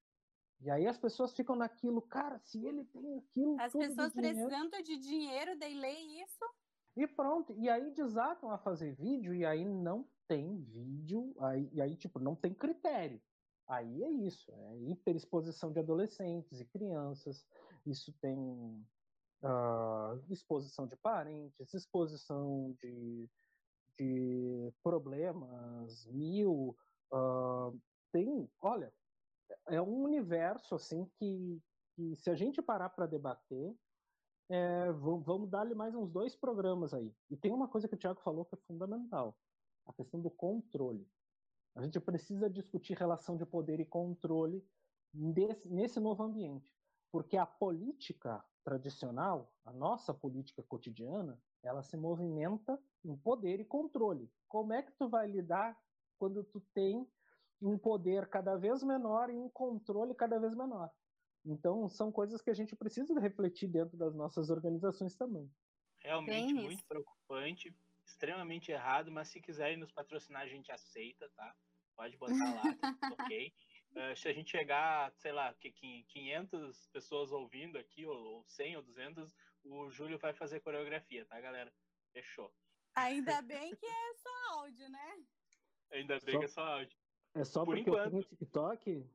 E 0.62 0.70
aí 0.70 0.88
as 0.88 0.98
pessoas 0.98 1.34
ficam 1.34 1.56
naquilo, 1.56 2.02
cara, 2.02 2.40
se 2.40 2.66
ele 2.66 2.86
tem 2.86 3.18
aquilo. 3.18 3.60
As 3.60 3.74
pessoas 3.74 4.14
precisando 4.14 4.82
de 4.84 4.98
dinheiro, 4.98 5.58
daí 5.58 5.74
lê 5.74 5.92
isso. 6.24 6.46
E 6.96 7.08
pronto. 7.08 7.54
E 7.58 7.70
aí 7.70 7.92
desatam 7.92 8.50
a 8.52 8.58
fazer 8.58 8.94
vídeo 8.94 9.34
e 9.34 9.46
aí 9.46 9.66
não 9.66 10.08
tem 10.28 10.62
vídeo, 10.64 11.36
aí, 11.40 11.70
e 11.74 11.82
aí, 11.82 11.96
tipo, 11.96 12.18
não 12.18 12.36
tem 12.36 12.54
critério. 12.54 13.22
Aí 13.68 14.04
é 14.04 14.10
isso, 14.10 14.52
é 14.52 14.78
hiperexposição 14.92 15.72
de 15.72 15.80
adolescentes 15.80 16.60
e 16.60 16.66
crianças, 16.66 17.46
isso 17.86 18.14
tem 18.22 18.38
uh, 19.44 20.24
exposição 20.30 20.88
de 20.88 20.96
parentes, 20.98 21.74
exposição 21.74 22.76
de, 22.82 23.30
de 23.98 24.74
problemas 24.82 26.06
mil, 26.08 26.76
Uh, 27.14 27.80
tem, 28.12 28.50
olha, 28.60 28.92
é 29.68 29.82
um 29.82 30.04
universo 30.04 30.76
assim 30.76 31.06
que, 31.18 31.62
que 31.96 32.16
se 32.16 32.30
a 32.30 32.36
gente 32.36 32.62
parar 32.62 32.90
para 32.90 33.06
debater, 33.06 33.76
é, 34.50 34.92
vamos 34.92 35.50
dar-lhe 35.50 35.74
mais 35.74 35.96
uns 35.96 36.12
dois 36.12 36.36
programas 36.36 36.94
aí. 36.94 37.14
E 37.30 37.38
tem 37.38 37.52
uma 37.52 37.68
coisa 37.68 37.88
que 37.88 37.96
o 37.96 37.98
Tiago 37.98 38.22
falou 38.22 38.46
que 38.46 38.56
é 38.56 38.58
fundamental: 38.68 39.38
a 39.86 39.94
questão 39.94 40.22
do 40.22 40.30
controle. 40.30 41.08
A 41.76 41.82
gente 41.82 42.00
precisa 42.00 42.50
discutir 42.50 42.98
relação 42.98 43.36
de 43.36 43.46
poder 43.46 43.80
e 43.80 43.86
controle 43.86 44.64
desse, 45.12 45.68
nesse 45.68 46.00
novo 46.00 46.24
ambiente, 46.24 46.72
porque 47.12 47.36
a 47.36 47.46
política 47.46 48.44
tradicional, 48.64 49.52
a 49.66 49.74
nossa 49.74 50.14
política 50.14 50.64
cotidiana, 50.64 51.40
ela 51.64 51.82
se 51.82 51.98
movimenta 51.98 52.80
em 53.04 53.16
poder 53.18 53.60
e 53.60 53.66
controle. 53.66 54.32
Como 54.48 54.74
é 54.74 54.84
que 54.84 54.92
tu 54.94 55.10
vai 55.10 55.28
lidar 55.28 55.78
quando 56.18 56.44
tu 56.44 56.62
tem 56.74 57.10
um 57.64 57.78
poder 57.78 58.28
cada 58.28 58.56
vez 58.58 58.84
menor 58.84 59.30
e 59.30 59.38
um 59.38 59.50
controle 59.50 60.14
cada 60.14 60.40
vez 60.40 60.56
menor? 60.56 60.90
Então, 61.46 61.88
são 61.90 62.12
coisas 62.12 62.42
que 62.42 62.50
a 62.50 62.54
gente 62.54 62.76
precisa 62.76 63.20
refletir 63.20 63.68
dentro 63.68 63.98
das 63.98 64.16
nossas 64.16 64.50
organizações 64.50 65.16
também. 65.16 65.50
Realmente 66.00 66.54
Bem 66.54 66.54
muito 66.54 66.80
isso. 66.80 66.88
preocupante, 66.88 67.76
extremamente 68.06 68.72
errado, 68.72 69.12
mas 69.12 69.30
se 69.30 69.42
quiserem 69.42 69.78
nos 69.78 69.92
patrocinar, 69.92 70.42
a 70.42 70.48
gente 70.48 70.72
aceita, 70.72 71.30
tá? 71.36 71.56
Pode 71.96 72.18
botar 72.18 72.54
lá, 72.56 72.76
tá 72.76 72.98
ok. 73.32 73.54
Uh, 73.92 74.16
se 74.16 74.28
a 74.28 74.34
gente 74.34 74.50
chegar, 74.50 75.14
sei 75.18 75.32
lá, 75.32 75.54
que 75.54 75.72
500 75.72 76.88
pessoas 76.92 77.32
ouvindo 77.32 77.78
aqui, 77.78 78.06
ou 78.06 78.44
100 78.48 78.78
ou 78.78 78.84
200, 78.84 79.34
o 79.64 79.90
Júlio 79.92 80.18
vai 80.18 80.34
fazer 80.34 80.62
coreografia, 80.62 81.26
tá, 81.26 81.40
galera? 81.40 81.72
Fechou. 82.12 82.52
Ainda 82.96 83.42
bem 83.44 83.76
que 83.76 83.86
é 83.86 84.14
só 84.16 84.60
áudio, 84.60 84.90
né? 84.90 85.24
Ainda 85.92 86.20
bem 86.22 86.34
só, 86.34 86.40
que 86.40 86.46
é 86.46 86.48
só 86.48 86.62
áudio. 86.62 86.98
É 87.36 87.44
só 87.44 87.66
Por 87.66 87.76
porque 87.76 87.90
enquanto. 87.90 88.06
eu 88.06 88.12
tenho 88.12 88.24
TikTok? 88.24 89.10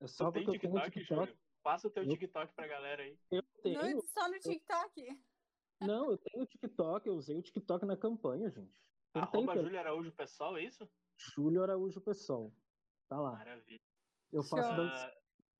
É 0.00 0.06
só 0.06 0.30
porque 0.30 0.52
TikTok, 0.52 0.64
eu 0.64 0.72
tenho 0.72 0.90
TikTok. 0.92 1.26
Júlio? 1.26 1.38
Passa 1.62 1.88
o 1.88 1.90
teu 1.90 2.06
TikTok 2.06 2.52
pra 2.54 2.66
galera 2.66 3.02
aí. 3.02 3.18
Eu 3.30 3.42
tenho. 3.62 4.02
só 4.06 4.28
no 4.28 4.38
TikTok? 4.38 5.22
Não, 5.80 6.10
eu 6.10 6.18
tenho 6.18 6.46
TikTok, 6.46 7.08
eu 7.08 7.14
usei 7.14 7.36
o 7.36 7.42
TikTok 7.42 7.84
na 7.86 7.96
campanha, 7.96 8.50
gente. 8.50 8.82
Eu 9.14 9.22
Arroba 9.22 9.54
Júlio 9.54 9.78
Araújo 9.78 10.12
Pessoal, 10.12 10.56
é 10.56 10.64
isso? 10.64 10.88
Júlio 11.16 11.62
Araújo 11.62 12.00
Pessoal. 12.00 12.52
Tá 13.08 13.18
lá. 13.18 13.32
Maravilha. 13.32 13.80
Eu 14.32 14.42
faço 14.42 14.68
uh, 14.72 15.12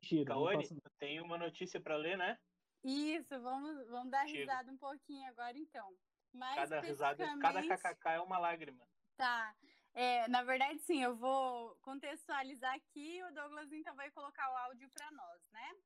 mentira. 0.03 0.27
Caone, 0.27 0.67
faço... 0.67 0.81
tem 0.99 1.21
uma 1.21 1.39
notícia 1.39 1.81
para 1.81 1.97
ler, 1.97 2.19
né? 2.19 2.39
Isso, 2.83 3.41
vamos, 3.41 3.89
vamos 3.89 4.11
dar 4.11 4.25
risada 4.25 4.71
um 4.71 4.77
pouquinho 4.77 5.27
agora 5.31 5.57
então. 5.57 5.97
Mais 6.33 6.57
cada 6.57 6.81
risada, 6.81 7.39
cada 7.39 7.63
kkk 7.63 8.09
é 8.09 8.21
uma 8.21 8.39
lágrima. 8.39 8.85
Tá. 9.17 9.55
É, 9.95 10.27
na 10.29 10.43
verdade, 10.43 10.81
sim, 10.81 11.03
eu 11.03 11.15
vou 11.15 11.77
contextualizar 11.77 12.75
aqui 12.75 13.23
o 13.23 13.33
Douglas 13.33 13.73
então 13.73 13.95
vai 13.95 14.11
colocar 14.11 14.53
o 14.53 14.57
áudio 14.57 14.91
para 14.91 15.11
nós, 15.13 15.49
né? 15.51 15.77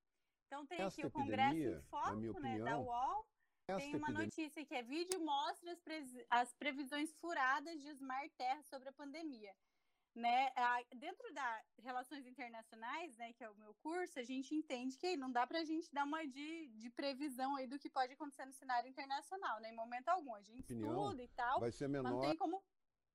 Então 0.46 0.66
tem 0.66 0.80
Esta 0.80 1.00
aqui 1.00 1.06
o 1.06 1.10
Congresso 1.10 1.56
em 1.56 1.82
Foco, 1.82 2.40
né, 2.40 2.58
da 2.58 2.78
UOL. 2.78 3.26
Tem 3.66 3.76
uma 3.96 4.08
epidemia... 4.08 4.24
notícia 4.24 4.64
que 4.64 4.74
é 4.74 4.82
vídeo 4.82 5.22
mostra 5.22 5.72
as, 5.72 5.80
pre... 5.80 6.26
as 6.30 6.54
previsões 6.54 7.12
furadas 7.16 7.78
de 7.82 7.88
Smart 7.88 8.30
Terra 8.30 8.62
sobre 8.62 8.88
a 8.88 8.92
pandemia. 8.92 9.54
Né? 10.14 10.50
Dentro 10.96 11.32
da 11.34 11.62
Relações 11.80 12.26
Internacionais, 12.26 13.14
né, 13.18 13.34
que 13.34 13.44
é 13.44 13.50
o 13.50 13.54
meu 13.56 13.74
curso, 13.74 14.18
a 14.18 14.24
gente 14.24 14.54
entende 14.54 14.96
que 14.96 15.18
não 15.18 15.30
dá 15.30 15.46
para 15.46 15.60
a 15.60 15.64
gente 15.64 15.92
dar 15.92 16.04
uma 16.04 16.26
de, 16.26 16.66
de 16.68 16.88
previsão 16.90 17.56
aí 17.56 17.66
do 17.66 17.78
que 17.78 17.90
pode 17.90 18.14
acontecer 18.14 18.46
no 18.46 18.54
cenário 18.54 18.88
internacional, 18.88 19.60
né? 19.60 19.68
em 19.68 19.76
momento 19.76 20.08
algum. 20.08 20.34
A 20.34 20.40
gente 20.40 20.62
opinião, 20.62 21.04
estuda 21.04 21.22
e 21.22 21.28
tal, 21.28 21.60
vai 21.60 21.70
ser 21.70 21.88
menor... 21.88 22.10
não 22.10 22.20
tem 22.20 22.34
como 22.36 22.64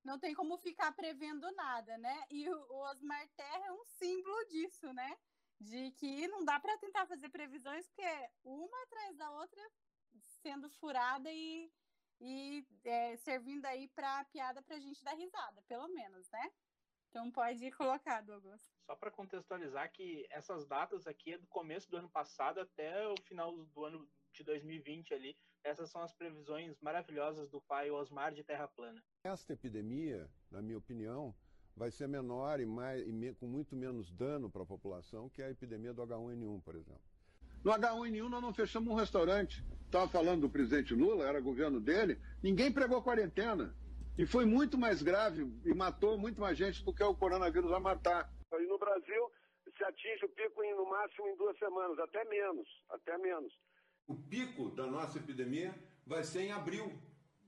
não 0.03 0.19
tem 0.19 0.33
como 0.33 0.57
ficar 0.57 0.91
prevendo 0.91 1.49
nada, 1.53 1.97
né? 1.97 2.25
E 2.29 2.49
o, 2.49 2.75
Osmar 2.89 3.27
Terra 3.35 3.65
é 3.67 3.71
um 3.71 3.85
símbolo 3.85 4.45
disso, 4.47 4.91
né? 4.93 5.17
De 5.59 5.91
que 5.91 6.27
não 6.27 6.43
dá 6.43 6.59
para 6.59 6.77
tentar 6.77 7.05
fazer 7.05 7.29
previsões, 7.29 7.87
porque 7.87 8.29
uma 8.43 8.83
atrás 8.83 9.17
da 9.17 9.31
outra 9.31 9.61
sendo 10.41 10.69
furada 10.69 11.31
e, 11.31 11.71
e 12.19 12.65
é, 12.83 13.15
servindo 13.17 13.65
aí 13.65 13.87
para 13.89 14.25
piada 14.25 14.61
para 14.61 14.75
a 14.75 14.79
gente 14.79 15.03
dar 15.03 15.13
risada, 15.13 15.61
pelo 15.63 15.87
menos, 15.87 16.29
né? 16.29 16.51
Então 17.09 17.31
pode 17.31 17.71
colocar, 17.71 18.21
Douglas. 18.21 18.61
Só 18.85 18.95
para 18.95 19.11
contextualizar 19.11 19.91
que 19.91 20.25
essas 20.29 20.65
datas 20.65 21.07
aqui 21.07 21.33
é 21.33 21.37
do 21.37 21.47
começo 21.47 21.89
do 21.89 21.97
ano 21.97 22.09
passado 22.09 22.59
até 22.59 23.07
o 23.07 23.15
final 23.21 23.55
do 23.55 23.85
ano 23.85 24.09
de 24.33 24.43
2020 24.43 25.13
ali. 25.13 25.37
Essas 25.63 25.89
são 25.89 26.01
as 26.01 26.13
previsões 26.13 26.75
maravilhosas 26.81 27.49
do 27.49 27.61
pai 27.61 27.89
Osmar 27.89 28.33
de 28.33 28.43
Terra 28.43 28.67
Plana. 28.67 29.01
Esta 29.23 29.53
epidemia, 29.53 30.29
na 30.51 30.61
minha 30.61 30.77
opinião, 30.77 31.33
vai 31.75 31.89
ser 31.89 32.07
menor 32.07 32.59
e, 32.59 32.65
mais, 32.65 33.01
e 33.07 33.13
me, 33.13 33.33
com 33.33 33.47
muito 33.47 33.75
menos 33.75 34.11
dano 34.11 34.49
para 34.49 34.63
a 34.63 34.65
população 34.65 35.29
que 35.29 35.41
a 35.41 35.49
epidemia 35.49 35.93
do 35.93 36.01
H1N1, 36.01 36.61
por 36.63 36.75
exemplo. 36.75 37.01
No 37.63 37.71
H1N1 37.71 38.27
nós 38.27 38.41
não 38.41 38.53
fechamos 38.53 38.91
um 38.91 38.95
restaurante. 38.95 39.63
Estava 39.85 40.09
falando 40.09 40.41
do 40.41 40.49
presidente 40.49 40.93
Lula, 40.93 41.25
era 41.25 41.39
governo 41.39 41.79
dele, 41.79 42.19
ninguém 42.41 42.71
pregou 42.71 43.01
quarentena. 43.01 43.73
E 44.17 44.25
foi 44.25 44.45
muito 44.45 44.77
mais 44.77 45.01
grave 45.01 45.49
e 45.65 45.73
matou 45.73 46.17
muito 46.17 46.41
mais 46.41 46.57
gente 46.57 46.83
do 46.83 46.93
que 46.93 47.01
o 47.01 47.15
coronavírus 47.15 47.69
vai 47.69 47.79
matar. 47.79 48.29
E 48.51 48.67
no 48.67 48.77
Brasil 48.77 49.31
se 49.77 49.83
atinge 49.83 50.25
o 50.25 50.29
pico 50.29 50.63
em, 50.63 50.75
no 50.75 50.85
máximo 50.87 51.27
em 51.29 51.37
duas 51.37 51.57
semanas, 51.57 51.97
até 51.99 52.23
menos, 52.25 52.67
até 52.89 53.17
menos. 53.17 53.51
O 54.07 54.15
pico 54.15 54.69
da 54.71 54.85
nossa 54.85 55.17
epidemia 55.17 55.73
vai 56.05 56.23
ser 56.23 56.41
em 56.41 56.51
abril, 56.51 56.87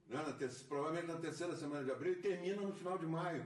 né? 0.08 0.24
na 0.24 0.34
provavelmente 0.68 1.08
na 1.08 1.18
terceira 1.18 1.56
semana 1.56 1.84
de 1.84 1.92
abril, 1.92 2.14
e 2.14 2.22
termina 2.22 2.62
no 2.62 2.74
final 2.74 2.98
de 2.98 3.06
maio. 3.06 3.46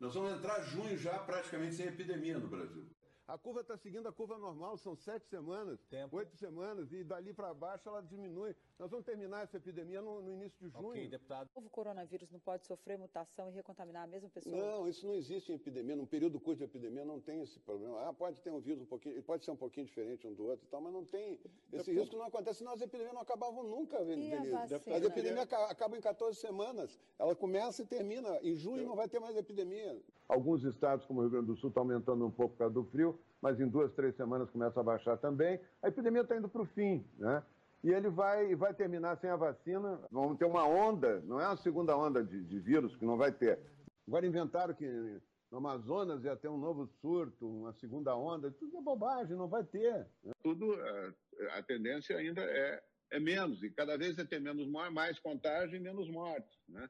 Nós 0.00 0.14
vamos 0.14 0.32
entrar 0.32 0.60
junho 0.62 0.96
já 0.98 1.18
praticamente 1.18 1.76
sem 1.76 1.86
epidemia 1.86 2.38
no 2.38 2.48
Brasil. 2.48 2.84
A 3.26 3.38
curva 3.38 3.62
está 3.62 3.74
seguindo 3.76 4.06
a 4.06 4.12
curva 4.12 4.36
normal, 4.36 4.76
são 4.76 4.94
sete 4.94 5.26
semanas, 5.28 5.80
Tempo. 5.88 6.16
oito 6.16 6.36
semanas, 6.36 6.92
e 6.92 7.02
dali 7.02 7.32
para 7.32 7.54
baixo 7.54 7.88
ela 7.88 8.02
diminui. 8.02 8.54
Nós 8.78 8.90
vamos 8.90 9.06
terminar 9.06 9.44
essa 9.44 9.56
epidemia 9.56 10.02
no, 10.02 10.20
no 10.20 10.32
início 10.32 10.58
de 10.58 10.68
junho. 10.68 10.88
Ok, 10.88 11.08
deputado. 11.08 11.48
O 11.54 11.60
novo 11.60 11.70
coronavírus 11.70 12.28
não 12.30 12.40
pode 12.40 12.66
sofrer 12.66 12.98
mutação 12.98 13.48
e 13.48 13.52
recontaminar 13.52 14.02
a 14.02 14.06
mesma 14.06 14.28
pessoa? 14.28 14.56
Não, 14.56 14.88
isso 14.88 15.06
não 15.06 15.14
existe 15.14 15.52
em 15.52 15.54
epidemia. 15.54 15.94
Num 15.94 16.06
período 16.06 16.40
curto 16.40 16.58
de 16.58 16.64
epidemia 16.64 17.04
não 17.04 17.20
tem 17.20 17.40
esse 17.40 17.58
problema. 17.60 18.08
Ah, 18.08 18.12
pode 18.12 18.40
ter 18.40 18.50
um 18.50 18.58
vírus 18.58 18.82
um 18.82 18.86
pouquinho, 18.86 19.22
pode 19.22 19.44
ser 19.44 19.52
um 19.52 19.56
pouquinho 19.56 19.86
diferente 19.86 20.26
um 20.26 20.34
do 20.34 20.46
outro 20.46 20.66
e 20.66 20.68
tal, 20.68 20.80
mas 20.80 20.92
não 20.92 21.04
tem. 21.04 21.34
Esse 21.34 21.48
Deputado. 21.70 21.94
risco 21.94 22.16
não 22.16 22.24
acontece, 22.24 22.58
senão 22.58 22.72
as 22.72 22.80
epidemias 22.80 23.14
não 23.14 23.22
acabavam 23.22 23.62
nunca, 23.62 24.04
Denise. 24.04 24.52
As 24.54 25.04
epidemias 25.04 25.52
acabam 25.52 25.96
em 25.96 26.02
14 26.02 26.36
semanas. 26.38 26.98
Ela 27.16 27.36
começa 27.36 27.82
e 27.82 27.86
termina. 27.86 28.40
Em 28.42 28.56
junho 28.56 28.84
não 28.84 28.96
vai 28.96 29.08
ter 29.08 29.20
mais 29.20 29.36
epidemia. 29.36 30.02
Alguns 30.28 30.64
estados, 30.64 31.06
como 31.06 31.20
o 31.20 31.22
Rio 31.22 31.30
Grande 31.30 31.46
do 31.46 31.56
Sul, 31.56 31.68
estão 31.68 31.84
aumentando 31.84 32.26
um 32.26 32.30
pouco 32.30 32.54
por 32.54 32.58
causa 32.58 32.74
do 32.74 32.84
frio 32.84 33.18
mas 33.44 33.60
em 33.60 33.68
duas, 33.68 33.92
três 33.92 34.16
semanas 34.16 34.48
começa 34.48 34.80
a 34.80 34.82
baixar 34.82 35.18
também. 35.18 35.60
A 35.82 35.88
epidemia 35.88 36.22
está 36.22 36.34
indo 36.34 36.48
para 36.48 36.62
o 36.62 36.64
fim, 36.64 37.04
né? 37.18 37.42
E 37.84 37.90
ele 37.90 38.08
vai, 38.08 38.54
vai 38.54 38.72
terminar 38.72 39.18
sem 39.18 39.28
a 39.28 39.36
vacina. 39.36 40.00
Vamos 40.10 40.38
ter 40.38 40.46
uma 40.46 40.66
onda, 40.66 41.20
não 41.20 41.38
é 41.38 41.46
uma 41.46 41.56
segunda 41.58 41.94
onda 41.94 42.24
de, 42.24 42.42
de 42.42 42.58
vírus, 42.58 42.96
que 42.96 43.04
não 43.04 43.18
vai 43.18 43.30
ter. 43.30 43.60
Agora 44.08 44.26
inventaram 44.26 44.72
que 44.72 45.20
no 45.50 45.58
Amazonas 45.58 46.24
ia 46.24 46.34
ter 46.34 46.48
um 46.48 46.56
novo 46.56 46.86
surto, 47.02 47.46
uma 47.46 47.74
segunda 47.74 48.16
onda. 48.16 48.50
Tudo 48.50 48.78
é 48.78 48.80
bobagem, 48.80 49.36
não 49.36 49.48
vai 49.48 49.62
ter. 49.64 50.08
Né? 50.22 50.32
Tudo, 50.42 50.74
a, 50.74 51.58
a, 51.58 51.62
tendência 51.62 52.16
ainda 52.16 52.40
é, 52.40 52.82
é 53.10 53.20
menos, 53.20 53.62
e 53.62 53.68
cada 53.68 53.98
vez 53.98 54.18
é 54.18 54.24
ter 54.24 54.40
menos 54.40 54.66
mais 54.66 55.18
contágio 55.18 55.76
e 55.76 55.80
menos 55.80 56.08
mortes. 56.08 56.58
Né? 56.66 56.88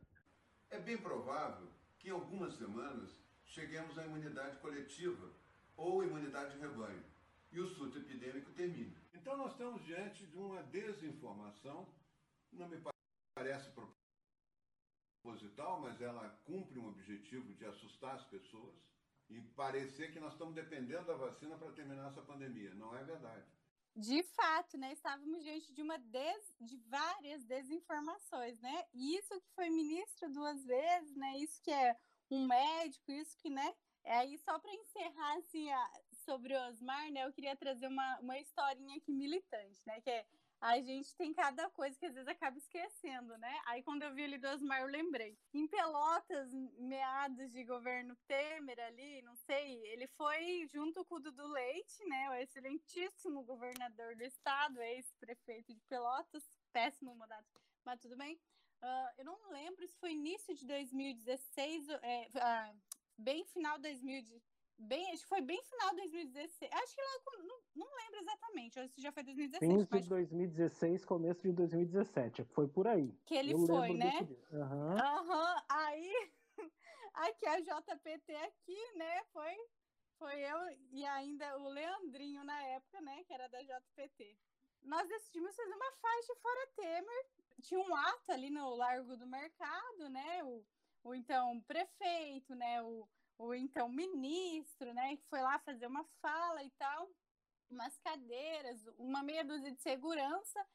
É 0.71 0.79
bem 0.79 0.97
provável 0.97 1.67
que 1.99 2.09
em 2.09 2.13
algumas 2.13 2.55
semanas 2.55 3.11
cheguemos 3.45 3.99
à 3.99 4.05
imunidade 4.05 4.59
coletiva 4.59 5.29
ou 5.77 6.05
imunidade 6.05 6.55
de 6.55 6.61
rebanho, 6.61 7.03
e 7.55 7.61
o 7.61 7.69
surto 7.69 7.99
epidêmico 7.99 8.51
termine. 8.53 8.97
Então 9.15 9.37
nós 9.37 9.53
estamos 9.53 9.85
diante 9.85 10.27
de 10.27 10.37
uma 10.37 10.63
desinformação, 10.65 11.89
não 12.53 12.69
me 12.69 12.77
parece 13.37 13.71
proposital, 15.23 15.81
mas 15.81 16.01
ela 16.01 16.29
cumpre 16.45 16.79
um 16.79 16.89
objetivo 16.89 17.55
de 17.55 17.65
assustar 17.65 18.17
as 18.17 18.25
pessoas 18.25 18.75
e 19.31 19.41
parecer 19.41 20.13
que 20.13 20.19
nós 20.21 20.33
estamos 20.33 20.55
dependendo 20.55 21.07
da 21.07 21.15
vacina 21.15 21.57
para 21.57 21.73
terminar 21.73 22.09
essa 22.09 22.23
pandemia. 22.23 22.75
Não 22.75 22.95
é 22.95 23.05
verdade. 23.05 23.47
De 23.97 24.25
fato, 24.25 24.77
né? 24.77 24.93
Estávamos 24.93 25.43
diante 25.45 25.73
de 25.73 25.81
uma 25.81 25.97
des... 25.99 26.57
de 26.61 26.77
várias 26.89 27.45
desinformações, 27.45 28.61
né? 28.61 28.85
Isso 28.93 29.41
que 29.41 29.55
foi 29.55 29.71
ministro 29.71 30.29
duas 30.33 30.65
vezes, 30.65 31.15
né? 31.15 31.39
Isso 31.39 31.63
que 31.63 31.71
é 31.71 31.97
um 32.29 32.45
médico, 32.45 33.13
isso 33.13 33.37
que, 33.39 33.49
né? 33.49 33.73
É 34.03 34.19
aí, 34.19 34.37
só 34.39 34.59
para 34.59 34.75
encerrar, 34.75 35.39
assim, 35.39 35.71
a, 35.71 35.93
sobre 36.25 36.55
o 36.55 36.69
Osmar, 36.69 37.11
né, 37.11 37.25
eu 37.25 37.33
queria 37.33 37.57
trazer 37.57 37.87
uma, 37.87 38.19
uma 38.21 38.39
historinha 38.39 38.97
aqui 38.97 39.13
militante, 39.13 39.81
né, 39.87 40.01
que 40.01 40.11
é 40.11 40.25
a 40.65 40.81
gente 40.81 41.15
tem 41.17 41.35
cada 41.35 41.69
coisa 41.71 41.99
que 41.99 42.07
às 42.07 42.15
vezes 42.15 42.27
acaba 42.27 42.57
esquecendo, 42.57 43.37
né? 43.37 43.61
Aí 43.67 43.83
quando 43.83 44.03
eu 44.03 44.15
vi 44.15 44.23
ele 44.23 44.39
do 44.39 44.49
Osmar, 44.49 44.81
eu 44.81 44.87
lembrei. 44.87 45.37
Em 45.53 45.67
Pelotas, 45.67 46.51
meados 46.79 47.53
de 47.53 47.65
governo 47.65 48.17
Temer 48.27 48.81
ali, 48.81 49.21
não 49.21 49.37
sei, 49.37 49.85
ele 49.89 50.07
foi 50.07 50.67
junto 50.73 51.05
com 51.05 51.17
o 51.17 51.21
Dudu 51.21 51.47
Leite, 51.49 52.03
né? 52.07 52.31
O 52.31 52.35
excelentíssimo 52.35 53.45
governador 53.45 54.17
do 54.17 54.25
estado, 54.25 54.81
ex-prefeito 54.81 55.75
de 55.75 55.83
Pelotas, 55.83 56.43
péssimo 56.73 57.15
mandato, 57.15 57.45
mas 57.85 58.01
tudo 58.01 58.17
bem. 58.17 58.41
Uh, 58.83 59.11
eu 59.19 59.25
não 59.27 59.51
lembro 59.51 59.87
se 59.87 59.99
foi 59.99 60.13
início 60.13 60.55
de 60.55 60.67
2016, 60.67 61.89
é, 61.91 62.29
uh, 62.37 62.81
bem 63.19 63.45
final 63.47 63.77
de 63.77 63.83
2000, 63.83 64.43
bem, 64.79 65.11
acho 65.13 65.23
que 65.23 65.29
foi 65.29 65.41
bem 65.41 65.63
final 65.65 65.91
de 65.91 65.97
2016. 65.97 66.73
Acho 66.73 66.95
que 66.95 67.01
lá, 67.01 67.43
não, 67.45 67.61
não 67.75 67.97
lembro 67.97 68.21
exatamente, 68.21 68.89
se 68.89 69.01
já 69.01 69.13
foi 69.13 69.23
2017. 69.23 69.87
Fim 69.87 70.01
de 70.01 70.09
2016, 70.09 71.05
começo 71.05 71.43
de 71.43 71.53
2017, 71.53 72.45
foi 72.45 72.69
por 72.69 72.87
aí. 72.87 73.13
Que 73.25 73.35
ele 73.35 73.55
Eu 73.55 73.67
foi, 73.67 73.95
né? 73.95 74.13
Aham. 74.53 74.95
Uhum. 74.95 75.31
uhum. 75.31 75.57
Aí, 75.69 76.33
aqui 77.15 77.47
a 77.47 77.61
JPT 77.61 78.35
aqui, 78.37 78.97
né, 78.97 79.25
foi, 79.33 79.57
foi 80.19 80.41
eu 80.41 80.59
e 80.91 81.05
ainda 81.07 81.59
o 81.59 81.69
Leandrinho 81.69 82.45
na 82.45 82.63
época, 82.69 83.01
né, 83.01 83.25
que 83.25 83.33
era 83.33 83.49
da 83.49 83.63
JPT. 83.63 84.37
Nós 84.83 85.09
decidimos 85.09 85.57
fazer 85.57 85.75
uma 85.75 85.93
faixa 85.93 86.35
fora 86.37 86.67
Temer. 86.77 87.27
Tinha 87.63 87.81
um 87.81 87.95
ato 87.95 88.33
ali 88.33 88.51
no 88.51 88.75
Largo 88.75 89.17
do 89.17 89.27
Mercado, 89.27 90.11
né, 90.11 90.45
o, 90.45 90.65
o 91.05 91.15
então 91.15 91.61
prefeito, 91.63 92.55
né, 92.55 92.83
o 92.83 93.09
o 93.39 93.55
então 93.55 93.89
ministro, 93.89 94.93
né, 94.93 95.17
que 95.17 95.25
foi 95.25 95.41
lá 95.41 95.59
fazer 95.59 95.87
uma 95.87 96.05
fala 96.21 96.63
e 96.63 96.71
tal, 96.71 97.11
umas 97.71 97.97
cadeiras, 97.99 98.85
uma 98.99 99.23
meia 99.23 99.45
dúzia 99.45 99.73
de 99.73 99.81
segurança, 99.81 100.67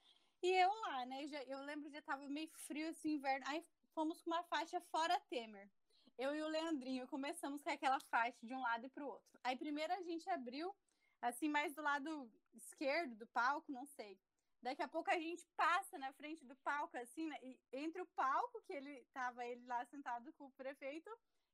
e 0.41 0.49
eu 0.49 0.73
lá, 0.81 1.05
né, 1.05 1.27
já, 1.27 1.43
eu 1.43 1.59
lembro 1.61 1.89
já 1.89 2.01
tava 2.01 2.27
meio 2.27 2.49
frio 2.67 2.89
assim, 2.89 3.13
inverno, 3.13 3.45
aí 3.47 3.63
fomos 3.93 4.21
com 4.21 4.29
uma 4.29 4.43
faixa 4.43 4.79
fora 4.91 5.19
Temer. 5.29 5.69
Eu 6.17 6.35
e 6.35 6.41
o 6.41 6.47
Leandrinho 6.47 7.07
começamos 7.07 7.61
com 7.63 7.69
aquela 7.69 7.99
faixa 8.11 8.37
de 8.43 8.53
um 8.53 8.61
lado 8.61 8.85
e 8.85 8.89
para 8.89 9.03
o 9.03 9.07
outro. 9.07 9.39
Aí 9.43 9.55
primeiro 9.55 9.93
a 9.93 10.01
gente 10.01 10.29
abriu, 10.29 10.75
assim, 11.21 11.47
mais 11.47 11.73
do 11.73 11.81
lado 11.81 12.29
esquerdo 12.53 13.15
do 13.15 13.27
palco, 13.27 13.71
não 13.71 13.85
sei. 13.85 14.19
Daqui 14.61 14.81
a 14.81 14.87
pouco 14.87 15.09
a 15.09 15.17
gente 15.17 15.47
passa 15.55 15.97
na 15.97 16.11
frente 16.11 16.45
do 16.45 16.55
palco, 16.57 16.97
assim, 16.97 17.25
né, 17.25 17.37
entre 17.71 18.01
o 18.01 18.05
palco, 18.07 18.61
que 18.63 18.73
ele 18.73 19.05
tava 19.13 19.45
ele 19.45 19.65
lá 19.65 19.85
sentado 19.85 20.33
com 20.33 20.47
o 20.47 20.51
prefeito, 20.51 21.09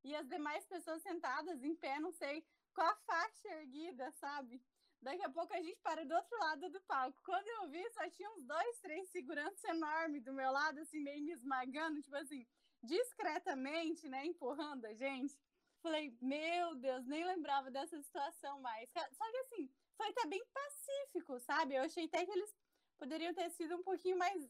e 0.06 0.16
as 0.16 0.28
demais 0.28 0.64
pessoas 0.68 1.02
sentadas 1.02 1.64
em 1.64 1.76
pé, 1.76 2.00
não 2.00 2.12
sei, 2.12 2.46
com 2.74 2.82
a 2.82 2.96
faixa 3.08 3.48
erguida, 3.60 4.12
sabe? 4.12 4.62
Daqui 5.02 5.24
a 5.24 5.30
pouco 5.30 5.52
a 5.54 5.62
gente 5.62 5.80
para 5.82 6.06
do 6.06 6.14
outro 6.14 6.38
lado 6.40 6.70
do 6.70 6.82
palco. 6.82 7.20
Quando 7.24 7.48
eu 7.48 7.70
vi, 7.70 7.84
só 7.90 8.08
tinha 8.10 8.30
uns 8.32 8.44
dois, 8.44 8.80
três 8.80 9.10
seguranças 9.10 9.64
enormes 9.64 10.24
do 10.24 10.32
meu 10.32 10.52
lado, 10.52 10.80
assim, 10.80 11.00
meio 11.00 11.24
me 11.24 11.32
esmagando, 11.32 12.02
tipo 12.04 12.16
assim, 12.18 12.46
discretamente, 12.84 14.08
né, 14.08 14.26
empurrando 14.26 14.86
a 14.86 14.94
gente. 14.94 15.36
Falei, 15.82 16.16
meu 16.22 16.76
Deus, 16.76 17.06
nem 17.06 17.26
lembrava 17.26 17.72
dessa 17.72 18.00
situação 18.02 18.60
mais. 18.62 18.90
Só 18.92 19.32
que 19.32 19.38
assim, 19.38 19.72
foi 19.98 20.10
até 20.10 20.28
bem 20.28 20.44
pacífico, 20.54 21.40
sabe? 21.40 21.76
Eu 21.76 21.84
achei 21.84 22.06
até 22.06 22.24
que 22.26 22.32
eles 22.32 22.56
poderiam 22.98 23.34
ter 23.34 23.50
sido 23.50 23.76
um 23.76 23.84
pouquinho 23.84 24.18
mais, 24.18 24.48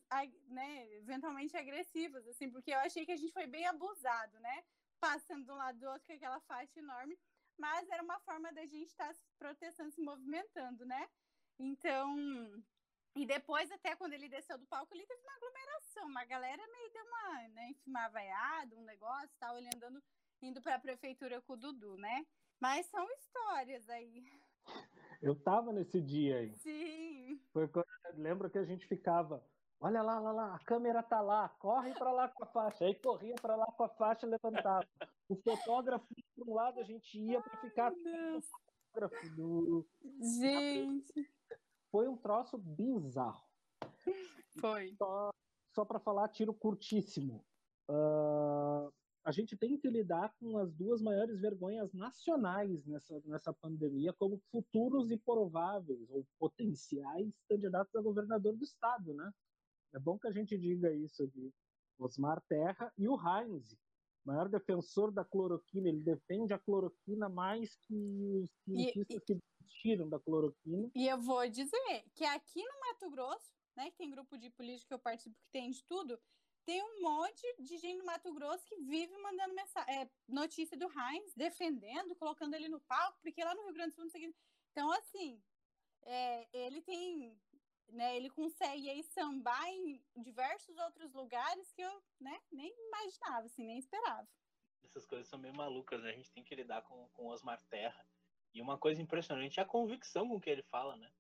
né, 0.48 0.94
eventualmente 0.96 1.56
agressivos, 1.56 2.28
assim, 2.28 2.50
porque 2.52 2.72
eu 2.72 2.80
achei 2.80 3.06
que 3.06 3.12
a 3.12 3.18
gente 3.18 3.34
foi 3.34 3.48
bem 3.48 3.66
abusado, 3.68 4.40
né? 4.40 4.64
Passando 5.00 5.46
de 5.46 5.52
um 5.52 5.56
lado 5.56 5.80
do 5.80 5.88
outro 5.88 6.06
com 6.06 6.14
aquela 6.14 6.40
faixa 6.42 6.80
enorme, 6.80 7.18
mas 7.58 7.88
era 7.90 8.04
uma 8.04 8.20
forma 8.20 8.52
da 8.54 8.66
gente 8.66 8.88
estar 8.88 9.08
tá 9.08 9.14
se 9.14 9.24
protestando, 9.38 9.92
se 9.92 10.02
movimentando, 10.02 10.86
né? 10.86 11.08
Então, 11.58 12.64
e 13.16 13.26
depois, 13.26 13.72
até 13.72 13.96
quando 13.96 14.14
ele 14.14 14.28
desceu 14.28 14.58
do 14.58 14.66
palco, 14.66 14.94
ele 14.94 15.06
teve 15.06 15.22
uma 15.22 15.36
aglomeração, 15.36 16.06
uma 16.06 16.26
galera 16.26 16.62
meio 16.68 16.92
deu 16.92 17.06
uma, 17.06 17.48
né, 17.50 17.70
enfim, 17.70 17.90
uma 17.90 18.10
vaiada, 18.10 18.76
um 18.76 18.84
negócio, 18.84 19.30
tal, 19.40 19.58
ele 19.58 19.70
andando, 19.74 20.04
indo 20.42 20.62
para 20.62 20.76
a 20.76 20.80
prefeitura 20.80 21.42
com 21.42 21.54
o 21.54 21.58
Dudu, 21.58 21.98
né? 21.98 22.26
Mas 22.60 22.86
são 22.88 23.08
histórias 23.14 23.90
aí. 23.90 24.26
Eu 25.22 25.36
tava 25.36 25.72
nesse 25.72 26.02
dia 26.02 26.40
aí. 26.40 26.56
Sim. 26.58 27.42
Foi 27.54 27.68
quando, 27.68 27.88
lembro 28.16 28.50
que 28.50 28.58
a 28.58 28.66
gente 28.66 28.86
ficava 28.86 29.46
Olha 29.80 30.02
lá, 30.02 30.20
lá, 30.20 30.32
lá, 30.32 30.56
a 30.56 30.60
câmera 30.60 31.04
tá 31.04 31.22
lá, 31.22 31.50
corre 31.60 31.94
para 31.94 32.12
lá 32.12 32.30
com 32.30 32.44
a 32.44 32.48
faixa. 32.48 32.86
Aí 32.86 32.96
corria 32.96 33.36
para 33.36 33.56
lá 33.56 33.66
com 33.66 33.84
a 33.84 33.90
faixa 33.90 34.26
levantava. 34.26 34.88
O 35.28 35.36
fotógrafo, 35.36 36.08
por 36.36 36.50
um 36.50 36.54
lado, 36.54 36.80
a 36.80 36.84
gente 36.84 37.20
ia 37.20 37.42
para 37.42 37.58
ficar 37.58 37.92
fotógrafo 37.94 39.36
do. 39.36 39.86
Gente! 40.40 41.30
Foi 41.92 42.08
um 42.08 42.18
troço 42.18 42.58
bizarro. 42.58 43.44
Foi. 44.60 44.94
Só, 44.98 45.30
só 45.74 45.86
para 45.86 46.00
falar, 46.00 46.30
tiro 46.30 46.54
curtíssimo. 46.54 47.46
Uh, 47.90 48.92
a 49.24 49.32
gente 49.32 49.58
tem 49.58 49.78
que 49.78 49.90
lidar 49.90 50.34
com 50.40 50.58
as 50.58 50.72
duas 50.74 51.02
maiores 51.02 51.42
vergonhas 51.42 51.92
nacionais 51.94 52.86
nessa, 52.86 53.22
nessa 53.26 53.54
pandemia, 53.54 54.14
como 54.14 54.42
futuros 54.52 55.12
e 55.12 55.18
prováveis 55.18 56.10
ou 56.12 56.26
potenciais 56.40 57.34
candidatos 57.50 57.96
a 57.96 58.02
governador 58.02 58.56
do 58.56 58.64
estado, 58.64 59.14
né? 59.14 59.32
É 59.96 60.00
bom 60.00 60.20
que 60.20 60.28
a 60.28 60.32
gente 60.32 60.58
diga 60.58 60.94
isso 60.94 61.26
de 61.28 61.54
Osmar 61.98 62.42
Terra 62.50 62.92
e 62.98 63.08
o 63.08 63.16
Heinz, 63.16 63.78
maior 64.26 64.50
defensor 64.50 65.10
da 65.10 65.24
cloroquina. 65.24 65.88
Ele 65.88 66.02
defende 66.02 66.54
a 66.54 66.60
cloroquina 66.60 67.30
mais 67.30 67.78
que 67.78 67.96
os 68.44 68.52
cientistas 68.66 69.16
e, 69.16 69.26
que 69.26 69.40
tiram 69.82 70.10
da 70.10 70.20
cloroquina. 70.20 70.92
E 70.94 71.08
eu 71.08 71.18
vou 71.18 71.48
dizer 71.50 72.04
que 72.14 72.26
aqui 72.26 72.62
no 72.62 72.80
Mato 72.82 73.10
Grosso, 73.10 73.54
né, 73.78 73.90
que 73.90 73.98
tem 73.98 74.12
grupo 74.12 74.38
de 74.38 74.50
política 74.50 74.90
que 74.90 74.94
eu 74.96 75.00
participo 75.00 75.38
que 75.38 75.52
tem 75.52 75.72
de 75.72 75.82
tudo, 75.86 76.20
tem 76.66 76.84
um 76.84 77.02
monte 77.02 77.44
de 77.60 77.78
gente 77.78 78.00
no 78.00 78.06
Mato 78.06 78.34
Grosso 78.34 78.66
que 78.66 78.76
vive 78.82 79.16
mandando 79.20 79.54
mensagem, 79.54 79.96
é, 79.96 80.10
notícia 80.28 80.76
do 80.76 80.88
Heinz, 80.88 81.34
defendendo, 81.36 82.16
colocando 82.18 82.54
ele 82.54 82.68
no 82.68 82.82
palco, 82.82 83.18
porque 83.22 83.42
lá 83.42 83.56
no 83.56 83.64
Rio 83.64 83.74
Grande 83.74 83.92
do 83.92 83.96
Sul 83.96 84.04
não 84.04 84.12
sei 84.12 84.34
Então, 84.72 84.92
assim, 84.92 85.42
é, 86.04 86.48
ele 86.52 86.82
tem 86.82 87.40
né, 87.90 88.16
ele 88.18 88.30
consegue 88.30 88.90
aí 88.90 89.04
sambar 89.04 89.68
em 89.68 90.02
diversos 90.18 90.78
outros 90.78 91.14
lugares 91.14 91.72
que 91.72 91.82
eu 91.82 92.04
né, 92.20 92.40
nem 92.52 92.74
imaginava, 92.88 93.46
assim, 93.46 93.66
nem 93.66 93.78
esperava. 93.78 94.28
Essas 94.84 95.06
coisas 95.06 95.28
são 95.28 95.40
meio 95.40 95.56
malucas, 95.56 96.02
né? 96.02 96.10
A 96.10 96.14
gente 96.14 96.32
tem 96.32 96.44
que 96.44 96.56
lidar 96.56 96.82
com, 96.84 97.08
com 97.10 97.28
Osmar 97.28 97.62
Terra. 97.70 98.08
E 98.54 98.62
uma 98.62 98.78
coisa 98.78 99.02
impressionante 99.02 99.60
é 99.60 99.64
a 99.64 99.68
convicção 99.68 100.28
com 100.28 100.40
que 100.40 100.50
ele 100.50 100.64
fala, 100.64 100.96
né? 100.96 101.12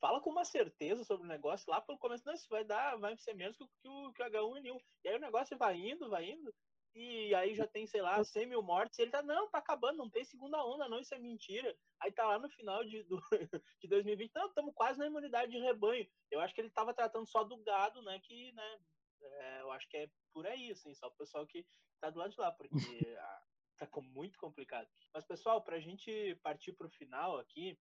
Fala 0.00 0.20
com 0.20 0.30
uma 0.30 0.44
certeza 0.44 1.02
sobre 1.02 1.26
o 1.26 1.28
negócio 1.28 1.68
lá 1.68 1.80
pelo 1.80 1.98
começo, 1.98 2.24
não, 2.24 2.34
isso 2.34 2.48
vai 2.48 2.64
dar, 2.64 2.96
vai 2.96 3.16
ser 3.16 3.34
menos 3.34 3.56
que, 3.56 3.66
que 3.66 3.88
o, 3.88 4.12
que 4.12 4.22
o 4.22 4.26
H1N1. 4.26 4.80
E 5.02 5.08
aí 5.08 5.16
o 5.16 5.20
negócio 5.20 5.58
vai 5.58 5.76
indo, 5.76 6.08
vai 6.08 6.30
indo, 6.30 6.54
e 6.98 7.34
aí 7.34 7.54
já 7.54 7.66
tem, 7.66 7.86
sei 7.86 8.02
lá, 8.02 8.22
100 8.22 8.46
mil 8.46 8.62
mortes, 8.62 8.98
e 8.98 9.02
ele 9.02 9.10
tá, 9.10 9.22
não, 9.22 9.48
tá 9.48 9.58
acabando, 9.58 9.98
não 9.98 10.10
tem 10.10 10.24
segunda 10.24 10.64
onda, 10.64 10.88
não, 10.88 11.00
isso 11.00 11.14
é 11.14 11.18
mentira. 11.18 11.76
Aí 12.00 12.12
tá 12.12 12.26
lá 12.26 12.38
no 12.38 12.48
final 12.50 12.84
de, 12.84 13.02
do, 13.04 13.20
de 13.80 13.88
2020, 13.88 14.32
não, 14.34 14.46
estamos 14.46 14.74
quase 14.74 14.98
na 14.98 15.06
imunidade 15.06 15.52
de 15.52 15.58
rebanho. 15.58 16.08
Eu 16.30 16.40
acho 16.40 16.54
que 16.54 16.60
ele 16.60 16.70
tava 16.70 16.94
tratando 16.94 17.26
só 17.26 17.44
do 17.44 17.56
gado, 17.58 18.02
né, 18.02 18.18
que, 18.20 18.52
né, 18.52 18.78
é, 19.20 19.60
eu 19.62 19.70
acho 19.72 19.88
que 19.88 19.96
é 19.96 20.10
por 20.32 20.46
aí, 20.46 20.70
assim, 20.70 20.94
só 20.94 21.08
o 21.08 21.16
pessoal 21.16 21.46
que 21.46 21.66
tá 22.00 22.10
do 22.10 22.18
lado 22.18 22.30
de 22.30 22.40
lá, 22.40 22.52
porque 22.52 22.68
a, 23.18 23.42
tá 23.78 23.88
muito 24.00 24.38
complicado. 24.38 24.88
Mas, 25.14 25.24
pessoal, 25.24 25.62
pra 25.62 25.80
gente 25.80 26.34
partir 26.42 26.72
pro 26.72 26.90
final 26.90 27.38
aqui, 27.38 27.78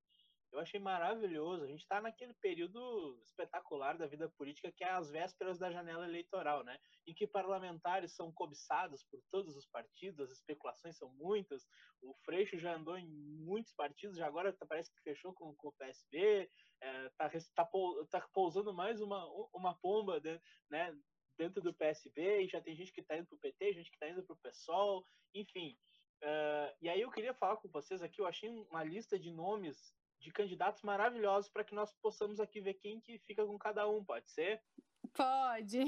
eu 0.51 0.59
achei 0.59 0.79
maravilhoso. 0.79 1.63
A 1.63 1.67
gente 1.67 1.81
está 1.81 2.01
naquele 2.01 2.33
período 2.35 3.19
espetacular 3.23 3.97
da 3.97 4.07
vida 4.07 4.29
política 4.29 4.71
que 4.71 4.83
é 4.83 4.89
as 4.89 5.09
vésperas 5.09 5.57
da 5.57 5.71
janela 5.71 6.05
eleitoral, 6.05 6.63
né? 6.63 6.79
Em 7.05 7.13
que 7.13 7.27
parlamentares 7.27 8.13
são 8.13 8.31
cobiçados 8.31 9.03
por 9.03 9.21
todos 9.29 9.55
os 9.55 9.65
partidos, 9.67 10.19
as 10.19 10.31
especulações 10.31 10.97
são 10.97 11.09
muitas. 11.13 11.67
O 12.01 12.13
Freixo 12.23 12.57
já 12.57 12.75
andou 12.75 12.97
em 12.97 13.07
muitos 13.07 13.73
partidos, 13.73 14.17
já 14.17 14.27
agora 14.27 14.55
parece 14.67 14.91
que 14.91 15.01
fechou 15.01 15.33
com, 15.33 15.53
com 15.55 15.67
o 15.69 15.73
PSB, 15.73 16.49
é, 16.81 17.09
tá, 17.17 17.29
tá, 17.55 17.69
tá 18.09 18.29
pousando 18.33 18.73
mais 18.73 19.01
uma, 19.01 19.25
uma 19.53 19.75
pomba, 19.75 20.21
né? 20.69 20.97
Dentro 21.37 21.61
do 21.61 21.73
PSB, 21.73 22.41
e 22.41 22.47
já 22.47 22.59
tem 22.59 22.75
gente 22.75 22.91
que 22.91 23.01
está 23.01 23.15
indo 23.15 23.27
para 23.27 23.35
o 23.35 23.39
PT, 23.39 23.73
gente 23.73 23.91
que 23.91 23.95
está 23.95 24.09
indo 24.09 24.23
para 24.23 24.33
o 24.33 24.39
PSOL, 24.39 25.05
enfim. 25.35 25.77
Uh, 26.23 26.73
e 26.81 26.89
aí 26.89 26.99
eu 26.99 27.11
queria 27.11 27.31
falar 27.31 27.57
com 27.57 27.69
vocês 27.69 28.01
aqui, 28.01 28.19
eu 28.19 28.25
achei 28.25 28.49
uma 28.49 28.83
lista 28.83 29.19
de 29.19 29.29
nomes 29.29 29.93
de 30.19 30.31
candidatos 30.31 30.81
maravilhosos 30.81 31.49
para 31.49 31.63
que 31.63 31.75
nós 31.75 31.93
possamos 32.01 32.39
aqui 32.39 32.59
ver 32.59 32.75
quem 32.75 32.99
que 32.99 33.19
fica 33.19 33.45
com 33.45 33.57
cada 33.57 33.87
um, 33.87 34.03
pode 34.03 34.29
ser? 34.31 34.61
Pode. 35.13 35.79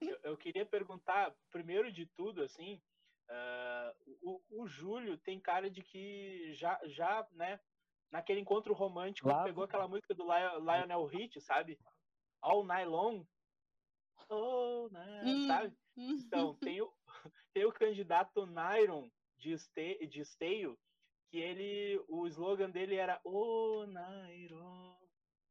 Eu, 0.00 0.18
eu 0.22 0.36
queria 0.36 0.64
perguntar, 0.64 1.34
primeiro 1.50 1.92
de 1.92 2.06
tudo, 2.06 2.42
assim, 2.42 2.80
uh, 3.28 4.16
o, 4.22 4.62
o 4.62 4.66
Júlio 4.66 5.18
tem 5.18 5.38
cara 5.38 5.70
de 5.70 5.82
que 5.82 6.52
já, 6.54 6.80
já 6.84 7.26
né, 7.32 7.60
naquele 8.10 8.40
encontro 8.40 8.72
romântico, 8.72 9.28
claro. 9.28 9.44
pegou 9.44 9.64
aquela 9.64 9.88
música 9.88 10.14
do 10.14 10.24
Lionel 10.24 11.04
Rich, 11.04 11.40
sabe? 11.40 11.78
All 12.40 12.64
Night 12.64 12.88
Long. 12.88 13.26
Oh, 14.28 14.88
né, 14.90 15.22
hum. 15.24 15.46
sabe? 15.46 15.76
Então, 15.96 16.54
tem 16.56 16.80
o, 16.80 16.92
tem 17.52 17.64
o 17.64 17.72
candidato 17.72 18.46
Nairon 18.46 19.10
de, 19.36 19.52
este, 19.52 20.06
de 20.06 20.20
Esteio, 20.20 20.78
que 21.30 21.38
ele, 21.38 22.02
o 22.08 22.26
slogan 22.26 22.70
dele 22.70 22.96
era 22.96 23.20
O 23.24 23.86
Nairo. 23.86 24.96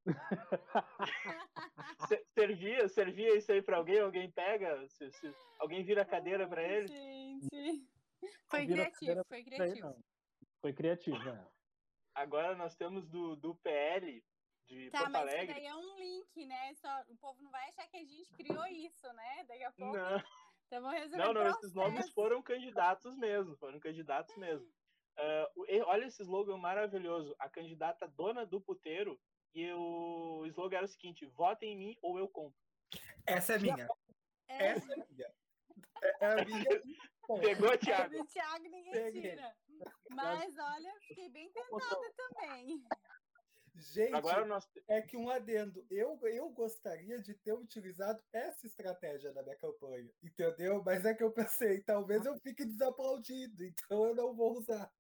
servia, 2.34 2.88
servia 2.88 3.36
isso 3.36 3.52
aí 3.52 3.62
para 3.62 3.78
alguém, 3.78 4.00
alguém 4.00 4.32
pega, 4.32 4.88
se, 4.88 5.12
se, 5.12 5.36
alguém 5.60 5.84
vira 5.84 6.04
a 6.04 6.06
cadeira 6.06 6.48
para 6.48 6.64
ele. 6.64 6.88
Gente, 6.88 7.86
foi 8.50 8.66
criativo, 8.66 9.26
foi 9.28 9.44
criativo. 9.44 9.96
Foi 10.62 10.74
criativo, 10.74 11.20
né? 11.20 11.48
Agora 12.16 12.56
nós 12.56 12.76
temos 12.76 13.08
do, 13.08 13.36
do 13.36 13.56
PL 13.56 14.24
de 14.66 14.90
tá, 14.90 15.00
Porto 15.00 15.12
mas 15.12 15.22
Alegre. 15.22 15.54
daí 15.54 15.66
é 15.66 15.76
um 15.76 15.96
link, 15.98 16.46
né? 16.46 16.74
Só, 16.76 17.04
o 17.10 17.18
povo 17.18 17.42
não 17.42 17.52
vai 17.52 17.68
achar 17.70 17.88
que 17.88 17.98
a 17.98 18.04
gente 18.04 18.32
criou 18.34 18.66
isso, 18.68 19.08
né? 19.14 19.44
Daqui 19.48 19.64
a 19.64 19.72
pouco. 19.72 19.96
Não. 19.96 20.24
Então 20.66 20.82
vamos 20.82 21.00
resolver 21.00 21.24
Não, 21.24 21.34
não, 21.34 21.48
esses 21.48 21.74
nomes 21.74 22.10
foram 22.12 22.42
candidatos 22.42 23.16
mesmo, 23.18 23.56
foram 23.58 23.80
candidatos 23.80 24.36
mesmo. 24.36 24.68
Uh, 25.20 25.84
olha 25.86 26.06
esse 26.06 26.22
slogan 26.22 26.58
maravilhoso. 26.58 27.36
A 27.40 27.50
candidata 27.50 28.08
dona 28.08 28.46
do 28.46 28.62
puteiro 28.62 29.20
e 29.54 29.72
o 29.74 30.46
slogan 30.48 30.78
era 30.78 30.86
o 30.86 30.90
seguinte: 30.90 31.26
votem 31.26 31.74
em 31.74 31.78
mim 31.78 31.98
ou 32.02 32.20
eu 32.20 32.28
compro. 32.28 32.60
Essa 33.26 33.56
é 33.56 33.60
minha. 33.60 33.88
É, 34.48 34.68
Essa 34.68 34.94
é 34.94 34.96
minha. 35.10 35.34
É 36.22 36.26
a 36.26 36.46
minha. 36.46 36.82
Pegou, 37.42 37.74
é 37.74 37.78
Thiago? 37.78 38.18
do 38.18 38.26
Thiago 38.26 38.64
ninguém 38.64 38.92
Peguei. 38.94 39.22
tira. 39.32 39.54
Mas 40.12 40.58
olha, 40.58 40.94
fiquei 41.02 41.30
bem 41.30 41.52
tentada 41.52 42.14
também. 42.16 42.82
Gente, 43.76 44.16
Agora 44.16 44.46
nós. 44.46 44.68
é 44.88 45.02
que 45.02 45.16
um 45.18 45.30
adendo. 45.30 45.86
Eu, 45.92 46.18
eu 46.24 46.50
gostaria 46.50 47.22
de 47.22 47.34
ter 47.36 47.54
utilizado 47.54 48.24
essa 48.34 48.66
estratégia 48.66 49.32
na 49.34 49.44
minha 49.44 49.56
campanha, 49.58 50.10
entendeu? 50.24 50.82
Mas 50.84 51.06
é 51.06 51.14
que 51.14 51.24
eu 51.24 51.32
pensei, 51.32 51.82
talvez 51.82 52.26
eu 52.26 52.36
fique 52.40 52.66
desaplaudido, 52.66 53.64
então 53.64 54.06
eu 54.06 54.16
não 54.16 54.34
vou 54.34 54.54
usar. 54.58 54.92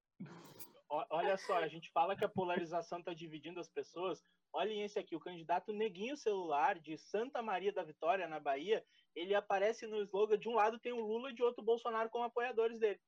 Olha 0.89 1.37
só, 1.37 1.57
a 1.57 1.67
gente 1.67 1.91
fala 1.91 2.15
que 2.15 2.23
a 2.23 2.29
polarização 2.29 2.99
está 2.99 3.13
dividindo 3.13 3.59
as 3.59 3.67
pessoas. 3.69 4.23
Olhem 4.53 4.83
esse 4.83 4.97
aqui, 4.97 5.15
o 5.15 5.19
candidato 5.19 5.73
Neguinho 5.73 6.15
Celular, 6.15 6.79
de 6.79 6.97
Santa 6.97 7.41
Maria 7.41 7.73
da 7.73 7.83
Vitória, 7.83 8.27
na 8.27 8.39
Bahia. 8.39 8.85
Ele 9.13 9.35
aparece 9.35 9.85
no 9.85 9.97
slogan: 10.03 10.37
de 10.37 10.47
um 10.47 10.53
lado 10.55 10.79
tem 10.79 10.93
o 10.93 11.01
Lula 11.01 11.29
e 11.31 11.33
de 11.33 11.43
outro 11.43 11.61
o 11.61 11.65
Bolsonaro 11.65 12.09
como 12.09 12.23
apoiadores 12.23 12.79
dele. 12.79 12.99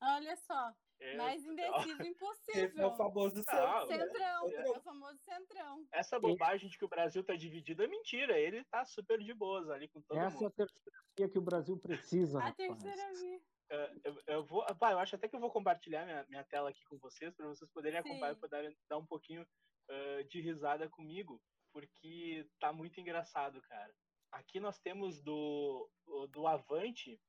Olha 0.00 0.36
só, 0.36 0.72
É, 1.00 1.16
mais 1.16 1.44
indeciso 1.44 1.68
Esse 2.00 2.02
é 2.02 2.06
impossível. 2.06 2.86
o 2.88 2.96
famoso 2.96 3.42
Ah? 3.48 3.84
Centrão, 3.86 3.86
Centrão. 3.86 4.48
é 4.50 4.70
o 4.70 4.80
famoso 4.80 5.18
centrão. 5.18 5.86
Essa 5.92 6.18
bobagem 6.20 6.70
de 6.70 6.78
que 6.78 6.84
o 6.84 6.88
Brasil 6.88 7.22
tá 7.22 7.34
dividido 7.36 7.82
é 7.82 7.86
mentira. 7.88 8.38
Ele 8.38 8.64
tá 8.64 8.84
super 8.86 9.18
de 9.18 9.34
boas 9.34 9.68
ali 9.68 9.88
com 9.88 10.00
todo 10.02 10.16
Essa 10.18 10.36
é 10.36 10.40
mundo. 10.40 10.46
a 10.46 10.50
terceira 10.52 10.98
via 11.16 11.28
que 11.28 11.38
o 11.38 11.42
Brasil 11.42 11.76
precisa. 11.78 12.38
A 12.38 12.42
rapaz. 12.48 12.56
terceira 12.56 13.12
via. 13.12 13.40
É, 13.70 13.92
eu, 14.04 14.22
eu 14.26 14.44
vou, 14.44 14.64
pá, 14.76 14.92
eu 14.92 14.98
acho 14.98 15.14
até 15.14 15.28
que 15.28 15.36
eu 15.36 15.40
vou 15.40 15.50
compartilhar 15.50 16.04
minha, 16.04 16.24
minha 16.28 16.44
tela 16.44 16.70
aqui 16.70 16.82
com 16.86 16.98
vocês 16.98 17.34
para 17.34 17.46
vocês 17.46 17.70
poderem 17.70 18.00
Sim. 18.02 18.08
acompanhar 18.08 18.32
e 18.32 18.40
poderem 18.40 18.76
dar 18.88 18.98
um 18.98 19.06
pouquinho 19.06 19.46
ah, 19.90 20.22
de 20.28 20.40
risada 20.40 20.88
comigo, 20.88 21.42
porque 21.72 22.48
tá 22.58 22.72
muito 22.72 23.00
engraçado, 23.00 23.60
cara. 23.62 23.94
Aqui 24.32 24.60
nós 24.60 24.78
temos 24.78 25.22
do, 25.22 25.90
do 26.30 26.46
Avante 26.46 27.20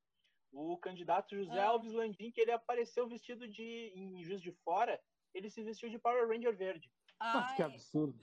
o 0.52 0.78
candidato 0.78 1.36
José 1.36 1.60
Ah. 1.60 1.68
Alves 1.68 1.94
Landim, 1.94 2.32
que 2.32 2.42
ele 2.42 2.52
apareceu 2.52 3.08
vestido 3.08 3.48
de 3.48 3.92
em 3.96 4.24
Juiz 4.24 4.42
de 4.42 4.52
Fora, 4.52 5.00
ele 5.34 5.50
se 5.50 5.64
vestiu 5.64 5.90
de 5.90 6.00
Power 6.00 6.28
Ranger 6.28 6.56
verde. 6.56 6.92
Nossa, 7.20 7.56
que 7.56 7.62
Ai, 7.62 7.72
absurdo. 7.72 8.20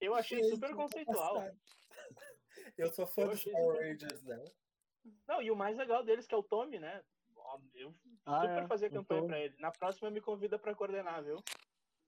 Eu 0.00 0.14
achei 0.14 0.38
Gente, 0.38 0.50
super 0.50 0.74
conceitual. 0.74 1.44
Eu 2.76 2.92
sou 2.92 3.06
fã 3.06 3.22
Eu 3.22 3.28
dos 3.28 3.44
Power 3.44 3.78
Rangers, 3.78 4.22
né? 4.24 4.44
Não, 5.28 5.40
e 5.40 5.50
o 5.50 5.56
mais 5.56 5.76
legal 5.76 6.02
deles 6.02 6.26
que 6.26 6.34
é 6.34 6.38
o 6.38 6.42
Tommy, 6.42 6.78
né? 6.78 7.02
Eu 7.74 7.94
Ah, 8.26 8.40
super 8.42 8.62
é, 8.64 8.66
fazer 8.66 8.86
o 8.86 8.90
campanha 8.92 9.20
Tommy. 9.20 9.28
pra 9.32 9.40
ele. 9.40 9.56
Na 9.58 9.70
próxima 9.70 10.10
me 10.10 10.20
convida 10.20 10.58
pra 10.58 10.74
coordenar, 10.74 11.22
viu? 11.22 11.42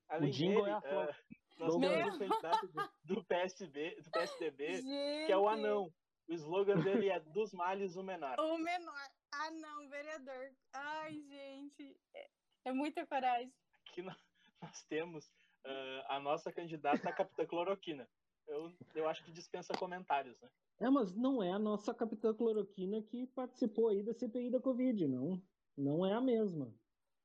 Além 0.09 0.31
Jingle 0.31 0.64
dele, 0.64 0.70
é 0.70 0.74
a 0.74 1.05
eh, 1.05 1.16
nós 1.59 1.77
temos 1.77 2.14
o 2.14 2.19
candidato 2.19 2.66
do, 2.69 3.14
do 3.14 3.24
PSB, 3.24 3.97
do 4.02 4.10
PSDB, 4.10 4.73
gente. 4.82 5.27
que 5.27 5.32
é 5.32 5.36
o 5.36 5.48
anão. 5.48 5.93
O 6.28 6.32
slogan 6.35 6.78
dele 6.81 7.09
é 7.10 7.19
dos 7.20 7.52
males 7.52 7.97
o 7.97 8.02
menor. 8.02 8.39
O 8.39 8.59
menor. 8.59 9.09
Ah, 9.35 9.51
não, 9.51 9.89
vereador. 9.89 10.51
Ai, 10.73 11.14
gente. 11.20 11.97
É, 12.14 12.28
é 12.66 12.73
muita 12.73 13.06
coragem. 13.06 13.52
Aqui 13.89 14.02
nó- 14.02 14.14
nós 14.60 14.82
temos 14.85 15.31
eh, 15.64 16.05
a 16.09 16.20
nossa 16.20 16.52
candidata 16.52 17.09
a 17.09 17.12
Capitã 17.12 17.47
Cloroquina. 17.47 18.09
Eu, 18.47 18.73
eu 18.94 19.09
acho 19.09 19.24
que 19.24 19.32
dispensa 19.32 19.73
comentários, 19.74 20.39
né? 20.40 20.48
É, 20.81 20.90
mas 20.90 21.14
não 21.14 21.43
é 21.43 21.52
a 21.52 21.59
nossa 21.59 21.94
capitã 21.94 22.35
cloroquina 22.35 23.02
que 23.02 23.27
participou 23.28 23.89
aí 23.89 24.02
da 24.02 24.12
CPI 24.12 24.51
da 24.51 24.60
Covid, 24.60 25.06
não. 25.06 25.40
Não 25.77 26.05
é 26.05 26.12
a 26.12 26.20
mesma. 26.20 26.74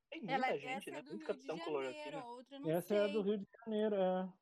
Tem 0.10 0.22
muita 0.22 0.34
Ela, 0.34 0.58
gente, 0.58 0.90
essa 0.90 0.92
né? 0.92 1.00
é 1.00 1.02
do 1.02 1.10
Muito 1.10 1.18
Rio 1.18 1.20
de 1.20 1.26
Capitão 1.26 1.58
Janeiro, 1.58 1.64
Cloroquina. 1.64 2.26
outra 2.26 2.56
eu 2.56 2.60
não 2.62 2.72
Essa 2.72 2.88
sei. 2.88 2.98
é 2.98 3.02
a 3.02 3.08
do 3.08 3.22
Rio 3.22 3.38
de 3.40 3.48
Janeiro, 3.66 3.96
é. 3.96 4.34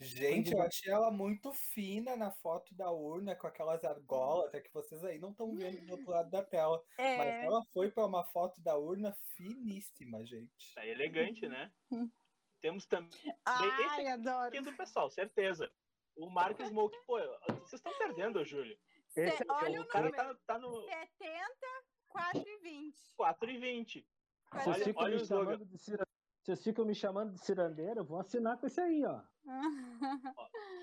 Gente, 0.00 0.52
eu 0.52 0.60
achei 0.60 0.92
ela 0.92 1.10
muito 1.10 1.52
fina 1.52 2.16
na 2.16 2.30
foto 2.30 2.74
da 2.74 2.90
urna, 2.90 3.36
com 3.36 3.46
aquelas 3.46 3.84
argolas, 3.84 4.52
é 4.52 4.60
que 4.60 4.72
vocês 4.72 5.04
aí 5.04 5.18
não 5.18 5.30
estão 5.30 5.54
vendo 5.54 5.86
do 5.86 5.92
outro 5.92 6.10
lado 6.10 6.30
da 6.30 6.42
tela. 6.42 6.82
Mas 6.98 7.28
É, 7.28 7.44
ela 7.46 7.62
foi 7.72 7.90
para 7.90 8.04
uma 8.06 8.24
foto 8.24 8.60
da 8.60 8.76
urna 8.76 9.14
finíssima, 9.36 10.24
gente. 10.24 10.52
É 10.78 10.90
elegante, 10.90 11.48
né? 11.48 11.72
Temos 12.60 12.86
também 12.86 13.10
ai, 13.44 14.08
adoro. 14.08 14.48
aqui 14.48 14.60
do 14.60 14.76
pessoal, 14.76 15.10
certeza. 15.10 15.70
O 16.16 16.30
Mark 16.30 16.60
Smoke, 16.60 16.96
pô, 17.06 17.18
vocês 17.48 17.74
estão 17.74 17.92
perdendo, 17.98 18.44
Júlio. 18.44 18.76
Cê- 19.08 19.22
Esse- 19.26 19.44
olha 19.48 19.80
o 19.80 19.84
o 19.84 19.86
cara 19.88 20.10
número. 20.10 20.34
tá, 20.46 20.54
tá 20.54 20.58
no 20.58 20.82
70, 20.82 21.66
4 22.08 22.48
e 22.48 22.58
20. 22.58 23.12
4 23.16 23.50
e 23.50 23.58
20. 23.58 24.06
Vocês 24.52 24.66
Olha, 24.76 24.84
ficam, 24.84 25.02
olha 25.02 25.14
me 25.16 25.20
o 25.20 25.22
slogan. 25.24 25.44
chamando 25.44 25.66
de 25.66 25.78
cira- 25.78 26.06
Vocês 26.42 26.62
ficam 26.62 26.84
me 26.84 26.94
chamando 26.94 27.32
de 27.32 27.38
cirandeira, 27.44 28.00
eu 28.00 28.04
vou 28.04 28.18
assinar 28.20 28.58
com 28.58 28.66
esse 28.66 28.80
aí, 28.80 29.02
ó. 29.06 29.22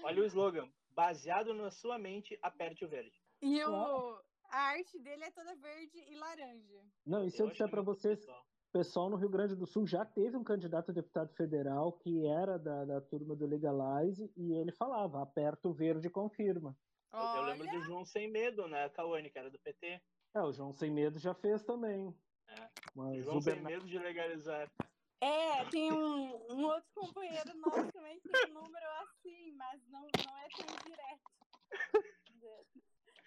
Olha 0.03 0.21
o 0.21 0.25
slogan. 0.25 0.69
Baseado 0.89 1.53
na 1.53 1.71
sua 1.71 1.97
mente, 1.97 2.37
aperte 2.41 2.83
o 2.83 2.89
verde. 2.89 3.17
e 3.41 3.63
o, 3.63 4.21
a 4.49 4.57
arte 4.59 4.99
dele 4.99 5.23
é 5.23 5.31
toda 5.31 5.55
verde 5.55 5.97
e 6.09 6.15
laranja. 6.15 6.83
Não, 7.05 7.23
e 7.23 7.31
se 7.31 7.41
eu, 7.41 7.47
disser 7.47 7.65
achei 7.65 7.71
pra 7.71 7.81
muito 7.83 7.95
vocês, 7.97 8.19
pessoal. 8.19 8.45
O 8.71 8.79
pessoal 8.79 9.09
no 9.09 9.17
Rio 9.17 9.27
Grande 9.27 9.53
do 9.53 9.67
Sul 9.67 9.85
já 9.85 10.05
teve 10.05 10.37
um 10.37 10.45
candidato 10.45 10.91
a 10.91 10.93
deputado 10.93 11.33
federal 11.33 11.91
que 11.91 12.25
era 12.25 12.57
da, 12.57 12.85
da 12.85 13.01
turma 13.01 13.35
do 13.35 13.45
Legalize 13.45 14.31
e 14.37 14.53
ele 14.53 14.71
falava, 14.71 15.21
aperta 15.21 15.67
o 15.67 15.73
verde 15.73 16.07
e 16.07 16.09
confirma. 16.09 16.73
Eu, 17.11 17.19
eu 17.19 17.41
lembro 17.41 17.67
Olha, 17.67 17.79
do 17.79 17.83
João 17.83 18.05
Sem 18.05 18.31
Medo, 18.31 18.69
né? 18.69 18.87
Cauane, 18.87 19.29
que 19.29 19.37
era 19.37 19.49
do 19.51 19.59
PT. 19.59 20.01
É, 20.33 20.41
o 20.41 20.53
João 20.53 20.71
Sem 20.71 20.89
Medo 20.89 21.19
já 21.19 21.33
fez 21.33 21.61
também. 21.63 22.15
É. 22.47 22.69
Mas 22.95 23.25
João 23.25 23.39
o 23.39 23.41
Sem 23.41 23.55
Bernardo 23.55 23.75
Medo 23.83 23.87
de 23.89 23.99
legalizar. 23.99 24.71
é, 25.19 25.65
tem 25.65 25.91
um, 25.91 26.53
um 26.53 26.63
outro 26.63 26.89
companheiro 26.95 27.53
nosso 27.57 27.91
também 27.91 28.21
que 28.21 28.29
tem 28.29 28.51
um 28.51 28.53
número 28.53 28.85
assim, 29.01 29.51
mas 29.51 29.85
não, 29.89 29.99
não 29.99 30.37
é 30.39 30.47
tão 30.55 30.75
direto. 30.85 31.31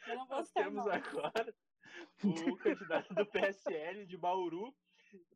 Eu 0.06 0.16
não 0.16 0.26
vou 0.26 0.36
Nós 0.38 0.50
temos 0.52 0.86
nome. 0.86 0.90
agora 0.96 1.54
o 2.24 2.56
candidato 2.56 3.14
do 3.14 3.26
PSL 3.26 4.06
de 4.06 4.16
Bauru, 4.16 4.74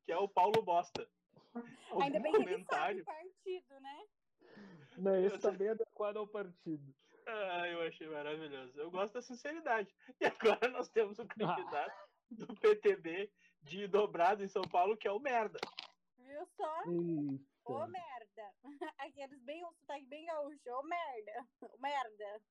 que 0.04 0.12
é 0.12 0.16
o 0.16 0.28
Paulo 0.28 0.62
Bosta. 0.62 1.08
Algum 1.90 2.02
Ainda 2.02 2.20
bem 2.20 2.32
que 2.32 2.38
ele 2.38 2.44
sabe 2.44 2.54
comentário? 2.54 3.02
o 3.02 3.04
partido, 3.04 3.80
né? 3.80 4.04
Não, 4.96 5.24
esse 5.24 5.38
também 5.38 5.68
é 5.68 5.70
adequado 5.70 6.16
ao 6.16 6.26
partido. 6.26 6.94
Ah, 7.26 7.68
eu 7.68 7.82
achei 7.82 8.08
maravilhoso. 8.08 8.78
Eu 8.80 8.90
gosto 8.90 9.14
da 9.14 9.22
sinceridade. 9.22 9.94
E 10.20 10.26
agora 10.26 10.68
nós 10.72 10.88
temos 10.88 11.18
o 11.18 11.26
candidato 11.26 12.08
do 12.30 12.46
PTB 12.54 13.30
de 13.62 13.86
dobrado 13.86 14.42
em 14.42 14.48
São 14.48 14.62
Paulo, 14.62 14.96
que 14.96 15.06
é 15.06 15.12
o 15.12 15.20
Merda. 15.20 15.58
Viu 16.16 16.46
só? 16.56 16.82
Eita. 16.86 17.48
Ô 17.64 17.86
merda. 17.86 18.54
Aqueles 18.98 19.42
bem, 19.42 19.64
um 19.64 19.72
sotaque 19.72 20.06
bem 20.06 20.24
gaúcho. 20.24 20.70
Ô 20.70 20.82
merda. 20.82 21.46
Ô 21.60 21.78
merda. 21.78 22.42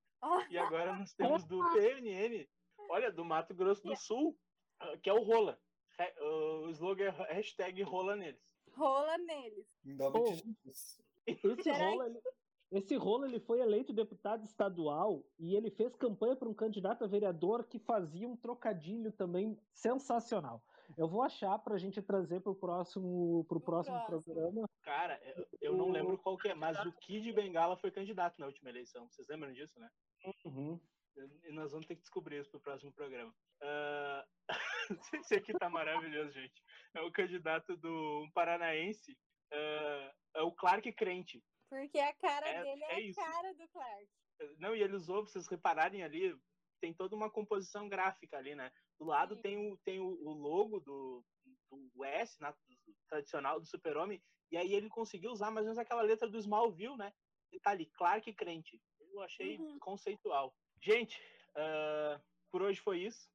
E 0.50 0.58
agora 0.58 0.96
nós 0.96 1.14
temos 1.14 1.44
do 1.46 1.60
PNN, 1.74 2.48
olha, 2.90 3.12
do 3.12 3.26
Mato 3.26 3.54
Grosso 3.54 3.84
do 3.84 3.96
Sul, 3.96 4.38
ah, 4.80 4.98
que 4.98 5.10
é 5.10 5.14
o 5.14 5.24
Rola. 5.24 5.60
O 6.22 6.70
slogan 6.70 7.06
é 7.06 7.34
hashtag 7.34 7.82
rola 7.84 8.16
neles. 8.16 8.56
rola 8.76 9.18
neles. 9.18 9.66
Em 9.86 9.96
nome 9.96 10.20
Oh. 10.20 10.24
de 10.26 10.36
Jesus. 10.36 11.02
Esse 11.26 11.72
rolo, 11.72 12.04
ele, 12.04 12.20
esse 12.72 12.96
rolo 12.96 13.26
ele 13.26 13.40
foi 13.40 13.60
eleito 13.60 13.92
deputado 13.92 14.44
estadual 14.46 15.24
e 15.40 15.56
ele 15.56 15.70
fez 15.72 15.96
campanha 15.96 16.36
para 16.36 16.48
um 16.48 16.54
candidato 16.54 17.04
a 17.04 17.08
vereador 17.08 17.66
que 17.68 17.80
fazia 17.80 18.28
um 18.28 18.38
trocadilho 18.38 19.12
também 19.12 19.60
sensacional. 19.74 20.64
Eu 20.98 21.08
vou 21.10 21.22
achar 21.22 21.58
para 21.60 21.76
a 21.76 21.78
gente 21.78 22.02
trazer 22.02 22.40
para 22.42 22.52
o 22.52 22.56
próximo, 22.56 23.44
pro 23.46 23.60
próximo 23.60 24.00
próximo. 24.06 24.34
programa. 24.34 24.70
Cara, 24.84 25.20
eu, 25.36 25.46
eu 25.62 25.76
não 25.76 25.90
lembro 25.90 26.18
qual 26.18 26.38
que 26.38 26.48
é, 26.48 26.54
mas 26.54 26.80
o 26.86 26.94
Kid 26.94 27.34
Bengala 27.34 27.76
foi 27.76 27.92
candidato 27.92 28.40
na 28.40 28.46
última 28.46 28.70
eleição. 28.70 29.06
Vocês 29.10 29.28
lembram 29.28 29.52
disso, 29.52 29.78
né? 29.80 29.90
Uhum. 30.46 30.80
E 31.44 31.52
nós 31.52 31.72
vamos 31.72 31.88
ter 31.88 31.96
que 31.96 32.02
descobrir 32.02 32.40
isso 32.40 32.50
pro 32.52 32.60
próximo 32.62 32.94
programa. 32.94 33.34
Ah, 33.62 34.26
Esse 35.14 35.36
aqui 35.36 35.54
tá 35.54 35.70
maravilhoso, 35.70 36.32
gente. 36.32 36.62
É 36.96 37.02
o 37.02 37.12
candidato 37.12 37.76
do 37.78 38.24
um 38.24 38.32
paranaense, 38.32 39.18
ah, 39.52 40.14
é 40.36 40.42
o 40.42 40.52
Clark 40.52 40.92
Crente. 40.94 41.44
Porque 41.70 42.00
a 42.00 42.14
cara 42.16 42.48
É- 42.48 42.64
dele 42.64 42.84
é, 42.86 42.92
é 42.92 42.96
a 42.96 43.00
isso. 43.02 43.20
cara 43.20 43.54
do 43.54 43.68
Clark. 43.70 44.08
Não, 44.60 44.76
e 44.76 44.82
ele 44.84 44.96
usou, 44.96 45.24
pra 45.24 45.32
vocês 45.32 45.48
repararem 45.48 46.04
ali, 46.04 46.38
tem 46.80 46.94
toda 46.94 47.16
uma 47.16 47.30
composição 47.30 47.90
gráfica 47.90 48.38
ali, 48.38 48.54
né? 48.56 48.72
Do 49.00 49.06
lado 49.06 49.36
Sim. 49.36 49.42
tem 49.42 49.58
o, 49.72 49.78
tem 49.78 50.00
o, 50.00 50.06
o 50.08 50.32
logo 50.32 50.80
do, 50.80 51.26
do 51.72 52.06
S, 52.06 52.40
na- 52.40 52.52
do 52.52 52.96
tradicional 53.10 53.60
do 53.60 53.66
Super-Homem, 53.66 54.24
e 54.52 54.56
aí 54.58 54.74
ele 54.74 54.88
conseguiu 54.90 55.32
usar 55.32 55.52
mais 55.52 55.66
ou 55.66 55.74
menos 55.74 55.78
aquela 55.80 56.02
letra 56.04 56.30
do 56.30 56.38
Smallville, 56.38 56.96
né? 56.96 57.12
E 57.52 57.60
tá 57.60 57.72
ali, 57.72 57.88
Clark 57.88 58.32
Crente. 58.34 58.80
Eu 59.12 59.22
achei 59.22 59.58
Uhum. 59.58 59.80
conceitual. 59.80 60.56
Gente, 60.82 61.20
ah, 61.56 62.22
por 62.52 62.62
hoje 62.62 62.80
foi 62.80 63.00
isso. 63.00 63.28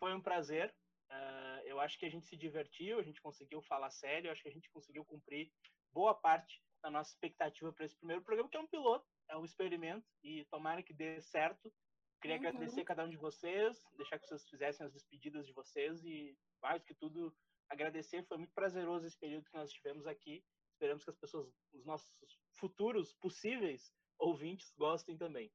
Foi 0.00 0.14
um 0.14 0.20
prazer. 0.20 0.74
Ah, 1.10 1.60
eu 1.64 1.78
acho 1.78 1.98
que 1.98 2.06
a 2.06 2.10
gente 2.10 2.26
se 2.26 2.36
divertiu, 2.36 2.98
a 2.98 3.02
gente 3.02 3.20
conseguiu 3.20 3.60
falar 3.62 3.90
sério, 3.90 4.30
acho 4.30 4.42
que 4.42 4.48
a 4.48 4.52
gente 4.52 4.70
conseguiu 4.70 5.04
cumprir 5.04 5.52
boa 5.92 6.14
parte 6.14 6.60
da 6.82 6.90
nossa 6.90 7.12
expectativa 7.12 7.72
para 7.72 7.84
esse 7.84 7.96
primeiro 7.96 8.22
programa, 8.22 8.48
que 8.48 8.56
é 8.56 8.60
um 8.60 8.66
piloto, 8.66 9.06
é 9.28 9.36
um 9.36 9.44
experimento, 9.44 10.06
e 10.24 10.46
tomara 10.46 10.82
que 10.82 10.94
dê 10.94 11.20
certo. 11.20 11.72
Queria 12.22 12.38
uhum. 12.38 12.48
agradecer 12.48 12.80
a 12.80 12.84
cada 12.84 13.04
um 13.04 13.10
de 13.10 13.16
vocês, 13.16 13.82
deixar 13.96 14.18
que 14.18 14.26
vocês 14.26 14.48
fizessem 14.48 14.86
as 14.86 14.92
despedidas 14.92 15.46
de 15.46 15.52
vocês 15.52 16.02
e, 16.04 16.36
mais 16.62 16.82
que 16.82 16.94
tudo, 16.94 17.34
agradecer. 17.68 18.24
Foi 18.26 18.38
muito 18.38 18.54
prazeroso 18.54 19.06
esse 19.06 19.18
período 19.18 19.44
que 19.44 19.54
nós 19.54 19.70
tivemos 19.70 20.06
aqui. 20.06 20.44
Esperamos 20.72 21.04
que 21.04 21.10
as 21.10 21.16
pessoas, 21.16 21.46
os 21.72 21.84
nossos 21.84 22.10
futuros 22.52 23.12
possíveis 23.14 23.92
ouvintes, 24.18 24.72
gostem 24.76 25.16
também. 25.16 25.52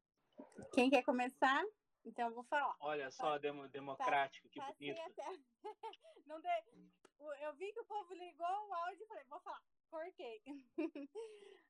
Quem 0.73 0.89
quer 0.89 1.03
começar? 1.03 1.63
Então 2.05 2.27
eu 2.27 2.35
vou 2.35 2.43
falar. 2.43 2.75
Olha 2.79 3.09
só, 3.09 3.37
dem 3.37 3.67
democrático, 3.69 4.47
que 4.49 4.59
bonito. 4.59 5.01
Até... 5.01 5.25
Não 6.27 6.39
de... 6.39 6.47
Eu 7.41 7.53
vi 7.55 7.71
que 7.73 7.79
o 7.79 7.85
povo 7.85 8.13
ligou 8.13 8.45
o 8.47 8.73
áudio 8.73 9.03
e 9.03 9.07
falei, 9.07 9.23
vou 9.25 9.39
falar. 9.39 9.61
Cortei. 9.89 10.41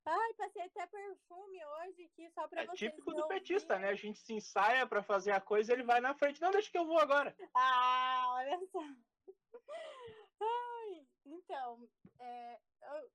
Ai, 0.06 0.34
passei 0.34 0.62
até 0.64 0.86
perfume 0.88 1.66
hoje 1.66 2.06
aqui 2.06 2.30
só 2.32 2.48
pra 2.48 2.64
é 2.64 2.66
vocês. 2.66 2.82
É 2.82 2.90
típico 2.90 3.14
do 3.14 3.28
petista, 3.28 3.80
né? 3.80 3.90
A 3.90 3.96
gente 3.96 4.20
se 4.20 4.34
ensaia 4.34 4.86
pra 4.86 5.02
fazer 5.02 5.32
a 5.32 5.42
coisa 5.42 5.72
e 5.72 5.76
ele 5.76 5.84
vai 5.84 6.02
na 6.02 6.14
frente. 6.14 6.42
Não, 6.42 6.52
deixa 6.52 6.70
que 6.70 6.78
eu 6.78 6.86
vou 6.86 7.00
agora. 7.00 7.36
Ah, 7.56 8.34
olha 8.36 8.60
só. 8.68 8.82
Ai, 10.42 11.08
então, 11.26 11.88
é, 12.20 12.60
eu, 12.82 13.12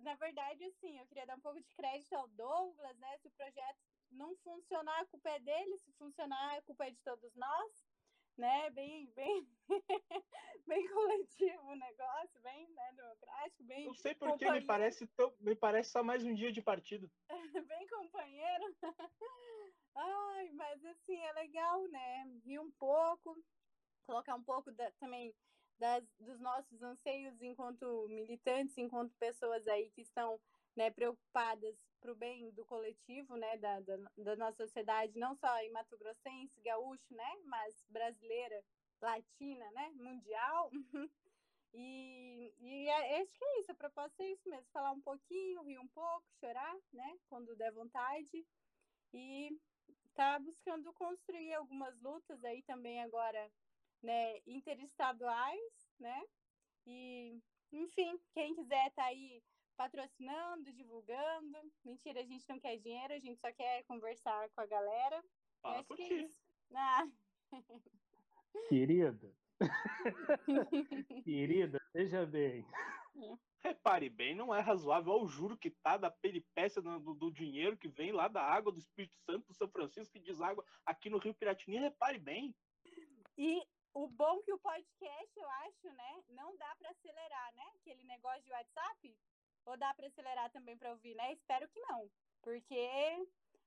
na 0.00 0.14
verdade, 0.14 0.64
assim, 0.64 0.98
eu 0.98 1.06
queria 1.06 1.26
dar 1.26 1.36
um 1.36 1.40
pouco 1.40 1.60
de 1.60 1.72
crédito 1.74 2.12
ao 2.14 2.28
Douglas, 2.28 2.98
né? 2.98 3.18
Se 3.18 3.28
o 3.28 3.32
projeto 3.32 3.78
não 4.12 4.36
funcionar, 4.36 5.00
a 5.00 5.06
culpa 5.06 5.30
é 5.30 5.40
dele, 5.40 5.78
se 5.78 5.92
funcionar, 5.92 6.56
a 6.56 6.62
culpa 6.62 6.86
é 6.86 6.90
de 6.90 7.00
todos 7.00 7.34
nós, 7.34 7.86
né? 8.36 8.70
Bem, 8.70 9.06
bem, 9.14 9.48
bem 10.66 10.88
coletivo 10.88 11.70
o 11.70 11.76
negócio, 11.76 12.40
bem 12.40 12.68
né, 12.70 12.92
democrático, 12.96 13.64
bem. 13.64 13.86
Não 13.86 13.94
sei 13.94 14.14
porque 14.14 14.50
me 14.50 14.64
parece, 14.64 15.06
tão, 15.08 15.34
me 15.40 15.54
parece 15.54 15.90
só 15.90 16.02
mais 16.02 16.24
um 16.24 16.34
dia 16.34 16.52
de 16.52 16.62
partido. 16.62 17.10
bem 17.68 17.86
companheiro. 17.88 18.76
Ai, 19.94 20.50
mas 20.52 20.84
assim, 20.86 21.18
é 21.18 21.32
legal, 21.32 21.86
né? 21.88 22.24
Rir 22.44 22.58
um 22.58 22.70
pouco, 22.72 23.36
colocar 24.06 24.34
um 24.34 24.42
pouco 24.42 24.72
da, 24.72 24.90
também 24.92 25.34
das, 25.78 26.04
dos 26.18 26.40
nossos 26.40 26.82
anseios 26.82 27.40
enquanto 27.42 28.06
militantes, 28.08 28.78
enquanto 28.78 29.14
pessoas 29.16 29.66
aí 29.66 29.90
que 29.90 30.02
estão 30.02 30.40
né, 30.76 30.90
preocupadas 30.90 31.76
para 32.02 32.12
o 32.12 32.16
bem 32.16 32.50
do 32.50 32.64
coletivo, 32.64 33.36
né, 33.36 33.56
da, 33.58 33.80
da, 33.80 33.96
da, 34.18 34.36
nossa 34.36 34.66
sociedade, 34.66 35.16
não 35.16 35.36
só 35.36 35.56
em 35.60 35.70
Mato 35.70 35.96
Grossense, 35.96 36.60
gaúcho, 36.60 37.14
né, 37.14 37.36
mas 37.44 37.86
brasileira, 37.88 38.62
latina, 39.00 39.70
né, 39.70 39.92
mundial. 39.94 40.70
e, 41.72 42.52
e 42.58 42.88
é, 42.88 43.22
acho 43.22 43.38
que 43.38 43.44
é 43.44 43.60
isso, 43.60 43.70
a 43.70 43.76
proposta 43.76 44.20
é 44.22 44.32
isso 44.32 44.50
mesmo, 44.50 44.66
falar 44.72 44.90
um 44.90 45.00
pouquinho, 45.00 45.62
rir 45.62 45.78
um 45.78 45.88
pouco, 45.88 46.26
chorar, 46.40 46.76
né, 46.92 47.18
quando 47.28 47.56
der 47.56 47.72
vontade. 47.72 48.44
E 49.14 49.56
tá 50.14 50.40
buscando 50.40 50.92
construir 50.94 51.54
algumas 51.54 51.96
lutas 52.00 52.42
aí 52.44 52.62
também 52.64 53.00
agora, 53.00 53.48
né, 54.02 54.40
interestaduais, 54.44 55.94
né, 56.00 56.24
e, 56.84 57.40
enfim, 57.70 58.20
quem 58.34 58.56
quiser 58.56 58.90
tá 58.90 59.04
aí 59.04 59.40
patrocinando, 59.82 60.72
divulgando. 60.72 61.58
Mentira, 61.84 62.20
a 62.20 62.24
gente 62.24 62.48
não 62.48 62.60
quer 62.60 62.76
dinheiro, 62.76 63.14
a 63.14 63.18
gente 63.18 63.40
só 63.40 63.52
quer 63.52 63.82
conversar 63.84 64.48
com 64.50 64.60
a 64.60 64.66
galera. 64.66 65.24
Fala 65.60 65.80
acho 65.80 65.94
que 65.94 66.02
é 66.02 66.14
isso. 66.22 66.38
Ah. 66.72 67.08
Querida. 68.68 69.34
Querida, 71.24 71.80
veja 71.92 72.24
bem. 72.24 72.64
Repare 73.58 74.08
bem, 74.08 74.34
não 74.34 74.54
é 74.54 74.60
razoável 74.60 75.14
o 75.14 75.28
juro 75.28 75.56
que 75.56 75.70
tá 75.70 75.96
da 75.96 76.10
peripécia 76.10 76.80
do, 76.80 77.14
do, 77.14 77.30
dinheiro 77.30 77.76
que 77.76 77.88
vem 77.88 78.12
lá 78.12 78.26
da 78.28 78.42
água 78.42 78.72
do 78.72 78.78
Espírito 78.78 79.16
Santo 79.18 79.46
do 79.48 79.54
São 79.54 79.68
Francisco 79.68 80.12
que 80.12 80.20
deságua 80.20 80.64
aqui 80.86 81.10
no 81.10 81.18
Rio 81.18 81.34
Piratini. 81.34 81.78
Repare 81.78 82.18
bem. 82.18 82.54
E 83.36 83.62
o 83.94 84.08
bom 84.08 84.42
que 84.42 84.52
o 84.52 84.58
podcast, 84.58 85.32
eu 85.36 85.50
acho, 85.50 85.88
né, 85.88 86.22
não 86.30 86.56
dá 86.56 86.74
para 86.76 86.90
acelerar, 86.90 87.54
né? 87.54 87.64
Aquele 87.76 88.04
negócio 88.04 88.42
de 88.42 88.52
WhatsApp, 88.52 89.16
ou 89.64 89.76
dá 89.76 89.92
para 89.94 90.06
acelerar 90.06 90.50
também 90.50 90.76
para 90.76 90.90
ouvir, 90.90 91.14
né? 91.14 91.32
Espero 91.32 91.68
que 91.68 91.80
não, 91.80 92.10
porque 92.42 92.88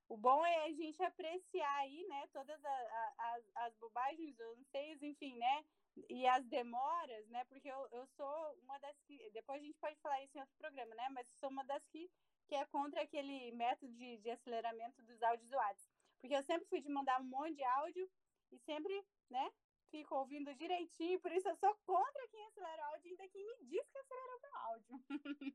o 0.08 0.16
bom 0.16 0.44
é 0.46 0.66
a 0.66 0.72
gente 0.72 1.02
apreciar 1.02 1.76
aí, 1.78 2.06
né, 2.08 2.26
todas 2.32 2.64
as, 2.64 3.50
as 3.56 3.74
bobagens, 3.76 4.38
os 4.38 4.58
anseios, 4.60 5.02
enfim, 5.02 5.36
né, 5.36 5.64
e 6.08 6.26
as 6.26 6.44
demoras, 6.46 7.28
né, 7.28 7.44
porque 7.46 7.68
eu, 7.68 7.88
eu 7.90 8.06
sou 8.06 8.54
uma 8.62 8.78
das 8.78 8.96
que, 9.00 9.30
depois 9.30 9.60
a 9.60 9.64
gente 9.64 9.78
pode 9.78 9.98
falar 10.00 10.22
isso 10.22 10.36
em 10.36 10.40
outro 10.40 10.54
programa, 10.58 10.94
né, 10.94 11.08
mas 11.10 11.26
sou 11.40 11.48
uma 11.48 11.64
das 11.64 11.84
que, 11.88 12.08
que 12.46 12.54
é 12.54 12.64
contra 12.66 13.02
aquele 13.02 13.50
método 13.52 13.92
de, 13.94 14.18
de 14.18 14.30
aceleramento 14.30 15.02
dos 15.02 15.20
áudios 15.22 15.48
do 15.50 15.56
WhatsApp, 15.56 15.92
porque 16.20 16.36
eu 16.36 16.42
sempre 16.42 16.68
fui 16.68 16.80
de 16.80 16.88
mandar 16.88 17.20
um 17.20 17.24
monte 17.24 17.56
de 17.56 17.64
áudio 17.64 18.08
e 18.52 18.58
sempre, 18.58 19.04
né, 19.28 19.50
fico 19.90 20.14
ouvindo 20.14 20.54
direitinho, 20.54 21.20
por 21.20 21.32
isso 21.32 21.48
eu 21.48 21.56
sou 21.56 21.74
contra 21.86 22.28
quem 22.28 22.44
acelera 22.46 22.82
o 22.82 22.94
áudio, 22.94 23.10
ainda 23.10 23.28
quem 23.28 23.46
me 23.46 23.66
diz 23.66 23.88
que 23.88 23.98
acelera 23.98 24.36
o 24.36 24.40
meu 24.40 24.56
áudio. 24.56 25.04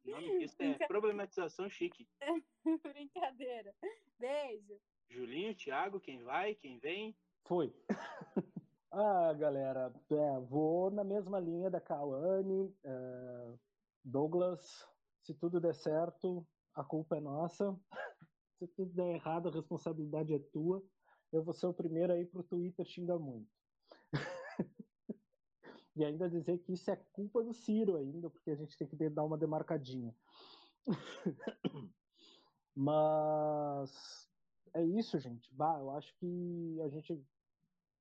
Não, 0.06 0.41
isso 0.41 0.62
é 0.62 0.88
problematização 0.88 1.70
chique. 1.70 2.08
Brincadeira. 2.84 3.74
Beijo. 4.20 4.80
Julinho, 5.10 5.56
Thiago, 5.56 5.99
quem 5.99 6.24
vai, 6.24 6.56
quem 6.56 6.80
vem? 6.80 7.16
Foi. 7.45 7.74
ah, 8.91 9.34
galera, 9.34 9.94
é, 10.10 10.40
vou 10.40 10.90
na 10.90 11.03
mesma 11.03 11.40
linha 11.40 11.70
da 11.70 11.82
Kawane. 11.82 12.74
É, 12.84 13.53
Douglas, 14.03 14.88
se 15.22 15.34
tudo 15.34 15.60
der 15.60 15.76
certo, 15.76 16.48
a 16.74 16.84
culpa 16.84 17.18
é 17.18 17.20
nossa. 17.20 17.78
se 18.58 18.68
tudo 18.70 18.94
der 18.94 19.16
errado, 19.16 19.49
a 19.49 19.52
responsabilidade 19.52 20.34
é 20.34 20.40
tua. 20.40 20.84
Eu 21.32 21.44
vou 21.44 21.53
ser 21.53 21.68
o 21.68 21.74
primeiro 21.74 22.14
aí 22.14 22.26
pro 22.26 22.44
Twitter 22.44 22.86
xingar 22.86 23.20
muito. 23.20 23.49
e 25.95 26.03
ainda 26.03 26.29
dizer 26.29 26.57
que 26.59 26.73
isso 26.73 26.89
é 26.89 26.95
culpa 27.13 27.43
do 27.43 27.53
Ciro 27.53 27.97
ainda, 27.97 28.29
porque 28.29 28.51
a 28.51 28.55
gente 28.55 28.77
tem 28.77 28.88
que 28.88 29.09
dar 29.09 29.23
uma 29.23 29.38
demarcadinha. 29.38 30.15
Mas 32.75 34.27
é 34.73 34.83
isso, 34.83 35.19
gente. 35.19 35.53
Bah, 35.53 35.77
eu 35.79 35.91
acho 35.91 36.15
que 36.17 36.81
a 36.81 36.88
gente 36.89 37.23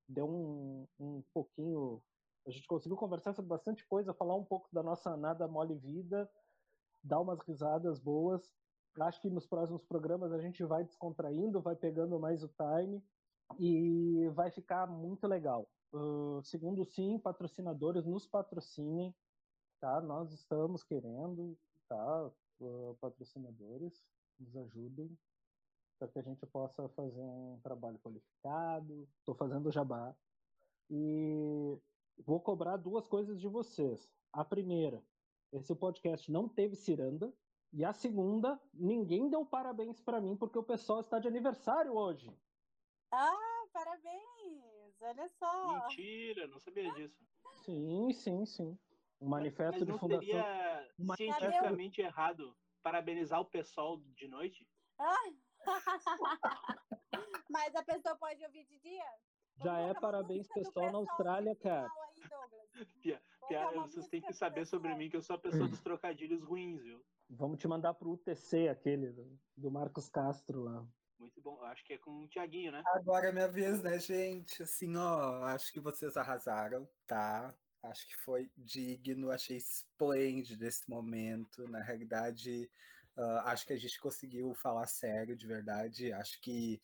deu 0.09 0.29
um, 0.29 0.87
um 0.99 1.23
pouquinho. 1.33 2.03
A 2.47 2.51
gente 2.51 2.67
conseguiu 2.67 2.97
conversar 2.97 3.33
sobre 3.33 3.49
bastante 3.49 3.87
coisa, 3.87 4.15
falar 4.15 4.37
um 4.37 4.45
pouco 4.45 4.69
da 4.73 4.83
nossa 4.83 5.17
nada 5.17 5.47
mole 5.47 5.75
vida, 5.75 6.31
dar 7.03 7.21
umas 7.21 7.41
risadas 7.41 7.99
boas. 7.99 8.53
Acho 9.01 9.21
que 9.21 9.31
nos 9.31 9.47
próximos 9.47 9.85
programas 9.85 10.33
a 10.33 10.41
gente 10.41 10.65
vai 10.65 10.85
descontraindo, 10.85 11.61
vai 11.61 11.77
pegando 11.77 12.19
mais 12.19 12.43
o 12.43 12.49
time 12.49 13.03
e 13.59 14.29
vai 14.35 14.51
ficar 14.51 14.87
muito 14.87 15.27
legal. 15.27 15.69
Uh, 15.93 16.41
segundo, 16.45 16.85
sim, 16.85 17.19
patrocinadores 17.19 18.07
nos 18.07 18.27
patrocinem, 18.27 19.15
tá? 19.81 20.01
Nós 20.01 20.33
estamos 20.33 20.85
querendo, 20.85 21.59
tá? 21.89 22.31
Uh, 22.61 22.97
patrocinadores, 23.01 24.05
nos 24.39 24.57
ajudem 24.57 25.19
para 25.99 26.09
que 26.09 26.19
a 26.19 26.23
gente 26.23 26.47
possa 26.47 26.89
fazer 26.91 27.21
um 27.21 27.61
trabalho 27.63 27.99
qualificado. 27.99 29.07
Estou 29.19 29.35
fazendo 29.35 29.71
jabá 29.71 30.17
e 30.89 31.79
vou 32.25 32.41
cobrar 32.41 32.79
duas 32.79 33.07
coisas 33.07 33.39
de 33.39 33.47
vocês. 33.47 34.09
A 34.33 34.45
primeira, 34.45 35.05
esse 35.53 35.75
podcast 35.75 36.31
não 36.33 36.49
teve 36.49 36.75
ciranda. 36.75 37.33
E 37.73 37.85
a 37.85 37.93
segunda, 37.93 38.61
ninguém 38.75 39.31
deu 39.31 39.47
parabéns 39.47 40.01
para 40.01 40.21
mim 40.21 40.37
porque 40.37 40.59
o 40.59 40.63
pessoal 40.63 41.01
está 41.01 41.21
de 41.21 41.29
aniversário 41.29 41.95
hoje. 41.95 42.35
Ah, 43.13 43.67
parabéns! 43.73 44.30
Olha 45.01 45.29
só. 45.29 45.89
Mentira, 45.89 46.47
não 46.47 46.59
sabia 46.59 46.93
disso. 46.95 47.25
Sim, 47.65 48.13
sim, 48.13 48.47
sim. 48.47 48.79
O 49.19 49.29
manifesto 49.29 49.81
mas, 49.81 49.89
mas 49.89 49.95
de 49.95 50.01
fundação. 50.01 50.27
Seria 50.27 51.17
cientificamente 51.17 52.01
errado 52.01 52.57
parabenizar 52.83 53.41
o 53.41 53.45
pessoal 53.45 53.99
de 54.15 54.29
noite? 54.29 54.67
Ah. 54.99 55.15
mas 57.51 57.75
a 57.75 57.83
pessoa 57.83 58.17
pode 58.17 58.45
ouvir 58.45 58.65
de 58.65 58.79
dia? 58.79 59.05
Já 59.63 59.79
é 59.79 59.95
parabéns 59.95 60.49
pessoal 60.49 60.91
na 60.91 60.99
Austrália, 60.99 61.55
cara. 61.57 61.91
Pia, 63.03 63.23
Pia, 63.47 63.71
vocês 63.73 64.09
têm 64.09 64.23
que 64.23 64.33
saber 64.33 64.65
sobre 64.65 64.95
mim 64.95 65.11
que 65.11 65.17
eu 65.17 65.23
sou 65.23 65.37
a 65.37 65.39
pessoa 65.39 65.69
dos 65.69 65.81
trocadilhos 65.83 66.43
ruins, 66.43 66.83
viu? 66.83 67.05
Vamos 67.29 67.59
te 67.59 67.69
mandar 67.69 67.95
pro 67.95 68.13
UTC, 68.13 68.69
aquele 68.69 69.15
do 69.57 69.71
Marcos 69.71 70.09
Castro 70.09 70.63
lá. 70.63 70.87
Muito 71.21 71.41
bom. 71.43 71.63
Acho 71.65 71.85
que 71.85 71.93
é 71.93 71.99
com 71.99 72.23
o 72.23 72.29
Tiaguinho, 72.29 72.73
né? 72.73 72.83
Agora 72.87 73.29
é 73.29 73.33
minha 73.33 73.47
vez, 73.47 73.83
né, 73.83 73.99
gente? 73.99 74.63
Assim, 74.63 74.97
ó, 74.97 75.45
acho 75.45 75.71
que 75.71 75.79
vocês 75.79 76.17
arrasaram, 76.17 76.89
tá? 77.07 77.55
Acho 77.83 78.07
que 78.09 78.17
foi 78.17 78.51
digno, 78.57 79.31
achei 79.31 79.59
esplêndido 79.59 80.65
esse 80.65 80.89
momento. 80.89 81.69
Na 81.69 81.83
realidade, 81.83 82.71
uh, 83.19 83.41
acho 83.45 83.67
que 83.67 83.75
a 83.75 83.79
gente 83.79 84.01
conseguiu 84.01 84.55
falar 84.55 84.87
sério, 84.87 85.37
de 85.37 85.47
verdade. 85.47 86.11
Acho 86.11 86.41
que 86.41 86.81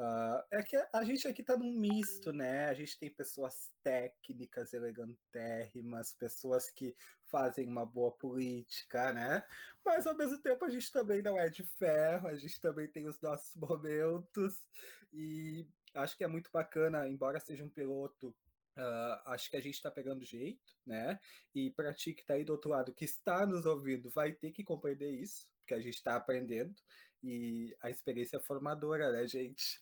Uh, 0.00 0.42
é 0.50 0.62
que 0.62 0.76
a 0.94 1.04
gente 1.04 1.28
aqui 1.28 1.42
tá 1.42 1.58
num 1.58 1.72
misto, 1.72 2.32
né? 2.32 2.68
A 2.68 2.74
gente 2.74 2.98
tem 2.98 3.10
pessoas 3.10 3.70
técnicas, 3.82 4.72
elegantérrimas, 4.72 6.14
pessoas 6.14 6.70
que 6.70 6.96
fazem 7.26 7.68
uma 7.68 7.84
boa 7.84 8.10
política, 8.12 9.12
né? 9.12 9.44
Mas 9.84 10.06
ao 10.06 10.16
mesmo 10.16 10.38
tempo 10.38 10.64
a 10.64 10.70
gente 10.70 10.90
também 10.90 11.20
não 11.20 11.38
é 11.38 11.50
de 11.50 11.64
ferro, 11.64 12.28
a 12.28 12.34
gente 12.34 12.58
também 12.60 12.88
tem 12.88 13.06
os 13.06 13.20
nossos 13.20 13.54
momentos. 13.56 14.58
E 15.12 15.66
Acho 15.94 16.16
que 16.16 16.24
é 16.24 16.28
muito 16.28 16.50
bacana, 16.52 17.08
embora 17.08 17.40
seja 17.40 17.64
um 17.64 17.68
piloto 17.68 18.34
Uh, 18.76 19.18
acho 19.26 19.50
que 19.50 19.56
a 19.56 19.60
gente 19.60 19.74
está 19.74 19.90
pegando 19.90 20.24
jeito, 20.24 20.72
né? 20.86 21.18
E 21.54 21.70
para 21.72 21.92
ti 21.92 22.14
que 22.14 22.22
está 22.22 22.34
aí 22.34 22.44
do 22.44 22.52
outro 22.52 22.70
lado, 22.70 22.94
que 22.94 23.04
está 23.04 23.44
nos 23.44 23.66
ouvindo, 23.66 24.08
vai 24.10 24.32
ter 24.32 24.52
que 24.52 24.62
compreender 24.62 25.10
isso, 25.10 25.46
porque 25.58 25.74
a 25.74 25.80
gente 25.80 25.96
está 25.96 26.16
aprendendo 26.16 26.72
e 27.22 27.76
a 27.82 27.90
experiência 27.90 28.36
é 28.36 28.40
formadora, 28.40 29.12
né, 29.12 29.26
gente? 29.26 29.80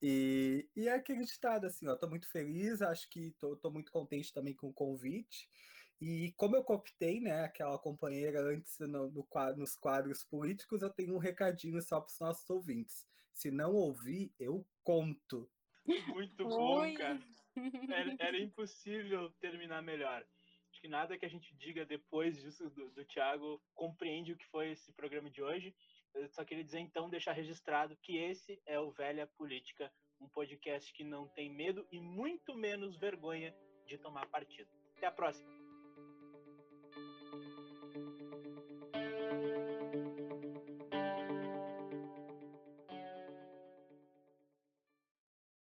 E, 0.00 0.68
e 0.76 0.88
é 0.88 0.94
aquele 0.94 1.24
ditado 1.24 1.66
assim, 1.66 1.88
ó, 1.88 1.96
tô 1.96 2.08
muito 2.08 2.30
feliz, 2.30 2.80
acho 2.80 3.08
que 3.10 3.32
tô, 3.32 3.56
tô 3.56 3.70
muito 3.70 3.90
contente 3.90 4.32
também 4.32 4.54
com 4.54 4.68
o 4.68 4.72
convite. 4.72 5.48
E 6.00 6.32
como 6.36 6.54
eu 6.54 6.62
cooptei, 6.62 7.20
né, 7.20 7.44
aquela 7.44 7.76
companheira 7.78 8.40
antes 8.40 8.78
no, 8.78 9.10
no, 9.10 9.26
nos 9.56 9.74
quadros 9.74 10.24
políticos, 10.24 10.82
eu 10.82 10.90
tenho 10.90 11.14
um 11.14 11.18
recadinho 11.18 11.82
só 11.82 12.00
para 12.00 12.12
os 12.12 12.20
nossos 12.20 12.48
ouvintes. 12.48 13.06
Se 13.32 13.50
não 13.50 13.74
ouvir, 13.74 14.32
eu 14.38 14.64
conto. 14.84 15.50
Muito 16.08 16.44
bom, 16.44 16.80
Oi. 16.80 16.94
cara. 16.94 17.20
Era, 17.90 18.16
era, 18.20 18.38
impossível 18.38 19.30
terminar 19.40 19.82
melhor. 19.82 20.24
Acho 20.70 20.80
que 20.80 20.88
nada 20.88 21.18
que 21.18 21.26
a 21.26 21.28
gente 21.28 21.52
diga 21.56 21.84
depois 21.84 22.36
disso 22.36 22.70
do, 22.70 22.90
do 22.90 23.04
Thiago 23.04 23.60
compreende 23.74 24.32
o 24.32 24.36
que 24.36 24.46
foi 24.46 24.72
esse 24.72 24.92
programa 24.92 25.28
de 25.30 25.42
hoje. 25.42 25.74
Eu 26.14 26.28
só 26.28 26.44
queria 26.44 26.64
dizer 26.64 26.80
então, 26.80 27.08
deixar 27.08 27.32
registrado 27.32 27.96
que 27.96 28.16
esse 28.16 28.60
é 28.66 28.78
o 28.78 28.90
Velha 28.90 29.26
Política, 29.26 29.92
um 30.20 30.28
podcast 30.28 30.92
que 30.92 31.04
não 31.04 31.28
tem 31.28 31.50
medo 31.50 31.86
e 31.90 32.00
muito 32.00 32.54
menos 32.54 32.96
vergonha 32.96 33.54
de 33.86 33.98
tomar 33.98 34.26
partido. 34.26 34.68
Até 34.96 35.06
a 35.06 35.12
próxima! 35.12 35.57